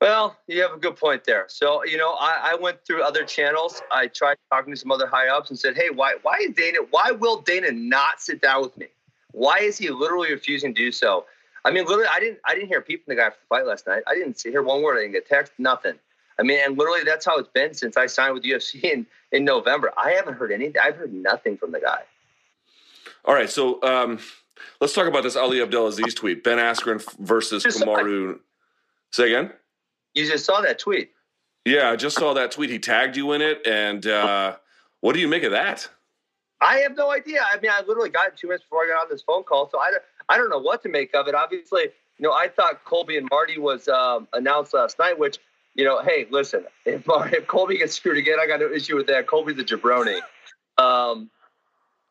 Well, 0.00 0.36
you 0.46 0.60
have 0.60 0.72
a 0.72 0.76
good 0.76 0.96
point 0.96 1.24
there. 1.24 1.46
So, 1.48 1.84
you 1.84 1.96
know, 1.96 2.12
I, 2.12 2.50
I, 2.52 2.54
went 2.54 2.84
through 2.86 3.02
other 3.02 3.24
channels. 3.24 3.80
I 3.90 4.06
tried 4.08 4.36
talking 4.52 4.72
to 4.74 4.78
some 4.78 4.90
other 4.90 5.06
high 5.06 5.28
ups 5.28 5.50
and 5.50 5.58
said, 5.58 5.76
hey, 5.76 5.88
why 5.90 6.16
why 6.22 6.36
is 6.42 6.54
Dana 6.54 6.78
why 6.90 7.10
will 7.10 7.40
Dana 7.40 7.72
not 7.72 8.20
sit 8.20 8.42
down 8.42 8.62
with 8.62 8.76
me? 8.76 8.88
Why 9.32 9.60
is 9.60 9.78
he 9.78 9.88
literally 9.88 10.30
refusing 10.30 10.74
to 10.74 10.80
do 10.80 10.92
so? 10.92 11.24
I 11.64 11.70
mean, 11.70 11.86
literally, 11.86 12.08
I 12.12 12.20
didn't 12.20 12.38
I 12.44 12.54
didn't 12.54 12.68
hear 12.68 12.82
peeping 12.82 13.06
the 13.08 13.14
guy 13.14 13.28
after 13.28 13.40
the 13.40 13.46
fight 13.46 13.66
last 13.66 13.86
night. 13.86 14.02
I 14.06 14.14
didn't 14.14 14.40
hear 14.40 14.62
one 14.62 14.82
word. 14.82 14.98
I 14.98 15.02
didn't 15.02 15.12
get 15.12 15.26
text, 15.26 15.52
nothing. 15.58 15.94
I 16.38 16.42
mean, 16.42 16.58
and 16.64 16.76
literally 16.76 17.04
that's 17.04 17.24
how 17.24 17.38
it's 17.38 17.48
been 17.48 17.74
since 17.74 17.96
I 17.96 18.06
signed 18.06 18.34
with 18.34 18.42
UFC 18.42 18.82
in, 18.84 19.06
in 19.32 19.44
November. 19.44 19.92
I 19.96 20.12
haven't 20.12 20.34
heard 20.34 20.52
anything. 20.52 20.80
I've 20.82 20.96
heard 20.96 21.12
nothing 21.12 21.56
from 21.56 21.72
the 21.72 21.80
guy. 21.80 22.02
All 23.24 23.34
right, 23.34 23.48
so 23.48 23.82
um, 23.82 24.18
let's 24.80 24.92
talk 24.92 25.06
about 25.06 25.22
this 25.22 25.36
Ali 25.36 25.62
Abdelaziz 25.62 26.14
tweet: 26.14 26.44
Ben 26.44 26.58
Askren 26.58 27.02
versus 27.18 27.64
Kamaru. 27.64 28.40
Say 29.10 29.32
again. 29.32 29.52
You 30.14 30.26
just 30.26 30.44
saw 30.44 30.60
that 30.60 30.78
tweet. 30.78 31.10
Yeah, 31.64 31.90
I 31.90 31.96
just 31.96 32.16
saw 32.16 32.34
that 32.34 32.50
tweet. 32.50 32.70
He 32.70 32.78
tagged 32.78 33.16
you 33.16 33.32
in 33.32 33.40
it, 33.40 33.66
and 33.66 34.06
uh, 34.06 34.56
what 35.00 35.14
do 35.14 35.20
you 35.20 35.28
make 35.28 35.42
of 35.42 35.52
that? 35.52 35.88
I 36.60 36.78
have 36.78 36.96
no 36.96 37.10
idea. 37.10 37.44
I 37.50 37.58
mean, 37.60 37.70
I 37.70 37.80
literally 37.86 38.10
got 38.10 38.36
two 38.36 38.48
minutes 38.48 38.64
before 38.64 38.84
I 38.84 38.88
got 38.88 39.02
on 39.02 39.06
this 39.10 39.22
phone 39.22 39.44
call, 39.44 39.68
so 39.70 39.78
I 39.78 39.90
don't, 39.90 40.02
I 40.28 40.36
don't 40.36 40.50
know 40.50 40.58
what 40.58 40.82
to 40.82 40.88
make 40.88 41.14
of 41.14 41.28
it. 41.28 41.34
Obviously, 41.34 41.82
you 41.82 42.22
know, 42.22 42.32
I 42.32 42.48
thought 42.48 42.84
Colby 42.84 43.16
and 43.16 43.28
Marty 43.30 43.58
was 43.58 43.88
um, 43.88 44.28
announced 44.32 44.74
last 44.74 44.98
night, 44.98 45.18
which, 45.18 45.38
you 45.74 45.84
know, 45.84 46.02
hey, 46.02 46.26
listen, 46.30 46.64
if, 46.84 47.04
if 47.08 47.46
Colby 47.46 47.78
gets 47.78 47.94
screwed 47.94 48.18
again, 48.18 48.38
I 48.40 48.46
got 48.46 48.60
no 48.60 48.72
issue 48.72 48.96
with 48.96 49.06
that. 49.08 49.26
Colby's 49.26 49.58
a 49.58 49.64
jabroni. 49.64 50.20
Um, 50.78 51.30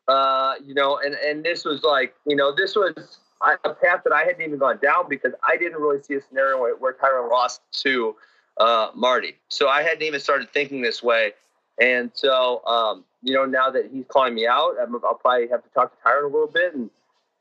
uh, 0.08 0.54
you 0.64 0.74
know, 0.74 0.98
and 1.04 1.14
and 1.14 1.44
this 1.44 1.64
was 1.64 1.82
like, 1.82 2.14
you 2.26 2.36
know, 2.36 2.54
this 2.54 2.76
was 2.76 3.18
a 3.42 3.74
path 3.74 4.02
that 4.04 4.12
I 4.12 4.24
hadn't 4.24 4.42
even 4.42 4.58
gone 4.58 4.78
down 4.82 5.08
because 5.08 5.32
I 5.46 5.56
didn't 5.56 5.80
really 5.80 6.02
see 6.02 6.14
a 6.14 6.20
scenario 6.20 6.60
where, 6.60 6.76
where 6.76 6.92
Tyron 6.94 7.30
lost 7.30 7.60
to 7.82 8.16
uh, 8.58 8.90
Marty. 8.94 9.36
So 9.48 9.68
I 9.68 9.82
hadn't 9.82 10.02
even 10.02 10.20
started 10.20 10.50
thinking 10.52 10.82
this 10.82 11.02
way. 11.02 11.32
And 11.80 12.10
so, 12.14 12.64
um, 12.66 13.04
you 13.22 13.34
know, 13.34 13.44
now 13.44 13.70
that 13.70 13.90
he's 13.92 14.04
calling 14.08 14.34
me 14.34 14.46
out, 14.46 14.76
i 14.80 14.84
will 14.84 15.00
probably 15.00 15.48
have 15.48 15.62
to 15.62 15.70
talk 15.70 15.90
to 15.90 16.08
Tyron 16.08 16.24
a 16.24 16.26
little 16.26 16.46
bit 16.46 16.74
and 16.74 16.90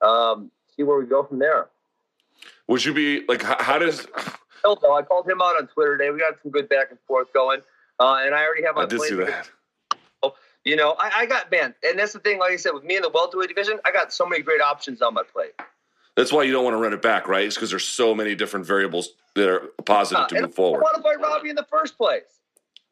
um, 0.01 0.51
see 0.75 0.83
where 0.83 0.97
we 0.97 1.05
go 1.05 1.23
from 1.23 1.39
there. 1.39 1.69
Would 2.67 2.83
you 2.83 2.93
be 2.93 3.23
like, 3.27 3.41
how, 3.41 3.61
how 3.61 3.77
does? 3.77 4.07
I 4.65 5.01
called 5.01 5.27
him 5.29 5.41
out 5.41 5.57
on 5.57 5.67
Twitter 5.67 5.97
today. 5.97 6.09
We 6.11 6.19
got 6.19 6.35
some 6.41 6.51
good 6.51 6.69
back 6.69 6.87
and 6.89 6.99
forth 7.07 7.31
going, 7.33 7.61
uh, 7.99 8.21
and 8.21 8.33
I 8.33 8.43
already 8.43 8.63
have 8.63 8.75
my. 8.75 8.83
I 8.83 8.85
did 8.85 9.01
see 9.01 9.15
that. 9.15 9.49
You 10.65 10.77
know, 10.77 10.95
I, 10.97 11.11
I, 11.17 11.25
got 11.25 11.51
man, 11.51 11.75
and 11.83 11.99
that's 11.99 12.13
the 12.13 12.19
thing. 12.19 12.39
Like 12.39 12.51
I 12.51 12.55
said, 12.55 12.73
with 12.73 12.85
me 12.85 12.95
in 12.95 13.01
the 13.01 13.09
welterweight 13.09 13.49
division, 13.49 13.79
I 13.83 13.91
got 13.91 14.13
so 14.13 14.25
many 14.25 14.41
great 14.41 14.61
options 14.61 15.01
on 15.01 15.13
my 15.13 15.23
plate. 15.23 15.51
That's 16.15 16.31
why 16.31 16.43
you 16.43 16.53
don't 16.53 16.63
want 16.63 16.75
to 16.75 16.77
run 16.77 16.93
it 16.93 17.01
back, 17.01 17.27
right? 17.27 17.45
It's 17.45 17.55
because 17.55 17.69
there's 17.69 17.85
so 17.85 18.15
many 18.15 18.33
different 18.33 18.65
variables 18.65 19.09
that 19.35 19.49
are 19.49 19.59
positive 19.85 20.23
uh, 20.23 20.27
to 20.27 20.41
move 20.43 20.55
forward. 20.55 20.79
I 20.79 20.83
want 20.83 20.95
to 20.95 21.01
fight 21.01 21.19
Robbie 21.19 21.49
in 21.49 21.57
the 21.57 21.65
first 21.69 21.97
place. 21.97 22.23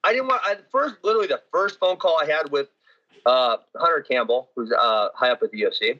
I 0.04 0.12
didn't 0.12 0.28
want. 0.28 0.42
I 0.44 0.58
first, 0.70 0.96
literally, 1.04 1.28
the 1.28 1.42
first 1.52 1.80
phone 1.80 1.96
call 1.96 2.20
I 2.22 2.26
had 2.26 2.52
with 2.52 2.68
uh, 3.26 3.58
Hunter 3.78 4.02
Campbell, 4.02 4.50
who's 4.54 4.72
uh, 4.74 5.10
high 5.16 5.30
up 5.30 5.42
at 5.42 5.52
the 5.52 5.62
UFC. 5.62 6.00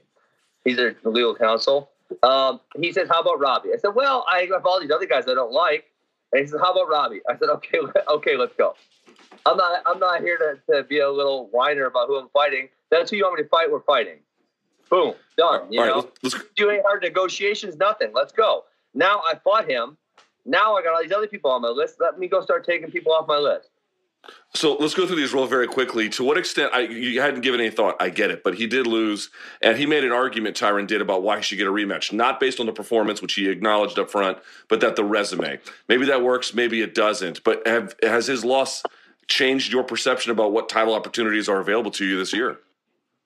He's 0.66 0.78
a 0.78 0.94
legal 1.06 1.36
counsel. 1.36 1.91
Um, 2.24 2.60
he 2.78 2.92
says, 2.92 3.08
"How 3.10 3.22
about 3.22 3.40
Robbie?" 3.40 3.70
I 3.74 3.78
said, 3.78 3.96
"Well, 3.96 4.26
I 4.30 4.48
have 4.52 4.66
all 4.66 4.80
these 4.80 4.92
other 4.92 5.06
guys 5.06 5.26
I 5.28 5.34
don't 5.34 5.52
like." 5.54 5.86
And 6.32 6.42
he 6.42 6.48
says, 6.48 6.60
"How 6.62 6.72
about 6.72 6.90
Robbie?" 6.90 7.22
I 7.30 7.38
said, 7.38 7.50
"Okay, 7.50 7.80
okay, 8.10 8.38
let's 8.38 8.56
go." 8.56 8.76
I'm 9.46 9.58
not. 9.58 9.82
I'm 9.86 10.00
not 10.00 10.22
here 10.22 10.38
to, 10.38 10.74
to 10.74 10.84
be 10.84 11.00
a 11.00 11.10
little 11.10 11.48
whiner 11.48 11.86
about 11.86 12.08
who 12.08 12.18
I'm 12.18 12.30
fighting. 12.30 12.70
That's 12.90 13.10
who 13.10 13.18
you 13.18 13.24
want 13.24 13.38
me 13.38 13.44
to 13.44 13.50
fight. 13.50 13.72
We're 13.72 13.82
fighting. 13.82 14.20
Boom, 14.90 15.16
done. 15.38 15.72
You 15.72 15.80
all 15.82 15.88
know, 15.88 15.94
right, 15.96 16.12
let's, 16.22 16.36
let's, 16.36 16.46
doing 16.56 16.82
hard 16.86 17.02
negotiations, 17.02 17.78
nothing. 17.78 18.12
Let's 18.14 18.34
go. 18.34 18.66
Now 18.94 19.22
I 19.26 19.36
fought 19.36 19.70
him. 19.70 19.98
Now 20.46 20.76
I 20.76 20.84
got 20.84 20.94
all 20.94 21.02
these 21.02 21.12
other 21.12 21.28
people 21.28 21.50
on 21.52 21.62
my 21.62 21.70
list. 21.70 21.96
Let 22.00 22.20
me 22.20 22.28
go 22.28 22.42
start 22.42 22.66
taking 22.66 22.92
people 22.92 23.14
off 23.14 23.28
my 23.28 23.38
list. 23.38 23.70
So 24.54 24.76
let's 24.76 24.94
go 24.94 25.08
through 25.08 25.16
these 25.16 25.34
real 25.34 25.48
very 25.48 25.68
quickly. 25.68 26.10
To 26.10 26.24
what 26.24 26.38
extent 26.38 26.74
I, 26.74 26.82
you 26.82 27.22
hadn't 27.22 27.42
given 27.42 27.62
any 27.62 27.70
thought? 27.70 27.96
I 28.02 28.10
get 28.10 28.32
it, 28.32 28.44
but 28.44 28.56
he 28.56 28.68
did 28.68 28.86
lose, 28.86 29.30
and 29.62 29.78
he 29.78 29.86
made 29.86 30.04
an 30.04 30.12
argument. 30.12 30.58
Tyron 30.58 30.88
did 30.88 31.02
about 31.02 31.24
why 31.24 31.38
he 31.38 31.44
should 31.44 31.58
get 31.58 31.68
a 31.68 31.72
rematch, 31.72 32.12
not 32.12 32.40
based 32.40 32.60
on 32.60 32.66
the 32.66 32.74
performance, 32.74 33.22
which 33.22 33.34
he 33.34 33.48
acknowledged 33.48 33.98
up 33.98 34.12
front, 34.12 34.38
but 34.68 34.82
that 34.82 34.98
the 34.98 35.06
resume. 35.06 35.60
Maybe 35.88 36.06
that 36.06 36.22
works, 36.22 36.54
maybe 36.54 36.82
it 36.82 36.94
doesn't. 36.94 37.44
But 37.44 37.66
have, 37.66 37.96
has 38.04 38.28
his 38.28 38.44
loss 38.44 38.84
changed 39.28 39.72
your 39.72 39.84
perception 39.84 40.32
about 40.32 40.52
what 40.52 40.68
title 40.68 40.94
opportunities 40.94 41.48
are 41.48 41.60
available 41.60 41.92
to 41.92 42.06
you 42.06 42.18
this 42.18 42.34
year? 42.34 42.60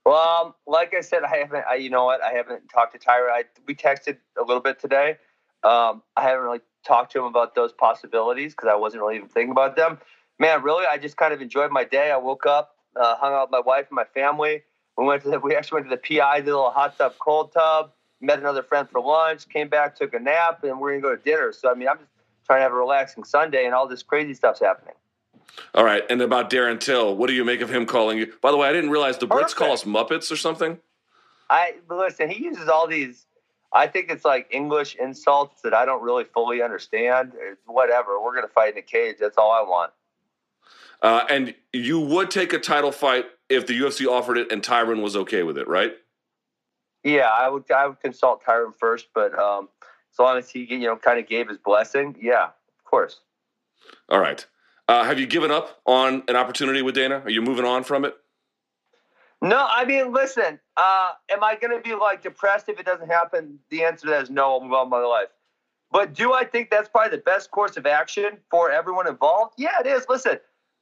Well, 0.05 0.55
like 0.67 0.93
I 0.93 1.01
said, 1.01 1.23
I 1.23 1.37
haven't. 1.37 1.65
I, 1.67 1.75
you 1.75 1.89
know 1.89 2.05
what? 2.05 2.23
I 2.23 2.33
haven't 2.33 2.69
talked 2.69 2.93
to 2.93 2.99
Tyron. 2.99 3.31
I, 3.31 3.43
we 3.67 3.73
texted 3.73 4.17
a 4.39 4.43
little 4.43 4.61
bit 4.61 4.79
today. 4.79 5.17
Um, 5.63 6.03
I 6.15 6.21
haven't 6.21 6.45
really 6.45 6.61
talked 6.85 7.11
to 7.13 7.19
him 7.19 7.25
about 7.25 7.55
those 7.55 7.73
possibilities 7.73 8.53
because 8.53 8.69
I 8.71 8.75
wasn't 8.75 9.01
really 9.01 9.15
even 9.15 9.29
thinking 9.29 9.51
about 9.51 9.75
them. 9.75 9.97
Man, 10.39 10.63
really, 10.63 10.85
I 10.85 10.97
just 10.97 11.17
kind 11.17 11.33
of 11.33 11.41
enjoyed 11.41 11.71
my 11.71 11.83
day. 11.83 12.11
I 12.11 12.17
woke 12.17 12.45
up, 12.45 12.75
uh, 12.95 13.15
hung 13.15 13.33
out 13.33 13.49
with 13.49 13.51
my 13.51 13.61
wife 13.61 13.87
and 13.89 13.95
my 13.95 14.05
family. 14.05 14.63
We 14.97 15.05
went 15.05 15.23
to 15.23 15.29
the, 15.29 15.39
we 15.43 15.55
actually 15.55 15.81
went 15.81 15.89
to 15.91 15.95
the 15.95 16.19
PI, 16.19 16.41
did 16.41 16.49
a 16.49 16.55
little 16.55 16.71
hot 16.71 16.97
tub, 16.97 17.13
cold 17.19 17.53
tub. 17.53 17.91
Met 18.21 18.39
another 18.39 18.63
friend 18.63 18.89
for 18.89 19.01
lunch. 19.01 19.47
Came 19.49 19.67
back, 19.67 19.95
took 19.95 20.13
a 20.13 20.19
nap, 20.19 20.63
and 20.63 20.79
we're 20.79 20.91
gonna 20.91 21.01
go 21.01 21.15
to 21.15 21.21
dinner. 21.21 21.51
So 21.51 21.69
I 21.69 21.75
mean, 21.75 21.87
I'm 21.87 21.97
just 21.97 22.09
trying 22.45 22.59
to 22.59 22.63
have 22.63 22.71
a 22.71 22.75
relaxing 22.75 23.23
Sunday, 23.23 23.65
and 23.65 23.73
all 23.73 23.87
this 23.87 24.03
crazy 24.03 24.33
stuff's 24.33 24.61
happening. 24.61 24.95
All 25.73 25.83
right, 25.83 26.03
and 26.09 26.21
about 26.21 26.49
Darren 26.49 26.79
Till, 26.79 27.15
what 27.15 27.27
do 27.27 27.33
you 27.33 27.43
make 27.43 27.61
of 27.61 27.69
him 27.69 27.85
calling 27.85 28.17
you? 28.17 28.33
By 28.41 28.51
the 28.51 28.57
way, 28.57 28.67
I 28.67 28.73
didn't 28.73 28.89
realize 28.89 29.17
the 29.17 29.27
Brits 29.27 29.53
call 29.53 29.73
us 29.73 29.83
Muppets 29.83 30.31
or 30.31 30.37
something. 30.37 30.79
I 31.49 31.75
listen. 31.89 32.29
He 32.29 32.43
uses 32.43 32.69
all 32.69 32.87
these. 32.87 33.25
I 33.73 33.87
think 33.87 34.09
it's 34.09 34.23
like 34.23 34.47
English 34.51 34.95
insults 34.95 35.61
that 35.61 35.73
I 35.73 35.85
don't 35.85 36.01
really 36.01 36.23
fully 36.23 36.61
understand. 36.61 37.33
It's 37.37 37.61
whatever. 37.65 38.21
We're 38.21 38.33
gonna 38.33 38.47
fight 38.47 38.73
in 38.73 38.79
a 38.79 38.81
cage. 38.81 39.17
That's 39.19 39.37
all 39.37 39.51
I 39.51 39.61
want. 39.61 39.91
Uh, 41.01 41.25
and 41.29 41.53
you 41.73 41.99
would 41.99 42.31
take 42.31 42.53
a 42.53 42.59
title 42.59 42.91
fight 42.91 43.25
if 43.49 43.67
the 43.67 43.79
UFC 43.79 44.07
offered 44.07 44.37
it 44.37 44.51
and 44.51 44.61
Tyron 44.61 45.01
was 45.01 45.15
okay 45.15 45.43
with 45.43 45.57
it, 45.57 45.67
right? 45.67 45.93
Yeah, 47.03 47.29
I 47.31 47.49
would. 47.49 47.69
I 47.69 47.85
would 47.85 47.99
consult 47.99 48.43
Tyron 48.43 48.73
first, 48.75 49.09
but 49.13 49.37
um, 49.37 49.69
as 50.11 50.19
long 50.19 50.37
as 50.37 50.49
he, 50.49 50.65
you 50.65 50.87
know, 50.87 50.95
kind 50.95 51.19
of 51.19 51.27
gave 51.27 51.47
his 51.47 51.59
blessing, 51.59 52.15
yeah, 52.19 52.45
of 52.45 52.83
course. 52.83 53.19
All 54.09 54.19
right. 54.19 54.43
Uh, 54.87 55.03
have 55.03 55.19
you 55.19 55.27
given 55.27 55.51
up 55.51 55.81
on 55.85 56.23
an 56.27 56.35
opportunity 56.35 56.81
with 56.81 56.95
Dana? 56.95 57.21
Are 57.23 57.29
you 57.29 57.41
moving 57.41 57.65
on 57.65 57.83
from 57.83 58.05
it? 58.05 58.15
No, 59.41 59.67
I 59.69 59.85
mean, 59.85 60.13
listen. 60.13 60.59
Uh, 60.77 61.11
am 61.29 61.43
I 61.43 61.55
going 61.55 61.75
to 61.75 61.87
be 61.87 61.93
like 61.93 62.23
depressed 62.23 62.69
if 62.69 62.79
it 62.79 62.85
doesn't 62.85 63.09
happen? 63.09 63.59
The 63.69 63.83
answer 63.83 64.07
to 64.07 64.11
that 64.11 64.23
is 64.23 64.29
no. 64.29 64.53
I'll 64.53 64.61
move 64.61 64.73
on 64.73 64.87
with 64.87 64.91
my 64.91 65.05
life. 65.05 65.27
But 65.91 66.13
do 66.13 66.33
I 66.33 66.43
think 66.43 66.71
that's 66.71 66.89
probably 66.89 67.15
the 67.17 67.23
best 67.23 67.51
course 67.51 67.77
of 67.77 67.85
action 67.85 68.37
for 68.49 68.71
everyone 68.71 69.07
involved? 69.07 69.53
Yeah, 69.57 69.79
it 69.79 69.85
is. 69.85 70.05
Listen, 70.09 70.39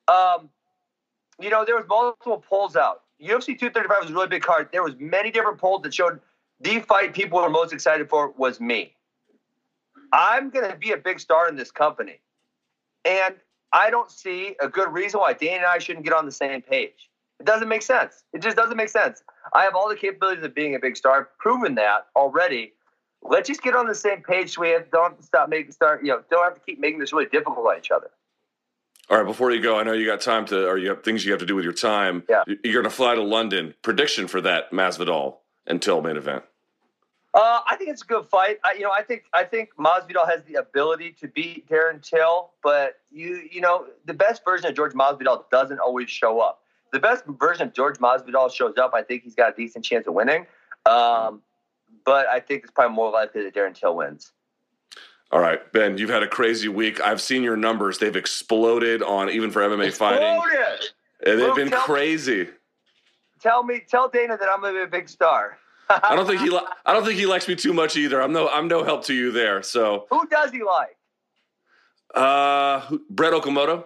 um, 0.07 0.49
you 1.39 1.49
know, 1.49 1.65
there 1.65 1.75
was 1.75 1.85
multiple 1.87 2.43
polls 2.47 2.75
out. 2.75 3.01
UFC 3.21 3.57
235 3.57 3.97
was 4.01 4.11
a 4.11 4.13
really 4.13 4.27
big 4.27 4.43
card. 4.43 4.69
There 4.71 4.83
was 4.83 4.95
many 4.99 5.31
different 5.31 5.57
polls 5.57 5.81
that 5.83 5.93
showed 5.93 6.19
the 6.59 6.79
fight 6.79 7.13
people 7.13 7.41
were 7.41 7.49
most 7.49 7.73
excited 7.73 8.09
for 8.09 8.31
was 8.37 8.59
me. 8.59 8.95
I'm 10.11 10.49
going 10.49 10.69
to 10.69 10.75
be 10.77 10.91
a 10.91 10.97
big 10.97 11.19
star 11.19 11.47
in 11.49 11.55
this 11.55 11.71
company. 11.71 12.19
And 13.05 13.35
I 13.71 13.89
don't 13.89 14.11
see 14.11 14.55
a 14.61 14.67
good 14.67 14.93
reason 14.93 15.19
why 15.19 15.33
Dana 15.33 15.57
and 15.57 15.65
I 15.65 15.79
shouldn't 15.79 16.05
get 16.05 16.13
on 16.13 16.25
the 16.25 16.31
same 16.31 16.61
page. 16.61 17.09
It 17.39 17.45
doesn't 17.45 17.67
make 17.67 17.81
sense. 17.81 18.23
It 18.31 18.41
just 18.41 18.55
doesn't 18.55 18.77
make 18.77 18.89
sense. 18.89 19.23
I 19.53 19.63
have 19.63 19.75
all 19.75 19.89
the 19.89 19.95
capabilities 19.95 20.43
of 20.43 20.53
being 20.53 20.75
a 20.75 20.79
big 20.79 20.95
star. 20.95 21.21
I've 21.21 21.37
proven 21.39 21.75
that 21.75 22.07
already. 22.15 22.73
Let's 23.23 23.47
just 23.47 23.63
get 23.63 23.75
on 23.75 23.87
the 23.87 23.95
same 23.95 24.21
page 24.21 24.53
so 24.53 24.61
we 24.61 24.69
have, 24.69 24.89
don't 24.91 25.21
stop 25.23 25.49
making 25.49 25.71
start. 25.71 26.01
You 26.03 26.09
know, 26.09 26.23
don't 26.29 26.43
have 26.43 26.55
to 26.55 26.61
keep 26.61 26.79
making 26.79 26.99
this 26.99 27.11
really 27.11 27.25
difficult 27.25 27.65
on 27.65 27.77
each 27.77 27.91
other. 27.91 28.11
All 29.09 29.17
right, 29.17 29.25
before 29.25 29.51
you 29.51 29.61
go, 29.61 29.77
I 29.77 29.83
know 29.83 29.91
you 29.91 30.05
got 30.05 30.21
time 30.21 30.45
to, 30.45 30.67
or 30.67 30.77
you 30.77 30.89
have 30.89 31.03
things 31.03 31.25
you 31.25 31.31
have 31.31 31.39
to 31.41 31.45
do 31.45 31.55
with 31.55 31.65
your 31.65 31.73
time. 31.73 32.23
Yeah. 32.29 32.43
You're 32.47 32.73
going 32.73 32.83
to 32.85 32.89
fly 32.89 33.15
to 33.15 33.21
London. 33.21 33.73
Prediction 33.81 34.27
for 34.27 34.39
that 34.41 34.71
Masvidal 34.71 35.37
until 35.67 36.01
main 36.01 36.15
event. 36.15 36.43
Uh, 37.33 37.61
I 37.67 37.75
think 37.75 37.89
it's 37.89 38.03
a 38.03 38.05
good 38.05 38.27
fight. 38.27 38.59
I, 38.63 38.73
you 38.73 38.81
know, 38.81 38.91
I 38.91 39.01
think 39.01 39.23
I 39.33 39.43
think 39.43 39.69
Masvidal 39.77 40.29
has 40.29 40.43
the 40.43 40.55
ability 40.55 41.15
to 41.19 41.27
beat 41.27 41.67
Darren 41.67 42.01
Till, 42.01 42.51
but 42.61 42.99
you 43.11 43.41
you 43.51 43.59
know 43.59 43.87
the 44.05 44.13
best 44.13 44.45
version 44.45 44.67
of 44.67 44.77
Jorge 44.77 44.93
Masvidal 44.93 45.49
doesn't 45.49 45.79
always 45.79 46.11
show 46.11 46.39
up. 46.39 46.61
The 46.91 46.99
best 46.99 47.23
version 47.25 47.67
of 47.67 47.73
Jorge 47.75 47.99
Masvidal 47.99 48.53
shows 48.53 48.77
up. 48.77 48.93
I 48.93 49.01
think 49.01 49.23
he's 49.23 49.33
got 49.33 49.53
a 49.53 49.55
decent 49.55 49.83
chance 49.83 50.05
of 50.05 50.13
winning. 50.13 50.45
Um, 50.85 51.41
but 52.05 52.27
I 52.27 52.39
think 52.39 52.63
it's 52.63 52.71
probably 52.71 52.95
more 52.95 53.11
likely 53.11 53.43
that 53.43 53.55
Darren 53.55 53.73
Till 53.73 53.95
wins. 53.95 54.31
All 55.34 55.39
right, 55.39 55.59
Ben, 55.73 55.97
you've 55.97 56.11
had 56.11 56.21
a 56.21 56.27
crazy 56.27 56.67
week. 56.67 57.01
I've 57.01 57.19
seen 57.19 57.41
your 57.41 57.57
numbers; 57.57 57.97
they've 57.97 58.15
exploded 58.15 59.01
on 59.01 59.31
even 59.31 59.49
for 59.49 59.63
MMA 59.63 59.91
fighting. 59.91 60.27
Exploded! 60.38 60.86
And 61.25 61.39
they've 61.39 61.47
Well, 61.47 61.55
been 61.55 61.69
tell- 61.71 61.81
crazy. 61.81 62.49
Tell 63.41 63.63
me, 63.63 63.81
tell 63.89 64.07
Dana 64.09 64.38
that 64.38 64.47
I'm 64.47 64.61
gonna 64.61 64.73
be 64.73 64.84
a 64.84 64.88
big 64.88 65.09
star. 65.09 65.57
I 65.89 66.15
don't 66.15 66.27
think 66.27 66.39
he. 66.41 66.51
Li- 66.51 66.61
I 66.86 66.93
don't 66.93 67.03
think 67.03 67.17
he 67.17 67.25
likes 67.25 67.47
me 67.47 67.55
too 67.55 67.73
much 67.73 67.97
either. 67.97 68.21
I'm 68.21 68.31
no. 68.31 68.47
I'm 68.47 68.67
no 68.67 68.84
help 68.84 69.05
to 69.05 69.13
you 69.15 69.31
there. 69.31 69.63
So, 69.63 70.05
Who 70.11 70.27
does 70.27 70.51
he 70.51 70.61
like? 70.63 70.95
uh, 72.13 72.81
who- 72.81 73.01
Brett 73.09 73.34
Okamoto. 73.34 73.86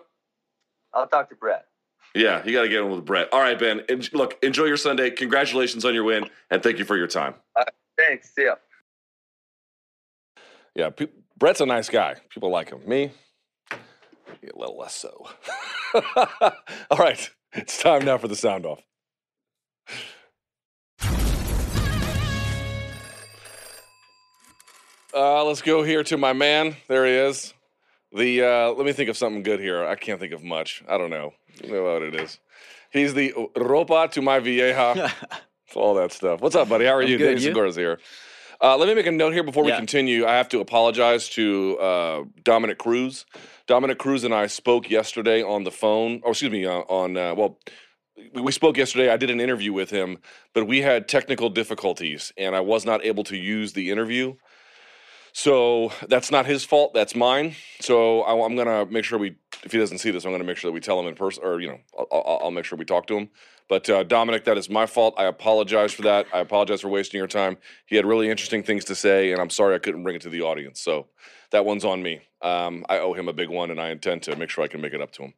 I'll 0.93 1.08
talk 1.08 1.30
to 1.30 1.36
Brett. 1.36 1.66
Yeah, 2.14 2.43
you 2.45 2.52
got 2.52 2.64
to 2.64 2.70
get 2.70 2.82
in 2.82 2.91
with 2.91 3.06
Brett. 3.06 3.30
All 3.32 3.39
right, 3.39 3.58
Ben. 3.58 3.82
En- 3.88 4.02
look, 4.12 4.38
enjoy 4.43 4.66
your 4.66 4.76
Sunday. 4.78 5.12
Congratulations 5.12 5.86
on 5.86 5.93
your 5.93 6.04
win, 6.04 6.30
and 6.52 6.62
thank 6.62 6.78
you 6.78 6.84
for 6.84 6.98
your 6.98 7.08
time. 7.08 7.36
Thanks. 7.98 8.34
See 8.36 8.43
ya. 8.43 8.56
Yeah, 10.76 10.89
pe- 10.89 11.08
Brett's 11.38 11.62
a 11.62 11.68
nice 11.68 11.88
guy. 11.88 12.16
People 12.30 12.50
like 12.50 12.72
him. 12.72 12.82
Me, 12.88 13.12
a 13.72 13.78
little 14.56 14.78
less 14.78 14.96
so. 14.96 15.28
All 16.90 16.98
right, 16.98 17.30
it's 17.54 17.78
time 17.78 18.06
now 18.06 18.18
for 18.18 18.28
the 18.28 18.36
sound 18.36 18.66
off. 18.66 18.82
Uh, 25.14 25.44
let's 25.46 25.62
go 25.62 25.84
here 25.84 26.04
to 26.04 26.18
my 26.18 26.34
man. 26.34 26.76
There 26.88 27.06
he 27.06 27.12
is. 27.12 27.54
The 28.14 28.42
uh, 28.44 28.72
let 28.72 28.86
me 28.86 28.94
think 28.94 29.10
of 29.10 29.18
something 29.18 29.44
good 29.44 29.60
here. 29.60 29.86
I 29.86 29.96
can't 29.96 30.20
think 30.20 30.34
of 30.34 30.44
much. 30.44 30.84
I 30.90 30.98
don't 30.98 31.12
know. 31.12 31.34
Know 31.68 31.84
what 31.84 32.02
it 32.02 32.16
is. 32.16 32.40
He's 32.92 33.14
the 33.14 33.32
ropa 33.56 34.10
to 34.12 34.22
my 34.24 34.40
vieja. 34.40 35.12
all 35.76 35.94
that 35.96 36.12
stuff. 36.12 36.42
What's 36.42 36.56
up, 36.56 36.70
buddy? 36.70 36.86
How 36.86 36.94
are 36.94 37.02
I'm 37.04 37.08
you? 37.08 37.18
good, 37.20 37.40
you? 37.40 37.50
Segura's 37.50 37.76
here. 37.76 38.00
Uh, 38.62 38.76
let 38.78 38.88
me 38.88 38.95
make 38.95 39.05
a 39.05 39.12
note 39.12 39.34
here 39.34 39.43
before 39.43 39.64
we 39.64 39.70
Yeah. 39.70 39.78
continue. 39.78 40.26
I 40.26 40.34
have 40.36 40.49
to 40.49 40.60
apologize 40.60 41.30
to 41.30 41.78
uh, 41.80 42.24
Dominic 42.43 42.80
Cruz. 42.80 43.26
Dominic 43.68 43.99
Cruz 43.99 44.24
and 44.24 44.34
I 44.34 44.47
spoke 44.47 44.89
yesterday 44.89 45.43
on 45.43 45.64
the 45.64 45.72
phone. 45.72 46.22
Or 46.24 46.32
excuse 46.32 46.51
me, 46.51 46.66
uh, 46.66 46.80
on 46.89 47.18
uh, 47.18 47.36
well, 47.36 47.60
we- 48.34 48.51
spoke 48.51 48.78
yesterday. 48.78 49.10
I 49.12 49.18
did 49.18 49.30
an 49.30 49.39
interview 49.39 49.74
with 49.74 49.91
him, 49.91 50.18
but 50.53 50.66
we 50.66 50.82
had 50.82 51.08
technical 51.08 51.49
difficulties, 51.49 52.34
and 52.38 52.55
I 52.55 52.62
was 52.62 52.84
not 52.84 53.05
able 53.05 53.24
to 53.26 53.38
use 53.38 53.74
the 53.74 53.91
interview. 53.91 54.36
So 55.34 55.91
that's 56.08 56.32
not 56.32 56.47
his 56.47 56.66
fault. 56.66 56.95
That's 56.95 57.14
mine. 57.14 57.55
So 57.80 58.22
I, 58.22 58.43
I'm 58.43 58.55
gonna 58.55 58.88
make 58.88 59.05
sure 59.05 59.20
we, 59.20 59.36
if 59.64 59.72
he 59.72 59.78
doesn't 59.78 59.99
see 59.99 60.10
this, 60.10 60.26
I'm 60.26 60.32
gonna 60.32 60.43
make 60.43 60.58
sure 60.58 60.70
that 60.70 60.74
we 60.74 60.80
tell 60.80 60.99
him 60.99 61.05
in 61.05 61.14
person, 61.14 61.43
or 61.43 61.62
you 61.62 61.68
know, 61.68 61.80
I'll, 61.97 62.08
I'll, 62.12 62.39
I'll 62.45 62.51
make 62.51 62.66
sure 62.66 62.76
we 62.78 62.86
talk 62.86 63.05
to 63.08 63.18
him. 63.18 63.30
But 63.70 63.89
uh, 63.89 64.03
Dominic, 64.03 64.45
that 64.45 64.57
is 64.57 64.70
my 64.70 64.86
fault. 64.86 65.15
I 65.18 65.26
apologize 65.26 65.93
for 65.93 66.03
that. 66.03 66.26
I 66.34 66.39
apologize 66.39 66.82
for 66.82 66.89
wasting 66.89 67.18
your 67.18 67.28
time. 67.28 67.57
He 67.86 67.95
had 67.95 68.05
really 68.05 68.30
interesting 68.30 68.63
things 68.63 68.86
to 68.86 68.95
say, 68.95 69.32
and 69.32 69.41
I'm 69.41 69.49
sorry 69.49 69.76
I 69.76 69.80
couldn't 69.80 70.03
bring 70.03 70.15
it 70.15 70.22
to 70.22 70.30
the 70.30 70.41
audience. 70.41 70.80
So 70.80 71.07
that 71.51 71.65
one's 71.65 71.84
on 71.84 72.01
me. 72.01 72.22
Um, 72.41 72.86
I 72.88 72.99
owe 72.99 73.13
him 73.13 73.28
a 73.28 73.34
big 73.34 73.49
one, 73.49 73.72
and 73.72 73.80
I 73.80 73.89
intend 73.89 74.24
to 74.24 74.36
make 74.36 74.49
sure 74.49 74.63
I 74.63 74.68
can 74.68 74.80
make 74.80 74.93
it 74.93 75.01
up 75.01 75.11
to 75.13 75.24
him. 75.24 75.34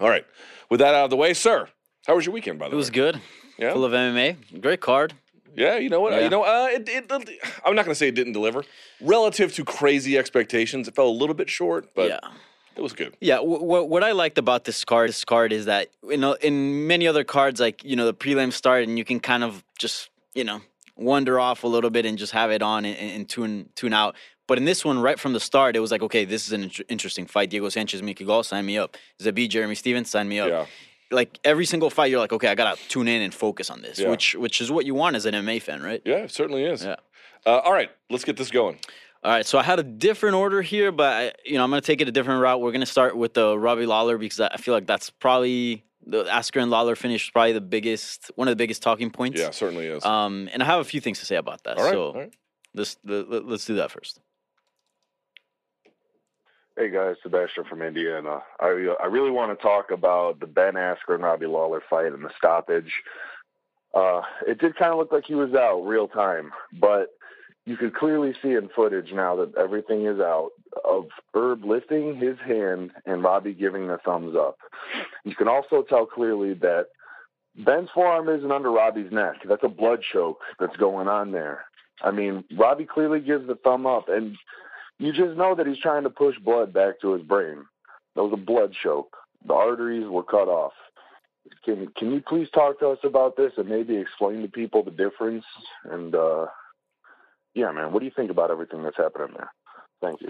All 0.00 0.08
right. 0.08 0.24
With 0.70 0.80
that 0.80 0.94
out 0.94 1.04
of 1.04 1.10
the 1.10 1.16
way, 1.16 1.34
sir, 1.34 1.68
how 2.06 2.16
was 2.16 2.24
your 2.24 2.32
weekend? 2.32 2.58
By 2.58 2.66
the 2.66 2.70
way? 2.70 2.74
It 2.74 2.76
was 2.76 2.90
way, 2.90 2.94
good. 2.94 3.20
Yeah? 3.58 3.72
Full 3.74 3.84
of 3.84 3.92
MMA. 3.92 4.60
Great 4.60 4.80
card. 4.80 5.14
Yeah, 5.54 5.76
you 5.76 5.90
know 5.90 6.00
what? 6.00 6.14
Yeah. 6.14 6.20
You 6.20 6.30
know, 6.30 6.44
uh, 6.44 6.68
it, 6.70 6.88
it, 6.88 7.12
I'm 7.64 7.74
not 7.74 7.84
going 7.84 7.92
to 7.92 7.94
say 7.94 8.08
it 8.08 8.14
didn't 8.14 8.32
deliver. 8.32 8.64
Relative 9.02 9.52
to 9.54 9.64
crazy 9.64 10.16
expectations, 10.16 10.88
it 10.88 10.94
fell 10.94 11.08
a 11.08 11.10
little 11.10 11.34
bit 11.34 11.50
short, 11.50 11.94
but 11.94 12.08
yeah. 12.08 12.20
It 12.76 12.80
was 12.80 12.92
good. 12.92 13.14
Yeah, 13.20 13.38
what 13.40 13.88
what 13.88 14.02
I 14.02 14.12
liked 14.12 14.38
about 14.38 14.64
this 14.64 14.84
card, 14.84 15.08
this 15.10 15.24
card 15.24 15.52
is 15.52 15.66
that 15.66 15.88
you 16.08 16.16
know 16.16 16.32
in 16.34 16.86
many 16.86 17.06
other 17.06 17.24
cards, 17.24 17.60
like 17.60 17.84
you 17.84 17.96
know 17.96 18.06
the 18.06 18.14
prelim 18.14 18.52
start, 18.52 18.84
and 18.88 18.98
you 18.98 19.04
can 19.04 19.20
kind 19.20 19.44
of 19.44 19.62
just 19.78 20.10
you 20.34 20.44
know 20.44 20.60
wander 20.96 21.38
off 21.40 21.64
a 21.64 21.68
little 21.68 21.90
bit 21.90 22.04
and 22.06 22.18
just 22.18 22.32
have 22.32 22.50
it 22.50 22.62
on 22.62 22.84
and, 22.84 22.96
and 22.98 23.28
tune 23.28 23.68
tune 23.74 23.92
out. 23.92 24.16
But 24.48 24.58
in 24.58 24.64
this 24.64 24.84
one, 24.84 24.98
right 25.00 25.18
from 25.20 25.32
the 25.34 25.40
start, 25.40 25.76
it 25.76 25.80
was 25.80 25.90
like, 25.90 26.02
okay, 26.02 26.24
this 26.24 26.46
is 26.46 26.52
an 26.52 26.64
inter- 26.64 26.84
interesting 26.88 27.26
fight. 27.26 27.50
Diego 27.50 27.68
Sanchez, 27.68 28.02
Mickey 28.02 28.24
Gall, 28.24 28.42
sign 28.42 28.66
me 28.66 28.76
up. 28.76 28.96
Zabit, 29.20 29.48
Jeremy 29.50 29.74
Stephens, 29.74 30.10
sign 30.10 30.28
me 30.28 30.40
up. 30.40 30.48
Yeah. 30.48 30.66
Like 31.10 31.38
every 31.44 31.64
single 31.66 31.90
fight, 31.90 32.10
you're 32.10 32.20
like, 32.20 32.32
okay, 32.32 32.48
I 32.48 32.54
gotta 32.54 32.80
tune 32.88 33.06
in 33.06 33.22
and 33.22 33.32
focus 33.34 33.70
on 33.70 33.82
this, 33.82 33.98
Yeah. 33.98 34.08
which 34.10 34.34
which 34.34 34.60
is 34.60 34.70
what 34.70 34.86
you 34.86 34.94
want 34.94 35.14
as 35.16 35.26
an 35.26 35.34
MMA 35.34 35.60
fan, 35.62 35.82
right? 35.82 36.00
Yeah, 36.04 36.24
it 36.24 36.30
certainly 36.30 36.64
is. 36.64 36.84
Yeah. 36.84 36.96
Uh, 37.44 37.58
all 37.58 37.72
right, 37.72 37.90
let's 38.08 38.24
get 38.24 38.36
this 38.36 38.50
going. 38.50 38.78
All 39.24 39.30
right, 39.30 39.46
so 39.46 39.56
I 39.56 39.62
had 39.62 39.78
a 39.78 39.84
different 39.84 40.34
order 40.34 40.62
here, 40.62 40.90
but 40.90 41.12
I, 41.12 41.32
you 41.44 41.54
know 41.54 41.62
I'm 41.62 41.70
gonna 41.70 41.80
take 41.80 42.00
it 42.00 42.08
a 42.08 42.12
different 42.12 42.42
route. 42.42 42.60
We're 42.60 42.72
gonna 42.72 42.86
start 42.86 43.16
with 43.16 43.34
the 43.34 43.56
Robbie 43.56 43.86
Lawler 43.86 44.18
because 44.18 44.40
I 44.40 44.48
I 44.48 44.56
feel 44.56 44.74
like 44.74 44.86
that's 44.86 45.10
probably 45.10 45.84
the 46.04 46.24
Askren 46.24 46.68
Lawler 46.68 46.96
finish 46.96 47.26
is 47.26 47.30
probably 47.30 47.52
the 47.52 47.60
biggest, 47.60 48.32
one 48.34 48.48
of 48.48 48.52
the 48.52 48.56
biggest 48.56 48.82
talking 48.82 49.10
points. 49.10 49.38
Yeah, 49.40 49.50
certainly 49.50 49.86
is. 49.86 50.04
Um, 50.04 50.48
and 50.52 50.60
I 50.60 50.66
have 50.66 50.80
a 50.80 50.84
few 50.84 51.00
things 51.00 51.20
to 51.20 51.26
say 51.26 51.36
about 51.36 51.62
that. 51.62 51.78
all 51.78 51.84
right. 51.84 51.92
so 51.92 52.02
all 52.06 52.14
right. 52.14 52.34
let's 52.74 52.96
let, 53.04 53.30
let- 53.30 53.46
let's 53.46 53.64
do 53.64 53.76
that 53.76 53.92
first. 53.92 54.18
Hey 56.76 56.90
guys, 56.90 57.16
Sebastian 57.22 57.64
from 57.64 57.82
Indiana. 57.82 58.40
I 58.58 58.92
I 59.00 59.06
really 59.06 59.30
want 59.30 59.56
to 59.56 59.62
talk 59.62 59.92
about 59.92 60.40
the 60.40 60.46
Ben 60.46 60.74
Askren 60.74 61.14
and 61.16 61.22
Robbie 61.22 61.46
Lawler 61.46 61.82
fight 61.88 62.12
and 62.12 62.24
the 62.24 62.30
stoppage. 62.36 62.90
Uh, 63.94 64.22
it 64.48 64.58
did 64.58 64.74
kind 64.76 64.90
of 64.90 64.98
look 64.98 65.12
like 65.12 65.26
he 65.26 65.34
was 65.34 65.52
out 65.54 65.82
real 65.82 66.08
time, 66.08 66.50
but 66.80 67.08
you 67.64 67.76
could 67.76 67.94
clearly 67.94 68.32
see 68.42 68.52
in 68.52 68.68
footage 68.74 69.12
now 69.12 69.36
that 69.36 69.56
everything 69.56 70.06
is 70.06 70.18
out 70.18 70.50
of 70.84 71.06
Herb 71.34 71.64
lifting 71.64 72.16
his 72.16 72.36
hand 72.44 72.90
and 73.06 73.22
Robbie 73.22 73.54
giving 73.54 73.86
the 73.86 73.98
thumbs 74.04 74.34
up. 74.36 74.56
You 75.24 75.34
can 75.36 75.48
also 75.48 75.82
tell 75.88 76.06
clearly 76.06 76.54
that 76.54 76.86
Ben's 77.64 77.90
forearm 77.94 78.28
isn't 78.28 78.50
under 78.50 78.70
Robbie's 78.70 79.12
neck. 79.12 79.36
That's 79.48 79.62
a 79.62 79.68
blood 79.68 80.00
choke 80.12 80.40
that's 80.58 80.76
going 80.76 81.06
on 81.06 81.30
there. 81.30 81.64
I 82.02 82.10
mean, 82.10 82.44
Robbie 82.58 82.86
clearly 82.86 83.20
gives 83.20 83.46
the 83.46 83.54
thumb 83.56 83.86
up, 83.86 84.08
and 84.08 84.36
you 84.98 85.12
just 85.12 85.36
know 85.36 85.54
that 85.54 85.66
he's 85.66 85.78
trying 85.78 86.02
to 86.02 86.10
push 86.10 86.36
blood 86.38 86.72
back 86.72 87.00
to 87.00 87.12
his 87.12 87.22
brain. 87.22 87.64
That 88.16 88.24
was 88.24 88.32
a 88.32 88.36
blood 88.36 88.74
choke. 88.82 89.16
The 89.46 89.54
arteries 89.54 90.08
were 90.08 90.24
cut 90.24 90.48
off. 90.48 90.72
Can 91.64 91.88
can 91.96 92.12
you 92.12 92.22
please 92.26 92.48
talk 92.54 92.78
to 92.80 92.88
us 92.88 92.98
about 93.04 93.36
this 93.36 93.52
and 93.56 93.68
maybe 93.68 93.96
explain 93.96 94.42
to 94.42 94.48
people 94.48 94.82
the 94.82 94.90
difference? 94.90 95.44
And 95.84 96.14
uh, 96.14 96.46
yeah, 97.54 97.70
man, 97.72 97.92
what 97.92 98.00
do 98.00 98.06
you 98.06 98.12
think 98.14 98.30
about 98.30 98.50
everything 98.50 98.82
that's 98.82 98.96
happening 98.96 99.34
there? 99.36 99.52
Thank 100.00 100.20
you. 100.20 100.28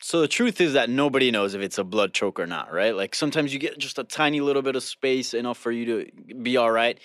So 0.00 0.20
the 0.20 0.28
truth 0.28 0.60
is 0.60 0.74
that 0.74 0.90
nobody 0.90 1.30
knows 1.30 1.54
if 1.54 1.62
it's 1.62 1.78
a 1.78 1.84
blood 1.84 2.12
choke 2.12 2.38
or 2.38 2.46
not, 2.46 2.72
right? 2.72 2.94
Like 2.94 3.14
sometimes 3.14 3.52
you 3.52 3.58
get 3.58 3.78
just 3.78 3.98
a 3.98 4.04
tiny 4.04 4.40
little 4.40 4.62
bit 4.62 4.76
of 4.76 4.82
space 4.82 5.34
enough 5.34 5.58
for 5.58 5.72
you 5.72 5.84
to 5.86 6.34
be 6.34 6.56
all 6.56 6.70
right. 6.70 6.98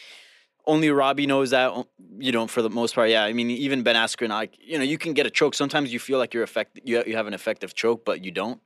Only 0.68 0.91
Robbie 0.91 1.26
knows 1.26 1.49
that, 1.51 1.74
you 2.20 2.32
know, 2.32 2.45
for 2.47 2.62
the 2.62 2.70
most 2.70 2.95
part. 2.95 3.09
Yeah, 3.09 3.24
I 3.24 3.34
mean, 3.34 3.49
even 3.49 3.82
Ben 3.82 3.95
Askren, 3.95 4.30
like, 4.30 4.57
you 4.59 4.78
know, 4.78 4.84
you 4.84 4.97
can 4.97 5.14
get 5.14 5.26
a 5.26 5.30
choke. 5.30 5.55
Sometimes 5.55 5.91
you 5.91 5.99
feel 5.99 6.20
like 6.20 6.34
you're 6.34 6.43
effect, 6.43 6.80
you, 6.84 7.03
you 7.07 7.16
have 7.16 7.28
an 7.28 7.34
effective 7.34 7.74
choke, 7.74 8.05
but 8.05 8.24
you 8.24 8.32
don't. 8.32 8.62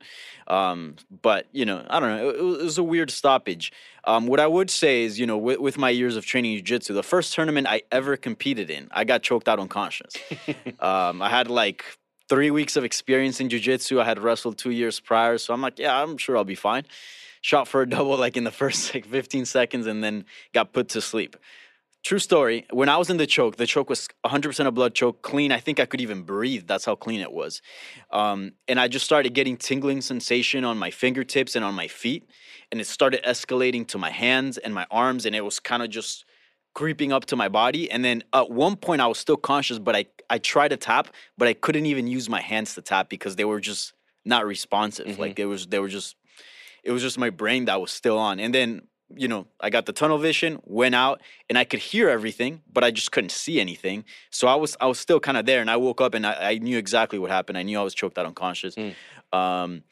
Um, 0.46 0.96
but 1.22 1.46
you 1.52 1.64
know, 1.64 1.84
I 1.88 1.98
don't 1.98 2.08
know. 2.10 2.28
It, 2.28 2.36
it 2.36 2.64
was 2.64 2.78
a 2.78 2.82
weird 2.82 3.10
stoppage. 3.10 3.72
Um, 4.04 4.26
what 4.26 4.40
I 4.40 4.46
would 4.46 4.70
say 4.70 5.02
is, 5.02 5.18
you 5.18 5.26
know, 5.26 5.38
with, 5.38 5.58
with 5.58 5.78
my 5.78 5.90
years 5.90 6.16
of 6.16 6.24
training 6.24 6.54
jiu-jitsu, 6.56 6.94
the 6.94 7.02
first 7.02 7.34
tournament 7.34 7.66
I 7.66 7.82
ever 7.90 8.16
competed 8.16 8.70
in, 8.70 8.88
I 8.92 9.04
got 9.04 9.22
choked 9.22 9.48
out 9.48 9.58
unconscious. 9.58 10.14
um, 10.80 11.20
I 11.22 11.28
had 11.28 11.48
like 11.48 11.84
three 12.28 12.50
weeks 12.50 12.76
of 12.76 12.84
experience 12.84 13.40
in 13.40 13.48
jiu-jitsu. 13.48 14.00
I 14.00 14.04
had 14.04 14.18
wrestled 14.18 14.58
two 14.58 14.70
years 14.70 15.00
prior, 15.00 15.38
so 15.38 15.54
I'm 15.54 15.62
like, 15.62 15.78
yeah, 15.78 16.02
I'm 16.02 16.16
sure 16.18 16.36
I'll 16.36 16.44
be 16.44 16.54
fine. 16.54 16.84
Shot 17.40 17.68
for 17.68 17.82
a 17.82 17.88
double 17.88 18.16
like 18.16 18.36
in 18.36 18.44
the 18.44 18.50
first 18.62 18.94
like 18.94 19.06
15 19.06 19.44
seconds, 19.44 19.86
and 19.86 20.02
then 20.02 20.24
got 20.52 20.72
put 20.72 20.90
to 20.90 21.00
sleep. 21.00 21.36
True 22.06 22.20
story. 22.20 22.64
When 22.70 22.88
I 22.88 22.98
was 22.98 23.10
in 23.10 23.16
the 23.16 23.26
choke, 23.26 23.56
the 23.56 23.66
choke 23.66 23.90
was 23.90 24.06
100% 24.24 24.64
a 24.64 24.70
blood 24.70 24.94
choke, 24.94 25.22
clean. 25.22 25.50
I 25.50 25.58
think 25.58 25.80
I 25.80 25.86
could 25.86 26.00
even 26.00 26.22
breathe. 26.22 26.68
That's 26.68 26.84
how 26.84 26.94
clean 26.94 27.20
it 27.20 27.32
was. 27.32 27.60
Um, 28.12 28.52
and 28.68 28.78
I 28.78 28.86
just 28.86 29.04
started 29.04 29.34
getting 29.34 29.56
tingling 29.56 30.00
sensation 30.02 30.64
on 30.64 30.78
my 30.78 30.92
fingertips 30.92 31.56
and 31.56 31.64
on 31.64 31.74
my 31.74 31.88
feet, 31.88 32.30
and 32.70 32.80
it 32.80 32.86
started 32.86 33.24
escalating 33.24 33.88
to 33.88 33.98
my 33.98 34.10
hands 34.10 34.56
and 34.56 34.72
my 34.72 34.86
arms, 34.88 35.26
and 35.26 35.34
it 35.34 35.44
was 35.44 35.58
kind 35.58 35.82
of 35.82 35.90
just 35.90 36.24
creeping 36.74 37.12
up 37.12 37.24
to 37.24 37.34
my 37.34 37.48
body. 37.48 37.90
And 37.90 38.04
then 38.04 38.22
at 38.32 38.52
one 38.52 38.76
point, 38.76 39.00
I 39.00 39.08
was 39.08 39.18
still 39.18 39.36
conscious, 39.36 39.80
but 39.80 39.96
I 39.96 40.06
I 40.30 40.38
tried 40.38 40.68
to 40.68 40.76
tap, 40.76 41.08
but 41.36 41.48
I 41.48 41.54
couldn't 41.54 41.86
even 41.86 42.06
use 42.06 42.28
my 42.28 42.40
hands 42.40 42.76
to 42.76 42.82
tap 42.82 43.08
because 43.08 43.34
they 43.34 43.44
were 43.44 43.58
just 43.58 43.94
not 44.24 44.46
responsive. 44.46 45.18
Like 45.18 45.34
they 45.34 45.44
was 45.44 45.66
they 45.66 45.80
were 45.80 45.88
just 45.88 46.14
it 46.84 46.92
was 46.92 47.02
just 47.02 47.18
my 47.18 47.30
brain 47.30 47.64
that 47.64 47.80
was 47.80 47.90
still 47.90 48.16
on. 48.16 48.38
And 48.38 48.54
then 48.54 48.82
you 49.14 49.28
know 49.28 49.46
I 49.60 49.70
got 49.70 49.86
the 49.86 49.92
tunnel 49.92 50.18
vision, 50.18 50.60
went 50.64 50.94
out, 50.94 51.20
and 51.48 51.56
I 51.56 51.64
could 51.64 51.80
hear 51.80 52.08
everything, 52.08 52.62
but 52.72 52.84
I 52.84 52.90
just 52.90 53.12
couldn't 53.12 53.30
see 53.30 53.60
anything. 53.60 54.04
So 54.30 54.48
I 54.48 54.54
was 54.54 54.76
I 54.80 54.86
was 54.86 54.98
still 54.98 55.20
kind 55.20 55.36
of 55.36 55.46
there, 55.46 55.60
and 55.60 55.70
I 55.70 55.76
woke 55.76 56.00
up 56.00 56.14
and 56.14 56.26
I, 56.26 56.52
I 56.52 56.58
knew 56.58 56.78
exactly 56.78 57.18
what 57.18 57.30
happened. 57.30 57.58
I 57.58 57.62
knew 57.62 57.78
I 57.78 57.82
was 57.82 57.94
choked 57.94 58.18
out 58.18 58.26
unconscious. 58.26 58.74
Um, 59.32 59.82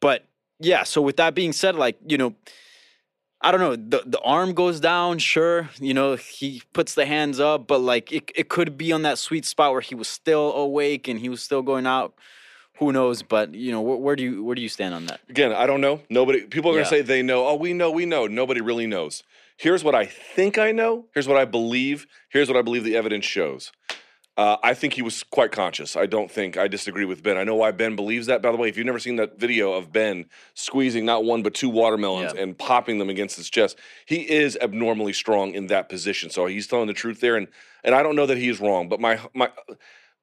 but 0.00 0.26
yeah, 0.58 0.82
so 0.84 1.00
with 1.02 1.16
that 1.16 1.34
being 1.34 1.52
said, 1.52 1.76
like 1.76 1.98
you 2.06 2.18
know. 2.18 2.34
I 3.42 3.52
don't 3.52 3.60
know. 3.60 3.74
The 3.74 4.02
the 4.04 4.20
arm 4.20 4.52
goes 4.52 4.80
down, 4.80 5.18
sure. 5.18 5.70
You 5.80 5.94
know, 5.94 6.16
he 6.16 6.62
puts 6.74 6.94
the 6.94 7.06
hands 7.06 7.40
up, 7.40 7.66
but 7.66 7.78
like 7.78 8.12
it, 8.12 8.30
it 8.36 8.50
could 8.50 8.76
be 8.76 8.92
on 8.92 9.00
that 9.00 9.16
sweet 9.16 9.46
spot 9.46 9.72
where 9.72 9.80
he 9.80 9.94
was 9.94 10.08
still 10.08 10.52
awake 10.52 11.08
and 11.08 11.18
he 11.18 11.30
was 11.30 11.42
still 11.42 11.62
going 11.62 11.86
out. 11.86 12.12
Who 12.80 12.92
knows? 12.92 13.22
But 13.22 13.54
you 13.54 13.70
know, 13.70 13.80
where, 13.82 13.96
where 13.98 14.16
do 14.16 14.22
you 14.24 14.42
where 14.42 14.54
do 14.56 14.62
you 14.62 14.68
stand 14.68 14.94
on 14.94 15.06
that? 15.06 15.20
Again, 15.28 15.52
I 15.52 15.66
don't 15.66 15.80
know. 15.80 16.00
Nobody. 16.10 16.40
People 16.42 16.72
are 16.72 16.78
Yeah. 16.78 16.84
to 16.84 16.88
say 16.88 17.02
they 17.02 17.22
know. 17.22 17.46
Oh, 17.46 17.54
we 17.54 17.72
know. 17.74 17.90
We 17.90 18.06
know. 18.06 18.26
Nobody 18.26 18.60
really 18.60 18.86
knows. 18.86 19.22
Here's 19.58 19.84
what 19.84 19.94
I 19.94 20.06
think 20.06 20.56
I 20.58 20.72
know. 20.72 21.04
Here's 21.14 21.28
what 21.28 21.36
I 21.36 21.44
believe. 21.44 22.06
Here's 22.30 22.48
what 22.48 22.56
I 22.56 22.62
believe 22.62 22.82
the 22.82 22.96
evidence 22.96 23.26
shows. 23.26 23.70
Uh, 24.38 24.56
I 24.62 24.72
think 24.72 24.94
he 24.94 25.02
was 25.02 25.22
quite 25.22 25.52
conscious. 25.52 25.96
I 25.96 26.06
don't 26.06 26.30
think 26.30 26.56
I 26.56 26.66
disagree 26.66 27.04
with 27.04 27.22
Ben. 27.22 27.36
I 27.36 27.44
know 27.44 27.56
why 27.56 27.72
Ben 27.72 27.94
believes 27.94 28.26
that. 28.28 28.40
By 28.40 28.50
the 28.50 28.56
way, 28.56 28.70
if 28.70 28.78
you've 28.78 28.86
never 28.86 28.98
seen 28.98 29.16
that 29.16 29.38
video 29.38 29.72
of 29.74 29.92
Ben 29.92 30.24
squeezing 30.54 31.04
not 31.04 31.24
one 31.24 31.42
but 31.42 31.52
two 31.52 31.68
watermelons 31.68 32.32
Yeah. 32.34 32.40
and 32.42 32.56
popping 32.56 32.96
them 32.96 33.10
against 33.10 33.36
his 33.36 33.50
chest, 33.50 33.76
he 34.06 34.20
is 34.30 34.56
abnormally 34.62 35.12
strong 35.12 35.52
in 35.52 35.66
that 35.66 35.90
position. 35.90 36.30
So 36.30 36.46
he's 36.46 36.66
telling 36.66 36.86
the 36.86 36.94
truth 36.94 37.20
there, 37.20 37.36
and 37.36 37.48
and 37.84 37.94
I 37.94 38.02
don't 38.02 38.16
know 38.16 38.24
that 38.26 38.38
he's 38.38 38.60
wrong. 38.60 38.88
But 38.88 38.98
my 39.00 39.20
my, 39.34 39.50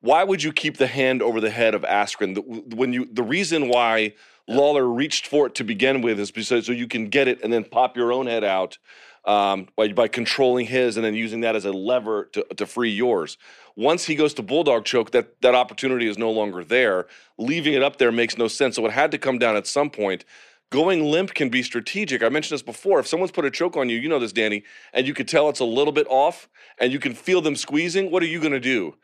why 0.02 0.24
would 0.24 0.44
you 0.44 0.54
keep 0.54 0.78
the 0.78 0.88
hand 0.88 1.22
over 1.22 1.42
the 1.42 1.50
head 1.50 1.74
of 1.74 1.82
Askren? 1.84 2.36
The, 2.36 2.76
when 2.76 2.94
you 2.94 3.08
the 3.12 3.24
reason 3.24 3.70
why 3.70 4.14
Lawler 4.48 4.88
reached 4.88 5.28
for 5.28 5.48
it 5.48 5.56
to 5.56 5.64
begin 5.64 6.02
with 6.02 6.20
is 6.20 6.32
because 6.32 6.66
so 6.66 6.72
you 6.72 6.88
can 6.88 7.10
get 7.10 7.28
it 7.28 7.44
and 7.44 7.52
then 7.52 7.64
pop 7.64 7.98
your 7.98 8.14
own 8.14 8.28
head 8.28 8.44
out 8.44 8.78
um, 9.26 9.68
by, 9.76 9.90
by 9.90 10.08
controlling 10.08 10.66
his 10.66 10.96
and 10.96 11.06
then 11.06 11.14
using 11.14 11.42
that 11.42 11.56
as 11.56 11.66
a 11.66 11.72
lever 11.72 12.30
to, 12.32 12.44
to 12.56 12.66
free 12.66 12.92
yours. 12.92 13.38
Once 13.76 14.06
he 14.06 14.16
goes 14.16 14.34
to 14.36 14.42
bulldog 14.42 14.86
choke, 14.86 15.12
that 15.12 15.40
that 15.42 15.54
opportunity 15.54 16.08
is 16.08 16.18
no 16.18 16.32
longer 16.32 16.64
there. 16.64 17.08
Leaving 17.38 17.74
it 17.74 17.84
up 17.84 17.98
there 17.98 18.12
makes 18.12 18.38
no 18.38 18.48
sense. 18.48 18.78
So 18.78 18.86
it 18.86 18.92
had 18.92 19.12
to 19.12 19.18
come 19.18 19.38
down 19.38 19.56
at 19.56 19.68
some 19.68 19.90
point. 19.90 20.24
Going 20.70 21.04
limp 21.06 21.34
can 21.34 21.50
be 21.50 21.64
strategic. 21.64 22.22
I 22.24 22.30
mentioned 22.30 22.56
this 22.56 22.64
before. 22.64 23.00
If 23.00 23.08
someone's 23.08 23.32
put 23.32 23.46
a 23.46 23.52
choke 23.52 23.78
on 23.78 23.90
you, 23.90 23.98
you 23.98 24.10
know 24.10 24.20
this, 24.20 24.34
Danny, 24.34 24.64
and 24.94 25.08
you 25.08 25.14
could 25.14 25.28
tell 25.28 25.48
it's 25.48 25.62
a 25.62 25.66
little 25.66 25.94
bit 25.94 26.08
off, 26.10 26.50
and 26.78 26.92
you 26.92 27.00
can 27.00 27.14
feel 27.14 27.40
them 27.40 27.56
squeezing. 27.56 28.12
What 28.12 28.22
are 28.22 28.28
you 28.28 28.40
going 28.40 28.52
to 28.52 28.60
do? 28.60 28.96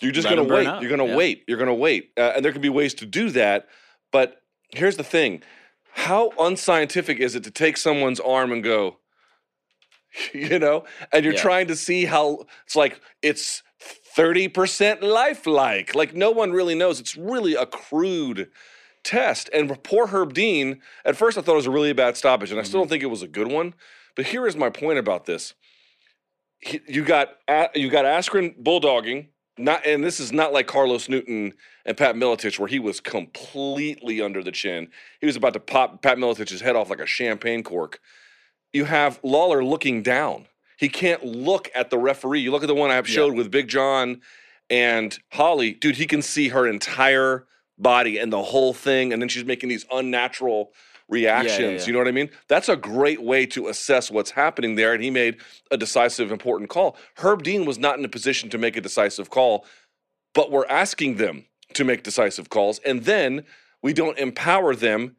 You're 0.00 0.12
just 0.12 0.28
going 0.28 0.38
to 0.46 0.52
wait. 0.54 0.64
You're 0.80 0.88
going 0.88 0.98
to 1.06 1.12
yeah. 1.12 1.16
wait. 1.16 1.44
You're 1.46 1.58
going 1.58 1.68
to 1.68 1.74
wait. 1.74 2.10
Uh, 2.16 2.32
and 2.36 2.44
there 2.44 2.52
can 2.52 2.62
be 2.62 2.68
ways 2.68 2.94
to 2.94 3.06
do 3.06 3.30
that. 3.30 3.68
But 4.10 4.36
here's 4.74 4.96
the 4.96 5.04
thing: 5.04 5.42
how 5.92 6.30
unscientific 6.38 7.18
is 7.20 7.34
it 7.34 7.44
to 7.44 7.50
take 7.50 7.76
someone's 7.76 8.18
arm 8.20 8.52
and 8.52 8.62
go, 8.64 8.98
you 10.32 10.58
know, 10.58 10.84
and 11.12 11.24
you're 11.24 11.34
Yeah. 11.34 11.40
trying 11.42 11.66
to 11.68 11.76
see 11.76 12.04
how 12.06 12.46
it's 12.66 12.76
like 12.76 13.00
it's 13.22 13.62
30% 14.16 15.02
lifelike. 15.02 15.94
Like 15.94 16.14
no 16.14 16.30
one 16.30 16.52
really 16.52 16.74
knows. 16.74 17.00
It's 17.00 17.16
really 17.16 17.54
a 17.54 17.66
crude 17.66 18.50
test. 19.04 19.48
And 19.52 19.82
poor 19.82 20.08
Herb 20.08 20.34
Dean, 20.34 20.80
at 21.04 21.16
first 21.16 21.38
I 21.38 21.42
thought 21.42 21.52
it 21.54 21.56
was 21.56 21.66
a 21.66 21.70
really 21.70 21.92
bad 21.92 22.16
stoppage, 22.16 22.50
and 22.50 22.60
I 22.60 22.62
still 22.64 22.80
don't 22.80 22.88
think 22.88 23.02
it 23.02 23.06
was 23.06 23.22
a 23.22 23.28
good 23.28 23.48
one. 23.50 23.74
But 24.14 24.26
here 24.26 24.46
is 24.46 24.56
my 24.56 24.68
point 24.70 24.98
about 24.98 25.24
this. 25.26 25.54
He- 26.60 26.80
You 26.86 27.04
got 27.04 27.30
you 27.74 27.88
got 27.90 28.04
Askren 28.04 28.62
bulldogging, 28.62 29.28
not 29.58 29.86
and 29.86 30.02
this 30.02 30.18
is 30.18 30.32
not 30.32 30.52
like 30.52 30.66
Carlos 30.66 31.08
Newton 31.08 31.54
and 31.84 31.96
Pat 31.96 32.14
Miletich 32.14 32.58
where 32.58 32.68
he 32.68 32.78
was 32.78 33.00
completely 33.00 34.20
under 34.20 34.42
the 34.42 34.52
chin. 34.52 34.88
He 35.20 35.26
was 35.26 35.36
about 35.36 35.52
to 35.52 35.60
pop 35.60 36.02
Pat 36.02 36.18
Miletich's 36.18 36.60
head 36.60 36.76
off 36.76 36.90
like 36.90 37.00
a 37.00 37.06
champagne 37.06 37.62
cork 37.62 38.00
you 38.72 38.84
have 38.84 39.20
Lawler 39.22 39.64
looking 39.64 40.02
down. 40.02 40.46
He 40.78 40.88
can't 40.88 41.24
look 41.24 41.70
at 41.74 41.90
the 41.90 41.98
referee. 41.98 42.40
You 42.40 42.50
look 42.50 42.62
at 42.62 42.66
the 42.66 42.74
one 42.74 42.90
I 42.90 42.96
have 42.96 43.08
showed 43.08 43.34
with 43.34 43.50
Big 43.50 43.68
John 43.68 44.20
and 44.68 45.16
Holly, 45.30 45.72
dude, 45.72 45.96
he 45.96 46.06
can 46.06 46.22
see 46.22 46.48
her 46.48 46.66
entire 46.66 47.46
body 47.78 48.18
and 48.18 48.32
the 48.32 48.42
whole 48.42 48.72
thing. 48.72 49.12
And 49.12 49.20
then 49.20 49.28
she's 49.28 49.44
making 49.44 49.68
these 49.68 49.86
unnatural 49.92 50.72
reactions. 51.12 51.82
yeah. 51.82 51.86
You 51.86 51.92
know 51.92 51.98
what 51.98 52.08
I 52.08 52.12
mean? 52.12 52.30
That's 52.48 52.68
a 52.68 52.76
great 52.76 53.22
way 53.22 53.46
to 53.46 53.68
assess 53.68 54.10
what's 54.10 54.30
happening 54.30 54.74
there. 54.74 54.94
And 54.94 55.02
he 55.04 55.10
made 55.10 55.36
a 55.70 55.76
decisive, 55.76 56.32
important 56.32 56.70
call. 56.70 56.96
Herb 57.18 57.42
Dean 57.42 57.66
was 57.66 57.78
not 57.78 57.98
in 57.98 58.04
a 58.04 58.08
position 58.08 58.48
to 58.50 58.58
make 58.58 58.76
a 58.76 58.80
decisive 58.80 59.30
call, 59.30 59.66
but 60.34 60.50
we're 60.50 60.66
asking 60.66 61.16
them 61.16 61.44
to 61.74 61.84
make 61.84 62.02
decisive 62.02 62.48
calls. 62.48 62.80
And 62.80 63.04
then 63.04 63.44
we 63.82 63.92
don't 63.92 64.18
empower 64.18 64.74
them 64.74 65.16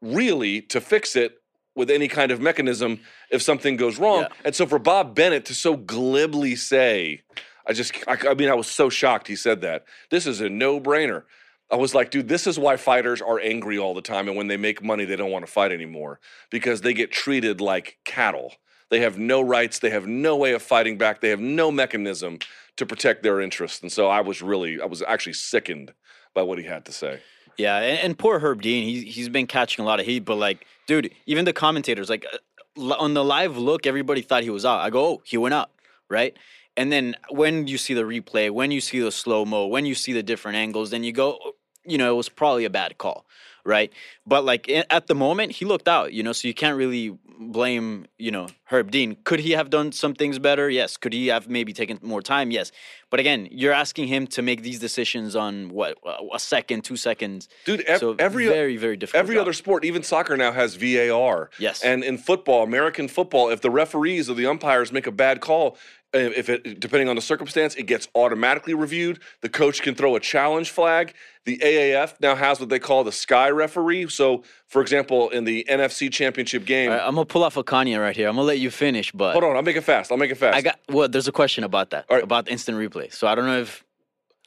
really 0.00 0.62
to 0.62 0.80
fix 0.80 1.16
it 1.16 1.42
with 1.74 1.90
any 1.90 2.06
kind 2.06 2.30
of 2.30 2.40
mechanism 2.40 3.00
if 3.30 3.42
something 3.42 3.76
goes 3.76 3.98
wrong. 3.98 4.22
Yeah. 4.22 4.28
And 4.44 4.54
so 4.54 4.66
for 4.66 4.78
Bob 4.78 5.14
Bennett 5.14 5.44
to 5.46 5.54
so 5.54 5.76
glibly 5.76 6.54
say, 6.54 7.22
I 7.66 7.72
just, 7.72 7.94
I, 8.06 8.16
I 8.28 8.34
mean, 8.34 8.48
I 8.48 8.54
was 8.54 8.66
so 8.66 8.88
shocked 8.88 9.28
he 9.28 9.36
said 9.36 9.60
that. 9.62 9.84
This 10.10 10.26
is 10.26 10.40
a 10.40 10.48
no 10.48 10.80
brainer. 10.80 11.24
I 11.72 11.76
was 11.76 11.94
like, 11.94 12.10
dude, 12.10 12.28
this 12.28 12.46
is 12.46 12.58
why 12.58 12.76
fighters 12.76 13.22
are 13.22 13.40
angry 13.40 13.78
all 13.78 13.94
the 13.94 14.02
time. 14.02 14.28
And 14.28 14.36
when 14.36 14.46
they 14.46 14.58
make 14.58 14.82
money, 14.82 15.06
they 15.06 15.16
don't 15.16 15.30
want 15.30 15.46
to 15.46 15.50
fight 15.50 15.72
anymore 15.72 16.20
because 16.50 16.82
they 16.82 16.92
get 16.92 17.10
treated 17.10 17.62
like 17.62 17.98
cattle. 18.04 18.52
They 18.90 19.00
have 19.00 19.18
no 19.18 19.40
rights. 19.40 19.78
They 19.78 19.88
have 19.88 20.06
no 20.06 20.36
way 20.36 20.52
of 20.52 20.62
fighting 20.62 20.98
back. 20.98 21.22
They 21.22 21.30
have 21.30 21.40
no 21.40 21.70
mechanism 21.70 22.40
to 22.76 22.84
protect 22.84 23.22
their 23.22 23.40
interests. 23.40 23.80
And 23.80 23.90
so 23.90 24.08
I 24.08 24.20
was 24.20 24.42
really, 24.42 24.82
I 24.82 24.84
was 24.84 25.00
actually 25.00 25.32
sickened 25.32 25.94
by 26.34 26.42
what 26.42 26.58
he 26.58 26.64
had 26.64 26.84
to 26.84 26.92
say. 26.92 27.20
Yeah, 27.56 27.78
and, 27.78 27.98
and 28.00 28.18
poor 28.18 28.38
Herb 28.38 28.62
Dean, 28.62 28.84
he's 28.84 29.14
he's 29.14 29.28
been 29.28 29.46
catching 29.46 29.82
a 29.82 29.86
lot 29.86 30.00
of 30.00 30.06
heat, 30.06 30.20
but 30.20 30.36
like, 30.36 30.66
dude, 30.86 31.10
even 31.26 31.44
the 31.44 31.52
commentators, 31.52 32.08
like, 32.08 32.26
uh, 32.32 32.94
on 32.94 33.12
the 33.14 33.24
live 33.24 33.58
look, 33.58 33.86
everybody 33.86 34.22
thought 34.22 34.42
he 34.42 34.50
was 34.50 34.64
out. 34.64 34.80
I 34.80 34.90
go, 34.90 35.04
oh, 35.04 35.22
he 35.24 35.36
went 35.36 35.54
out, 35.54 35.70
right? 36.08 36.34
And 36.76 36.90
then 36.90 37.16
when 37.28 37.66
you 37.66 37.76
see 37.76 37.92
the 37.92 38.02
replay, 38.02 38.50
when 38.50 38.70
you 38.70 38.80
see 38.80 39.00
the 39.00 39.12
slow 39.12 39.44
mo, 39.44 39.66
when 39.66 39.84
you 39.84 39.94
see 39.94 40.12
the 40.14 40.22
different 40.22 40.56
angles, 40.56 40.90
then 40.90 41.04
you 41.04 41.12
go, 41.12 41.38
"Oh, 41.42 41.52
you 41.84 41.98
know, 41.98 42.12
it 42.12 42.16
was 42.16 42.28
probably 42.28 42.64
a 42.64 42.70
bad 42.70 42.98
call, 42.98 43.26
right? 43.64 43.92
But 44.26 44.44
like 44.44 44.68
at 44.68 45.06
the 45.06 45.14
moment, 45.14 45.52
he 45.52 45.64
looked 45.64 45.88
out, 45.88 46.12
you 46.12 46.22
know, 46.22 46.32
so 46.32 46.48
you 46.48 46.54
can't 46.54 46.76
really 46.76 47.16
blame, 47.38 48.06
you 48.18 48.30
know, 48.30 48.46
Herb 48.64 48.90
Dean. 48.90 49.16
Could 49.24 49.40
he 49.40 49.52
have 49.52 49.68
done 49.68 49.90
some 49.90 50.14
things 50.14 50.38
better? 50.38 50.70
Yes. 50.70 50.96
Could 50.96 51.12
he 51.12 51.26
have 51.28 51.48
maybe 51.48 51.72
taken 51.72 51.98
more 52.02 52.22
time? 52.22 52.50
Yes. 52.50 52.70
But 53.10 53.18
again, 53.20 53.48
you're 53.50 53.72
asking 53.72 54.06
him 54.06 54.26
to 54.28 54.42
make 54.42 54.62
these 54.62 54.78
decisions 54.78 55.34
on 55.34 55.68
what 55.68 55.98
a 56.32 56.38
second, 56.38 56.84
two 56.84 56.96
seconds. 56.96 57.48
Dude, 57.64 57.80
ev- 57.82 58.00
so 58.00 58.14
every 58.18 58.46
very, 58.46 58.76
very 58.76 58.96
difficult. 58.96 59.18
Every 59.18 59.34
job. 59.34 59.42
other 59.42 59.52
sport, 59.52 59.84
even 59.84 60.02
soccer 60.02 60.36
now 60.36 60.52
has 60.52 60.76
VAR. 60.76 61.50
Yes. 61.58 61.82
And 61.82 62.04
in 62.04 62.16
football, 62.16 62.62
American 62.62 63.08
football, 63.08 63.50
if 63.50 63.60
the 63.60 63.70
referees 63.70 64.30
or 64.30 64.34
the 64.34 64.46
umpires 64.46 64.92
make 64.92 65.06
a 65.06 65.12
bad 65.12 65.40
call, 65.40 65.76
if 66.12 66.48
it 66.48 66.80
depending 66.80 67.08
on 67.08 67.16
the 67.16 67.22
circumstance, 67.22 67.74
it 67.74 67.84
gets 67.84 68.08
automatically 68.14 68.74
reviewed. 68.74 69.20
The 69.40 69.48
coach 69.48 69.82
can 69.82 69.94
throw 69.94 70.16
a 70.16 70.20
challenge 70.20 70.70
flag. 70.70 71.14
The 71.44 71.58
AAF 71.58 72.20
now 72.20 72.34
has 72.34 72.60
what 72.60 72.68
they 72.68 72.78
call 72.78 73.04
the 73.04 73.12
sky 73.12 73.50
referee. 73.50 74.08
So, 74.10 74.42
for 74.66 74.82
example, 74.82 75.30
in 75.30 75.44
the 75.44 75.66
NFC 75.68 76.12
Championship 76.12 76.64
game, 76.64 76.90
right, 76.90 77.00
I'm 77.00 77.14
gonna 77.14 77.24
pull 77.24 77.44
off 77.44 77.56
a 77.56 77.64
Kanye 77.64 77.98
right 78.00 78.14
here. 78.14 78.28
I'm 78.28 78.36
gonna 78.36 78.46
let 78.46 78.58
you 78.58 78.70
finish, 78.70 79.10
but 79.12 79.32
hold 79.32 79.44
on, 79.44 79.56
I'll 79.56 79.62
make 79.62 79.76
it 79.76 79.84
fast. 79.84 80.12
I'll 80.12 80.18
make 80.18 80.30
it 80.30 80.36
fast. 80.36 80.56
I 80.56 80.60
got 80.60 80.78
well. 80.88 81.08
There's 81.08 81.28
a 81.28 81.32
question 81.32 81.64
about 81.64 81.90
that 81.90 82.06
right. 82.10 82.22
about 82.22 82.48
instant 82.48 82.78
replay. 82.78 83.12
So 83.12 83.26
I 83.26 83.34
don't 83.34 83.46
know 83.46 83.60
if 83.60 83.84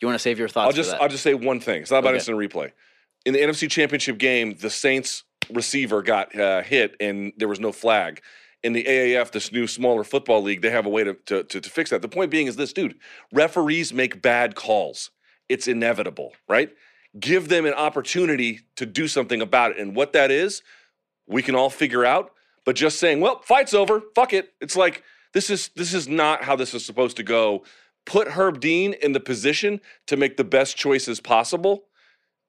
you 0.02 0.08
want 0.08 0.16
to 0.16 0.22
save 0.24 0.40
your 0.40 0.48
thoughts. 0.48 0.68
I'll 0.68 0.74
just 0.74 0.92
that. 0.92 1.02
I'll 1.02 1.10
just 1.10 1.24
say 1.24 1.34
one 1.34 1.60
thing. 1.60 1.82
It's 1.82 1.92
not 1.92 2.00
about 2.00 2.10
Okay. 2.10 2.18
instant 2.18 2.38
replay. 2.38 2.72
In 3.26 3.34
the 3.34 3.40
NFC 3.40 3.70
Championship 3.70 4.18
game, 4.20 4.56
the 4.60 4.70
Saints 4.70 5.24
receiver 5.52 6.02
got 6.02 6.38
uh, 6.40 6.62
hit 6.62 6.96
and 7.00 7.34
there 7.38 7.48
was 7.48 7.60
no 7.60 7.72
flag. 7.72 8.22
In 8.66 8.74
the 8.74 8.84
AAF, 8.84 9.32
this 9.32 9.52
new 9.52 9.68
smaller 9.68 10.04
football 10.04 10.42
league, 10.42 10.62
they 10.62 10.72
have 10.72 10.86
a 10.86 10.90
way 10.90 11.04
to, 11.04 11.14
to, 11.14 11.44
to, 11.44 11.62
to 11.62 11.70
fix 11.70 11.92
that. 11.92 12.02
The 12.02 12.10
point 12.10 12.32
being 12.32 12.48
is 12.48 12.56
this, 12.56 12.74
dude, 12.74 12.96
referees 13.32 13.94
make 13.94 14.22
bad 14.22 14.56
calls. 14.56 15.12
It's 15.50 15.68
inevitable, 15.68 16.34
right? 16.50 16.72
Give 17.20 17.48
them 17.48 17.66
an 17.66 17.74
opportunity 17.74 18.62
to 18.78 18.86
do 18.86 19.08
something 19.08 19.42
about 19.42 19.72
it. 19.72 19.78
And 19.78 19.96
what 19.96 20.14
that 20.14 20.32
is, 20.32 20.64
we 21.28 21.44
can 21.44 21.56
all 21.56 21.70
figure 21.70 22.06
out. 22.06 22.32
But 22.66 22.76
just 22.76 23.00
saying, 23.00 23.22
well, 23.22 23.42
fight's 23.42 23.74
over, 23.74 24.02
fuck 24.16 24.34
it. 24.34 24.54
It's 24.60 24.76
like 24.76 25.04
this 25.34 25.50
is 25.50 25.70
this 25.76 25.94
is 25.94 26.08
not 26.08 26.44
how 26.44 26.56
this 26.56 26.74
is 26.74 26.84
supposed 26.84 27.18
to 27.18 27.24
go. 27.24 27.64
Put 28.06 28.30
Herb 28.30 28.60
Dean 28.60 28.94
in 28.94 29.12
the 29.12 29.20
position 29.20 29.80
to 30.08 30.18
make 30.18 30.38
the 30.38 30.44
best 30.44 30.76
choices 30.76 31.20
possible, 31.20 31.84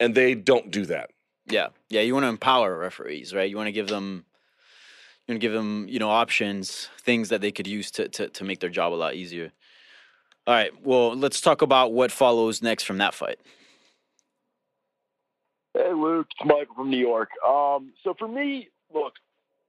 and 0.00 0.14
they 0.14 0.34
don't 0.34 0.70
do 0.70 0.86
that. 0.86 1.10
Yeah, 1.48 1.68
yeah. 1.90 2.00
You 2.00 2.14
want 2.14 2.24
to 2.24 2.28
empower 2.28 2.78
referees, 2.78 3.34
right? 3.34 3.48
You 3.48 3.56
want 3.56 3.68
to 3.68 3.72
give 3.72 3.88
them, 3.88 4.24
to 5.28 5.38
give 5.38 5.52
them, 5.52 5.86
you 5.88 5.98
know, 5.98 6.10
options, 6.10 6.88
things 7.00 7.28
that 7.30 7.40
they 7.40 7.50
could 7.50 7.66
use 7.66 7.90
to, 7.92 8.08
to 8.08 8.28
to 8.28 8.44
make 8.44 8.60
their 8.60 8.70
job 8.70 8.92
a 8.92 8.94
lot 8.94 9.14
easier. 9.14 9.52
All 10.46 10.54
right. 10.54 10.70
Well, 10.84 11.16
let's 11.16 11.40
talk 11.40 11.62
about 11.62 11.92
what 11.92 12.12
follows 12.12 12.62
next 12.62 12.84
from 12.84 12.98
that 12.98 13.14
fight. 13.14 13.40
Hey, 15.74 15.92
Luke, 15.92 16.28
it's 16.30 16.48
Michael 16.48 16.74
from 16.74 16.90
New 16.90 16.98
York. 16.98 17.30
Um, 17.46 17.92
so 18.02 18.14
for 18.18 18.28
me, 18.28 18.68
look, 18.94 19.14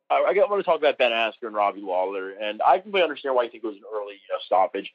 I, 0.09 0.15
I 0.15 0.33
want 0.49 0.59
to 0.59 0.63
talk 0.63 0.77
about 0.77 0.97
Ben 0.97 1.11
Askren 1.11 1.47
and 1.47 1.55
Robbie 1.55 1.81
Lawler, 1.81 2.31
and 2.31 2.61
I 2.61 2.77
completely 2.77 3.03
understand 3.03 3.35
why 3.35 3.43
you 3.43 3.49
think 3.49 3.63
it 3.63 3.67
was 3.67 3.75
an 3.75 3.83
early 3.93 4.13
you 4.13 4.29
know, 4.29 4.39
stoppage. 4.45 4.89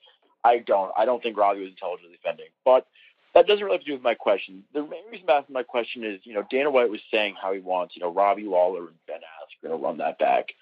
I 0.45 0.59
don't. 0.59 0.93
I 0.97 1.05
don't 1.05 1.23
think 1.23 1.37
Robbie 1.37 1.61
was 1.61 1.71
intelligently 1.71 2.17
defending, 2.17 2.47
but 2.65 2.87
that 3.35 3.47
doesn't 3.47 3.65
really 3.65 3.77
have 3.77 3.85
to 3.85 3.87
do 3.87 3.93
with 3.95 4.03
my 4.03 4.15
question. 4.15 4.65
The 4.73 4.83
main 4.83 5.05
reason 5.11 5.27
I'm 5.29 5.41
asking 5.41 5.55
my 5.55 5.63
question 5.63 6.05
is, 6.05 6.21
you 6.25 6.35
know, 6.35 6.45
Dana 6.51 6.71
White 6.71 6.91
was 6.91 7.01
saying 7.11 7.35
how 7.41 7.53
he 7.53 7.61
wants, 7.61 7.97
you 7.97 8.03
know, 8.03 8.13
Robbie 8.13 8.45
Lawler 8.45 8.89
and 8.89 8.97
Ben 9.07 9.21
Askren 9.63 9.71
to 9.71 9.77
run 9.77 9.99
that 9.99 10.19
back. 10.19 10.53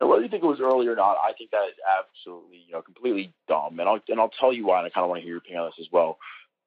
And 0.00 0.08
whether 0.08 0.22
you 0.22 0.28
think 0.28 0.44
it 0.44 0.46
was 0.46 0.60
early 0.60 0.86
or 0.86 0.94
not, 0.94 1.16
I 1.22 1.32
think 1.32 1.50
that 1.50 1.66
is 1.68 1.74
absolutely, 1.98 2.62
you 2.66 2.72
know, 2.72 2.82
completely 2.82 3.32
dumb. 3.48 3.80
And 3.80 3.88
I'll 3.88 4.00
and 4.08 4.20
I'll 4.20 4.30
tell 4.30 4.52
you 4.52 4.66
why. 4.66 4.78
And 4.78 4.86
I 4.86 4.90
kind 4.90 5.04
of 5.04 5.10
want 5.10 5.20
to 5.20 5.22
hear 5.22 5.30
your 5.30 5.38
opinion 5.38 5.62
on 5.62 5.70
this 5.76 5.86
as 5.86 5.92
well. 5.92 6.18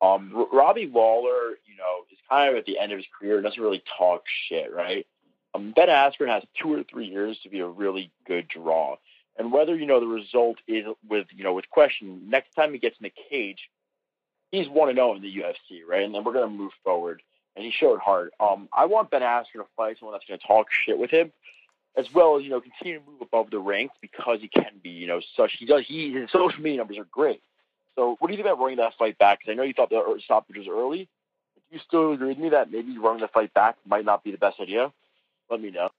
Um, 0.02 0.34
R- 0.36 0.48
Robbie 0.52 0.92
Lawler, 0.94 1.52
you 1.66 1.78
know, 1.78 2.04
is 2.12 2.18
kind 2.30 2.50
of 2.50 2.58
at 2.58 2.66
the 2.66 2.78
end 2.78 2.92
of 2.92 2.98
his 2.98 3.08
career. 3.18 3.36
And 3.36 3.44
doesn't 3.44 3.62
really 3.62 3.84
talk 3.98 4.24
shit, 4.50 4.74
right? 4.74 5.06
Um, 5.54 5.74
ben 5.76 5.88
Askren 5.88 6.28
has 6.28 6.44
two 6.62 6.74
or 6.74 6.84
three 6.84 7.08
years 7.08 7.38
to 7.44 7.50
be 7.50 7.60
a 7.60 7.68
really 7.68 8.12
good 8.28 8.48
draw. 8.48 8.98
And 9.38 9.52
whether 9.52 9.76
you 9.76 9.86
know 9.86 10.00
the 10.00 10.08
result 10.08 10.58
is 10.68 10.86
with 11.08 11.28
you 11.34 11.44
know 11.44 11.54
with 11.54 11.70
question, 11.70 12.30
next 12.30 12.54
time 12.54 12.74
he 12.74 12.80
gets 12.80 12.98
in 13.00 13.06
the 13.06 13.14
cage, 13.30 13.70
he's 14.52 14.68
one 14.68 14.90
and 14.90 14.98
zero 14.98 15.16
in 15.16 15.22
the 15.22 15.34
UFC, 15.34 15.88
right? 15.88 16.04
And 16.04 16.14
then 16.14 16.24
we're 16.24 16.34
gonna 16.34 16.48
move 16.48 16.74
forward. 16.84 17.22
And 17.56 17.66
he 17.66 17.72
showed 17.72 18.00
heart. 18.00 18.34
Um, 18.40 18.70
I 18.74 18.86
want 18.86 19.10
Ben 19.10 19.22
Askren 19.22 19.56
to 19.56 19.66
fight 19.76 19.98
someone 20.00 20.16
that's 20.16 20.26
gonna 20.28 20.40
talk 20.46 20.68
shit 20.86 20.98
with 20.98 21.12
him. 21.12 21.32
As 21.98 22.14
well 22.14 22.38
as 22.38 22.44
you 22.44 22.50
know 22.50 22.62
continue 22.62 23.00
to 23.00 23.06
move 23.06 23.22
above 23.22 23.50
the 23.52 23.60
ranks 23.60 23.96
because 24.02 24.40
he 24.40 24.48
can 24.48 24.80
be 24.82 24.90
you 24.90 25.08
know 25.08 25.22
such 25.36 25.54
he 25.60 25.66
does 25.66 25.84
he 25.86 26.14
his 26.14 26.32
social 26.32 26.62
media 26.62 26.78
numbers 26.78 26.98
are 26.98 27.08
great. 27.12 27.42
So 27.96 28.16
what 28.20 28.28
do 28.28 28.34
you 28.34 28.38
think 28.38 28.48
about 28.48 28.62
running 28.62 28.78
that 28.78 28.94
fight 28.98 29.18
back? 29.18 29.40
Because 29.40 29.52
I 29.52 29.56
know 29.56 29.64
you 29.64 29.74
thought 29.74 29.90
the 29.90 30.20
stoppage 30.24 30.58
was 30.58 30.68
early. 30.68 31.10
Do 31.56 31.76
you 31.76 31.80
still 31.86 32.14
agree 32.14 32.30
with 32.30 32.38
me 32.38 32.50
that 32.50 32.72
maybe 32.72 32.98
running 32.98 33.22
the 33.22 33.28
fight 33.28 33.54
back 33.54 33.76
might 33.86 34.06
not 34.06 34.24
be 34.24 34.32
the 34.32 34.38
best 34.38 34.60
idea? 34.62 34.92
Let 35.50 35.62
me 35.62 35.72
know. 35.72 35.90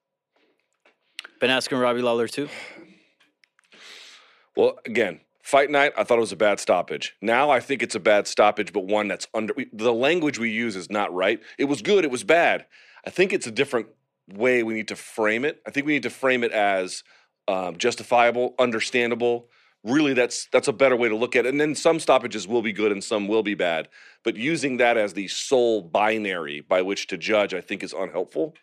Ben 1.40 1.50
Askren 1.50 1.80
Robbie 1.80 2.02
Lawler 2.02 2.28
too. 2.28 2.48
Well, 4.56 4.78
again, 4.86 5.20
fight 5.42 5.70
night, 5.70 5.92
I 5.96 6.04
thought 6.04 6.18
it 6.18 6.20
was 6.20 6.32
a 6.32 6.36
bad 6.36 6.60
stoppage. 6.60 7.16
Now 7.20 7.50
I 7.50 7.60
think 7.60 7.82
it's 7.82 7.94
a 7.94 8.00
bad 8.00 8.26
stoppage, 8.26 8.72
but 8.72 8.84
one 8.84 9.08
that's 9.08 9.26
under 9.34 9.54
the 9.72 9.92
language 9.92 10.38
we 10.38 10.50
use 10.50 10.76
is 10.76 10.90
not 10.90 11.12
right. 11.12 11.40
It 11.58 11.64
was 11.64 11.82
good, 11.82 12.04
it 12.04 12.10
was 12.10 12.24
bad. 12.24 12.66
I 13.06 13.10
think 13.10 13.32
it's 13.32 13.46
a 13.46 13.50
different 13.50 13.88
way 14.28 14.62
we 14.62 14.74
need 14.74 14.88
to 14.88 14.96
frame 14.96 15.44
it. 15.44 15.60
I 15.66 15.70
think 15.70 15.86
we 15.86 15.92
need 15.92 16.02
to 16.04 16.10
frame 16.10 16.44
it 16.44 16.52
as 16.52 17.02
um, 17.48 17.76
justifiable, 17.76 18.54
understandable. 18.58 19.48
Really, 19.84 20.14
that's 20.14 20.46
that's 20.52 20.68
a 20.68 20.72
better 20.72 20.94
way 20.94 21.08
to 21.08 21.16
look 21.16 21.34
at 21.34 21.44
it. 21.44 21.48
And 21.48 21.60
then 21.60 21.74
some 21.74 21.98
stoppages 21.98 22.46
will 22.46 22.62
be 22.62 22.72
good 22.72 22.92
and 22.92 23.02
some 23.02 23.26
will 23.26 23.42
be 23.42 23.54
bad. 23.54 23.88
But 24.22 24.36
using 24.36 24.76
that 24.76 24.96
as 24.96 25.12
the 25.14 25.26
sole 25.26 25.82
binary 25.82 26.60
by 26.60 26.82
which 26.82 27.08
to 27.08 27.18
judge, 27.18 27.52
I 27.52 27.60
think, 27.60 27.82
is 27.82 27.92
unhelpful. 27.92 28.54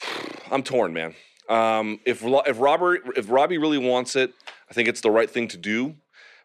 I'm 0.50 0.62
torn, 0.62 0.94
man. 0.94 1.14
Um, 1.48 2.00
if 2.06 2.22
if 2.24 2.58
Robert 2.58 3.02
if 3.16 3.30
Robbie 3.30 3.58
really 3.58 3.78
wants 3.78 4.16
it, 4.16 4.32
I 4.70 4.72
think 4.72 4.88
it's 4.88 5.02
the 5.02 5.10
right 5.10 5.28
thing 5.28 5.48
to 5.48 5.58
do. 5.58 5.96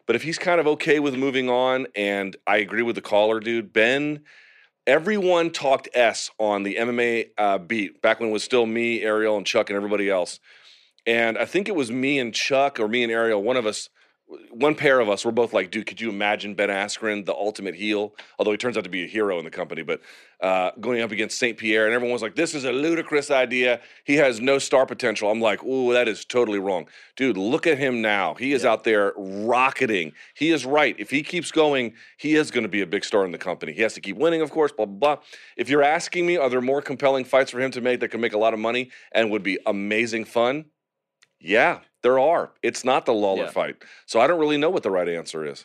But 0.06 0.16
if 0.16 0.22
he's 0.22 0.38
kind 0.38 0.60
of 0.60 0.66
okay 0.66 0.98
with 0.98 1.14
moving 1.14 1.48
on, 1.48 1.86
and 1.94 2.36
I 2.46 2.58
agree 2.58 2.82
with 2.82 2.96
the 2.96 3.00
caller, 3.00 3.40
dude, 3.40 3.72
Ben 3.72 4.24
everyone 4.90 5.52
talked 5.52 5.88
S 5.94 6.32
on 6.36 6.64
the 6.64 6.74
MMA 6.74 7.28
uh, 7.38 7.58
beat 7.58 8.02
back 8.02 8.18
when 8.18 8.30
it 8.30 8.32
was 8.32 8.42
still 8.42 8.66
me, 8.66 9.02
Ariel, 9.02 9.36
and 9.36 9.46
Chuck, 9.46 9.70
and 9.70 9.76
everybody 9.76 10.10
else. 10.10 10.40
And 11.06 11.38
I 11.38 11.44
think 11.44 11.68
it 11.68 11.76
was 11.76 11.92
me 11.92 12.18
and 12.18 12.34
Chuck, 12.34 12.80
or 12.80 12.88
me 12.88 13.04
and 13.04 13.12
Ariel, 13.12 13.40
one 13.40 13.56
of 13.56 13.66
us 13.66 13.88
one 14.50 14.74
pair 14.74 15.00
of 15.00 15.08
us 15.08 15.24
were 15.24 15.32
both 15.32 15.52
like, 15.52 15.70
dude, 15.70 15.86
could 15.86 16.00
you 16.00 16.08
imagine 16.08 16.54
Ben 16.54 16.68
Askren, 16.68 17.24
the 17.24 17.34
ultimate 17.34 17.74
heel? 17.74 18.14
Although 18.38 18.52
he 18.52 18.56
turns 18.56 18.76
out 18.76 18.84
to 18.84 18.90
be 18.90 19.04
a 19.04 19.06
hero 19.06 19.38
in 19.38 19.44
the 19.44 19.50
company, 19.50 19.82
but 19.82 20.00
uh, 20.40 20.70
going 20.80 21.00
up 21.02 21.10
against 21.10 21.38
St. 21.38 21.58
Pierre, 21.58 21.86
and 21.86 21.94
everyone 21.94 22.12
was 22.12 22.22
like, 22.22 22.36
this 22.36 22.54
is 22.54 22.64
a 22.64 22.70
ludicrous 22.70 23.30
idea. 23.30 23.80
He 24.04 24.16
has 24.16 24.40
no 24.40 24.58
star 24.58 24.86
potential. 24.86 25.30
I'm 25.30 25.40
like, 25.40 25.64
ooh, 25.64 25.92
that 25.92 26.06
is 26.06 26.24
totally 26.24 26.60
wrong. 26.60 26.86
Dude, 27.16 27.36
look 27.36 27.66
at 27.66 27.78
him 27.78 28.00
now. 28.00 28.34
He 28.34 28.52
is 28.52 28.62
yeah. 28.62 28.70
out 28.70 28.84
there 28.84 29.12
rocketing. 29.16 30.12
He 30.34 30.50
is 30.50 30.64
right. 30.64 30.94
If 30.98 31.10
he 31.10 31.22
keeps 31.22 31.50
going, 31.50 31.94
he 32.16 32.36
is 32.36 32.50
going 32.50 32.62
to 32.62 32.68
be 32.68 32.82
a 32.82 32.86
big 32.86 33.04
star 33.04 33.24
in 33.24 33.32
the 33.32 33.38
company. 33.38 33.72
He 33.72 33.82
has 33.82 33.94
to 33.94 34.00
keep 34.00 34.16
winning, 34.16 34.42
of 34.42 34.50
course, 34.50 34.70
blah, 34.70 34.86
blah, 34.86 35.16
blah. 35.16 35.24
If 35.56 35.68
you're 35.68 35.82
asking 35.82 36.26
me, 36.26 36.36
are 36.36 36.48
there 36.48 36.60
more 36.60 36.82
compelling 36.82 37.24
fights 37.24 37.50
for 37.50 37.60
him 37.60 37.72
to 37.72 37.80
make 37.80 38.00
that 38.00 38.08
can 38.08 38.20
make 38.20 38.32
a 38.32 38.38
lot 38.38 38.54
of 38.54 38.60
money 38.60 38.90
and 39.12 39.30
would 39.30 39.42
be 39.42 39.58
amazing 39.66 40.24
fun? 40.24 40.66
Yeah, 41.40 41.80
there 42.02 42.18
are. 42.18 42.52
It's 42.62 42.84
not 42.84 43.06
the 43.06 43.12
Lawler 43.12 43.44
yeah. 43.44 43.50
fight. 43.50 43.76
So 44.06 44.20
I 44.20 44.26
don't 44.26 44.40
really 44.40 44.56
know 44.56 44.70
what 44.70 44.82
the 44.82 44.90
right 44.90 45.08
answer 45.08 45.44
is. 45.44 45.64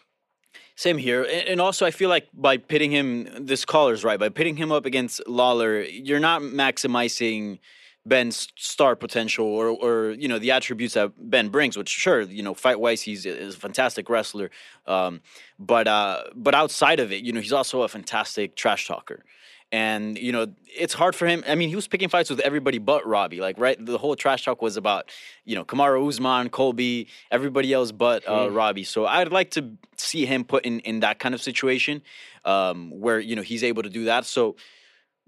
Same 0.75 0.97
here. 0.97 1.23
And 1.23 1.61
also, 1.61 1.85
I 1.85 1.91
feel 1.91 2.09
like 2.09 2.27
by 2.33 2.57
pitting 2.57 2.91
him, 2.91 3.45
this 3.45 3.63
caller's 3.63 4.03
right, 4.03 4.19
by 4.19 4.29
pitting 4.29 4.57
him 4.57 4.71
up 4.71 4.85
against 4.85 5.25
Lawler, 5.25 5.81
you're 5.81 6.19
not 6.19 6.41
maximizing 6.41 7.59
Ben's 8.05 8.49
star 8.57 8.95
potential 8.95 9.45
or, 9.45 9.69
or 9.69 10.11
you 10.11 10.27
know, 10.27 10.37
the 10.37 10.51
attributes 10.51 10.93
that 10.95 11.13
Ben 11.17 11.47
brings, 11.47 11.77
which 11.77 11.89
sure, 11.89 12.21
you 12.21 12.43
know, 12.43 12.53
fight 12.53 12.79
wise, 12.79 13.01
he's 13.01 13.25
is 13.25 13.55
a 13.55 13.57
fantastic 13.57 14.09
wrestler. 14.09 14.51
Um, 14.85 15.21
but, 15.57 15.87
uh, 15.87 16.23
but 16.35 16.53
outside 16.53 16.99
of 16.99 17.11
it, 17.11 17.23
you 17.23 17.31
know, 17.31 17.39
he's 17.39 17.53
also 17.53 17.83
a 17.83 17.87
fantastic 17.87 18.55
trash 18.55 18.87
talker 18.87 19.23
and 19.71 20.17
you 20.17 20.31
know 20.31 20.47
it's 20.77 20.93
hard 20.93 21.15
for 21.15 21.25
him. 21.25 21.43
I 21.47 21.55
mean, 21.55 21.69
he 21.69 21.75
was 21.75 21.87
picking 21.87 22.09
fights 22.09 22.29
with 22.29 22.39
everybody 22.39 22.77
but 22.77 23.05
Robbie. 23.05 23.39
Like, 23.39 23.57
right, 23.57 23.83
the 23.83 23.97
whole 23.97 24.15
trash 24.15 24.45
talk 24.45 24.61
was 24.61 24.77
about 24.77 25.09
you 25.43 25.55
know 25.55 25.65
Kamaru 25.65 26.07
Usman, 26.07 26.49
Colby, 26.49 27.07
everybody 27.31 27.73
else 27.73 27.91
but 27.91 28.27
uh. 28.27 28.49
Robbie. 28.49 28.83
So 28.83 29.05
I'd 29.05 29.31
like 29.31 29.51
to 29.51 29.71
see 29.97 30.25
him 30.25 30.43
put 30.43 30.65
in 30.65 30.79
in 30.81 30.99
that 31.01 31.19
kind 31.19 31.33
of 31.33 31.41
situation 31.41 32.01
um, 32.43 32.91
where 32.91 33.19
you 33.19 33.35
know 33.35 33.41
he's 33.41 33.63
able 33.63 33.83
to 33.83 33.89
do 33.89 34.05
that. 34.05 34.25
So 34.25 34.55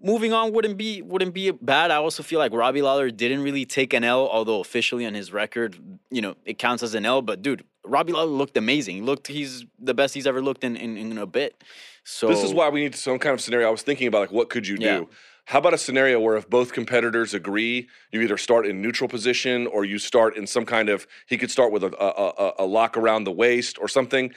moving 0.02 0.34
on 0.34 0.54
wouldn't 0.54 0.78
be 0.78 1.02
wouldn't 1.02 1.34
be 1.34 1.52
bad. 1.52 1.92
I 1.92 1.96
also 1.96 2.24
feel 2.24 2.40
like 2.40 2.54
Robbie 2.54 2.82
Lawler 2.82 3.10
didn't 3.10 3.42
really 3.42 3.66
take 3.66 3.94
an 3.94 4.04
L, 4.04 4.28
although 4.30 4.60
officially 4.60 5.06
on 5.06 5.14
his 5.14 5.34
record, 5.34 5.78
you 6.10 6.22
know, 6.22 6.36
it 6.46 6.58
counts 6.58 6.84
as 6.84 6.94
an 6.94 7.06
L. 7.06 7.22
But 7.22 7.42
dude, 7.42 7.64
Robbie 7.88 8.14
Lawler 8.14 8.26
looked 8.26 8.58
amazing. 8.58 8.96
He 8.96 9.02
looked 9.02 9.28
he's 9.28 9.66
the 9.80 9.94
best 9.94 10.14
he's 10.14 10.28
ever 10.28 10.42
looked 10.42 10.64
in 10.64 10.76
in, 10.76 10.98
in 10.98 11.18
a 11.18 11.26
bit. 11.26 11.64
So 12.04 12.28
this 12.28 12.44
is 12.44 12.54
why 12.54 12.70
we 12.70 12.82
need 12.82 12.96
some 12.96 13.20
kind 13.20 13.34
of 13.34 13.42
scenario. 13.42 13.68
I 13.68 13.72
was 13.72 13.82
thinking 13.82 14.08
about 14.08 14.20
like 14.20 14.32
what 14.32 14.50
could 14.50 14.68
you 14.68 14.78
do? 14.78 14.86
Yeah. 14.86 15.04
How 15.46 15.60
about 15.60 15.74
a 15.74 15.78
scenario 15.78 16.20
where 16.20 16.36
if 16.36 16.50
both 16.50 16.74
competitors 16.74 17.34
agree, 17.34 17.88
you 18.12 18.20
either 18.20 18.38
start 18.38 18.66
in 18.66 18.82
neutral 18.82 19.08
position 19.08 19.66
or 19.68 19.86
you 19.86 19.98
start 19.98 20.36
in 20.36 20.46
some 20.46 20.66
kind 20.66 20.90
of 20.90 21.08
he 21.26 21.38
could 21.38 21.50
start 21.50 21.72
with 21.72 21.84
a, 21.84 21.96
a, 22.04 22.44
a, 22.44 22.54
a 22.60 22.66
lock 22.66 22.98
around 22.98 23.24
the 23.24 23.32
waist 23.32 23.78
or 23.80 23.88
something. 23.88 24.34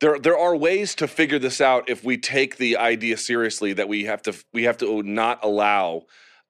There, 0.00 0.18
there 0.18 0.36
are 0.36 0.54
ways 0.54 0.94
to 0.96 1.08
figure 1.08 1.38
this 1.38 1.60
out 1.60 1.88
if 1.88 2.04
we 2.04 2.18
take 2.18 2.56
the 2.56 2.76
idea 2.76 3.16
seriously 3.16 3.72
that 3.72 3.88
we 3.88 4.04
have 4.04 4.20
to 4.22 4.34
we 4.52 4.64
have 4.64 4.76
to 4.78 5.02
not 5.02 5.38
allow 5.42 6.02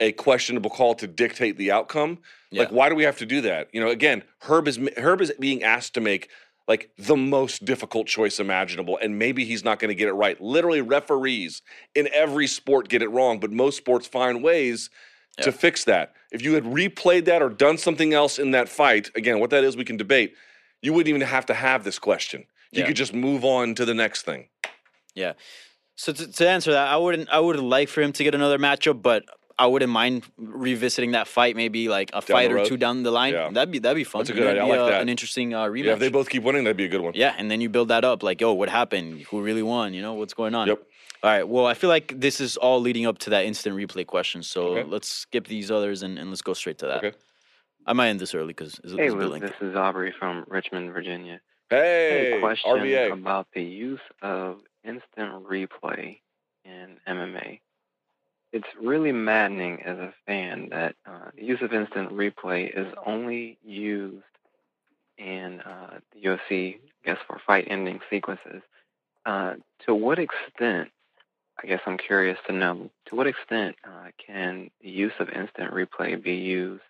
a 0.02 0.12
questionable 0.12 0.70
call 0.70 0.94
to 0.96 1.06
dictate 1.06 1.56
the 1.56 1.70
outcome. 1.70 2.18
Yeah. 2.50 2.62
Like, 2.62 2.72
why 2.72 2.88
do 2.88 2.94
we 2.94 3.04
have 3.04 3.18
to 3.18 3.26
do 3.26 3.40
that? 3.42 3.68
You 3.72 3.80
know, 3.80 3.88
again, 3.88 4.24
Herb 4.40 4.68
is 4.68 4.78
Herb 4.96 5.20
is 5.20 5.32
being 5.38 5.62
asked 5.62 5.94
to 5.94 6.00
make 6.00 6.28
like 6.68 6.90
the 6.96 7.16
most 7.16 7.64
difficult 7.64 8.06
choice 8.06 8.38
imaginable 8.38 8.98
and 9.02 9.18
maybe 9.18 9.44
he's 9.44 9.64
not 9.64 9.78
going 9.78 9.88
to 9.88 9.94
get 9.94 10.08
it 10.08 10.12
right 10.12 10.40
literally 10.40 10.80
referees 10.80 11.62
in 11.94 12.08
every 12.14 12.46
sport 12.46 12.88
get 12.88 13.02
it 13.02 13.08
wrong 13.08 13.40
but 13.40 13.50
most 13.50 13.76
sports 13.76 14.06
find 14.06 14.42
ways 14.42 14.90
yeah. 15.38 15.44
to 15.44 15.52
fix 15.52 15.84
that 15.84 16.14
if 16.30 16.42
you 16.42 16.54
had 16.54 16.64
replayed 16.64 17.24
that 17.24 17.42
or 17.42 17.48
done 17.48 17.76
something 17.76 18.14
else 18.14 18.38
in 18.38 18.52
that 18.52 18.68
fight 18.68 19.10
again 19.16 19.40
what 19.40 19.50
that 19.50 19.64
is 19.64 19.76
we 19.76 19.84
can 19.84 19.96
debate 19.96 20.34
you 20.82 20.92
wouldn't 20.92 21.08
even 21.08 21.20
have 21.20 21.46
to 21.46 21.54
have 21.54 21.84
this 21.84 21.98
question 21.98 22.44
you 22.70 22.80
yeah. 22.80 22.86
could 22.86 22.96
just 22.96 23.12
move 23.12 23.44
on 23.44 23.74
to 23.74 23.84
the 23.84 23.94
next 23.94 24.22
thing 24.22 24.48
yeah 25.14 25.32
so 25.96 26.12
to, 26.12 26.30
to 26.30 26.48
answer 26.48 26.72
that 26.72 26.88
i 26.88 26.96
wouldn't 26.96 27.28
i 27.30 27.40
would 27.40 27.58
like 27.58 27.88
for 27.88 28.02
him 28.02 28.12
to 28.12 28.22
get 28.22 28.34
another 28.34 28.58
matchup 28.58 29.02
but 29.02 29.24
I 29.62 29.66
wouldn't 29.66 29.92
mind 29.92 30.24
revisiting 30.36 31.12
that 31.12 31.28
fight, 31.28 31.54
maybe 31.54 31.88
like 31.88 32.10
a 32.10 32.14
down 32.14 32.22
fight 32.22 32.50
or 32.50 32.64
two 32.64 32.76
down 32.76 33.04
the 33.04 33.12
line. 33.12 33.32
Yeah. 33.32 33.48
That'd 33.52 33.70
be 33.70 33.78
that'd 33.78 33.94
be 33.94 34.02
fun. 34.02 34.20
That's 34.20 34.30
a 34.30 34.32
good 34.32 34.48
idea. 34.48 34.64
I 34.64 34.66
like 34.66 34.80
a, 34.80 34.92
that. 34.92 35.02
An 35.02 35.08
interesting 35.08 35.54
uh, 35.54 35.66
rematch. 35.66 35.84
Yeah, 35.84 35.92
if 35.92 36.00
they 36.00 36.08
both 36.08 36.28
keep 36.28 36.42
winning, 36.42 36.64
that'd 36.64 36.76
be 36.76 36.86
a 36.86 36.88
good 36.88 37.00
one. 37.00 37.12
Yeah, 37.14 37.36
and 37.38 37.48
then 37.48 37.60
you 37.60 37.68
build 37.68 37.86
that 37.88 38.04
up, 38.04 38.24
like, 38.24 38.42
oh, 38.42 38.54
what 38.54 38.68
happened? 38.68 39.20
Who 39.30 39.40
really 39.40 39.62
won? 39.62 39.94
You 39.94 40.02
know, 40.02 40.14
what's 40.14 40.34
going 40.34 40.56
on? 40.56 40.66
Yep. 40.66 40.82
All 41.22 41.30
right. 41.30 41.48
Well, 41.48 41.66
I 41.66 41.74
feel 41.74 41.90
like 41.90 42.12
this 42.18 42.40
is 42.40 42.56
all 42.56 42.80
leading 42.80 43.06
up 43.06 43.18
to 43.18 43.30
that 43.30 43.44
instant 43.44 43.76
replay 43.76 44.04
question. 44.04 44.42
So 44.42 44.78
okay. 44.78 44.90
let's 44.90 45.08
skip 45.08 45.46
these 45.46 45.70
others 45.70 46.02
and, 46.02 46.18
and 46.18 46.30
let's 46.30 46.42
go 46.42 46.54
straight 46.54 46.78
to 46.78 46.86
that. 46.86 47.04
Okay. 47.04 47.16
I 47.86 47.92
might 47.92 48.08
end 48.08 48.18
this 48.18 48.34
early 48.34 48.48
because 48.48 48.80
hey, 48.84 49.10
Luke, 49.10 49.40
this 49.40 49.52
is 49.60 49.76
Aubrey 49.76 50.12
from 50.18 50.44
Richmond, 50.48 50.92
Virginia. 50.92 51.40
Hey, 51.70 52.32
hey 52.32 52.40
question 52.40 52.72
RVA. 52.72 53.12
about 53.12 53.46
the 53.54 53.62
use 53.62 54.00
of 54.22 54.58
instant 54.84 55.44
replay 55.46 56.18
in 56.64 56.96
MMA 57.08 57.60
it's 58.52 58.68
really 58.80 59.12
maddening 59.12 59.82
as 59.82 59.98
a 59.98 60.12
fan 60.26 60.68
that 60.70 60.94
uh, 61.06 61.30
the 61.36 61.44
use 61.44 61.60
of 61.62 61.72
instant 61.72 62.10
replay 62.10 62.70
is 62.78 62.92
only 63.06 63.58
used 63.64 64.24
in 65.18 65.60
uh, 65.60 65.98
the 66.12 66.28
UFC, 66.28 66.76
I 66.76 66.78
guess, 67.04 67.18
for 67.26 67.40
fight-ending 67.46 68.00
sequences. 68.10 68.62
Uh, 69.24 69.54
to 69.86 69.94
what 69.94 70.18
extent, 70.18 70.90
I 71.62 71.66
guess 71.66 71.80
I'm 71.86 71.96
curious 71.98 72.38
to 72.46 72.52
know, 72.52 72.90
to 73.06 73.14
what 73.14 73.26
extent 73.26 73.76
uh, 73.84 74.08
can 74.24 74.70
the 74.82 74.90
use 74.90 75.12
of 75.18 75.28
instant 75.30 75.72
replay 75.72 76.22
be 76.22 76.34
used 76.34 76.82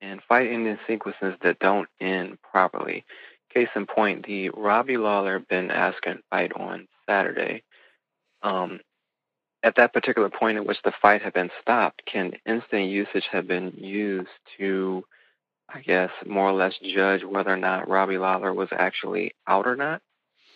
in 0.00 0.20
fight-ending 0.28 0.78
sequences 0.86 1.34
that 1.42 1.58
don't 1.60 1.88
end 2.00 2.38
properly? 2.42 3.04
Case 3.52 3.68
in 3.74 3.86
point, 3.86 4.26
the 4.26 4.50
Robbie 4.50 4.96
Lawler 4.96 5.38
Ben 5.38 5.68
Askren 5.68 6.20
fight 6.30 6.52
on 6.56 6.86
Saturday. 7.08 7.62
Um, 8.42 8.80
at 9.62 9.76
that 9.76 9.92
particular 9.92 10.28
point 10.28 10.56
at 10.56 10.66
which 10.66 10.82
the 10.84 10.92
fight 11.02 11.22
had 11.22 11.32
been 11.32 11.50
stopped, 11.60 12.02
can 12.06 12.32
instant 12.46 12.88
usage 12.88 13.26
have 13.30 13.46
been 13.46 13.72
used 13.76 14.28
to, 14.58 15.04
I 15.68 15.80
guess, 15.80 16.10
more 16.26 16.48
or 16.48 16.52
less 16.52 16.74
judge 16.82 17.24
whether 17.24 17.52
or 17.52 17.56
not 17.56 17.88
Robbie 17.88 18.18
Lawler 18.18 18.54
was 18.54 18.68
actually 18.72 19.34
out 19.46 19.66
or 19.66 19.76
not? 19.76 20.00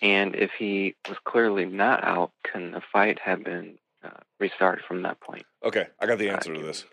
And 0.02 0.34
if 0.34 0.50
he 0.58 0.94
was 1.08 1.18
clearly 1.24 1.64
not 1.64 2.04
out, 2.04 2.32
can 2.50 2.72
the 2.72 2.82
fight 2.92 3.18
have 3.20 3.44
been 3.44 3.78
uh, 4.02 4.10
restarted 4.40 4.84
from 4.86 5.02
that 5.02 5.20
point? 5.20 5.44
Okay, 5.64 5.86
I 6.00 6.06
got 6.06 6.18
the 6.18 6.30
answer 6.30 6.54
to 6.54 6.62
this. 6.62 6.84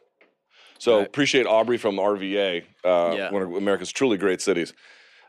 So 0.80 0.98
right. 0.98 1.08
appreciate 1.08 1.46
Aubrey 1.46 1.78
from 1.78 1.98
RVA, 1.98 2.64
uh, 2.84 3.14
yeah. 3.16 3.32
one 3.32 3.44
of 3.44 3.54
America's 3.54 3.92
truly 3.92 4.18
great 4.18 4.42
cities. 4.42 4.74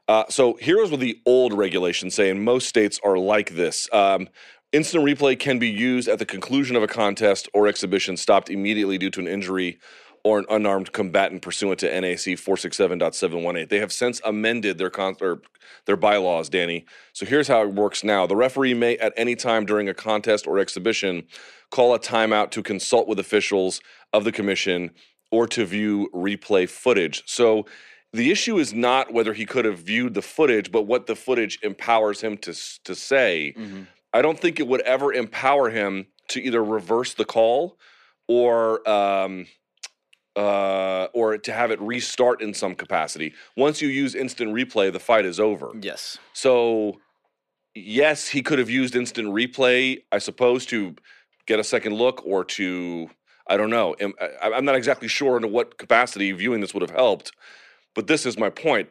Uh, 0.08 0.24
so 0.28 0.56
here's 0.60 0.90
what 0.90 1.00
the 1.00 1.20
old 1.26 1.52
regulations 1.52 2.14
say, 2.14 2.30
and 2.30 2.44
most 2.44 2.68
states 2.68 2.98
are 3.04 3.18
like 3.18 3.50
this. 3.50 3.88
Um, 3.92 4.28
Instant 4.72 5.04
replay 5.04 5.38
can 5.38 5.58
be 5.58 5.68
used 5.68 6.08
at 6.08 6.18
the 6.18 6.24
conclusion 6.24 6.76
of 6.76 6.82
a 6.82 6.86
contest 6.86 7.48
or 7.52 7.66
exhibition 7.66 8.16
stopped 8.16 8.48
immediately 8.48 8.96
due 8.96 9.10
to 9.10 9.20
an 9.20 9.28
injury 9.28 9.78
or 10.24 10.38
an 10.38 10.46
unarmed 10.48 10.92
combatant 10.92 11.42
pursuant 11.42 11.80
to 11.80 12.00
NAC 12.00 12.38
467.718. 12.38 13.68
They 13.68 13.80
have 13.80 13.92
since 13.92 14.20
amended 14.24 14.78
their 14.78 14.88
con- 14.88 15.16
their 15.84 15.96
bylaws, 15.96 16.48
Danny. 16.48 16.86
So 17.12 17.26
here's 17.26 17.48
how 17.48 17.62
it 17.62 17.74
works 17.74 18.02
now. 18.02 18.26
The 18.26 18.36
referee 18.36 18.72
may 18.74 18.96
at 18.98 19.12
any 19.16 19.34
time 19.34 19.66
during 19.66 19.88
a 19.88 19.94
contest 19.94 20.46
or 20.46 20.58
exhibition 20.58 21.24
call 21.70 21.92
a 21.92 21.98
timeout 21.98 22.50
to 22.52 22.62
consult 22.62 23.08
with 23.08 23.18
officials 23.18 23.80
of 24.12 24.24
the 24.24 24.32
commission 24.32 24.92
or 25.30 25.46
to 25.48 25.66
view 25.66 26.08
replay 26.14 26.68
footage. 26.68 27.24
So 27.26 27.66
the 28.12 28.30
issue 28.30 28.58
is 28.58 28.72
not 28.72 29.12
whether 29.12 29.32
he 29.32 29.44
could 29.44 29.64
have 29.64 29.80
viewed 29.80 30.14
the 30.14 30.22
footage, 30.22 30.70
but 30.70 30.82
what 30.82 31.06
the 31.06 31.16
footage 31.16 31.58
empowers 31.62 32.20
him 32.22 32.38
to 32.38 32.54
to 32.84 32.94
say. 32.94 33.54
Mhm. 33.58 33.86
I 34.12 34.22
don't 34.22 34.38
think 34.38 34.60
it 34.60 34.66
would 34.66 34.82
ever 34.82 35.12
empower 35.12 35.70
him 35.70 36.06
to 36.28 36.40
either 36.40 36.62
reverse 36.62 37.14
the 37.14 37.24
call 37.24 37.78
or 38.28 38.88
um, 38.88 39.46
uh, 40.36 41.08
or 41.12 41.36
to 41.38 41.52
have 41.52 41.70
it 41.70 41.80
restart 41.80 42.40
in 42.40 42.54
some 42.54 42.74
capacity. 42.74 43.34
Once 43.56 43.82
you 43.82 43.88
use 43.88 44.14
instant 44.14 44.52
replay, 44.54 44.92
the 44.92 45.00
fight 45.00 45.24
is 45.24 45.38
over. 45.38 45.70
Yes. 45.80 46.18
So, 46.32 47.00
yes, 47.74 48.28
he 48.28 48.42
could 48.42 48.58
have 48.58 48.70
used 48.70 48.96
instant 48.96 49.28
replay, 49.28 50.02
I 50.10 50.18
suppose, 50.18 50.64
to 50.66 50.94
get 51.46 51.58
a 51.58 51.64
second 51.64 51.94
look 51.94 52.22
or 52.24 52.44
to, 52.44 53.10
I 53.46 53.56
don't 53.56 53.70
know. 53.70 53.94
I- 54.00 54.52
I'm 54.52 54.64
not 54.64 54.76
exactly 54.76 55.08
sure 55.08 55.36
into 55.36 55.48
what 55.48 55.76
capacity 55.76 56.32
viewing 56.32 56.60
this 56.60 56.72
would 56.72 56.82
have 56.82 56.96
helped, 56.96 57.32
but 57.94 58.06
this 58.06 58.24
is 58.24 58.38
my 58.38 58.48
point. 58.48 58.88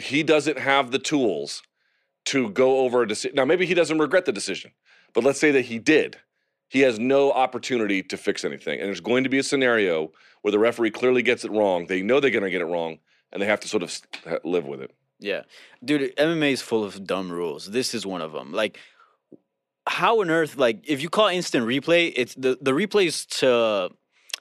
He 0.00 0.24
doesn't 0.24 0.58
have 0.58 0.90
the 0.90 0.98
tools 0.98 1.62
to 2.26 2.50
go 2.50 2.78
over 2.78 3.02
a 3.02 3.08
decision. 3.08 3.36
Now, 3.36 3.44
maybe 3.44 3.66
he 3.66 3.74
doesn't 3.74 3.98
regret 3.98 4.24
the 4.24 4.32
decision, 4.32 4.72
but 5.14 5.24
let's 5.24 5.40
say 5.40 5.50
that 5.52 5.62
he 5.62 5.78
did. 5.78 6.18
He 6.68 6.80
has 6.80 6.98
no 6.98 7.32
opportunity 7.32 8.02
to 8.04 8.16
fix 8.16 8.44
anything. 8.44 8.78
And 8.80 8.88
there's 8.88 9.00
going 9.00 9.24
to 9.24 9.30
be 9.30 9.38
a 9.38 9.42
scenario 9.42 10.12
where 10.40 10.52
the 10.52 10.58
referee 10.58 10.90
clearly 10.90 11.22
gets 11.22 11.44
it 11.44 11.50
wrong. 11.50 11.86
They 11.86 12.02
know 12.02 12.20
they're 12.20 12.30
going 12.30 12.44
to 12.44 12.50
get 12.50 12.62
it 12.62 12.66
wrong, 12.66 12.98
and 13.32 13.42
they 13.42 13.46
have 13.46 13.60
to 13.60 13.68
sort 13.68 13.82
of 13.82 14.00
live 14.44 14.66
with 14.66 14.80
it. 14.80 14.90
Yeah, 15.18 15.42
dude, 15.84 16.16
MMA 16.16 16.52
is 16.52 16.62
full 16.62 16.82
of 16.82 17.06
dumb 17.06 17.30
rules. 17.30 17.66
This 17.66 17.94
is 17.94 18.04
one 18.04 18.22
of 18.22 18.32
them. 18.32 18.52
Like, 18.52 18.78
how 19.86 20.20
on 20.20 20.30
earth? 20.30 20.56
Like, 20.56 20.80
if 20.88 21.00
you 21.02 21.08
call 21.08 21.28
instant 21.28 21.66
replay, 21.66 22.12
it's 22.16 22.34
the 22.34 22.58
the 22.60 22.72
replay 22.72 23.06
is 23.06 23.26
to 23.26 23.90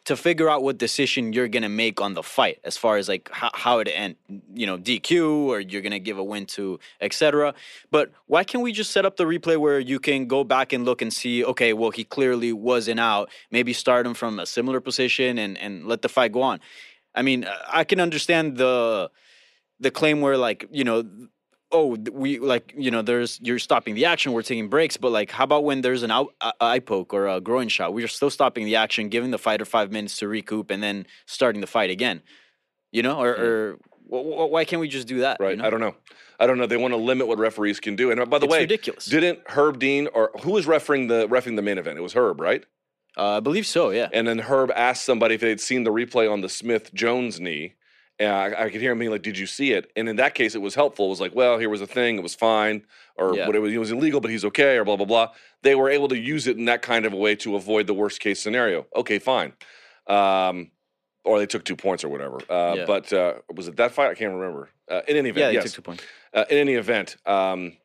to 0.05 0.15
figure 0.15 0.49
out 0.49 0.63
what 0.63 0.77
decision 0.77 1.31
you're 1.31 1.47
gonna 1.47 1.69
make 1.69 2.01
on 2.01 2.13
the 2.13 2.23
fight, 2.23 2.59
as 2.63 2.75
far 2.75 2.97
as 2.97 3.07
like 3.07 3.29
how, 3.31 3.51
how 3.53 3.79
it 3.79 3.87
end. 3.87 4.15
You 4.53 4.65
know, 4.65 4.77
DQ 4.77 5.45
or 5.47 5.59
you're 5.59 5.81
gonna 5.81 5.99
give 5.99 6.17
a 6.17 6.23
win 6.23 6.45
to, 6.47 6.79
etc. 7.01 7.53
But 7.91 8.11
why 8.25 8.43
can't 8.43 8.63
we 8.63 8.71
just 8.71 8.91
set 8.91 9.05
up 9.05 9.17
the 9.17 9.25
replay 9.25 9.57
where 9.57 9.79
you 9.79 9.99
can 9.99 10.27
go 10.27 10.43
back 10.43 10.73
and 10.73 10.85
look 10.85 11.01
and 11.01 11.13
see? 11.13 11.45
Okay, 11.45 11.73
well, 11.73 11.91
he 11.91 12.03
clearly 12.03 12.51
wasn't 12.51 12.99
out. 12.99 13.29
Maybe 13.51 13.73
start 13.73 14.05
him 14.05 14.13
from 14.13 14.39
a 14.39 14.45
similar 14.45 14.79
position 14.81 15.37
and 15.37 15.57
and 15.57 15.87
let 15.87 16.01
the 16.01 16.09
fight 16.09 16.31
go 16.31 16.41
on. 16.41 16.59
I 17.13 17.21
mean, 17.21 17.47
I 17.67 17.83
can 17.83 17.99
understand 17.99 18.57
the 18.57 19.11
the 19.79 19.91
claim 19.91 20.21
where 20.21 20.37
like 20.37 20.65
you 20.71 20.83
know 20.83 21.03
oh 21.71 21.95
we 22.11 22.39
like 22.39 22.73
you 22.77 22.91
know 22.91 23.01
there's 23.01 23.39
you're 23.41 23.59
stopping 23.59 23.95
the 23.95 24.05
action 24.05 24.31
we're 24.33 24.41
taking 24.41 24.67
breaks 24.69 24.97
but 24.97 25.11
like 25.11 25.31
how 25.31 25.43
about 25.43 25.63
when 25.63 25.81
there's 25.81 26.03
an 26.03 26.11
out, 26.11 26.33
eye 26.59 26.79
poke 26.79 27.13
or 27.13 27.27
a 27.27 27.39
groin 27.41 27.67
shot 27.67 27.93
we're 27.93 28.07
still 28.07 28.29
stopping 28.29 28.65
the 28.65 28.75
action 28.75 29.09
giving 29.09 29.31
the 29.31 29.37
fighter 29.37 29.65
five 29.65 29.91
minutes 29.91 30.17
to 30.17 30.27
recoup 30.27 30.69
and 30.71 30.81
then 30.83 31.05
starting 31.25 31.61
the 31.61 31.67
fight 31.67 31.89
again 31.89 32.21
you 32.91 33.01
know 33.01 33.19
or, 33.21 33.29
or 33.31 33.77
wh- 34.09 34.47
wh- 34.47 34.51
why 34.51 34.65
can't 34.65 34.79
we 34.79 34.87
just 34.87 35.07
do 35.07 35.19
that 35.19 35.37
Right. 35.39 35.59
I 35.61 35.69
don't 35.69 35.79
know. 35.79 35.95
I 36.39 36.47
don't 36.47 36.57
know. 36.57 36.65
They 36.65 36.77
want 36.77 36.91
to 36.93 36.97
limit 36.97 37.27
what 37.27 37.37
referees 37.37 37.79
can 37.79 37.95
do. 37.95 38.09
And 38.09 38.19
uh, 38.19 38.25
by 38.25 38.39
the 38.39 38.45
It's 38.45 38.51
way, 38.51 38.61
ridiculous. 38.61 39.05
Didn't 39.05 39.39
Herb 39.45 39.77
Dean 39.77 40.07
or 40.07 40.31
who 40.41 40.51
was 40.53 40.65
refereeing 40.65 41.05
the 41.07 41.27
refing 41.27 41.55
the 41.55 41.61
main 41.61 41.77
event? 41.77 41.99
It 41.99 42.01
was 42.01 42.13
Herb, 42.13 42.41
right? 42.41 42.65
uh, 43.17 43.37
i 43.37 43.39
believe 43.41 43.67
so 43.67 43.89
yeah 43.91 44.07
And 44.13 44.25
then 44.27 44.39
Herb 44.39 44.71
asked 44.71 45.03
somebody 45.05 45.35
if 45.35 45.41
they'd 45.41 45.61
seen 45.61 45.83
the 45.83 45.91
replay 45.91 46.31
on 46.31 46.41
the 46.41 46.49
Smith 46.49 46.93
Jones 46.93 47.39
knee. 47.39 47.75
And 48.21 48.29
I, 48.31 48.65
I 48.65 48.69
could 48.69 48.81
hear 48.81 48.91
him 48.91 48.99
being 48.99 49.09
like, 49.11 49.23
"Did 49.23 49.37
you 49.37 49.47
see 49.47 49.71
it?" 49.73 49.91
And 49.95 50.07
in 50.07 50.17
that 50.17 50.35
case, 50.35 50.53
it 50.53 50.61
was 50.61 50.75
helpful. 50.75 51.07
It 51.07 51.09
was 51.09 51.21
like, 51.21 51.33
"Well, 51.33 51.57
here 51.57 51.69
was 51.69 51.81
a 51.81 51.87
thing. 51.87 52.17
It 52.17 52.23
was 52.23 52.35
fine, 52.35 52.83
or 53.15 53.35
Yeah. 53.35 53.47
what 53.47 53.55
it 53.55 53.59
was, 53.59 53.73
it 53.73 53.77
was 53.79 53.91
illegal, 53.91 54.21
but 54.21 54.29
he's 54.29 54.45
okay, 54.45 54.77
or 54.77 54.85
blah 54.85 54.95
blah 54.95 55.07
blah." 55.07 55.27
They 55.63 55.73
were 55.75 55.89
able 55.89 56.07
to 56.09 56.17
use 56.17 56.45
it 56.45 56.55
in 56.57 56.65
that 56.65 56.81
kind 56.83 57.05
of 57.07 57.13
a 57.13 57.15
way 57.15 57.35
to 57.37 57.55
avoid 57.55 57.87
the 57.87 57.93
worst 57.95 58.19
case 58.19 58.39
scenario. 58.39 58.85
Okay, 58.95 59.17
fine. 59.17 59.53
Um, 60.07 60.71
or 61.23 61.39
they 61.39 61.45
took 61.47 61.63
two 61.65 61.75
points 61.75 62.03
or 62.03 62.09
whatever. 62.09 62.37
Uh, 62.49 62.75
Yeah. 62.77 62.85
But 62.85 63.11
uh, 63.13 63.33
was 63.55 63.67
it 63.67 63.75
that 63.77 63.91
fight? 63.91 64.11
I 64.11 64.15
can't 64.15 64.33
remember. 64.33 64.69
Uh, 64.89 65.01
in 65.07 65.17
any 65.17 65.29
event, 65.29 65.53
yeah 65.53 65.59
yes. 65.61 65.63
took 65.63 65.73
two 65.73 65.81
points 65.81 66.03
Uh, 66.33 66.45
in 66.49 66.57
any 66.57 66.73
event, 66.75 67.17
um, 67.25 67.77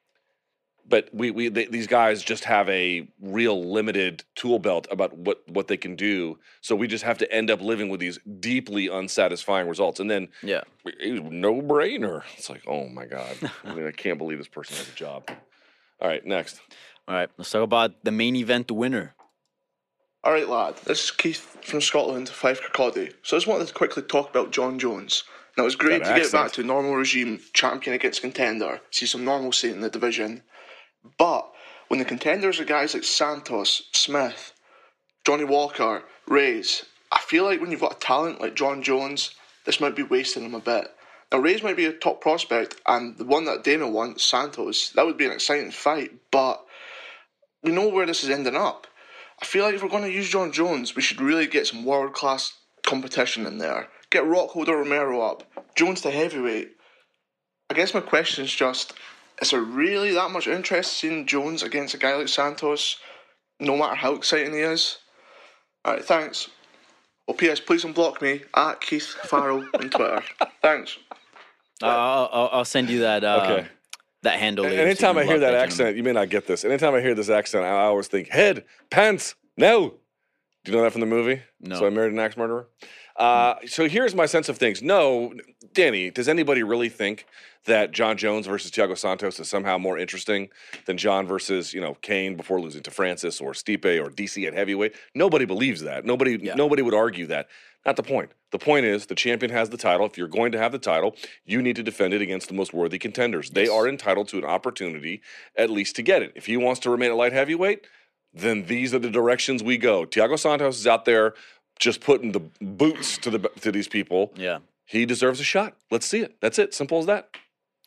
but 0.89 1.09
we 1.13 1.31
we 1.31 1.49
they, 1.49 1.67
these 1.67 1.87
guys 1.87 2.23
just 2.23 2.45
have 2.45 2.69
a 2.69 3.09
real 3.21 3.65
limited 3.73 4.25
tool 4.35 4.59
belt 4.59 4.87
about 4.91 5.17
what 5.17 5.43
what 5.49 5.69
they 5.69 5.77
can 5.77 5.97
do. 5.97 6.39
So 6.61 6.77
we 6.77 6.87
just 6.87 7.05
have 7.05 7.19
to 7.19 7.33
end 7.33 7.51
up 7.51 7.61
living 7.61 7.89
with 7.89 8.01
these 8.01 8.19
deeply 8.41 8.89
unsatisfying 8.89 9.69
results, 9.69 10.01
and 10.01 10.11
then 10.11 10.29
yeah 10.43 10.63
no 10.85 11.61
brainer. 11.61 12.23
It's 12.37 12.49
like, 12.51 12.63
oh 12.67 12.89
my 12.89 13.07
god, 13.07 13.37
I, 13.65 13.75
mean, 13.75 13.87
I 13.87 13.93
can't 13.93 14.19
believe 14.19 14.39
this 14.39 14.49
person 14.49 14.77
has 14.77 14.89
a 14.89 14.93
job. 14.93 15.29
All 16.01 16.09
right, 16.09 16.25
next. 16.27 16.61
all 17.09 17.15
right 17.15 17.31
let's 17.39 17.51
talk 17.51 17.63
about 17.63 18.05
the 18.05 18.11
main 18.11 18.37
event 18.37 18.71
winner 18.71 19.15
All 20.25 20.33
right, 20.33 20.49
lad. 20.49 20.77
This 20.85 21.05
is 21.05 21.11
Keith 21.11 21.57
from 21.63 21.81
Scotland, 21.81 22.29
Fife 22.29 22.61
Kirkcaldy. 22.61 23.15
So 23.23 23.37
I 23.37 23.39
just 23.39 23.47
wanted 23.47 23.69
to 23.69 23.75
quickly 23.75 24.03
talk 24.03 24.29
about 24.29 24.51
Jon 24.51 24.79
Jones. 24.79 25.23
Now 25.57 25.65
it's 25.67 25.77
great 25.77 26.03
That 26.03 26.15
to 26.15 26.21
get 26.21 26.33
back 26.33 26.47
accent. 26.47 26.55
to 26.55 26.63
normal 26.65 26.97
regime, 26.97 27.41
champion 27.55 27.95
against 27.95 28.21
contender, 28.21 28.81
see 28.91 29.07
some 29.07 29.25
normalcy 29.25 29.71
in 29.71 29.81
the 29.81 29.89
division. 29.89 30.43
But 31.19 31.51
when 31.89 31.99
the 31.99 32.05
contenders 32.05 32.61
are 32.61 32.65
guys 32.65 32.95
like 32.95 33.05
Santos, 33.05 33.83
Smith, 33.93 34.53
Johnny 35.25 35.45
Walker, 35.45 36.03
Reyes, 36.27 36.85
I 37.13 37.21
feel 37.21 37.45
like 37.45 37.61
when 37.61 37.71
you've 37.71 37.81
got 37.81 37.97
a 37.97 38.01
talent 38.01 38.41
like 38.41 38.57
Jon 38.57 38.83
Jones, 38.83 39.35
this 39.65 39.81
might 39.81 39.97
be 39.97 40.03
wasting 40.03 40.45
him 40.45 40.55
a 40.55 40.61
bit. 40.61 40.89
Now 41.33 41.39
Reyes 41.39 41.63
might 41.63 41.77
be 41.77 41.87
a 41.87 41.93
top 41.93 42.21
prospect, 42.21 42.81
and 42.87 43.17
the 43.19 43.25
one 43.25 43.45
that 43.47 43.65
Dana 43.65 43.89
wants, 43.89 44.25
Santos, 44.25 44.91
that 44.91 45.05
would 45.05 45.17
be 45.17 45.27
an 45.27 45.33
exciting 45.33 45.71
fight. 45.71 46.13
But 46.31 46.65
we 47.63 47.73
know 47.73 47.89
where 47.89 48.07
this 48.07 48.23
is 48.23 48.31
ending 48.31 48.57
up. 48.57 48.87
I 49.41 49.45
feel 49.45 49.65
like 49.65 49.75
if 49.75 49.83
we're 49.83 49.89
going 49.89 50.05
to 50.05 50.11
use 50.11 50.31
Jon 50.31 50.53
Jones, 50.53 50.95
we 50.95 51.03
should 51.03 51.21
really 51.21 51.47
get 51.47 51.67
some 51.67 51.85
world 51.85 52.15
class 52.15 52.55
competition 52.85 53.47
in 53.47 53.59
there. 53.59 53.89
Get 54.11 54.25
Rockhold 54.25 54.69
or 54.69 54.79
Romero 54.79 55.21
up, 55.21 55.43
Jones 55.75 56.01
to 56.03 56.11
heavyweight. 56.11 56.71
I 57.69 57.75
guess 57.75 57.93
my 57.93 58.01
question 58.01 58.45
is 58.45 58.55
just 58.55 58.95
is 59.43 59.51
there 59.51 59.61
really 59.61 60.13
that 60.13 60.31
much 60.31 60.47
interest 60.47 61.05
in 61.05 61.27
Jones 61.27 61.63
against 61.63 61.95
a 61.95 61.99
guy 61.99 62.15
like 62.15 62.29
Santos, 62.29 62.97
no 63.61 63.77
matter 63.77 63.95
how 63.95 64.15
exciting 64.15 64.53
he 64.53 64.61
is? 64.61 64.99
Alright, 65.87 66.05
thanks. 66.05 66.49
Oh, 67.29 67.33
P.S. 67.33 67.59
Please 67.61 67.85
unblock 67.85 68.21
me 68.23 68.43
at 68.55 68.81
Keith 68.81 69.07
Farrell 69.25 69.67
on 69.75 69.91
Twitter. 69.91 70.23
Thanks. 70.63 70.97
Uh, 71.83 71.87
I'll, 71.87 72.29
I'll, 72.33 72.49
I'll 72.53 72.65
send 72.65 72.89
you 72.89 73.01
that 73.01 73.25
uh, 73.25 73.41
Okay. 73.59 73.69
that 74.23 74.39
handle 74.39 74.65
And 74.65 74.75
later 74.75 74.83
so 74.85 74.91
anytime 74.91 75.19
I 75.19 75.25
hear 75.25 75.39
block 75.39 75.41
that 75.41 75.47
gentleman. 75.51 75.65
accent, 75.65 75.97
you 75.97 76.03
may 76.05 76.13
not 76.13 76.29
get 76.31 76.47
this. 76.47 76.65
Anytime 76.65 76.95
I 76.95 77.01
hear 77.01 77.15
this 77.17 77.29
accent, 77.29 77.65
I 77.65 77.71
always 77.71 78.07
think 78.07 78.29
head, 78.29 78.65
pants, 78.91 79.35
no. 79.57 79.95
Do 80.65 80.73
you 80.73 80.79
know 80.79 80.85
that 80.85 80.93
from 80.93 81.01
the 81.01 81.07
movie? 81.07 81.43
No. 81.61 81.79
So 81.81 81.87
I 81.87 81.91
married 81.91 82.13
an 82.13 82.19
axe 82.21 82.37
murderer. 82.37 82.69
Uh, 83.17 83.55
so 83.67 83.89
here's 83.89 84.15
my 84.15 84.27
sense 84.27 84.49
of 84.49 84.57
things. 84.59 84.83
No, 84.83 85.33
Danny, 85.77 86.09
does 86.11 86.27
anybody 86.27 86.63
really 86.63 86.89
think 86.89 87.27
that 87.67 87.93
Jon 87.93 88.17
Jones 88.17 88.47
versus 88.47 88.71
Thiago 88.71 88.97
Santos 88.97 89.39
is 89.39 89.51
somehow 89.51 89.77
more 89.77 89.99
interesting 89.99 90.49
than 90.87 90.97
Jon 90.97 91.27
versus 91.27 91.75
you 91.75 91.83
know 91.83 91.99
Cain 92.01 92.35
before 92.35 92.63
losing 92.63 92.83
to 92.85 92.91
Francis 92.91 93.43
or 93.43 93.53
Stipe 93.53 93.85
or 93.85 94.09
DC 94.09 94.47
at 94.47 94.55
heavyweight? 94.55 94.95
Nobody 95.15 95.45
believes 95.45 95.83
that. 95.83 96.07
Nobody 96.07 96.39
nobody 96.57 96.81
would 96.81 96.95
argue 96.95 97.27
that. 97.27 97.49
Not 97.85 97.97
the 97.97 98.03
point. 98.03 98.31
The 98.53 98.59
point 98.59 98.87
is 98.87 99.05
the 99.05 99.15
champion 99.15 99.53
has 99.53 99.69
the 99.69 99.77
title. 99.77 100.07
If 100.07 100.17
you're 100.17 100.29
going 100.29 100.51
to 100.53 100.59
have 100.59 100.73
the 100.73 100.79
title, 100.79 101.15
you 101.45 101.61
need 101.61 101.77
to 101.77 101.83
defend 101.83 102.15
it 102.15 102.23
against 102.23 102.49
the 102.49 102.55
most 102.55 102.73
worthy 102.73 102.99
contenders. 102.99 103.51
They 103.51 103.69
are 103.69 103.87
entitled 103.87 104.29
to 104.29 104.39
an 104.39 104.47
opportunity 104.47 105.21
at 105.57 105.69
least 105.69 105.95
to 105.97 106.03
get 106.03 106.23
it. 106.23 106.33
If 106.35 106.47
he 106.47 106.57
wants 106.57 106.81
to 106.81 106.91
remain 106.91 107.11
at 107.11 107.17
light 107.19 107.35
heavyweight, 107.35 107.87
then 108.33 108.65
these 108.65 108.95
are 108.95 108.99
the 108.99 109.11
directions 109.11 109.63
we 109.63 109.77
go. 109.77 110.07
Thiago 110.07 110.39
Santos 110.39 110.79
is 110.79 110.87
out 110.87 111.05
there 111.05 111.35
just 111.79 112.01
putting 112.01 112.33
the 112.33 112.41
boots 112.63 113.19
to 113.19 113.29
the 113.29 113.41
to 113.61 113.71
these 113.71 113.89
people. 113.89 114.33
Yeah. 114.37 114.61
He 114.87 115.05
deserves 115.05 115.41
a 115.41 115.45
shot. 115.45 115.77
Let's 115.91 116.07
see 116.07 116.21
it. 116.21 116.37
That's 116.41 116.59
it. 116.59 116.73
Simple 116.73 116.99
as 116.99 117.07
that. 117.07 117.29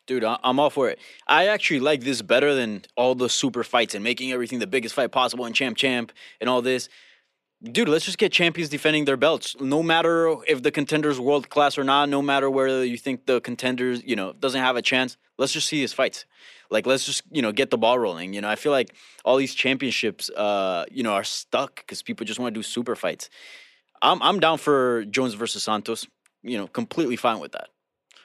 Dude, 0.06 0.24
I'm 0.24 0.58
all 0.58 0.70
for 0.70 0.88
it. 0.88 0.98
I 1.26 1.46
actually 1.46 1.80
like 1.80 2.02
this 2.02 2.20
better 2.20 2.54
than 2.54 2.82
all 2.96 3.14
the 3.14 3.28
super 3.28 3.62
fights 3.62 3.94
and 3.94 4.02
making 4.02 4.32
everything 4.32 4.58
the 4.58 4.66
biggest 4.66 4.94
fight 4.94 5.12
possible 5.12 5.44
and 5.44 5.54
champ 5.54 5.76
champ 5.76 6.12
and 6.40 6.50
all 6.50 6.62
this. 6.62 6.88
Dude, 7.62 7.88
let's 7.88 8.06
just 8.06 8.18
get 8.18 8.32
champions 8.32 8.70
defending 8.70 9.04
their 9.04 9.18
belts. 9.18 9.54
No 9.60 9.82
matter 9.82 10.34
if 10.48 10.62
the 10.62 10.70
contender's 10.70 11.20
world 11.20 11.48
class 11.48 11.78
or 11.78 11.84
not, 11.84 12.08
no 12.08 12.22
matter 12.22 12.50
whether 12.50 12.84
you 12.84 12.96
think 12.96 13.26
the 13.26 13.40
contenders, 13.40 14.02
you 14.02 14.16
know, 14.16 14.32
doesn't 14.32 14.60
have 14.60 14.76
a 14.76 14.82
chance, 14.82 15.16
let's 15.38 15.52
just 15.52 15.68
see 15.68 15.80
his 15.80 15.92
fights. 15.92 16.24
Like 16.70 16.86
let's 16.86 17.04
just, 17.04 17.22
you 17.30 17.42
know, 17.42 17.52
get 17.52 17.70
the 17.70 17.78
ball 17.78 17.98
rolling. 17.98 18.32
You 18.32 18.40
know, 18.40 18.48
I 18.48 18.56
feel 18.56 18.72
like 18.72 18.94
all 19.24 19.36
these 19.36 19.54
championships 19.54 20.30
uh, 20.30 20.86
you 20.90 21.02
know, 21.02 21.12
are 21.12 21.24
stuck 21.24 21.76
because 21.76 22.02
people 22.02 22.26
just 22.26 22.40
want 22.40 22.54
to 22.54 22.58
do 22.58 22.62
super 22.62 22.96
fights. 22.96 23.30
I'm 24.02 24.22
I'm 24.22 24.40
down 24.40 24.58
for 24.58 25.04
Jones 25.04 25.34
versus 25.34 25.62
Santos. 25.62 26.06
You 26.42 26.58
know, 26.58 26.66
completely 26.68 27.16
fine 27.16 27.38
with 27.40 27.52
that. 27.52 27.68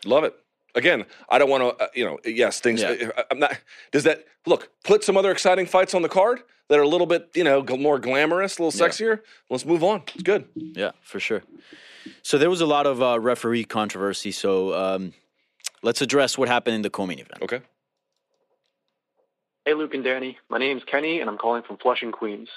Love 0.06 0.24
it. 0.24 0.34
Again, 0.76 1.06
I 1.30 1.38
don't 1.38 1.50
want 1.50 1.64
to, 1.78 1.84
uh, 1.84 1.88
you 1.94 2.04
know, 2.06 2.20
yes, 2.26 2.60
things. 2.60 2.82
Yeah. 2.82 3.12
I, 3.18 3.24
I'm 3.32 3.40
not. 3.40 3.58
Does 3.92 4.04
that 4.04 4.26
look? 4.46 4.70
Put 4.84 5.04
some 5.04 5.16
other 5.18 5.32
exciting 5.32 5.66
fights 5.66 5.94
on 5.94 6.02
the 6.02 6.10
card 6.10 6.42
that 6.70 6.78
are 6.80 6.82
a 6.82 6.88
little 6.88 7.08
bit, 7.08 7.30
you 7.34 7.44
know, 7.44 7.62
g- 7.64 7.78
more 7.78 7.98
glamorous, 8.00 8.58
a 8.60 8.64
little 8.64 8.78
Yeah. 8.80 8.90
sexier. 8.92 9.20
Let's 9.50 9.66
move 9.66 9.84
on. 9.84 10.04
It's 10.14 10.24
good. 10.24 10.48
Yeah, 10.56 10.92
for 11.02 11.20
sure. 11.20 11.44
So 12.24 12.38
there 12.38 12.50
was 12.50 12.62
a 12.62 12.66
lot 12.66 12.86
of 12.88 13.02
uh, 13.02 13.20
referee 13.20 13.64
controversy. 13.66 14.32
So 14.32 14.74
um, 14.74 15.14
let's 15.82 16.02
address 16.02 16.38
what 16.38 16.50
happened 16.50 16.76
in 16.76 16.82
the 16.82 16.90
co-main 16.90 17.20
event. 17.20 17.42
Okay. 17.42 17.62
Hey, 19.66 19.74
Luke 19.74 19.94
and 19.94 20.04
Danny. 20.04 20.38
My 20.50 20.58
name's 20.58 20.84
Kenny, 20.84 21.22
and 21.22 21.30
I'm 21.30 21.38
calling 21.38 21.64
from 21.64 21.78
Flushing, 21.78 22.12
Queens. 22.12 22.50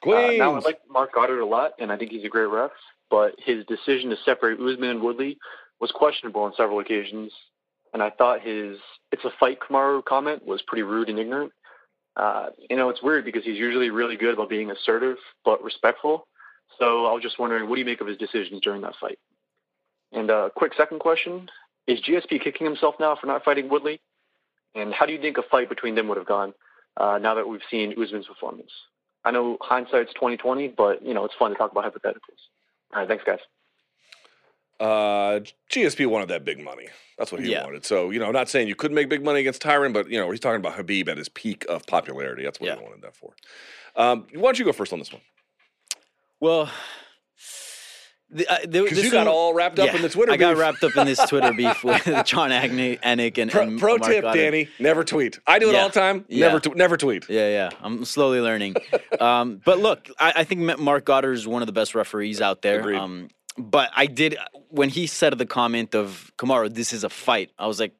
Queens. 0.00 0.40
Uh, 0.40 0.44
now, 0.44 0.54
I 0.54 0.58
like 0.60 0.80
Marc 0.88 1.12
Goddard 1.14 1.40
a 1.40 1.46
lot, 1.46 1.72
and 1.78 1.90
I 1.92 1.96
think 1.96 2.10
he's 2.10 2.24
a 2.24 2.28
great 2.28 2.46
ref. 2.46 2.70
But 3.10 3.34
his 3.38 3.64
decision 3.66 4.10
to 4.10 4.16
separate 4.24 4.60
Usman 4.60 4.90
and 4.90 5.02
Woodley 5.02 5.38
was 5.80 5.90
questionable 5.92 6.42
on 6.42 6.52
several 6.56 6.80
occasions. 6.80 7.32
And 7.92 8.02
I 8.02 8.10
thought 8.10 8.40
his 8.40 8.78
"it's 9.12 9.24
a 9.24 9.30
fight, 9.38 9.58
Kamaru" 9.60 10.04
comment 10.04 10.44
was 10.44 10.62
pretty 10.62 10.82
rude 10.82 11.08
and 11.08 11.18
ignorant. 11.18 11.52
Uh, 12.16 12.50
you 12.70 12.76
know, 12.76 12.88
it's 12.88 13.02
weird 13.02 13.24
because 13.24 13.44
he's 13.44 13.58
usually 13.58 13.90
really 13.90 14.16
good 14.16 14.34
about 14.34 14.48
being 14.48 14.70
assertive 14.70 15.16
but 15.44 15.62
respectful. 15.62 16.26
So 16.78 17.06
I 17.06 17.12
was 17.12 17.22
just 17.22 17.38
wondering, 17.38 17.68
what 17.68 17.76
do 17.76 17.80
you 17.80 17.84
make 17.84 18.00
of 18.00 18.06
his 18.06 18.16
decisions 18.16 18.60
during 18.62 18.82
that 18.82 18.94
fight? 19.00 19.18
And 20.12 20.30
a 20.30 20.36
uh, 20.36 20.48
quick 20.50 20.72
second 20.76 21.00
question: 21.00 21.48
Is 21.86 22.00
GSP 22.00 22.42
kicking 22.42 22.66
himself 22.66 22.94
now 23.00 23.16
for 23.20 23.26
not 23.26 23.44
fighting 23.44 23.68
Woodley? 23.68 24.00
And 24.74 24.92
how 24.92 25.06
do 25.06 25.12
you 25.12 25.20
think 25.20 25.38
a 25.38 25.42
fight 25.50 25.68
between 25.68 25.94
them 25.94 26.08
would 26.08 26.18
have 26.18 26.26
gone 26.26 26.52
uh, 26.96 27.18
now 27.20 27.34
that 27.34 27.46
we've 27.46 27.60
seen 27.70 27.94
Usman's 28.00 28.26
performance? 28.26 28.70
I 29.24 29.30
know 29.30 29.56
hindsight's 29.60 30.12
2020, 30.14 30.68
but 30.76 31.04
you 31.04 31.14
know 31.14 31.24
it's 31.24 31.34
fun 31.38 31.50
to 31.50 31.56
talk 31.56 31.72
about 31.72 31.84
hypotheticals. 31.84 32.42
All 32.94 33.00
right, 33.00 33.08
thanks, 33.08 33.24
guys. 33.24 33.38
Uh, 34.80 35.40
GSP 35.70 36.06
wanted 36.06 36.28
that 36.28 36.44
big 36.44 36.58
money. 36.62 36.88
That's 37.18 37.30
what 37.30 37.40
he 37.40 37.50
Yeah. 37.50 37.64
wanted. 37.64 37.84
So 37.84 38.10
you 38.10 38.18
know, 38.18 38.30
not 38.30 38.48
saying 38.48 38.66
you 38.68 38.74
couldn't 38.74 38.94
make 38.94 39.08
big 39.08 39.24
money 39.24 39.40
against 39.40 39.62
Tyron, 39.62 39.92
but 39.92 40.08
you 40.10 40.18
know, 40.18 40.30
he's 40.30 40.40
talking 40.40 40.56
about 40.56 40.74
Khabib 40.76 41.08
at 41.08 41.16
his 41.16 41.28
peak 41.28 41.64
of 41.68 41.86
popularity. 41.86 42.42
That's 42.42 42.60
what 42.60 42.76
he 42.76 42.82
wanted 42.82 43.02
that 43.02 43.16
for. 43.16 43.34
Um, 43.96 44.26
why 44.34 44.42
don't 44.42 44.58
you 44.58 44.64
go 44.64 44.72
first 44.72 44.92
on 44.92 44.98
this 44.98 45.12
one? 45.12 45.22
Well, 46.40 46.70
the, 48.34 48.46
uh, 48.46 48.56
there- 48.66 48.82
'Cause 48.86 48.96
this 48.96 49.04
you 49.04 49.10
got 49.10 49.26
one- 49.26 49.34
all 49.34 49.54
wrapped 49.54 49.78
up 49.78 49.94
in 49.94 50.02
the 50.02 50.08
Twitter 50.08 50.32
I 50.32 50.36
got 50.36 50.56
wrapped 50.56 50.82
up 50.84 50.96
in 50.96 51.06
this 51.06 51.18
Twitter 51.28 51.52
beef 51.52 51.82
with 51.84 52.04
John 52.26 52.50
Agnick, 52.50 53.00
Anik 53.00 53.38
and, 53.38 53.50
Pro, 53.50 53.62
and 53.62 53.78
pro 53.80 53.96
Marc 53.96 54.10
tip, 54.12 54.22
Goddard. 54.22 54.38
Danny: 54.40 54.68
never 54.78 55.04
tweet. 55.04 55.38
I 55.46 55.58
do 55.58 55.70
it 55.70 55.72
Yeah. 55.74 55.82
all 55.82 55.88
the 55.88 55.94
time. 56.00 56.24
Yeah. 56.28 56.46
Never, 56.48 56.60
t- 56.60 56.70
never 56.74 56.96
tweet. 56.96 57.24
Yeah, 57.30 57.48
yeah. 57.48 57.70
I'm 57.80 58.04
slowly 58.04 58.40
learning. 58.40 58.74
um, 59.20 59.60
but 59.64 59.78
look, 59.78 60.08
I, 60.18 60.32
I 60.36 60.44
think 60.44 60.60
Marc 60.78 61.04
Goddard 61.04 61.32
is 61.34 61.46
one 61.46 61.62
of 61.62 61.66
the 61.66 61.72
best 61.72 61.94
referees 61.94 62.40
out 62.40 62.62
there. 62.62 62.94
Um, 62.94 63.28
but 63.56 63.90
I 63.94 64.06
did 64.06 64.36
when 64.68 64.88
he 64.88 65.06
said 65.06 65.38
the 65.38 65.46
comment 65.46 65.94
of 65.94 66.32
Kamaru, 66.38 66.74
"This 66.74 66.92
is 66.92 67.04
a 67.04 67.08
fight." 67.10 67.50
I 67.58 67.66
was 67.68 67.78
like, 67.78 67.92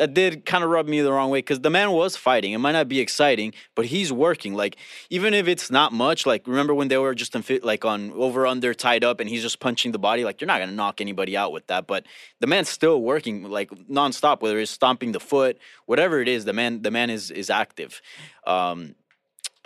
that 0.00 0.14
did 0.14 0.46
kind 0.46 0.64
of 0.64 0.70
rub 0.70 0.88
me 0.88 1.02
the 1.02 1.12
wrong 1.12 1.28
way 1.28 1.40
because 1.40 1.60
the 1.60 1.68
man 1.68 1.90
was 1.90 2.16
fighting. 2.16 2.52
It 2.52 2.58
might 2.58 2.72
not 2.72 2.88
be 2.88 3.00
exciting, 3.00 3.52
but 3.74 3.84
he's 3.84 4.10
working. 4.10 4.54
Like 4.54 4.76
even 5.10 5.34
if 5.34 5.46
it's 5.46 5.70
not 5.70 5.92
much, 5.92 6.24
like 6.24 6.46
remember 6.46 6.72
when 6.72 6.88
they 6.88 6.96
were 6.96 7.14
just 7.14 7.36
in 7.36 7.42
fit, 7.42 7.62
like 7.62 7.84
on 7.84 8.10
over 8.12 8.46
under 8.46 8.72
tied 8.72 9.04
up, 9.04 9.20
and 9.20 9.28
he's 9.28 9.42
just 9.42 9.60
punching 9.60 9.92
the 9.92 9.98
body. 9.98 10.24
Like 10.24 10.40
you're 10.40 10.46
not 10.46 10.58
gonna 10.58 10.72
knock 10.72 11.02
anybody 11.02 11.36
out 11.36 11.52
with 11.52 11.66
that. 11.66 11.86
But 11.86 12.06
the 12.40 12.46
man's 12.46 12.70
still 12.70 13.02
working 13.02 13.42
like 13.42 13.68
nonstop, 13.90 14.40
whether 14.40 14.58
it's 14.58 14.70
stomping 14.70 15.12
the 15.12 15.20
foot, 15.20 15.58
whatever 15.84 16.22
it 16.22 16.28
is. 16.28 16.46
The 16.46 16.54
man, 16.54 16.80
the 16.80 16.90
man 16.90 17.10
is 17.10 17.30
is 17.30 17.50
active. 17.50 18.00
Um, 18.46 18.94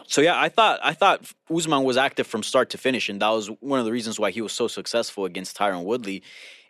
so 0.09 0.21
yeah, 0.21 0.39
I 0.39 0.49
thought 0.49 0.81
I 0.83 0.95
thought 0.95 1.33
Usman 1.49 1.85
was 1.85 1.97
active 1.97 2.27
from 2.27 2.43
start 2.43 2.71
to 2.71 2.79
finish, 2.79 3.09
and 3.09 3.23
that 3.23 3.29
was 3.29 3.53
one 3.61 3.79
of 3.79 3.85
the 3.85 3.93
reasons 3.93 4.19
why 4.19 4.33
he 4.33 4.41
was 4.41 4.53
so 4.53 4.67
successful 4.67 5.27
against 5.27 5.57
Tyron 5.57 5.85
Woodley. 5.85 6.25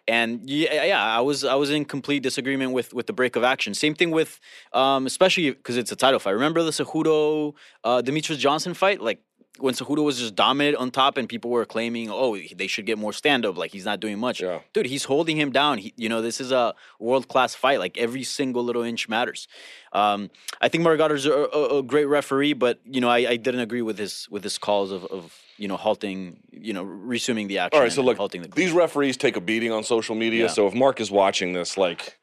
And 0.06 0.48
yeah, 0.48 0.85
yeah, 0.85 1.02
I 1.02 1.20
was 1.20 1.44
I 1.44 1.55
was 1.55 1.70
in 1.70 1.85
complete 1.86 2.22
disagreement 2.22 2.72
with 2.72 2.93
with 2.93 3.06
the 3.06 3.12
break 3.12 3.36
of 3.36 3.44
action. 3.44 3.72
Same 3.72 3.94
thing 3.94 4.10
with, 4.10 4.39
um, 4.72 5.06
especially 5.06 5.51
because 5.51 5.76
it's 5.78 5.93
a 5.93 5.97
title 5.97 6.20
fight. 6.20 6.32
Remember 6.32 6.62
the 6.62 6.72
Cejudo 6.72 7.55
uh, 7.85 8.02
Demetrious 8.02 8.39
Johnson 8.39 8.74
fight? 8.74 9.01
Like 9.01 9.20
when 9.59 9.72
Cejudo 9.72 10.05
was 10.05 10.18
just 10.18 10.35
dominant 10.35 10.76
on 10.76 10.90
top, 10.90 11.16
and 11.16 11.28
people 11.28 11.51
were 11.51 11.64
claiming, 11.64 12.10
oh, 12.10 12.36
they 12.36 12.66
should 12.66 12.86
get 12.86 12.98
more 12.98 13.12
stand 13.12 13.47
up. 13.47 13.56
Like 13.56 13.72
he's 13.72 13.85
not 13.85 14.01
doing 14.01 14.18
much. 14.18 14.40
Dude, 14.72 14.86
he's 14.86 15.05
holding 15.05 15.36
him 15.36 15.52
down. 15.52 15.78
He, 15.78 15.94
you 15.97 16.09
know, 16.09 16.20
this 16.20 16.40
is 16.40 16.52
a 16.52 16.74
world 16.98 17.28
class 17.28 17.55
fight. 17.55 17.78
Like 17.78 17.97
every 17.97 18.24
single 18.24 18.64
little 18.64 18.82
inch 18.82 19.09
matters. 19.09 19.48
Um, 19.93 20.31
I 20.60 20.68
think 20.68 20.82
Marc 20.82 20.98
Goddard's 20.98 21.24
a, 21.24 21.32
a, 21.32 21.78
a 21.78 21.82
great 21.82 22.06
referee, 22.06 22.55
but 22.55 22.81
you 22.85 23.01
know, 23.01 23.09
I, 23.09 23.18
I 23.18 23.36
didn't 23.36 23.60
agree 23.60 23.82
with 23.82 23.98
his 23.98 24.28
with 24.31 24.43
his 24.43 24.59
calls 24.59 24.90
of, 24.90 25.05
of 25.06 25.39
you 25.56 25.68
know 25.68 25.76
halting, 25.76 26.40
you 26.51 26.72
know, 26.72 26.82
resuming 26.82 27.48
the 27.48 27.59
action. 27.59 27.78
All 27.78 27.82
right, 27.82 27.93
so 27.93 28.02
look, 28.02 28.16
halting 28.16 28.43
the 28.43 28.48
these 28.48 28.72
referees 28.72 29.16
take 29.16 29.36
a 29.36 29.40
beating 29.40 29.72
on 29.72 29.85
social 29.85 30.14
media. 30.14 30.44
Yeah. 30.44 30.48
So 30.51 30.66
if 30.66 30.74
Marc 30.74 31.01
is 31.01 31.10
watching 31.10 31.52
this, 31.52 31.76
like, 31.76 32.18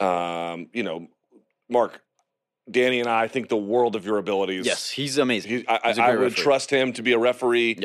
um, 0.00 0.68
you 0.72 0.82
know, 0.82 1.08
Marc, 1.68 2.00
Danny 2.70 3.00
and 3.00 3.08
I 3.08 3.28
think 3.28 3.48
the 3.48 3.56
world 3.56 3.96
of 3.96 4.04
your 4.04 4.18
abilities. 4.18 4.66
Yes, 4.66 4.90
he's 4.90 5.18
amazing. 5.18 5.50
He, 5.50 5.68
I, 5.68 5.80
He's 5.88 5.98
I, 5.98 6.06
I 6.06 6.10
would 6.10 6.20
referee. 6.20 6.42
trust 6.42 6.70
him 6.70 6.92
to 6.94 7.02
be 7.02 7.12
a 7.12 7.18
referee 7.18 7.78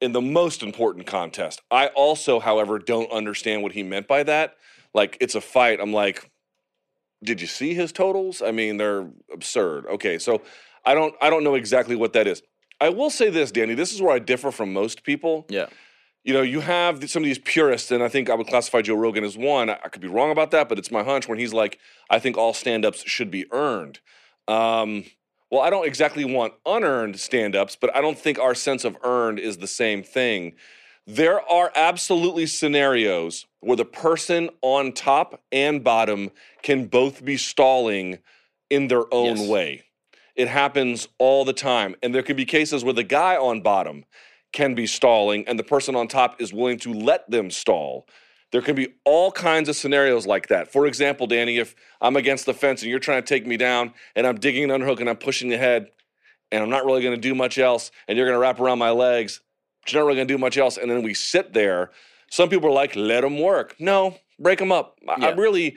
in 0.00 0.12
the 0.12 0.20
most 0.20 0.62
important 0.62 1.06
contest. 1.06 1.62
I 1.70 1.86
also, 1.88 2.40
however, 2.40 2.78
don't 2.78 3.10
understand 3.12 3.62
what 3.62 3.72
he 3.72 3.82
meant 3.82 4.08
by 4.08 4.24
that. 4.24 4.56
Like, 4.94 5.16
it's 5.20 5.34
a 5.34 5.40
fight. 5.40 5.80
I'm 5.80 5.92
like, 5.92 6.28
did 7.22 7.40
you 7.40 7.46
see 7.46 7.72
his 7.72 7.92
totals? 7.92 8.42
I 8.42 8.50
mean, 8.50 8.78
they're 8.78 9.08
absurd. 9.32 9.86
Okay, 9.86 10.18
so 10.18 10.42
I 10.84 10.94
don't, 10.94 11.14
I 11.22 11.30
don't 11.30 11.44
know 11.44 11.54
exactly 11.54 11.94
what 11.94 12.14
that 12.14 12.26
is. 12.26 12.42
I 12.82 12.88
will 12.88 13.10
say 13.10 13.30
this, 13.30 13.52
Danny. 13.52 13.74
This 13.74 13.94
is 13.94 14.02
where 14.02 14.12
I 14.12 14.18
differ 14.18 14.50
from 14.50 14.72
most 14.72 15.04
people. 15.04 15.46
Yeah. 15.48 15.66
You 16.24 16.34
know, 16.34 16.42
you 16.42 16.58
have 16.58 17.08
some 17.08 17.22
of 17.22 17.26
these 17.26 17.38
purists, 17.38 17.92
and 17.92 18.02
I 18.02 18.08
think 18.08 18.28
I 18.28 18.34
would 18.34 18.48
classify 18.48 18.82
Joe 18.82 18.96
Rogan 18.96 19.22
as 19.22 19.38
one. 19.38 19.70
I 19.70 19.76
could 19.88 20.02
be 20.02 20.08
wrong 20.08 20.32
about 20.32 20.50
that, 20.50 20.68
but 20.68 20.78
it's 20.80 20.90
my 20.90 21.04
hunch 21.04 21.28
when 21.28 21.38
he's 21.38 21.52
like, 21.52 21.78
I 22.10 22.18
think 22.18 22.36
all 22.36 22.52
stand 22.52 22.84
ups 22.84 23.04
should 23.06 23.30
be 23.30 23.46
earned. 23.52 24.00
Um, 24.48 25.04
well, 25.48 25.60
I 25.60 25.70
don't 25.70 25.86
exactly 25.86 26.24
want 26.24 26.54
unearned 26.66 27.20
stand 27.20 27.54
ups, 27.54 27.76
but 27.80 27.94
I 27.94 28.00
don't 28.00 28.18
think 28.18 28.40
our 28.40 28.54
sense 28.54 28.84
of 28.84 28.96
earned 29.04 29.38
is 29.38 29.58
the 29.58 29.68
same 29.68 30.02
thing. 30.02 30.54
There 31.06 31.40
are 31.40 31.70
absolutely 31.76 32.46
scenarios 32.46 33.46
where 33.60 33.76
the 33.76 33.84
person 33.84 34.50
on 34.60 34.92
top 34.92 35.40
and 35.52 35.84
bottom 35.84 36.30
can 36.62 36.86
both 36.86 37.24
be 37.24 37.36
stalling 37.36 38.18
in 38.70 38.88
their 38.88 39.12
own 39.14 39.46
way. 39.48 39.84
It 40.42 40.48
happens 40.48 41.06
all 41.18 41.44
the 41.44 41.52
time. 41.52 41.94
And 42.02 42.12
there 42.12 42.22
can 42.24 42.34
be 42.36 42.44
cases 42.44 42.82
where 42.82 42.92
the 42.92 43.04
guy 43.04 43.36
on 43.36 43.60
bottom 43.60 44.04
can 44.52 44.74
be 44.74 44.88
stalling 44.88 45.46
and 45.46 45.56
the 45.56 45.62
person 45.62 45.94
on 45.94 46.08
top 46.08 46.40
is 46.42 46.52
willing 46.52 46.78
to 46.80 46.92
let 46.92 47.30
them 47.30 47.48
stall. 47.48 48.08
There 48.50 48.60
can 48.60 48.74
be 48.74 48.88
all 49.04 49.30
kinds 49.30 49.68
of 49.68 49.76
scenarios 49.76 50.26
like 50.26 50.48
that. 50.48 50.72
For 50.72 50.86
example, 50.86 51.28
Danny, 51.28 51.58
if 51.58 51.76
I'm 52.00 52.16
against 52.16 52.44
the 52.44 52.54
fence 52.54 52.82
and 52.82 52.90
you're 52.90 52.98
trying 52.98 53.22
to 53.22 53.26
take 53.34 53.46
me 53.46 53.56
down 53.56 53.94
and 54.16 54.26
I'm 54.26 54.36
digging 54.40 54.68
an 54.68 54.80
underhook 54.80 54.98
and 54.98 55.08
I'm 55.08 55.16
pushing 55.16 55.52
ahead 55.52 55.90
and 56.50 56.60
I'm 56.60 56.70
not 56.70 56.84
really 56.84 57.02
going 57.02 57.14
to 57.14 57.20
do 57.20 57.36
much 57.36 57.56
else 57.56 57.92
and 58.08 58.18
you're 58.18 58.26
going 58.26 58.34
to 58.36 58.40
wrap 58.40 58.58
around 58.58 58.80
my 58.80 58.90
legs, 58.90 59.40
but 59.84 59.92
you're 59.92 60.02
not 60.02 60.06
really 60.08 60.16
going 60.18 60.28
to 60.28 60.34
do 60.34 60.38
much 60.38 60.58
else. 60.58 60.76
And 60.76 60.90
then 60.90 61.02
we 61.04 61.14
sit 61.14 61.52
there. 61.52 61.92
Some 62.32 62.48
people 62.48 62.68
are 62.68 62.72
like, 62.72 62.96
let 62.96 63.20
them 63.20 63.38
work. 63.38 63.76
No, 63.78 64.18
break 64.40 64.58
them 64.58 64.72
up. 64.72 64.98
I- 65.08 65.12
I 65.28 65.30
really, 65.38 65.76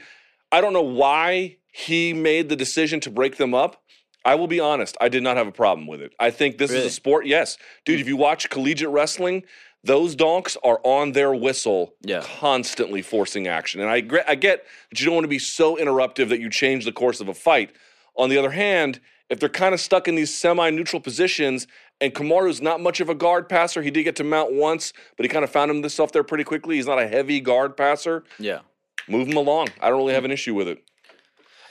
I 0.51 0.59
don't 0.59 0.73
know 0.73 0.81
why 0.81 1.57
he 1.71 2.13
made 2.13 2.49
the 2.49 2.55
decision 2.55 2.99
to 3.01 3.11
break 3.11 3.37
them 3.37 3.53
up. 3.53 3.83
I 4.26 4.35
will 4.35 4.47
be 4.47 4.60
honest, 4.60 4.97
I 4.99 5.07
did 5.07 5.23
not 5.23 5.38
have 5.38 5.47
a 5.47 5.52
problem 5.52 5.88
with 5.88 6.02
it. 6.02 6.14
I 6.19 6.31
think 6.31 6.57
this 6.57 6.72
is 6.72 6.84
a 6.84 6.89
sport. 6.89 7.27
Yes. 7.27 7.57
Dude, 7.85 7.97
hmm. 7.97 8.02
if 8.02 8.07
you 8.07 8.18
watch 8.18 8.49
collegiate 8.49 8.89
wrestling, 8.89 9.43
those 9.84 10.15
donks 10.15 10.57
are 10.64 10.81
on 10.84 11.11
their 11.11 11.34
whistle 11.34 11.93
constantly 12.23 13.03
forcing 13.03 13.47
action. 13.47 13.81
And 13.81 13.89
I, 13.89 14.02
I 14.27 14.34
get 14.34 14.65
that 14.89 14.99
you 14.99 15.06
don't 15.06 15.14
want 15.14 15.26
to 15.26 15.30
be 15.30 15.39
so 15.39 15.77
interruptive 15.77 16.30
that 16.30 16.39
you 16.39 16.49
change 16.49 16.85
the 16.85 16.91
course 16.91 17.22
of 17.22 17.30
a 17.30 17.35
fight. 17.35 17.76
On 18.18 18.30
the 18.30 18.38
other 18.38 18.49
hand, 18.49 18.99
if 19.30 19.39
they're 19.39 19.47
kind 19.47 19.73
of 19.73 19.80
stuck 19.80 20.07
in 20.07 20.15
these 20.15 20.34
semi 20.34 20.72
neutral 20.72 20.99
positions, 20.99 21.68
and 22.02 22.14
Kamaru's 22.14 22.61
not 22.61 22.81
much 22.81 22.99
of 22.99 23.10
a 23.10 23.15
guard 23.15 23.47
passer, 23.47 23.81
he 23.81 23.91
did 23.91 24.03
get 24.03 24.15
to 24.18 24.23
mount 24.23 24.53
once, 24.53 24.91
but 25.18 25.23
he 25.23 25.30
kind 25.30 25.43
of 25.43 25.49
found 25.49 25.72
himself 25.72 26.11
there 26.11 26.23
pretty 26.23 26.43
quickly. 26.43 26.76
He's 26.76 26.88
not 26.88 26.99
a 26.99 27.07
heavy 27.07 27.39
guard 27.39 27.77
passer. 27.77 28.23
Yeah. 28.39 28.60
Move 29.07 29.27
him 29.27 29.38
along. 29.38 29.69
I 29.81 29.89
don't 29.89 29.99
really 29.99 30.14
have 30.14 30.26
an 30.26 30.31
issue 30.31 30.56
with 30.56 30.68
it. 30.68 30.84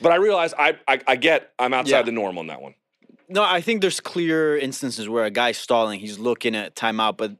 But 0.00 0.12
I 0.12 0.16
realize 0.16 0.54
I, 0.58 0.76
I, 0.88 1.00
I 1.06 1.16
get 1.16 1.52
I'm 1.58 1.72
outside 1.74 1.90
Yeah. 1.98 2.02
the 2.02 2.12
norm 2.12 2.38
on 2.38 2.46
that 2.48 2.60
one. 2.60 2.74
No, 3.28 3.42
I 3.42 3.60
think 3.60 3.80
there's 3.80 4.00
clear 4.00 4.56
instances 4.56 5.08
where 5.08 5.24
a 5.24 5.30
guy's 5.30 5.56
stalling, 5.56 5.98
he's 6.00 6.18
looking 6.18 6.54
at 6.54 6.74
timeout, 6.76 7.16
but 7.16 7.32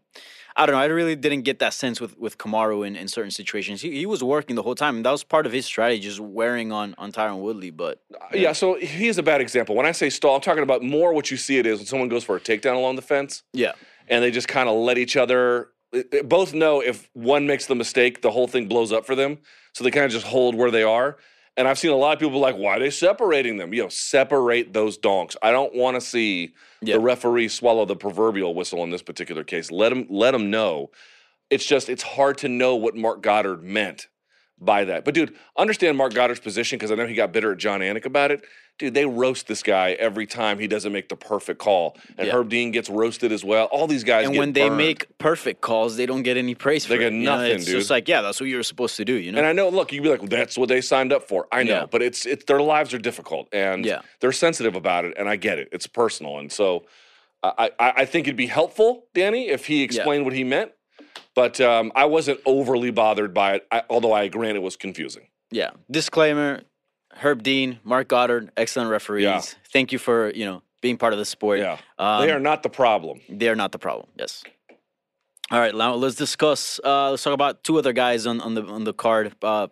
I 0.56 0.66
don't 0.66 0.74
know. 0.76 0.81
I 0.81 0.85
really 0.86 1.16
didn't 1.16 1.43
get 1.43 1.59
that 1.59 1.74
sense 1.74 2.01
with 2.01 2.16
with 2.16 2.39
Kamaru 2.39 2.86
in, 2.86 2.94
in 2.94 3.09
certain 3.09 3.32
situations. 3.32 3.82
He, 3.82 3.90
he 3.90 4.06
was 4.06 4.22
working 4.22 4.55
the 4.55 4.62
whole 4.62 4.76
time, 4.76 4.97
and 4.97 5.05
that 5.05 5.10
was 5.10 5.24
part 5.24 5.47
of 5.47 5.52
his 5.52 5.66
strategy, 5.66 6.01
just 6.01 6.20
wearing 6.20 6.70
on 6.70 6.94
on 6.97 7.10
Tyron 7.12 7.40
Woodley. 7.40 7.70
But 7.70 8.01
uh, 8.14 8.26
Yeah. 8.32 8.52
so 8.52 8.74
he's 8.76 9.18
a 9.18 9.22
bad 9.22 9.40
example. 9.40 9.74
When 9.74 9.85
I 9.85 9.90
say 9.93 10.10
stall, 10.10 10.36
I'm 10.36 10.40
talking 10.40 10.62
about 10.62 10.82
more 10.82 11.12
what 11.12 11.31
you 11.31 11.36
see 11.36 11.59
it 11.59 11.66
is 11.66 11.81
when 11.81 11.86
someone 11.86 12.09
goes 12.09 12.22
for 12.24 12.36
a 12.36 12.40
takedown 12.40 12.76
along 12.76 12.97
the 12.97 13.02
fence. 13.02 13.43
Yeah. 13.52 13.72
And 14.09 14.22
they 14.22 14.31
just 14.31 14.47
kind 14.48 14.68
of 14.68 14.76
let 14.76 14.97
each 14.97 15.16
other 15.16 15.70
it- 15.93 16.09
it- 16.12 16.28
both 16.28 16.55
know 16.55 16.81
if 16.81 17.10
one 17.14 17.47
makes 17.47 17.66
the 17.66 17.74
mistake, 17.74 18.22
the 18.22 18.31
whole 18.31 18.47
thing 18.47 18.68
blows 18.68 18.93
up 18.93 19.05
for 19.06 19.14
them. 19.16 19.39
So 19.72 19.82
they 19.85 19.90
kind 19.90 20.06
of 20.06 20.12
just 20.12 20.26
hold 20.26 20.55
where 20.55 20.70
they 20.70 20.82
are. 20.85 21.16
And 21.56 21.68
I've 21.68 21.78
seen 21.78 21.93
a 21.93 21.97
lot 21.97 22.14
of 22.14 22.18
people 22.18 22.40
like, 22.40 22.56
why 22.56 22.76
are 22.76 22.81
they 22.81 22.90
separating 22.90 23.59
them? 23.59 23.72
You 23.72 23.85
know, 23.85 23.89
separate 23.89 24.72
those 24.72 24.98
donks. 24.98 25.36
I 25.43 25.52
don't 25.52 25.74
want 25.74 25.94
to 25.94 26.01
see 26.01 26.55
the 26.81 26.98
referee 26.98 27.48
swallow 27.48 27.85
the 27.85 27.97
proverbial 27.97 28.55
whistle 28.55 28.82
in 28.82 28.90
this 28.90 29.02
particular 29.02 29.44
case. 29.44 29.70
Let 29.70 29.93
him 29.93 30.06
let 30.10 30.35
him 30.35 30.51
know. 30.51 30.90
It's 31.51 31.64
just 31.64 31.89
it's 31.89 32.02
hard 32.02 32.39
to 32.39 32.48
know 32.48 32.74
what 32.74 32.97
Marc 32.97 33.22
Goddard 33.22 33.62
meant 33.62 34.09
by 34.59 34.85
that. 34.85 35.05
But 35.05 35.14
dude, 35.14 35.35
understand 35.59 35.97
Marc 35.98 36.14
Goddard's 36.14 36.40
position 36.40 36.78
because 36.78 36.90
I 36.93 36.94
know 36.94 37.06
he 37.06 37.14
got 37.14 37.32
bitter 37.32 37.52
at 37.52 37.59
Jon 37.59 37.81
Anik 37.81 38.06
about 38.06 38.31
it. 38.31 38.44
Dude, 38.78 38.93
they 38.94 39.05
roast 39.06 39.47
this 39.47 39.62
guy 39.62 39.93
every 39.93 40.26
time 40.26 40.59
he 40.59 40.66
doesn't 40.66 40.93
make 40.93 41.09
the 41.09 41.14
perfect 41.16 41.60
call, 41.60 41.97
and 42.18 42.26
Yeah. 42.26 42.35
Herb 42.35 42.48
Dean 42.48 42.72
gets 42.72 42.89
roasted 42.90 43.31
as 43.31 43.44
well. 43.44 43.66
All 43.66 43.86
these 43.86 44.02
guys 44.02 44.26
and 44.26 44.36
when 44.36 44.52
they 44.52 44.66
burned. 44.66 44.76
make 44.78 45.18
perfect 45.18 45.60
calls, 45.60 45.97
they 45.97 46.06
don't 46.06 46.22
get 46.24 46.36
any 46.36 46.55
praise 46.56 46.85
They 46.86 46.97
for 46.97 46.98
get 47.01 47.12
it. 47.12 47.16
you 47.16 47.22
know? 47.22 47.36
nothing, 47.36 47.56
it's 47.56 47.66
dude. 47.66 47.76
just 47.76 47.90
like, 47.90 48.09
yeah, 48.09 48.20
that's 48.20 48.40
what 48.40 48.48
you 48.48 48.56
were 48.56 48.62
supposed 48.64 48.97
to 48.97 49.05
do. 49.05 49.14
You 49.14 49.31
know. 49.32 49.39
And 49.39 49.47
I 49.47 49.52
know, 49.52 49.68
look, 49.68 49.93
you'd 49.93 50.02
be 50.02 50.09
like, 50.09 50.20
well, 50.20 50.28
that's 50.28 50.59
what 50.59 50.68
they 50.68 50.81
signed 50.81 51.12
up 51.12 51.22
for. 51.28 51.47
I 51.52 51.62
know, 51.62 51.72
Yeah. 51.81 51.86
but 51.90 52.02
it's 52.02 52.26
it's 52.26 52.44
their 52.47 52.60
lives 52.60 52.93
are 52.94 52.98
difficult 52.98 53.48
and 53.52 53.85
Yeah. 53.85 54.01
they're 54.20 54.32
sensitive 54.32 54.74
about 54.74 55.05
it, 55.05 55.14
and 55.16 55.28
I 55.28 55.36
get 55.36 55.59
it. 55.60 55.68
It's 55.70 55.86
personal, 55.86 56.39
and 56.39 56.51
so 56.51 56.85
I 57.44 57.70
I, 57.78 57.93
I 57.98 58.05
think 58.06 58.26
it'd 58.26 58.36
be 58.36 58.47
helpful, 58.47 59.06
Danny, 59.14 59.48
if 59.51 59.66
he 59.66 59.82
explained 59.85 60.24
what 60.24 60.32
he 60.35 60.43
meant. 60.43 60.72
But 61.35 61.61
um, 61.61 61.93
I 61.95 62.05
wasn't 62.05 62.41
overly 62.47 62.91
bothered 62.91 63.35
by 63.35 63.55
it, 63.55 63.66
I, 63.70 63.82
although 63.91 64.12
I 64.12 64.28
grant 64.28 64.57
it 64.57 64.62
was 64.62 64.77
confusing. 64.77 65.28
Yeah. 65.51 65.70
Disclaimer: 65.91 66.62
Herb 67.12 67.43
Dean, 67.43 67.78
Marc 67.85 68.09
Goddard, 68.09 68.51
excellent 68.57 68.91
referees. 68.91 69.24
Yeah. 69.24 69.41
Thank 69.73 69.93
you 69.93 69.99
for 69.99 70.31
you 70.32 70.45
know 70.45 70.62
being 70.81 70.97
part 70.97 71.12
of 71.12 71.19
the 71.19 71.24
sport. 71.24 71.61
Yeah. 71.61 71.78
Um, 71.99 72.27
they 72.27 72.32
are 72.32 72.41
not 72.41 72.62
the 72.62 72.69
problem. 72.69 73.20
They 73.28 73.49
are 73.49 73.57
not 73.57 73.73
the 73.73 73.78
problem. 73.78 74.09
Yes. 74.19 74.45
All 75.51 75.59
right, 75.59 75.74
now 75.74 75.95
let's 75.95 76.15
discuss. 76.15 76.81
Uh, 76.82 77.11
let's 77.11 77.23
talk 77.23 77.35
about 77.35 77.65
two 77.65 77.78
other 77.78 77.93
guys 77.93 78.27
on, 78.27 78.41
on 78.41 78.55
the 78.55 78.65
on 78.65 78.85
the 78.85 78.95
card, 78.95 79.35
uh, 79.43 79.66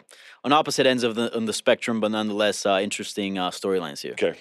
on 0.44 0.52
opposite 0.52 0.86
ends 0.86 1.02
of 1.02 1.14
the 1.14 1.34
on 1.34 1.46
the 1.46 1.52
spectrum, 1.52 1.98
but 1.98 2.10
nonetheless 2.10 2.66
uh, 2.66 2.78
interesting 2.82 3.38
uh, 3.38 3.50
storylines 3.50 4.00
here. 4.02 4.12
Okay. 4.12 4.34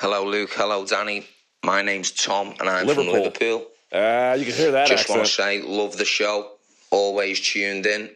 Hello, 0.00 0.24
Luke. 0.24 0.50
Hello, 0.52 0.84
Danny. 0.84 1.26
My 1.64 1.82
name's 1.82 2.10
Tom, 2.10 2.54
and 2.58 2.68
I'm 2.68 2.86
Liverpool. 2.86 3.12
from 3.12 3.22
Liverpool. 3.22 3.66
Ah, 3.92 4.34
you 4.34 4.44
can 4.44 4.54
hear 4.54 4.70
that 4.72 4.86
Just 4.88 5.08
want 5.08 5.24
to 5.24 5.30
say, 5.30 5.62
love 5.62 5.96
the 5.96 6.04
show. 6.04 6.52
Always 6.90 7.40
tuned 7.40 7.86
in. 7.86 8.10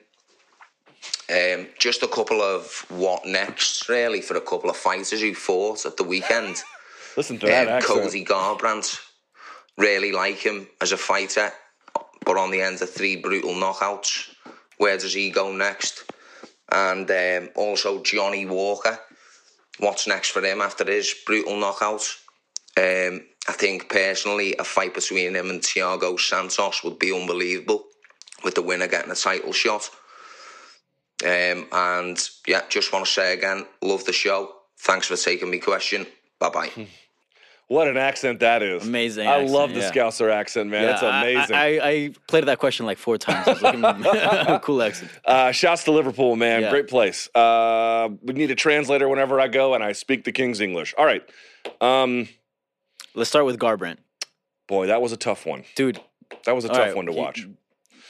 Um, 1.31 1.69
just 1.79 2.03
a 2.03 2.09
couple 2.09 2.43
of 2.43 2.85
what 2.91 3.25
next, 3.25 3.89
really, 3.89 4.21
for 4.21 4.37
a 4.37 4.41
couple 4.41 4.69
of 4.69 4.77
fighters 4.77 5.21
who 5.21 5.35
fought 5.35 5.87
at 5.87 5.97
the 5.97 6.05
weekend. 6.05 6.63
Listen 7.17 7.39
to 7.39 7.47
that 7.47 7.69
Um, 7.69 7.75
accent. 7.75 8.01
Cody 8.03 8.25
Garbrandt, 8.25 8.99
really 9.79 10.13
like 10.13 10.39
him 10.39 10.69
as 10.81 10.93
a 10.93 10.97
fighter, 10.97 11.53
but 12.25 12.37
on 12.37 12.51
the 12.51 12.61
end 12.61 12.83
of 12.83 12.91
three 12.91 13.17
brutal 13.17 13.53
knockouts. 13.55 14.29
Where 14.79 14.99
does 14.99 15.15
he 15.15 15.31
go 15.31 15.53
next? 15.53 16.05
And 16.71 17.11
um, 17.11 17.51
also 17.55 18.03
Johnny 18.03 18.47
Walker, 18.47 18.99
what's 19.79 20.07
next 20.07 20.31
for 20.31 20.43
him 20.43 20.61
after 20.61 20.85
his 20.85 21.15
brutal 21.27 21.55
knockouts? 21.55 22.19
Um, 22.77 23.27
I 23.49 23.53
think 23.53 23.89
personally, 23.89 24.55
a 24.59 24.65
fight 24.65 24.95
between 24.95 25.35
him 25.35 25.51
and 25.51 25.61
Thiago 25.61 26.19
Santos 26.19 26.85
would 26.85 26.99
be 26.99 27.13
unbelievable, 27.13 27.85
with 28.45 28.55
the 28.55 28.63
winner 28.63 28.87
getting 28.87 29.11
a 29.11 29.17
title 29.17 29.53
shot. 29.53 29.91
Um, 31.25 31.67
and 31.73 32.29
yeah, 32.47 32.63
just 32.69 32.93
want 32.93 33.07
to 33.07 33.11
say 33.11 33.35
again, 33.35 33.67
love 33.83 34.05
the 34.05 34.13
show. 34.13 34.55
Thanks 34.79 35.07
for 35.07 35.17
taking 35.17 35.51
me 35.51 35.59
question. 35.59 36.07
Bye 36.39 36.51
bye. 36.51 36.71
What 37.73 37.89
an 37.89 37.97
accent 37.97 38.41
that 38.41 38.63
is. 38.63 38.87
Amazing. 38.87 39.27
I 39.27 39.37
accent, 39.37 39.51
love 39.51 39.73
the 39.73 39.81
yeah. 39.81 39.91
Scouser 39.91 40.31
accent, 40.31 40.69
man. 40.69 40.83
Yeah, 40.83 40.93
it's 40.93 41.03
amazing. 41.03 41.57
I, 41.57 41.79
I, 41.79 41.91
I 41.91 42.13
played 42.29 42.45
that 42.45 42.59
question 42.59 42.85
like 42.85 42.99
four 42.99 43.17
times. 43.17 43.49
I 43.63 43.77
was 43.77 44.61
cool 44.63 44.83
accent. 44.83 45.11
Uh, 45.25 45.53
shouts 45.53 45.85
to 45.85 45.93
Liverpool, 45.93 46.37
man. 46.37 46.61
Yeah. 46.61 46.71
Great 46.71 46.87
place. 46.87 47.35
Uh, 47.35 48.11
we 48.21 48.35
need 48.35 48.51
a 48.51 48.55
translator 48.55 49.09
whenever 49.09 49.41
I 49.41 49.49
go, 49.49 49.73
and 49.73 49.83
I 49.83 49.93
speak 49.93 50.25
the 50.25 50.33
King's 50.33 50.61
English. 50.61 50.95
All 50.99 51.07
right. 51.07 51.23
Um, 51.81 52.29
Let's 53.15 53.29
start 53.31 53.45
with 53.45 53.59
Garbrandt. 53.59 53.99
Boy, 54.69 54.87
that 54.87 55.03
was 55.03 55.13
a 55.13 55.17
tough 55.17 55.45
one, 55.47 55.65
dude. 55.75 56.01
That 56.47 56.55
was 56.55 56.65
a 56.65 56.69
tough 56.69 56.79
right, 56.79 56.97
one 56.97 57.07
to 57.07 57.13
watch. 57.13 57.47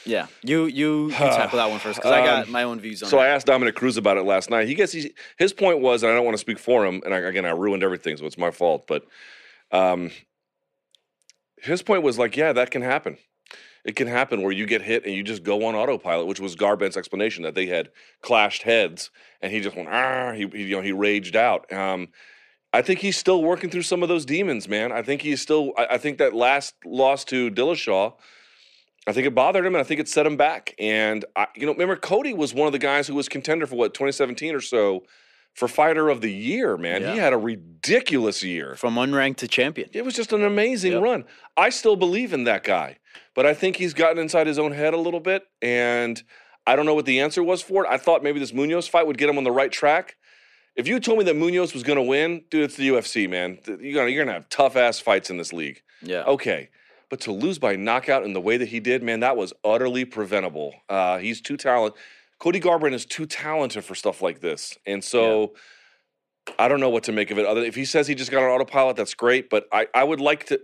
Yeah, 0.05 0.27
you 0.43 0.67
you, 0.67 1.07
you 1.07 1.11
tackle 1.13 1.59
that 1.59 1.71
one 1.71 1.79
first 1.79 1.99
because 1.99 2.13
I 2.13 2.25
got 2.25 2.47
Um, 2.47 2.53
my 2.53 2.63
own 2.63 2.81
views 2.81 3.03
on 3.03 3.09
So 3.09 3.19
it. 3.19 3.23
I 3.23 3.29
asked 3.29 3.47
Dominic 3.47 3.75
Cruz 3.75 3.97
about 3.97 4.17
it 4.17 4.23
last 4.25 4.51
night. 4.51 4.69
He 4.69 4.75
gets 4.75 4.93
he, 4.93 5.13
his 5.39 5.53
point 5.53 5.81
was, 5.81 6.03
and 6.03 6.13
I 6.13 6.15
don't 6.15 6.25
want 6.25 6.35
to 6.35 6.41
speak 6.41 6.59
for 6.59 6.85
him, 6.87 7.03
and 7.05 7.15
I, 7.15 7.19
again 7.19 7.45
I 7.45 7.51
ruined 7.51 7.83
everything, 7.83 8.17
so 8.17 8.27
it's 8.27 8.39
my 8.39 8.51
fault. 8.51 8.87
But 8.87 9.05
um, 9.71 10.11
his 11.57 11.83
point 11.83 12.03
was 12.03 12.19
like, 12.19 12.37
yeah, 12.37 12.53
that 12.53 12.71
can 12.71 12.83
happen. 12.83 13.17
It 13.85 13.97
can 13.97 14.07
happen 14.07 14.43
where 14.43 14.53
you 14.53 14.67
get 14.67 14.83
hit 14.83 15.05
and 15.05 15.13
you 15.13 15.25
just 15.25 15.43
go 15.43 15.65
on 15.67 15.75
autopilot, 15.75 16.29
which 16.29 16.39
was 16.39 16.55
Garbrandt's 16.55 16.97
explanation 16.97 17.43
that 17.43 17.57
they 17.57 17.67
had 17.67 17.91
clashed 18.21 18.63
heads, 18.63 19.11
and 19.41 19.53
he 19.53 19.61
just 19.61 19.75
went 19.77 19.89
ah, 19.89 20.33
he, 20.33 20.47
he 20.47 20.65
you 20.65 20.77
know 20.77 20.83
he 20.83 20.93
raged 20.93 21.35
out. 21.35 21.73
Um, 21.73 22.09
I 22.73 22.81
think 22.83 23.01
he's 23.01 23.17
still 23.19 23.43
working 23.43 23.69
through 23.71 23.83
some 23.83 24.03
of 24.03 24.09
those 24.09 24.25
demons, 24.25 24.67
man. 24.69 24.93
I 24.93 25.03
think 25.03 25.23
he's 25.23 25.41
still. 25.43 25.73
I, 25.77 25.87
I 25.93 25.99
think 25.99 26.19
that 26.19 26.35
last 26.35 26.75
loss 26.85 27.25
to 27.27 27.51
Dillashaw. 27.51 28.15
I 29.07 29.13
think 29.13 29.27
it 29.27 29.35
bothered 29.35 29.67
him, 29.67 29.75
and 29.75 29.81
I 29.81 29.85
think 29.85 30.01
it 30.01 30.09
set 30.09 30.27
him 30.27 30.37
back. 30.37 30.75
And 30.79 31.25
I, 31.35 31.49
you 31.57 31.67
know, 31.67 31.73
remember 31.73 31.97
Cody 31.97 32.33
was 32.33 32.55
one 32.55 32.67
of 32.67 32.73
the 32.73 32.79
guys 32.79 33.09
who 33.09 33.15
was 33.15 33.29
contender 33.29 33.67
for 33.67 33.75
what 33.75 33.95
2017 33.95 34.55
or 34.55 34.61
so 34.61 35.03
for 35.55 35.67
fighter 35.69 36.09
of 36.09 36.21
the 36.21 36.31
year. 36.33 36.77
Man, 36.79 37.03
Yeah. 37.03 37.13
he 37.13 37.19
had 37.19 37.33
a 37.33 37.39
ridiculous 37.39 38.43
year 38.45 38.77
from 38.77 38.95
unranked 38.95 39.37
to 39.39 39.49
champion. 39.49 39.91
It 39.93 40.05
was 40.05 40.15
just 40.15 40.33
an 40.33 40.45
amazing 40.45 41.01
run. 41.03 41.25
I 41.57 41.69
still 41.71 41.97
believe 41.97 42.33
in 42.33 42.45
that 42.45 42.63
guy, 42.63 42.99
but 43.35 43.45
I 43.45 43.55
think 43.55 43.77
he's 43.77 43.93
gotten 43.93 44.19
inside 44.19 44.47
his 44.47 44.59
own 44.59 44.73
head 44.73 44.95
a 44.95 44.99
little 44.99 45.21
bit, 45.21 45.43
and 45.61 46.23
I 46.67 46.77
don't 46.77 46.87
know 46.87 46.95
what 46.95 47.05
the 47.07 47.21
answer 47.21 47.43
was 47.43 47.61
for 47.61 47.85
it. 47.85 47.89
I 47.91 47.99
thought 47.99 48.23
maybe 48.23 48.39
this 48.39 48.53
Munhoz 48.53 48.89
fight 48.89 49.07
would 49.07 49.19
get 49.19 49.29
him 49.29 49.37
on 49.37 49.45
the 49.45 49.51
right 49.53 49.73
track. 49.73 50.17
If 50.75 50.89
you 50.89 50.99
told 51.01 51.19
me 51.19 51.25
that 51.25 51.37
Munhoz 51.37 51.75
was 51.75 51.83
going 51.83 51.97
to 51.97 52.03
win, 52.03 52.45
dude, 52.51 52.65
it's 52.65 52.77
the 52.77 52.89
UFC, 52.89 53.29
man. 53.29 53.59
You're 53.67 53.95
gonna 53.95 54.09
you're 54.11 54.25
gonna 54.25 54.33
have 54.35 54.49
tough 54.49 54.75
ass 54.77 54.99
fights 55.01 55.29
in 55.31 55.37
this 55.37 55.53
league. 55.53 55.83
Yeah. 56.03 56.23
Okay. 56.25 56.71
But 57.11 57.21
to 57.21 57.33
lose 57.33 57.59
by 57.59 57.77
knockout 57.77 58.25
in 58.25 58.33
the 58.33 58.41
way 58.41 58.57
that 58.57 58.69
he 58.69 58.81
did, 58.81 59.03
man, 59.03 59.21
that 59.21 59.37
was 59.37 59.53
utterly 59.65 60.07
preventable. 60.07 60.73
Uh, 60.89 61.19
he's 61.19 61.43
too 61.43 61.59
talented. 61.59 62.01
Cody 62.39 62.59
Garbrandt 62.59 62.95
is 62.95 63.05
too 63.05 63.27
talented 63.27 63.85
for 63.85 63.95
stuff 63.95 64.23
like 64.23 64.41
this, 64.41 64.79
and 64.87 65.05
so 65.05 65.53
I 66.59 66.69
don't 66.69 66.81
know 66.81 66.89
what 66.89 67.05
to 67.05 67.13
make 67.13 67.31
of 67.31 67.39
it. 67.39 67.45
Other 67.47 67.61
if 67.63 67.75
he 67.75 67.85
says 67.85 68.09
he 68.09 68.15
just 68.15 68.31
got 68.31 68.43
on 68.43 68.49
autopilot, 68.51 68.97
that's 68.97 69.15
great. 69.15 69.51
But 69.51 69.67
I, 69.73 69.87
I 69.95 70.05
would 70.05 70.21
like 70.21 70.47
to. 70.47 70.59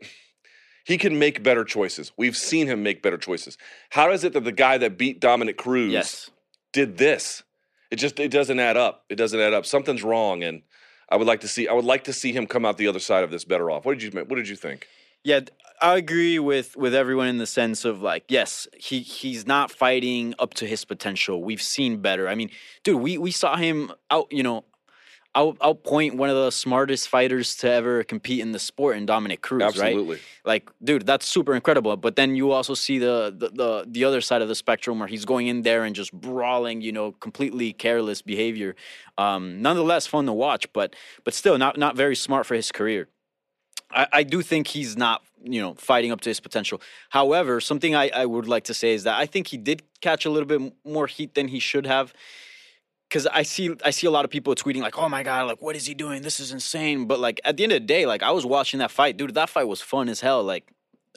He 0.85 0.97
can 0.97 1.19
make 1.19 1.43
better 1.43 1.65
choices. 1.65 2.13
We've 2.17 2.37
seen 2.37 2.67
him 2.67 2.83
make 2.83 3.03
better 3.03 3.19
choices. 3.19 3.59
How 3.91 4.11
is 4.11 4.25
it 4.25 4.33
that 4.33 4.45
the 4.45 4.53
guy 4.53 4.79
that 4.79 4.97
beat 4.97 5.21
Dominic 5.21 5.59
Cruz 5.59 5.93
Yes. 5.93 6.31
did 6.73 6.97
this? 6.97 7.43
It 7.91 7.97
just 7.97 8.19
it 8.21 8.31
doesn't 8.31 8.59
add 8.59 8.77
up. 8.77 9.05
It 9.09 9.17
doesn't 9.17 9.41
add 9.41 9.55
up. 9.55 9.67
Something's 9.67 10.03
wrong, 10.03 10.43
and 10.43 10.63
I 11.09 11.17
would 11.17 11.27
like 11.27 11.41
to 11.41 11.49
see 11.49 11.69
I 11.69 11.73
would 11.73 11.85
like 11.85 12.05
to 12.05 12.13
see 12.13 12.33
him 12.33 12.47
come 12.47 12.65
out 12.65 12.77
the 12.77 12.89
other 12.89 13.01
side 13.01 13.25
of 13.25 13.31
this 13.31 13.45
better 13.45 13.71
off. 13.71 13.85
What 13.85 13.99
did 13.99 14.03
you 14.03 14.21
What 14.25 14.37
did 14.37 14.49
you 14.49 14.57
think? 14.57 14.87
Yeah, 15.25 15.41
I 15.81 15.97
agree 15.97 16.39
with 16.39 16.77
with 16.77 16.95
everyone 16.95 17.29
in 17.29 17.39
the 17.39 17.47
sense 17.47 17.85
of 17.85 18.03
like, 18.03 18.25
yes, 18.29 18.67
he 18.77 19.01
he's 19.01 19.47
not 19.47 19.71
fighting 19.71 20.35
up 20.39 20.55
to 20.55 20.67
his 20.67 20.85
potential. 20.85 21.43
We've 21.43 21.63
seen 21.63 22.01
better. 22.01 22.29
I 22.29 22.35
mean, 22.35 22.51
dude, 22.85 23.01
we 23.01 23.19
we 23.19 23.31
saw 23.31 23.57
him 23.57 23.93
out, 24.11 24.27
you 24.31 24.43
know, 24.43 24.65
out 25.35 25.59
outpoint 25.59 26.17
one 26.17 26.31
of 26.31 26.37
the 26.37 26.51
smartest 26.51 27.09
fighters 27.09 27.57
to 27.57 27.71
ever 27.71 28.03
compete 28.03 28.41
in 28.41 28.53
the 28.53 28.59
sport 28.59 28.97
in 28.97 29.07
Dominic 29.07 29.43
Cruz, 29.43 29.63
Absolutely. 29.63 30.17
right? 30.17 30.23
Like, 30.45 30.71
dude, 30.83 31.07
that's 31.07 31.27
super 31.27 31.55
incredible. 31.55 31.97
But 31.97 32.17
then 32.17 32.35
you 32.35 32.53
also 32.53 32.75
see 32.75 32.99
the, 32.99 33.35
the 33.37 33.51
the 33.51 33.85
the 33.87 34.05
other 34.05 34.21
side 34.21 34.43
of 34.43 34.49
the 34.49 34.55
spectrum 34.55 34.99
where 34.99 35.09
he's 35.09 35.25
going 35.25 35.47
in 35.47 35.63
there 35.63 35.85
and 35.85 35.95
just 35.95 36.13
brawling, 36.13 36.81
you 36.81 36.93
know, 36.93 37.13
completely 37.13 37.73
careless 37.73 38.23
behavior. 38.23 38.75
Um, 39.17 39.63
nonetheless, 39.63 40.07
fun 40.07 40.27
to 40.27 40.33
watch, 40.33 40.73
but 40.73 40.97
but 41.25 41.35
still 41.35 41.59
not 41.59 41.77
not 41.77 41.97
very 41.97 42.17
smart 42.17 42.47
for 42.47 42.55
his 42.55 42.73
career. 42.73 43.09
I, 43.91 44.07
I 44.13 44.23
do 44.23 44.43
think 44.43 44.67
he's 44.67 44.97
not, 44.97 45.23
you 45.43 45.61
know, 45.61 45.75
fighting 45.75 46.13
up 46.13 46.21
to 46.23 46.31
his 46.31 46.41
potential. 46.41 46.81
However, 47.11 47.61
something 47.61 47.95
I, 47.95 48.11
I 48.15 48.27
would 48.27 48.47
like 48.47 48.65
to 48.65 48.75
say 48.75 48.93
is 48.93 49.05
that 49.05 49.19
I 49.19 49.27
think 49.27 49.49
he 49.49 49.57
did 49.57 49.83
catch 50.01 50.25
a 50.25 50.31
little 50.31 50.47
bit 50.47 50.75
more 50.85 51.07
heat 51.07 51.35
than 51.35 51.49
he 51.49 51.59
should 51.59 51.87
have. 51.87 52.13
Cause 53.11 53.27
I 53.27 53.43
see 53.43 53.75
I 53.83 53.91
see 53.91 54.07
a 54.07 54.11
lot 54.11 54.27
of 54.27 54.31
people 54.31 54.55
tweeting 54.55 54.83
like, 54.83 54.99
"Oh 54.99 55.09
my 55.09 55.23
god, 55.23 55.47
like 55.47 55.63
what 55.63 55.75
is 55.75 55.87
he 55.87 55.95
doing? 55.95 56.21
This 56.21 56.39
is 56.41 56.53
insane." 56.53 57.07
But 57.07 57.19
like 57.21 57.41
at 57.43 57.57
the 57.57 57.63
end 57.63 57.73
of 57.73 57.81
the 57.81 57.87
day, 57.87 58.05
like 58.05 58.23
I 58.23 58.33
was 58.33 58.45
watching 58.45 58.81
that 58.81 58.91
fight, 58.91 59.17
dude. 59.17 59.35
That 59.35 59.49
fight 59.49 59.65
was 59.67 59.81
fun 59.81 60.11
as 60.11 60.21
hell. 60.21 60.45
Like 60.45 60.71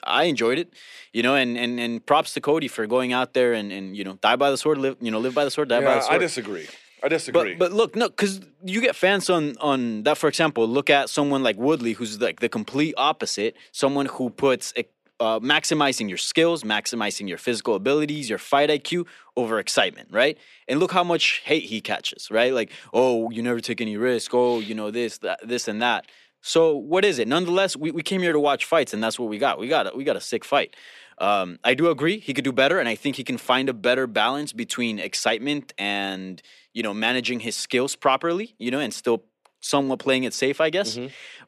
I 0.03 0.23
enjoyed 0.23 0.57
it, 0.57 0.73
you 1.11 1.21
know. 1.21 1.35
And 1.35 1.57
and 1.57 1.81
and 1.81 2.05
props 2.05 2.33
to 2.35 2.41
Cody 2.41 2.69
for 2.69 2.87
going 2.87 3.11
out 3.11 3.33
there 3.33 3.51
and 3.51 3.73
and 3.73 3.97
you 3.97 4.05
know 4.05 4.13
die 4.21 4.37
by 4.37 4.51
the 4.51 4.57
sword, 4.57 4.77
live 4.77 4.95
you 5.01 5.11
know 5.11 5.19
live 5.19 5.35
by 5.35 5.43
the 5.43 5.51
sword, 5.51 5.67
die 5.67 5.81
by 5.81 5.95
the 5.95 6.01
sword. 6.01 6.15
I 6.15 6.17
disagree. 6.17 6.67
I 7.03 7.09
disagree. 7.09 7.55
But 7.55 7.71
but 7.71 7.73
look, 7.73 7.95
no, 7.95 8.07
because 8.07 8.39
you 8.63 8.79
get 8.79 8.95
fans 8.95 9.29
on 9.29 9.57
on 9.59 10.03
that. 10.03 10.17
For 10.17 10.29
example, 10.29 10.67
look 10.67 10.89
at 10.89 11.09
someone 11.09 11.43
like 11.43 11.57
Woodley, 11.57 11.93
who's 11.93 12.21
like 12.21 12.39
the 12.39 12.49
complete 12.49 12.93
opposite. 12.95 13.55
Someone 13.71 14.05
who 14.05 14.29
puts 14.29 14.73
uh, 15.21 15.39
maximizing 15.39 16.09
your 16.09 16.17
skills, 16.17 16.63
maximizing 16.63 17.29
your 17.29 17.37
physical 17.37 17.75
abilities, 17.75 18.27
your 18.27 18.39
fight 18.39 18.71
IQ 18.71 19.05
over 19.37 19.59
excitement, 19.59 20.09
right? 20.11 20.35
And 20.67 20.79
look 20.79 20.91
how 20.91 21.03
much 21.03 21.43
hate 21.45 21.65
he 21.65 21.79
catches, 21.79 22.31
right? 22.31 22.51
Like, 22.51 22.71
oh, 22.91 23.29
you 23.29 23.43
never 23.43 23.59
take 23.59 23.81
any 23.81 23.97
risk. 23.97 24.33
Oh, 24.33 24.59
you 24.59 24.73
know 24.73 24.89
this, 24.89 25.19
that, 25.19 25.39
this, 25.47 25.67
and 25.67 25.79
that. 25.81 26.07
So 26.41 26.75
what 26.75 27.05
is 27.05 27.19
it? 27.19 27.27
Nonetheless, 27.27 27.77
we, 27.77 27.91
we 27.91 28.01
came 28.01 28.21
here 28.21 28.33
to 28.33 28.39
watch 28.39 28.65
fights, 28.65 28.95
and 28.95 29.03
that's 29.03 29.19
what 29.19 29.29
we 29.29 29.37
got. 29.37 29.59
We 29.59 29.67
got 29.67 29.93
a, 29.93 29.95
we 29.95 30.03
got 30.03 30.15
a 30.15 30.21
sick 30.21 30.43
fight. 30.43 30.75
Um, 31.19 31.59
I 31.63 31.75
do 31.75 31.91
agree 31.91 32.17
he 32.17 32.33
could 32.33 32.43
do 32.43 32.51
better, 32.51 32.79
and 32.79 32.89
I 32.89 32.95
think 32.95 33.15
he 33.15 33.23
can 33.23 33.37
find 33.37 33.69
a 33.69 33.73
better 33.73 34.07
balance 34.07 34.53
between 34.53 34.97
excitement 34.97 35.71
and 35.77 36.41
you 36.73 36.81
know 36.81 36.95
managing 36.95 37.41
his 37.41 37.55
skills 37.55 37.95
properly, 37.95 38.55
you 38.57 38.71
know, 38.71 38.79
and 38.79 38.91
still 38.91 39.23
somewhat 39.59 39.99
playing 39.99 40.23
it 40.23 40.33
safe, 40.33 40.59
I 40.59 40.71
guess. 40.71 40.97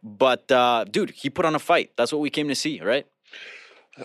But 0.03 0.51
uh, 0.51 0.85
dude, 0.85 1.09
he 1.09 1.31
put 1.31 1.45
on 1.45 1.55
a 1.55 1.59
fight. 1.59 1.89
That's 1.97 2.11
what 2.11 2.21
we 2.21 2.29
came 2.29 2.47
to 2.49 2.55
see, 2.55 2.79
right? 2.81 3.07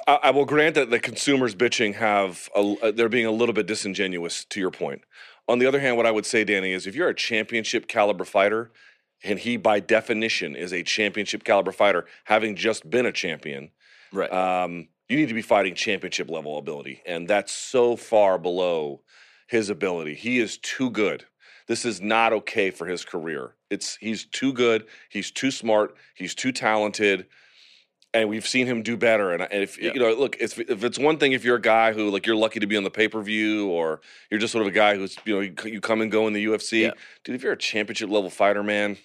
I, 0.07 0.19
I 0.25 0.31
will 0.31 0.45
grant 0.45 0.75
that 0.75 0.91
the 0.91 0.99
consumers 0.99 1.55
bitching 1.55 1.95
have 1.95 2.49
a, 2.55 2.77
uh, 2.83 2.91
they're 2.91 3.09
being 3.09 3.27
a 3.27 3.31
little 3.31 3.55
bit 3.55 3.67
disingenuous 3.67 4.45
to 4.47 4.61
your 4.61 4.71
point. 4.71 5.03
On 5.49 5.59
the 5.59 5.67
other 5.67 5.81
hand, 5.81 5.97
what 5.97 6.07
I 6.07 6.11
would 6.11 6.27
say, 6.27 6.45
Danny, 6.45 6.73
is 6.73 6.87
if 6.87 6.95
you're 6.95 7.09
a 7.09 7.15
championship 7.15 7.89
caliber 7.89 8.25
fighter, 8.25 8.71
and 9.25 9.39
he 9.39 9.57
by 9.57 9.81
definition 9.81 10.55
is 10.55 10.73
a 10.73 10.83
championship 10.83 11.43
caliber 11.43 11.73
fighter, 11.73 12.07
having 12.25 12.55
just 12.55 12.89
been 12.89 13.07
a 13.07 13.13
champion, 13.13 13.71
right? 14.13 14.33
Um, 14.33 14.89
you 15.09 15.17
need 15.17 15.29
to 15.29 15.35
be 15.35 15.43
fighting 15.43 15.75
championship 15.75 16.31
level 16.31 16.59
ability, 16.59 17.03
and 17.07 17.27
that's 17.27 17.51
so 17.53 17.97
far 17.97 18.39
below 18.39 19.01
his 19.49 19.71
ability. 19.71 20.15
He 20.15 20.39
is 20.39 20.59
too 20.59 20.91
good. 20.91 21.25
This 21.67 21.85
is 21.85 22.01
not 22.01 22.33
okay 22.33 22.71
for 22.71 22.87
his 22.87 23.05
career. 23.05 23.55
It's 23.71 23.97
he's 23.97 24.27
too 24.27 24.53
good. 24.53 24.87
He's 25.09 25.31
too 25.31 25.51
smart. 25.51 25.97
He's 26.15 26.35
too 26.35 26.53
talented 26.53 27.27
and 28.21 28.29
we've 28.29 28.47
seen 28.47 28.67
him 28.67 28.83
do 28.83 28.97
better. 28.97 29.33
And, 29.33 29.47
if 29.53 29.79
you 29.79 29.95
know, 29.95 30.13
look, 30.13 30.37
if, 30.41 30.59
if 30.59 30.85
it's 30.85 30.99
one 30.99 31.19
thing 31.19 31.33
if 31.33 31.45
you're 31.45 31.57
a 31.57 31.61
guy 31.61 31.93
who 31.93 32.11
like 32.11 32.27
you're 32.27 32.37
lucky 32.37 32.61
to 32.61 32.67
be 32.67 32.77
on 32.77 32.85
the 32.85 32.91
pay 32.91 33.09
per 33.09 33.21
view, 33.23 33.69
or 33.69 34.01
you're 34.31 34.41
just 34.41 34.53
sort 34.53 34.63
of 34.63 34.69
a 34.69 34.75
guy 34.75 34.97
who's 34.97 35.17
you 35.25 35.35
know 35.35 35.41
you, 35.41 35.55
you 35.65 35.81
come 35.81 36.01
and 36.01 36.11
go 36.11 36.27
in 36.27 36.33
the 36.33 36.45
UFC, 36.45 36.93
dude. 37.25 37.35
If 37.35 37.43
you're 37.43 37.53
a 37.53 37.57
championship 37.59 38.11
level 38.11 38.31
fighter, 38.31 38.63
man, 38.63 38.97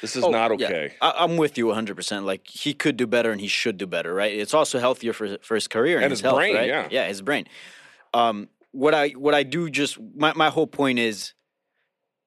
this 0.00 0.16
is 0.16 0.24
Oh, 0.24 0.30
not 0.30 0.58
yeah. 0.58 0.66
okay. 0.66 0.94
I, 1.00 1.12
I'm 1.18 1.36
with 1.36 1.58
you 1.58 1.66
100. 1.66 1.94
percent 1.94 2.24
Like 2.24 2.46
he 2.46 2.72
could 2.74 2.96
do 2.96 3.06
better 3.06 3.30
and 3.32 3.40
he 3.40 3.48
should 3.48 3.76
do 3.76 3.86
better, 3.86 4.12
right? 4.14 4.32
It's 4.34 4.54
also 4.54 4.78
healthier 4.78 5.12
for 5.12 5.38
for 5.42 5.54
his 5.54 5.68
career 5.68 5.96
and, 5.96 6.04
And 6.04 6.10
his, 6.10 6.20
his 6.20 6.24
health, 6.24 6.36
brain, 6.36 6.54
right? 6.56 6.68
yeah. 6.68 6.88
yeah, 6.90 7.06
his 7.08 7.22
brain. 7.22 7.46
Um, 8.14 8.48
what 8.72 8.94
I 8.94 9.10
what 9.10 9.34
I 9.34 9.42
do 9.42 9.68
just 9.70 9.98
my 10.16 10.32
my 10.34 10.48
whole 10.48 10.66
point 10.66 10.98
is, 10.98 11.34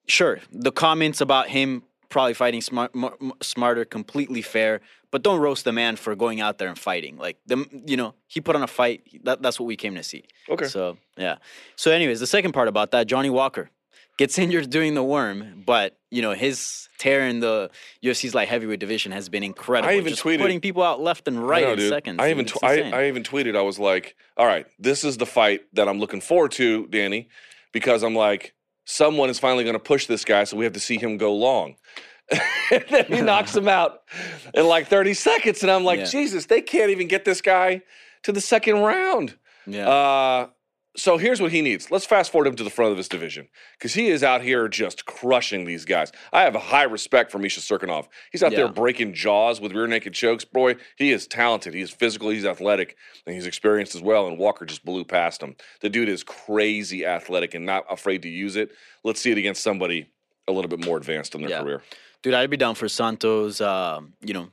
sure, 0.08 0.40
the 0.52 0.72
comments 0.72 1.22
about 1.22 1.50
him 1.50 1.84
probably 2.10 2.34
fighting 2.36 2.62
smart, 2.62 2.94
mo- 2.94 3.18
smarter, 3.42 3.86
completely 3.86 4.42
fair, 4.44 4.82
but 5.14 5.22
don't 5.22 5.40
roast 5.40 5.64
the 5.64 5.72
man 5.72 5.96
for 5.96 6.16
going 6.16 6.42
out 6.42 6.58
there 6.58 6.68
and 6.70 6.78
fighting. 6.80 7.18
Like 7.18 7.38
the 7.46 7.58
you 7.86 7.96
know 7.96 8.16
he 8.28 8.42
put 8.42 8.56
on 8.56 8.64
a 8.64 8.68
fight. 8.68 9.04
That, 9.26 9.44
that's 9.44 9.60
what 9.60 9.68
we 9.68 9.76
came 9.78 9.94
to 9.94 10.02
see. 10.04 10.24
Okay. 10.50 10.66
So 10.66 10.98
yeah. 11.16 11.36
So 11.76 11.92
anyways, 11.92 12.20
the 12.20 12.26
second 12.28 12.52
part 12.54 12.68
about 12.68 12.90
that, 12.92 13.06
Johnny 13.06 13.30
Walker 13.30 13.70
gets 14.18 14.40
injured 14.44 14.72
doing 14.72 14.96
the 14.96 15.04
worm, 15.04 15.62
but 15.68 15.98
you 16.10 16.24
know 16.24 16.34
his 16.34 16.90
tear 16.98 17.28
in 17.28 17.42
the 17.42 17.70
UFC's 18.04 18.34
light 18.34 18.48
heavyweight 18.48 18.80
division 18.80 19.12
has 19.12 19.30
been 19.30 19.44
incredible. 19.44 19.90
I 19.94 19.98
even 19.98 20.10
Just 20.10 20.24
tweeted- 20.24 20.40
putting 20.40 20.60
people 20.60 20.82
out 20.82 21.00
left 21.00 21.28
and 21.28 21.48
right 21.48 21.64
I 21.64 21.68
know, 21.68 21.74
in 21.74 21.78
dude. 21.80 21.90
seconds. 21.90 22.20
I 22.20 22.32
even 22.32 22.46
tw- 22.46 22.64
I. 22.64 22.82
I 22.90 23.08
even 23.08 23.22
tweeted. 23.22 23.56
I 23.56 23.62
was 23.62 23.78
like, 23.78 24.16
"All 24.36 24.48
right, 24.48 24.66
this 24.80 25.04
is 25.04 25.18
the 25.18 25.28
fight 25.28 25.62
that 25.74 25.88
I'm 25.88 26.00
looking 26.00 26.22
forward 26.22 26.52
to, 26.54 26.88
Danny," 26.88 27.30
because 27.72 28.02
I'm 28.02 28.16
like, 28.16 28.56
someone 28.86 29.30
is 29.30 29.38
finally 29.38 29.64
going 29.64 29.76
to 29.76 29.80
push 29.94 30.08
this 30.08 30.26
guy, 30.26 30.44
so 30.46 30.58
we 30.58 30.64
have 30.64 30.74
to 30.74 30.80
see 30.80 30.98
him 30.98 31.18
go 31.18 31.36
long. 31.36 31.76
And 32.32 32.86
then 32.90 33.06
he 33.06 33.22
knocks 33.22 33.56
him 33.56 33.68
out 33.68 34.02
in 34.54 34.66
like 34.68 34.88
30 34.88 35.14
seconds, 35.14 35.62
and 35.62 35.72
I'm 35.72 35.84
like, 35.84 36.00
Yeah. 36.00 36.06
Jesus, 36.06 36.46
they 36.46 36.62
can't 36.62 36.90
even 36.92 37.08
get 37.08 37.26
this 37.26 37.42
guy 37.42 37.82
to 38.24 38.32
the 38.32 38.42
second 38.42 38.80
round. 38.80 39.38
Yeah. 39.68 39.88
Uh, 39.90 40.48
so 40.96 41.18
here's 41.18 41.42
what 41.42 41.52
he 41.52 41.62
needs. 41.64 41.90
Let's 41.90 42.06
fast 42.06 42.32
forward 42.32 42.46
him 42.48 42.56
to 42.56 42.64
the 42.64 42.70
front 42.70 42.92
of 42.92 42.98
this 42.98 43.08
division 43.08 43.48
because 43.80 43.96
he 43.96 44.10
is 44.10 44.24
out 44.24 44.44
here 44.44 44.68
just 44.68 45.06
crushing 45.08 45.66
these 45.66 45.86
guys. 45.86 46.12
I 46.32 46.44
have 46.44 46.54
a 46.54 46.60
high 46.60 46.84
respect 46.84 47.32
for 47.32 47.40
Misha 47.40 47.62
Cirkunov. 47.62 48.06
He's 48.32 48.44
out 48.44 48.52
there 48.52 48.68
breaking 48.68 49.16
jaws 49.16 49.60
with 49.60 49.72
rear 49.72 49.88
naked 49.88 50.14
chokes. 50.14 50.46
Boy, 50.46 50.76
he 50.96 51.12
is 51.12 51.26
talented. 51.26 51.74
He 51.74 51.82
is 51.82 51.90
physical. 51.90 52.30
He's 52.30 52.46
athletic, 52.46 52.96
and 53.26 53.34
he's 53.34 53.48
experienced 53.48 53.96
as 53.96 54.04
well. 54.04 54.28
And 54.28 54.38
Walker 54.38 54.66
just 54.66 54.86
blew 54.86 55.04
past 55.04 55.42
him. 55.42 55.56
The 55.82 55.90
dude 55.90 56.10
is 56.10 56.24
crazy 56.24 57.06
athletic 57.08 57.56
and 57.56 57.66
not 57.66 57.86
afraid 57.90 58.22
to 58.22 58.30
use 58.30 58.56
it. 58.56 58.70
Let's 59.04 59.20
see 59.20 59.32
it 59.32 59.40
against 59.40 59.64
somebody 59.64 60.12
a 60.48 60.52
little 60.52 60.70
bit 60.70 60.86
more 60.86 60.98
advanced 60.98 61.34
in 61.34 61.42
their 61.42 61.50
Yeah. 61.50 61.62
career. 61.64 61.82
Dude, 62.24 62.34
I'd 62.34 62.50
be 62.50 62.58
down 62.58 62.76
for 62.76 62.90
Santos. 62.90 63.62
Um, 63.62 64.14
you 64.22 64.34
know, 64.34 64.50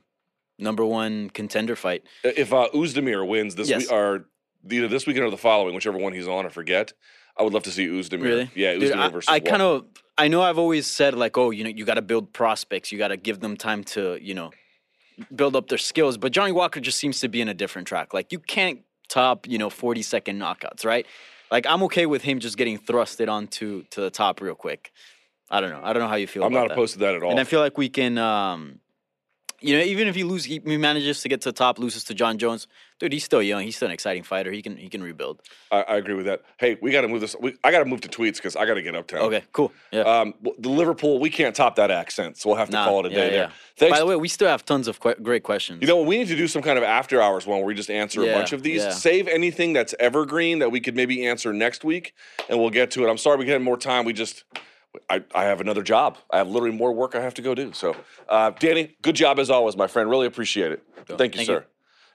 number 0.59 0.85
one 0.85 1.29
contender 1.29 1.75
fight. 1.75 2.03
If 2.23 2.53
uh, 2.53 2.67
Oezdemir 2.73 3.27
wins 3.27 3.55
this 3.55 3.69
Yes. 3.69 3.83
week, 3.83 3.91
or 3.91 4.27
either 4.69 4.87
this 4.87 5.07
weekend 5.07 5.25
or 5.25 5.31
the 5.31 5.37
following, 5.37 5.73
whichever 5.73 5.97
one 5.97 6.13
he's 6.13 6.27
on, 6.27 6.45
I 6.45 6.49
forget. 6.49 6.93
I 7.37 7.43
would 7.43 7.53
love 7.53 7.63
to 7.63 7.71
see 7.71 7.87
Oezdemir. 7.87 8.23
Really? 8.23 8.51
Yeah, 8.53 8.73
Oezdemir 8.75 8.79
Dude, 8.79 8.91
I, 8.93 9.09
versus 9.09 9.29
I 9.29 9.39
kind 9.39 9.61
of, 9.61 9.85
I 10.17 10.27
know 10.27 10.41
I've 10.41 10.57
always 10.57 10.85
said 10.85 11.15
like, 11.15 11.37
oh, 11.37 11.49
you 11.49 11.63
know, 11.63 11.69
you 11.69 11.85
got 11.85 11.95
to 11.95 12.01
build 12.01 12.33
prospects. 12.33 12.91
You 12.91 12.97
got 12.97 13.07
to 13.07 13.17
give 13.17 13.39
them 13.39 13.55
time 13.55 13.83
to, 13.85 14.19
you 14.21 14.33
know, 14.33 14.51
build 15.33 15.55
up 15.55 15.69
their 15.69 15.77
skills. 15.77 16.17
But 16.17 16.33
Johnny 16.33 16.51
Walker 16.51 16.81
just 16.81 16.97
seems 16.99 17.21
to 17.21 17.29
be 17.29 17.39
in 17.41 17.47
a 17.47 17.53
different 17.53 17.87
track. 17.87 18.13
Like 18.13 18.31
you 18.33 18.39
can't 18.39 18.81
top, 19.07 19.47
you 19.47 19.57
know, 19.57 19.69
40 19.69 20.01
second 20.01 20.39
knockouts, 20.39 20.85
right? 20.85 21.05
Like 21.49 21.65
I'm 21.65 21.83
okay 21.83 22.05
with 22.05 22.21
him 22.21 22.39
just 22.39 22.57
getting 22.57 22.77
thrusted 22.77 23.29
onto 23.29 23.83
to 23.91 24.01
the 24.01 24.09
top 24.09 24.41
real 24.41 24.55
quick. 24.55 24.91
I 25.51 25.61
don't 25.61 25.69
know. 25.69 25.81
I 25.83 25.93
don't 25.93 26.01
know 26.01 26.07
how 26.09 26.15
you 26.15 26.27
feel. 26.27 26.43
About 26.43 26.53
it. 26.53 26.55
I'm 26.57 26.61
not 26.63 26.67
that. 26.69 26.73
opposed 26.73 26.93
to 26.93 26.99
that 26.99 27.15
at 27.15 27.23
all. 27.23 27.31
And 27.31 27.39
I 27.39 27.43
feel 27.43 27.59
like 27.59 27.77
we 27.77 27.89
can, 27.89 28.17
um, 28.17 28.79
you 29.59 29.77
know, 29.77 29.83
even 29.83 30.07
if 30.07 30.15
he 30.15 30.23
loses, 30.23 30.45
he 30.45 30.59
manages 30.59 31.21
to 31.21 31.29
get 31.29 31.41
to 31.41 31.49
the 31.49 31.53
top, 31.53 31.77
loses 31.77 32.03
to 32.05 32.15
Jon 32.15 32.39
Jones, 32.39 32.67
dude, 32.97 33.13
he's 33.13 33.23
still 33.23 33.43
young. 33.43 33.61
He's 33.61 33.75
still 33.75 33.89
an 33.89 33.91
exciting 33.91 34.23
fighter. 34.23 34.51
He 34.51 34.63
can 34.63 34.75
he 34.75 34.89
can 34.89 35.03
rebuild. 35.03 35.41
I, 35.71 35.81
I 35.81 35.95
agree 35.97 36.15
with 36.15 36.25
that. 36.25 36.41
Hey, 36.57 36.77
we 36.81 36.89
got 36.91 37.01
to 37.01 37.07
move 37.07 37.21
this. 37.21 37.35
We, 37.39 37.55
I 37.63 37.69
got 37.69 37.79
to 37.79 37.85
move 37.85 38.01
to 38.01 38.07
tweets 38.09 38.37
because 38.37 38.55
I 38.55 38.65
got 38.65 38.73
to 38.75 38.81
get 38.81 38.95
uptown. 38.95 39.19
Okay, 39.21 39.43
cool. 39.51 39.71
Yeah. 39.91 40.01
Um, 40.01 40.33
the 40.57 40.69
Liverpool, 40.69 41.19
we 41.19 41.29
can't 41.29 41.55
top 41.55 41.75
that 41.75 41.91
accent, 41.91 42.37
so 42.37 42.49
we'll 42.49 42.57
have 42.57 42.69
to 42.69 42.73
Nah, 42.73 42.85
call 42.85 43.05
it 43.05 43.11
a 43.11 43.13
yeah, 43.13 43.15
day 43.15 43.25
yeah. 43.25 43.37
there. 43.37 43.51
Thanks. 43.77 43.91
By 43.93 43.99
the 43.99 44.07
way, 44.07 44.15
we 44.15 44.27
still 44.29 44.47
have 44.47 44.65
tons 44.65 44.87
of 44.87 44.99
que- 44.99 45.15
great 45.21 45.43
questions. 45.43 45.81
you 45.81 45.87
know, 45.87 46.01
we 46.01 46.17
need 46.17 46.29
to 46.29 46.35
do 46.35 46.47
some 46.47 46.63
kind 46.63 46.79
of 46.79 46.83
after 46.83 47.21
hours 47.21 47.45
one 47.45 47.59
where 47.59 47.67
we 47.67 47.75
just 47.75 47.91
answer 47.91 48.23
a 48.23 48.33
bunch 48.33 48.53
of 48.53 48.63
these. 48.63 48.81
yeah. 48.81 48.89
Save 48.91 49.27
anything 49.27 49.73
that's 49.73 49.93
evergreen 49.99 50.57
that 50.59 50.71
we 50.71 50.79
could 50.79 50.95
maybe 50.95 51.27
answer 51.27 51.53
next 51.53 51.83
week, 51.83 52.15
and 52.49 52.57
we'll 52.59 52.71
get 52.71 52.89
to 52.91 53.05
it. 53.05 53.09
I'm 53.11 53.17
sorry 53.19 53.37
we 53.37 53.47
had 53.47 53.61
more 53.61 53.77
time. 53.77 54.05
We 54.05 54.13
just, 54.13 54.43
I, 55.09 55.23
I 55.33 55.43
have 55.45 55.61
another 55.61 55.83
job. 55.83 56.17
I 56.29 56.37
have 56.37 56.47
literally 56.49 56.75
more 56.75 56.91
work 56.93 57.15
I 57.15 57.21
have 57.21 57.33
to 57.35 57.41
go 57.41 57.55
do. 57.55 57.71
So, 57.73 57.95
uh, 58.27 58.51
Danny, 58.51 58.95
good 59.01 59.15
job 59.15 59.39
as 59.39 59.49
always, 59.49 59.77
my 59.77 59.87
friend. 59.87 60.09
Really 60.09 60.27
appreciate 60.27 60.71
it. 60.71 60.83
Thank 61.07 61.35
you, 61.35 61.45
Thank 61.45 61.47
sir. 61.47 61.65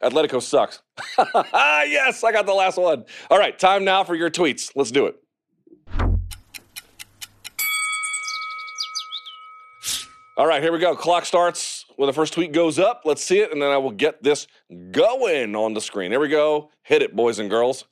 Atletico 0.02 0.42
sucks. 0.42 0.82
Ah, 1.18 1.82
yes, 1.84 2.22
I 2.22 2.32
got 2.32 2.46
the 2.46 2.52
last 2.52 2.76
one. 2.76 3.04
All 3.30 3.38
right, 3.38 3.58
time 3.58 3.84
now 3.84 4.04
for 4.04 4.14
your 4.14 4.30
tweets. 4.30 4.72
Let's 4.74 4.90
do 4.90 5.06
it. 5.06 5.16
All 10.38 10.46
right, 10.46 10.62
here 10.62 10.70
we 10.70 10.78
go. 10.78 10.94
Clock 10.94 11.24
starts 11.24 11.86
when 11.96 12.08
the 12.08 12.12
first 12.12 12.34
tweet 12.34 12.52
goes 12.52 12.78
up. 12.78 13.02
Let's 13.06 13.24
see 13.24 13.40
it, 13.40 13.52
and 13.52 13.62
then 13.62 13.70
I 13.70 13.78
will 13.78 13.90
get 13.90 14.22
this 14.22 14.46
going 14.90 15.56
on 15.56 15.72
the 15.72 15.80
screen. 15.80 16.10
Here 16.10 16.20
we 16.20 16.28
go. 16.28 16.70
Hit 16.82 17.00
it, 17.00 17.16
boys 17.16 17.38
and 17.38 17.48
girls. 17.48 17.86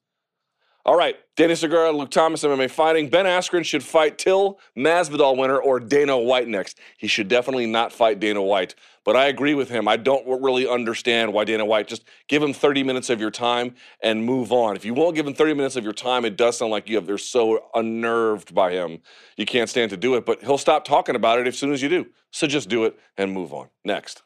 All 0.86 0.97
right, 0.97 1.16
Danny 1.36 1.55
Segura, 1.55 1.93
Luke 1.93 2.11
Thomas, 2.11 2.44
MMA 2.44 2.70
fighting. 2.70 3.09
Ben 3.09 3.24
Askren 3.24 3.65
should 3.65 3.82
fight 3.82 4.19
Till 4.19 4.59
Masvidal 4.77 5.35
winner 5.35 5.56
or 5.56 5.81
Dana 5.81 6.19
White 6.19 6.47
next. 6.47 6.78
He 6.98 7.06
should 7.06 7.27
definitely 7.27 7.65
not 7.65 7.90
fight 7.90 8.20
Dana 8.20 8.43
White. 8.43 8.74
But 9.02 9.16
I 9.16 9.27
agree 9.27 9.55
with 9.55 9.70
him. 9.70 9.89
I 9.89 9.97
don't 9.97 10.27
really 10.43 10.69
understand 10.69 11.32
why 11.32 11.44
Dana 11.44 11.65
White 11.65 11.89
just 11.89 12.05
give 12.28 12.43
him 12.43 12.52
30 12.52 12.82
minutes 12.82 13.09
of 13.09 13.19
your 13.19 13.31
time 13.31 13.74
and 14.02 14.27
move 14.27 14.52
on. 14.52 14.77
If 14.77 14.85
you 14.85 14.93
won't 14.93 15.15
give 15.15 15.27
him 15.27 15.32
30 15.32 15.55
minutes 15.55 15.77
of 15.77 15.85
your 15.85 15.94
time, 15.94 16.27
it 16.27 16.36
does 16.36 16.59
sound 16.59 16.70
like 16.70 16.86
you 16.86 16.97
have 16.97 17.06
they're 17.06 17.16
so 17.16 17.65
unnerved 17.74 18.55
by 18.55 18.73
him. 18.73 19.01
You 19.39 19.47
can't 19.47 19.70
stand 19.70 19.90
to 19.90 19.97
do 19.97 20.16
it, 20.16 20.27
but 20.27 20.43
he'll 20.43 20.59
stop 20.59 20.85
talking 20.85 21.16
about 21.16 21.39
it 21.39 21.47
as 21.47 21.59
soon 21.59 21.73
as 21.73 21.81
you 21.81 21.89
do. 21.89 22.06
So 22.31 22.47
just 22.47 22.69
do 22.69 22.85
it 22.85 22.98
and 23.16 23.32
move 23.32 23.55
on. 23.55 23.69
Next. 23.85 24.23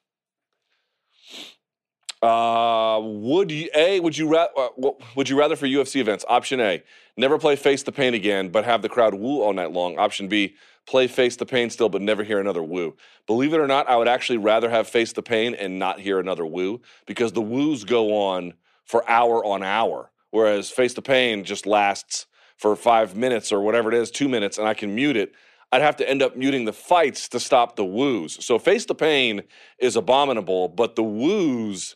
Uh, 2.21 3.01
would 3.01 3.51
you 3.51 3.71
a 3.77 4.01
would 4.01 4.17
you 4.19 4.29
ra- 4.29 4.49
uh, 4.57 4.91
would 5.15 5.29
you 5.29 5.39
rather 5.39 5.55
for 5.55 5.67
UFC 5.67 6.01
events? 6.01 6.25
Option 6.29 6.61
A, 6.61 6.83
never 7.17 7.39
play 7.39 7.55
Face 7.55 7.85
the 7.85 7.93
Pain 7.93 8.15
again, 8.15 8.49
but 8.49 8.65
have 8.65 8.83
the 8.83 8.89
crowd 8.89 9.15
woo 9.15 9.41
all 9.41 9.53
night 9.53 9.71
long. 9.71 9.97
Option 9.99 10.27
B, 10.27 10.57
play 10.85 11.07
Face 11.07 11.37
the 11.37 11.47
Pain 11.47 11.71
still, 11.71 11.89
but 11.89 12.03
never 12.03 12.25
hear 12.25 12.41
another 12.41 12.63
woo. 12.63 12.97
Believe 13.29 13.55
it 13.55 13.61
or 13.61 13.69
not, 13.69 13.89
I 13.89 13.97
would 13.97 14.09
actually 14.09 14.39
rather 14.39 14.69
have 14.69 14.89
Face 14.89 15.13
the 15.13 15.23
Pain 15.23 15.55
and 15.55 15.79
not 15.79 16.01
hear 16.01 16.19
another 16.19 16.45
woo 16.45 16.81
because 17.07 17.33
the 17.33 17.43
woos 17.43 17.85
go 17.85 18.13
on 18.13 18.55
for 18.85 19.09
hour 19.09 19.45
on 19.45 19.63
hour, 19.63 20.11
whereas 20.31 20.71
Face 20.71 20.95
the 20.95 21.03
Pain 21.03 21.45
just 21.45 21.67
lasts 21.67 22.27
for 22.57 22.75
five 22.75 23.15
minutes 23.15 23.53
or 23.53 23.61
whatever 23.61 23.93
it 23.93 23.95
is, 23.95 24.11
two 24.11 24.29
minutes, 24.29 24.59
and 24.59 24.67
I 24.67 24.75
can 24.75 24.93
mute 24.93 25.17
it. 25.17 25.35
I'd 25.71 25.83
have 25.83 25.97
to 25.97 26.09
end 26.09 26.23
up 26.23 26.37
muting 26.37 26.65
the 26.65 26.73
fights 26.73 27.29
to 27.29 27.39
stop 27.39 27.77
the 27.77 27.85
woos. 27.85 28.45
So 28.45 28.59
Face 28.59 28.87
the 28.87 28.95
Pain 28.95 29.43
is 29.79 29.95
abominable, 29.95 30.69
but 30.69 30.97
the 30.97 31.05
woos 31.05 31.95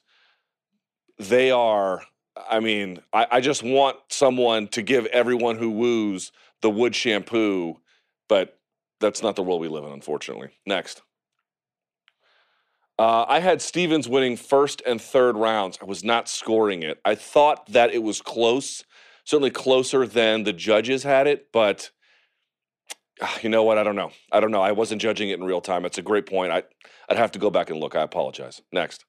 they 1.28 1.50
are 1.50 2.02
i 2.50 2.60
mean 2.60 3.00
I, 3.12 3.26
I 3.32 3.40
just 3.40 3.62
want 3.62 3.96
someone 4.08 4.68
to 4.68 4.82
give 4.82 5.06
everyone 5.06 5.56
who 5.56 5.70
woos 5.70 6.32
the 6.60 6.70
wood 6.70 6.94
shampoo 6.94 7.76
but 8.28 8.58
that's 9.02 9.22
not 9.22 9.36
the 9.36 9.42
world 9.42 9.60
we 9.60 9.68
live 9.68 9.84
in 9.84 9.92
unfortunately. 9.92 10.48
Next. 10.64 11.02
Uh, 12.98 13.24
i 13.28 13.40
had 13.40 13.60
Stephens 13.60 14.08
winning 14.08 14.36
first 14.36 14.80
and 14.86 15.00
third 15.00 15.36
rounds. 15.36 15.78
I 15.82 15.86
was 15.86 16.04
not 16.04 16.28
scoring 16.28 16.82
it. 16.82 17.00
I 17.04 17.14
thought 17.14 17.66
that 17.72 17.92
it 17.92 18.02
was 18.02 18.22
close 18.22 18.84
certainly 19.24 19.50
closer 19.50 20.06
than 20.06 20.44
the 20.44 20.52
judges 20.52 21.02
had 21.02 21.26
it 21.26 21.48
but 21.52 21.90
ah, 23.20 23.38
you 23.42 23.48
know 23.48 23.62
what? 23.62 23.76
I 23.78 23.82
don't 23.82 23.96
know. 23.96 24.12
I 24.32 24.40
don't 24.40 24.50
know. 24.50 24.62
I 24.62 24.72
wasn't 24.72 25.02
judging 25.02 25.28
it 25.28 25.38
in 25.38 25.44
real 25.44 25.60
time. 25.60 25.84
It's 25.84 25.98
a 25.98 26.02
great 26.02 26.26
point. 26.26 26.52
I, 26.52 26.62
i'd 27.08 27.18
have 27.18 27.32
to 27.32 27.38
go 27.38 27.50
back 27.50 27.70
and 27.70 27.80
look. 27.80 27.94
I 27.94 28.02
apologize. 28.02 28.62
Next 28.72 29.04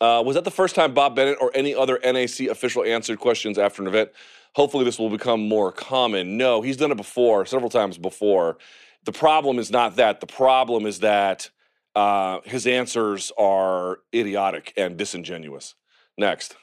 uh, 0.00 0.22
was 0.24 0.34
that 0.34 0.44
the 0.44 0.50
first 0.50 0.74
time 0.74 0.94
Bob 0.94 1.14
Bennett 1.14 1.38
or 1.40 1.50
any 1.54 1.74
other 1.74 1.98
NAC 2.02 2.40
official 2.48 2.84
answered 2.84 3.18
questions 3.18 3.58
after 3.58 3.82
an 3.82 3.88
event? 3.88 4.10
Hopefully, 4.54 4.84
this 4.84 4.98
will 4.98 5.10
become 5.10 5.46
more 5.46 5.70
common. 5.70 6.36
No, 6.36 6.62
he's 6.62 6.76
done 6.76 6.90
it 6.90 6.96
before, 6.96 7.46
several 7.46 7.70
times 7.70 7.98
before. 7.98 8.58
The 9.04 9.12
problem 9.12 9.58
is 9.58 9.70
not 9.70 9.96
that. 9.96 10.20
The 10.20 10.26
problem 10.26 10.86
is 10.86 11.00
that 11.00 11.50
uh, 11.94 12.40
his 12.44 12.66
answers 12.66 13.30
are 13.38 13.98
idiotic 14.14 14.72
and 14.76 14.96
disingenuous. 14.96 15.74
Next. 16.18 16.56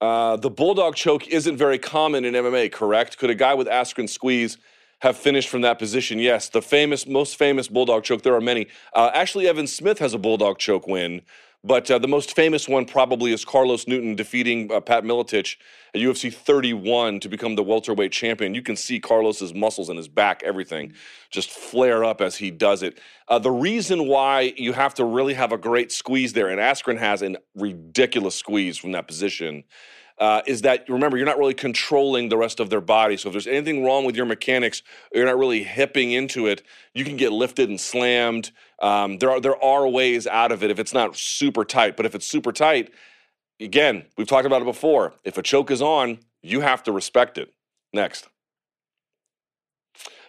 Uh, 0.00 0.36
the 0.36 0.50
bulldog 0.50 0.96
choke 0.96 1.28
isn't 1.28 1.56
very 1.56 1.78
common 1.78 2.24
in 2.24 2.32
MMA, 2.32 2.72
correct? 2.72 3.18
Could 3.18 3.30
a 3.30 3.34
guy 3.34 3.52
with 3.54 3.66
Askren 3.66 4.08
squeeze 4.08 4.56
have 5.00 5.16
finished 5.16 5.48
from 5.48 5.62
that 5.62 5.78
position? 5.78 6.18
Yes. 6.18 6.48
The 6.48 6.62
famous, 6.62 7.06
most 7.06 7.36
famous 7.36 7.68
bulldog 7.68 8.04
choke, 8.04 8.22
there 8.22 8.34
are 8.34 8.40
many. 8.40 8.68
Uh, 8.94 9.10
Ashley 9.14 9.48
Evans 9.48 9.72
Smith 9.72 9.98
has 9.98 10.14
a 10.14 10.18
bulldog 10.18 10.58
choke 10.58 10.86
win, 10.86 11.22
But 11.62 11.90
uh, 11.90 11.98
the 11.98 12.08
most 12.08 12.34
famous 12.34 12.66
one 12.68 12.86
probably 12.86 13.32
is 13.32 13.44
Carlos 13.44 13.86
Newton 13.86 14.14
defeating 14.16 14.72
uh, 14.72 14.80
Pat 14.80 15.04
Miletich 15.04 15.56
at 15.94 16.00
UFC 16.00 16.32
31 16.32 17.20
to 17.20 17.28
become 17.28 17.54
the 17.54 17.62
welterweight 17.62 18.12
champion. 18.12 18.54
You 18.54 18.62
can 18.62 18.76
see 18.76 18.98
Carlos's 18.98 19.52
muscles 19.52 19.90
and 19.90 19.98
his 19.98 20.08
back, 20.08 20.42
everything, 20.42 20.94
just 21.30 21.50
flare 21.50 22.02
up 22.02 22.22
as 22.22 22.36
he 22.36 22.50
does 22.50 22.82
it. 22.82 22.98
Uh, 23.28 23.38
the 23.38 23.50
reason 23.50 24.08
why 24.08 24.54
you 24.56 24.72
have 24.72 24.94
to 24.94 25.04
really 25.04 25.34
have 25.34 25.52
a 25.52 25.58
great 25.58 25.92
squeeze 25.92 26.32
there, 26.32 26.48
and 26.48 26.58
Askren 26.58 26.98
has 26.98 27.22
a 27.22 27.36
ridiculous 27.54 28.34
squeeze 28.36 28.78
from 28.78 28.92
that 28.92 29.06
position, 29.06 29.64
uh, 30.20 30.42
is 30.46 30.62
that 30.62 30.86
remember 30.88 31.16
you're 31.16 31.26
not 31.26 31.38
really 31.38 31.54
controlling 31.54 32.28
the 32.28 32.36
rest 32.36 32.60
of 32.60 32.68
their 32.68 32.82
body. 32.82 33.16
So 33.16 33.30
if 33.30 33.32
there's 33.32 33.46
anything 33.46 33.84
wrong 33.84 34.04
with 34.04 34.14
your 34.14 34.26
mechanics, 34.26 34.82
you're 35.14 35.24
not 35.24 35.38
really 35.38 35.62
hipping 35.62 36.12
into 36.12 36.46
it. 36.46 36.62
You 36.94 37.04
can 37.06 37.16
get 37.16 37.32
lifted 37.32 37.70
and 37.70 37.80
slammed. 37.80 38.52
Um, 38.82 39.16
there 39.18 39.30
are 39.30 39.40
there 39.40 39.62
are 39.64 39.88
ways 39.88 40.26
out 40.26 40.52
of 40.52 40.62
it 40.62 40.70
if 40.70 40.78
it's 40.78 40.92
not 40.92 41.16
super 41.16 41.64
tight. 41.64 41.96
But 41.96 42.04
if 42.04 42.14
it's 42.14 42.26
super 42.26 42.52
tight, 42.52 42.92
again, 43.58 44.04
we've 44.18 44.28
talked 44.28 44.46
about 44.46 44.60
it 44.60 44.66
before. 44.66 45.14
If 45.24 45.38
a 45.38 45.42
choke 45.42 45.70
is 45.70 45.80
on, 45.80 46.18
you 46.42 46.60
have 46.60 46.82
to 46.82 46.92
respect 46.92 47.38
it. 47.38 47.52
Next. 47.94 48.28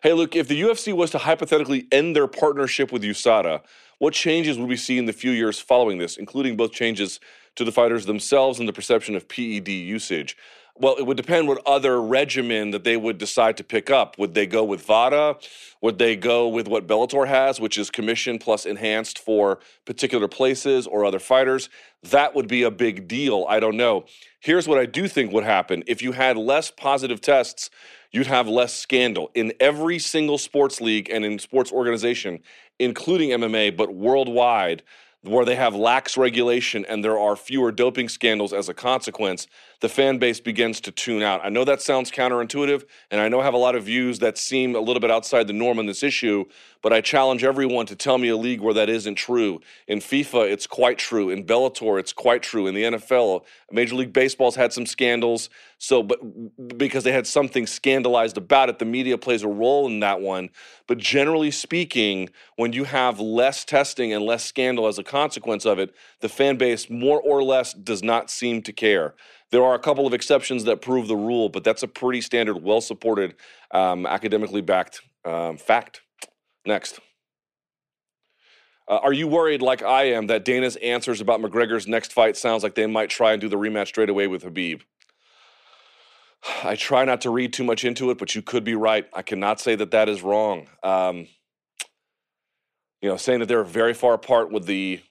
Hey, 0.01 0.13
Luke, 0.13 0.35
if 0.35 0.47
the 0.47 0.59
UFC 0.59 0.93
was 0.93 1.11
to 1.11 1.19
hypothetically 1.19 1.87
end 1.91 2.15
their 2.15 2.27
partnership 2.27 2.91
with 2.91 3.03
USADA, 3.03 3.61
what 3.99 4.15
changes 4.15 4.57
would 4.57 4.67
we 4.67 4.77
see 4.77 4.97
in 4.97 5.05
the 5.05 5.13
few 5.13 5.29
years 5.29 5.59
following 5.59 5.99
this, 5.99 6.17
including 6.17 6.57
both 6.57 6.71
changes 6.71 7.19
to 7.55 7.63
the 7.63 7.71
fighters 7.71 8.05
themselves 8.05 8.59
and 8.59 8.67
the 8.67 8.73
perception 8.73 9.15
of 9.15 9.27
PED 9.27 9.67
usage? 9.69 10.37
Well, 10.75 10.95
it 10.95 11.05
would 11.05 11.17
depend 11.17 11.47
what 11.47 11.61
other 11.67 12.01
regimen 12.01 12.71
that 12.71 12.83
they 12.83 12.95
would 12.95 13.17
decide 13.17 13.57
to 13.57 13.63
pick 13.63 13.89
up. 13.89 14.17
Would 14.17 14.33
they 14.33 14.47
go 14.47 14.63
with 14.63 14.81
VADA? 14.85 15.35
Would 15.81 15.99
they 15.99 16.15
go 16.15 16.47
with 16.47 16.67
what 16.67 16.87
Bellator 16.87 17.27
has, 17.27 17.59
which 17.59 17.77
is 17.77 17.91
commission 17.91 18.39
plus 18.39 18.65
enhanced 18.65 19.19
for 19.19 19.59
particular 19.85 20.27
places 20.27 20.87
or 20.87 21.03
other 21.03 21.19
fighters? 21.19 21.69
That 22.03 22.33
would 22.33 22.47
be 22.47 22.63
a 22.63 22.71
big 22.71 23.07
deal. 23.07 23.45
I 23.49 23.59
don't 23.59 23.77
know. 23.77 24.05
Here's 24.39 24.67
what 24.67 24.79
I 24.79 24.85
do 24.85 25.07
think 25.07 25.31
would 25.33 25.43
happen 25.43 25.83
if 25.87 26.01
you 26.01 26.13
had 26.13 26.37
less 26.37 26.71
positive 26.71 27.19
tests, 27.19 27.69
you'd 28.11 28.27
have 28.27 28.47
less 28.47 28.73
scandal. 28.73 29.29
In 29.35 29.53
every 29.59 29.99
single 29.99 30.37
sports 30.37 30.79
league 30.79 31.09
and 31.09 31.25
in 31.25 31.37
sports 31.37 31.71
organization, 31.71 32.39
including 32.79 33.29
MMA, 33.29 33.75
but 33.75 33.93
worldwide, 33.93 34.83
where 35.23 35.45
they 35.45 35.55
have 35.55 35.75
lax 35.75 36.17
regulation 36.17 36.83
and 36.85 37.03
there 37.03 37.19
are 37.19 37.35
fewer 37.35 37.71
doping 37.71 38.09
scandals 38.09 38.53
as 38.53 38.69
a 38.69 38.73
consequence, 38.73 39.47
the 39.79 39.89
fan 39.89 40.17
base 40.17 40.39
begins 40.39 40.81
to 40.81 40.91
tune 40.91 41.21
out. 41.21 41.41
I 41.43 41.49
know 41.49 41.63
that 41.63 41.81
sounds 41.81 42.09
counterintuitive, 42.09 42.85
and 43.11 43.21
I 43.21 43.29
know 43.29 43.39
I 43.39 43.43
have 43.43 43.53
a 43.53 43.57
lot 43.57 43.75
of 43.75 43.83
views 43.83 44.19
that 44.19 44.37
seem 44.37 44.75
a 44.75 44.79
little 44.79 44.99
bit 44.99 45.11
outside 45.11 45.47
the 45.47 45.53
norm 45.53 45.77
on 45.77 45.85
this 45.85 46.01
issue, 46.01 46.45
but 46.81 46.91
I 46.91 47.01
challenge 47.01 47.43
everyone 47.43 47.85
to 47.87 47.95
tell 47.95 48.17
me 48.17 48.29
a 48.29 48.37
league 48.37 48.61
where 48.61 48.73
that 48.73 48.89
isn't 48.89 49.15
true. 49.15 49.61
In 49.87 49.99
FIFA, 49.99 50.51
it's 50.51 50.67
quite 50.67 50.97
true. 50.97 51.29
In 51.29 51.45
Bellator, 51.45 51.99
it's 51.99 52.13
quite 52.13 52.41
true. 52.41 52.67
In 52.67 52.75
the 52.75 52.83
NFL, 52.83 53.43
Major 53.71 53.95
League 53.95 54.13
Baseball's 54.13 54.55
had 54.55 54.73
some 54.73 54.85
scandals. 54.85 55.49
So, 55.77 56.03
but 56.03 56.19
because 56.77 57.03
they 57.03 57.11
had 57.11 57.27
something 57.27 57.67
scandalized 57.67 58.37
about 58.37 58.69
it, 58.69 58.79
the 58.79 58.85
media 58.85 59.17
plays 59.17 59.43
a 59.43 59.47
role 59.47 59.87
in 59.87 59.99
that 59.99 60.21
one. 60.21 60.49
But 60.87 60.97
generally 60.97 61.51
speaking, 61.51 62.29
when 62.55 62.73
you 62.73 62.83
have 62.85 63.19
less 63.19 63.63
testing 63.63 64.13
and 64.13 64.25
less 64.25 64.43
scandal 64.43 64.87
as 64.87 64.97
a 64.97 65.03
consequence 65.03 65.65
of 65.65 65.79
it, 65.79 65.93
the 66.19 66.29
fan 66.29 66.57
base 66.57 66.89
more 66.89 67.21
or 67.21 67.43
less 67.43 67.73
does 67.73 68.03
not 68.03 68.29
seem 68.29 68.61
to 68.63 68.73
care. 68.73 69.15
There 69.51 69.63
are 69.63 69.75
a 69.75 69.79
couple 69.79 70.07
of 70.07 70.13
exceptions 70.13 70.63
that 70.63 70.81
prove 70.81 71.07
the 71.07 71.15
rule, 71.15 71.49
but 71.49 71.63
that's 71.63 71.83
a 71.83 71.87
pretty 71.87 72.21
standard, 72.21 72.63
well 72.63 72.79
supported, 72.79 73.35
um, 73.71 74.05
academically 74.05 74.61
backed 74.61 75.01
um, 75.25 75.57
fact. 75.57 76.01
Next. 76.65 76.99
Uh, 78.87 78.99
are 79.03 79.13
you 79.13 79.27
worried, 79.27 79.61
like 79.61 79.81
I 79.81 80.03
am, 80.11 80.27
that 80.27 80.43
Dana's 80.43 80.75
answers 80.77 81.21
about 81.21 81.39
McGregor's 81.39 81.87
next 81.87 82.11
fight 82.11 82.35
sounds 82.35 82.61
like 82.61 82.75
they 82.75 82.87
might 82.87 83.09
try 83.09 83.31
and 83.31 83.39
do 83.39 83.47
the 83.47 83.55
rematch 83.55 83.87
straight 83.87 84.09
away 84.09 84.27
with 84.27 84.43
Khabib? 84.43 84.81
I 86.63 86.75
try 86.75 87.05
not 87.05 87.21
to 87.21 87.29
read 87.29 87.53
too 87.53 87.63
much 87.63 87.85
into 87.85 88.09
it, 88.09 88.17
but 88.17 88.35
you 88.35 88.41
could 88.41 88.63
be 88.63 88.75
right. 88.75 89.07
I 89.13 89.21
cannot 89.21 89.59
say 89.59 89.75
that 89.75 89.91
that 89.91 90.09
is 90.09 90.23
wrong. 90.23 90.67
Um, 90.83 91.27
you 93.01 93.09
know, 93.09 93.17
saying 93.17 93.39
that 93.39 93.45
they're 93.45 93.63
very 93.63 93.93
far 93.93 94.13
apart 94.13 94.51
with 94.51 94.65
the, 94.65 95.01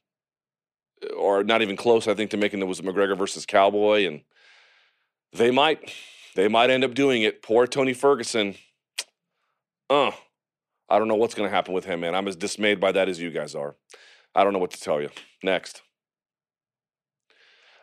or 1.17 1.43
not 1.45 1.63
even 1.63 1.77
close, 1.77 2.07
I 2.07 2.15
think, 2.15 2.31
to 2.33 2.37
making 2.37 2.61
it 2.61 2.67
was 2.67 2.81
McGregor 2.81 3.17
versus 3.17 3.47
Cowboy, 3.47 4.07
and 4.07 4.23
they 5.33 5.51
might, 5.51 5.95
they 6.35 6.49
might 6.49 6.71
end 6.71 6.85
up 6.85 6.95
doing 6.95 7.23
it. 7.23 7.43
Poor 7.43 7.67
Tony 7.67 7.95
Ferguson. 7.95 8.57
Uh, 9.89 10.13
I 10.91 10.99
don't 10.99 11.09
know 11.09 11.15
what's 11.15 11.35
going 11.35 11.49
to 11.49 11.55
happen 11.55 11.73
with 11.73 11.85
him, 11.85 12.01
man. 12.01 12.15
I'm 12.15 12.27
as 12.27 12.37
dismayed 12.37 12.81
by 12.81 12.93
that 12.93 13.09
as 13.09 13.21
you 13.21 13.31
guys 13.31 13.55
are. 13.55 13.77
I 14.35 14.45
don't 14.45 14.53
know 14.53 14.59
what 14.59 14.73
to 14.73 14.81
tell 14.81 15.01
you. 15.01 15.11
Next. 15.43 15.83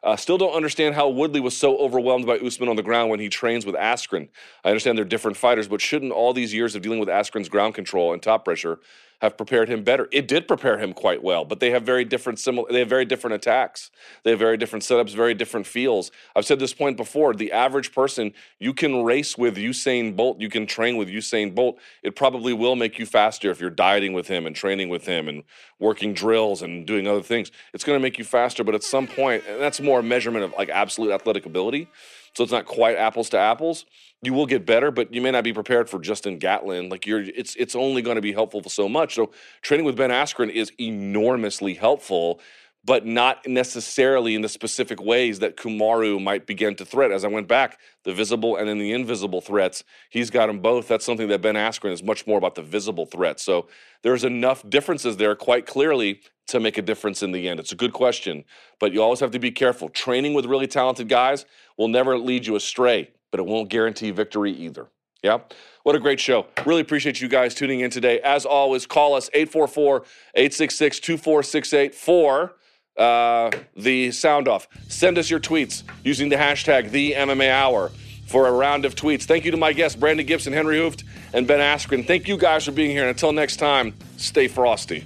Uh, 0.03 0.15
still 0.15 0.38
don't 0.38 0.53
understand 0.53 0.95
how 0.95 1.09
Woodley 1.09 1.39
was 1.39 1.57
so 1.57 1.77
overwhelmed 1.77 2.25
by 2.25 2.38
Usman 2.38 2.69
on 2.69 2.75
the 2.75 2.84
ground 2.84 3.09
when 3.09 3.19
he 3.19 3.29
trains 3.29 3.65
with 3.65 3.75
Askren. 3.75 4.29
I 4.63 4.69
understand 4.69 4.97
they're 4.97 5.05
different 5.05 5.38
fighters, 5.38 5.67
but 5.67 5.81
shouldn't 5.81 6.11
all 6.11 6.34
these 6.34 6.53
years 6.53 6.75
of 6.75 6.81
dealing 6.81 6.99
with 6.99 7.09
Askren's 7.09 7.49
ground 7.49 7.75
control 7.75 8.13
and 8.13 8.21
top 8.21 8.45
pressure 8.45 8.79
have 9.22 9.38
prepared 9.38 9.69
him 9.69 9.84
better? 9.84 10.07
It 10.11 10.27
did 10.27 10.48
prepare 10.48 10.77
him 10.77 10.94
quite 10.94 11.23
well, 11.23 11.45
but 11.45 11.60
they 11.60 11.72
have 11.72 11.84
very 11.84 12.06
different 12.06 12.39
similar. 12.39 12.72
They 12.72 12.80
have 12.80 12.89
very 12.89 13.06
different 13.06 13.35
attacks. 13.35 13.89
They 14.23 14.31
have 14.31 14.39
very 14.39 14.57
different 14.57 14.84
setups, 14.84 15.15
very 15.15 15.34
different 15.34 15.65
feels. 15.65 16.11
I've 16.35 16.45
said 16.45 16.60
this 16.60 16.73
point 16.73 16.98
before. 16.98 17.34
The 17.34 17.52
average 17.52 17.94
person, 17.94 18.34
you 18.60 18.73
can 18.73 19.03
race 19.03 19.38
with 19.38 19.57
Usain 19.57 20.15
Bolt, 20.15 20.39
you 20.39 20.49
can 20.49 20.65
train 20.65 20.98
with 20.98 21.07
Usain 21.07 21.56
Bolt. 21.56 21.80
It 22.03 22.15
probably 22.15 22.53
will 22.53 22.76
make 22.76 22.99
you 22.99 23.06
faster 23.06 23.49
if 23.49 23.60
you're 23.60 23.69
dieting 23.69 24.14
with 24.14 24.27
him 24.27 24.45
and 24.45 24.56
training 24.56 24.89
with 24.89 25.06
him 25.06 25.27
and 25.27 25.44
working 25.80 26.14
drills 26.14 26.61
and 26.61 26.85
doing 26.85 27.07
other 27.07 27.23
things. 27.23 27.52
It's 27.73 27.84
going 27.84 27.98
to 27.98 28.03
make 28.03 28.18
you 28.18 28.23
faster, 28.23 28.64
but 28.64 28.76
at 28.76 28.84
some 28.84 29.07
point, 29.07 29.44
and 29.48 29.61
that's 29.61 29.81
more 29.81 29.99
a 29.99 30.03
measurement 30.03 30.45
of 30.45 30.53
like 30.57 30.69
absolute 30.69 31.11
athletic 31.11 31.45
ability. 31.45 31.89
So 32.34 32.44
it's 32.44 32.53
not 32.53 32.65
quite 32.65 32.98
apples 32.98 33.30
to 33.30 33.39
apples. 33.39 33.85
You 34.23 34.34
will 34.34 34.48
get 34.48 34.65
better, 34.65 34.89
but 34.89 35.14
you 35.14 35.22
may 35.22 35.30
not 35.30 35.44
be 35.44 35.53
prepared 35.53 35.89
for 35.89 35.99
Justin 35.99 36.39
Gatlin. 36.39 36.89
Like 36.89 37.06
you're, 37.06 37.22
it's 37.22 37.56
it's 37.56 37.76
only 37.76 38.02
going 38.02 38.15
to 38.15 38.22
be 38.22 38.34
helpful 38.34 38.61
for 38.64 38.69
so 38.69 38.89
much. 38.89 39.14
So 39.14 39.31
training 39.61 39.85
with 39.85 39.95
Ben 39.95 40.10
Askren 40.10 40.49
is 40.49 40.72
enormously 40.80 41.76
helpful, 41.76 42.41
but 42.84 43.06
not 43.06 43.45
necessarily 43.45 44.34
in 44.34 44.41
the 44.41 44.49
specific 44.49 44.99
ways 44.99 45.38
that 45.39 45.56
Kamaru 45.56 46.22
might 46.22 46.48
begin 46.48 46.76
to 46.77 46.85
threat. 46.85 47.11
As 47.11 47.26
I 47.26 47.27
went 47.27 47.48
back, 47.48 47.80
the 48.06 48.14
visible 48.14 48.56
and 48.56 48.68
then 48.68 48.80
the 48.80 48.91
invisible 48.91 49.39
threats, 49.39 49.84
he's 50.10 50.31
got 50.31 50.48
them 50.48 50.61
both. 50.61 50.88
That's 50.88 51.06
something 51.06 51.27
that 51.27 51.41
Ben 51.41 51.56
Askren 51.56 51.91
is 51.91 52.02
much 52.02 52.26
more 52.26 52.39
about 52.39 52.56
the 52.56 52.64
visible 52.64 53.06
threat. 53.06 53.39
So 53.39 53.68
there's 54.02 54.23
enough 54.23 54.68
differences 54.68 55.18
there 55.18 55.35
quite 55.35 55.68
clearly 55.68 56.22
to 56.48 56.60
make 56.60 56.80
a 56.80 56.81
difference 56.81 57.22
in 57.22 57.34
the 57.34 57.48
end. 57.48 57.60
It's 57.60 57.73
a 57.73 57.76
good 57.76 57.94
question, 57.94 58.45
but 58.80 58.94
you 58.94 59.03
always 59.03 59.19
have 59.19 59.31
to 59.31 59.39
be 59.39 59.52
careful. 59.52 59.89
Training 59.89 60.34
with 60.34 60.45
really 60.45 60.68
talented 60.68 61.07
guys 61.07 61.45
will 61.77 61.89
never 61.89 62.18
lead 62.18 62.48
you 62.48 62.56
astray 62.56 63.11
but 63.32 63.40
it 63.40 63.45
won't 63.45 63.70
guarantee 63.70 64.12
victory 64.12 64.52
either. 64.52 64.88
Yeah. 65.24 65.40
What 65.84 65.95
a 65.95 65.99
great 65.99 66.20
show. 66.20 66.48
Really 66.66 66.82
appreciate 66.82 67.22
you 67.22 67.28
guys 67.28 67.56
tuning 67.56 67.80
in 67.80 67.90
today. 67.90 68.20
As 68.20 68.45
always, 68.45 68.86
call 68.86 69.16
us 69.16 69.30
844 69.34 70.04
866 70.36 70.99
2468 70.99 71.95
for 71.95 72.56
uh, 72.98 73.52
the 73.76 74.12
sound 74.12 74.48
off. 74.48 74.68
Send 74.90 75.18
us 75.18 75.30
your 75.30 75.40
tweets 75.40 75.84
using 76.04 76.30
the 76.30 76.36
hashtag 76.36 76.91
the 76.91 77.14
MMA 77.14 77.49
Hour 77.49 77.91
for 78.28 78.48
a 78.48 78.52
round 78.52 78.86
of 78.86 78.95
tweets. 78.95 79.24
Thank 79.24 79.45
you 79.45 79.52
to 79.52 79.58
my 79.58 79.74
guests, 79.74 79.98
Brandon 79.98 80.26
Gibson, 80.26 80.54
Henri 80.54 80.78
Hooft, 80.78 81.04
and 81.34 81.48
Ben 81.48 81.60
Askren. 81.60 82.06
Thank 82.06 82.28
you 82.28 82.38
guys 82.38 82.66
for 82.66 82.72
being 82.72 82.91
here. 82.91 83.02
And 83.02 83.10
until 83.10 83.32
next 83.32 83.56
time, 83.58 83.94
stay 84.18 84.48
frosty. 84.48 85.06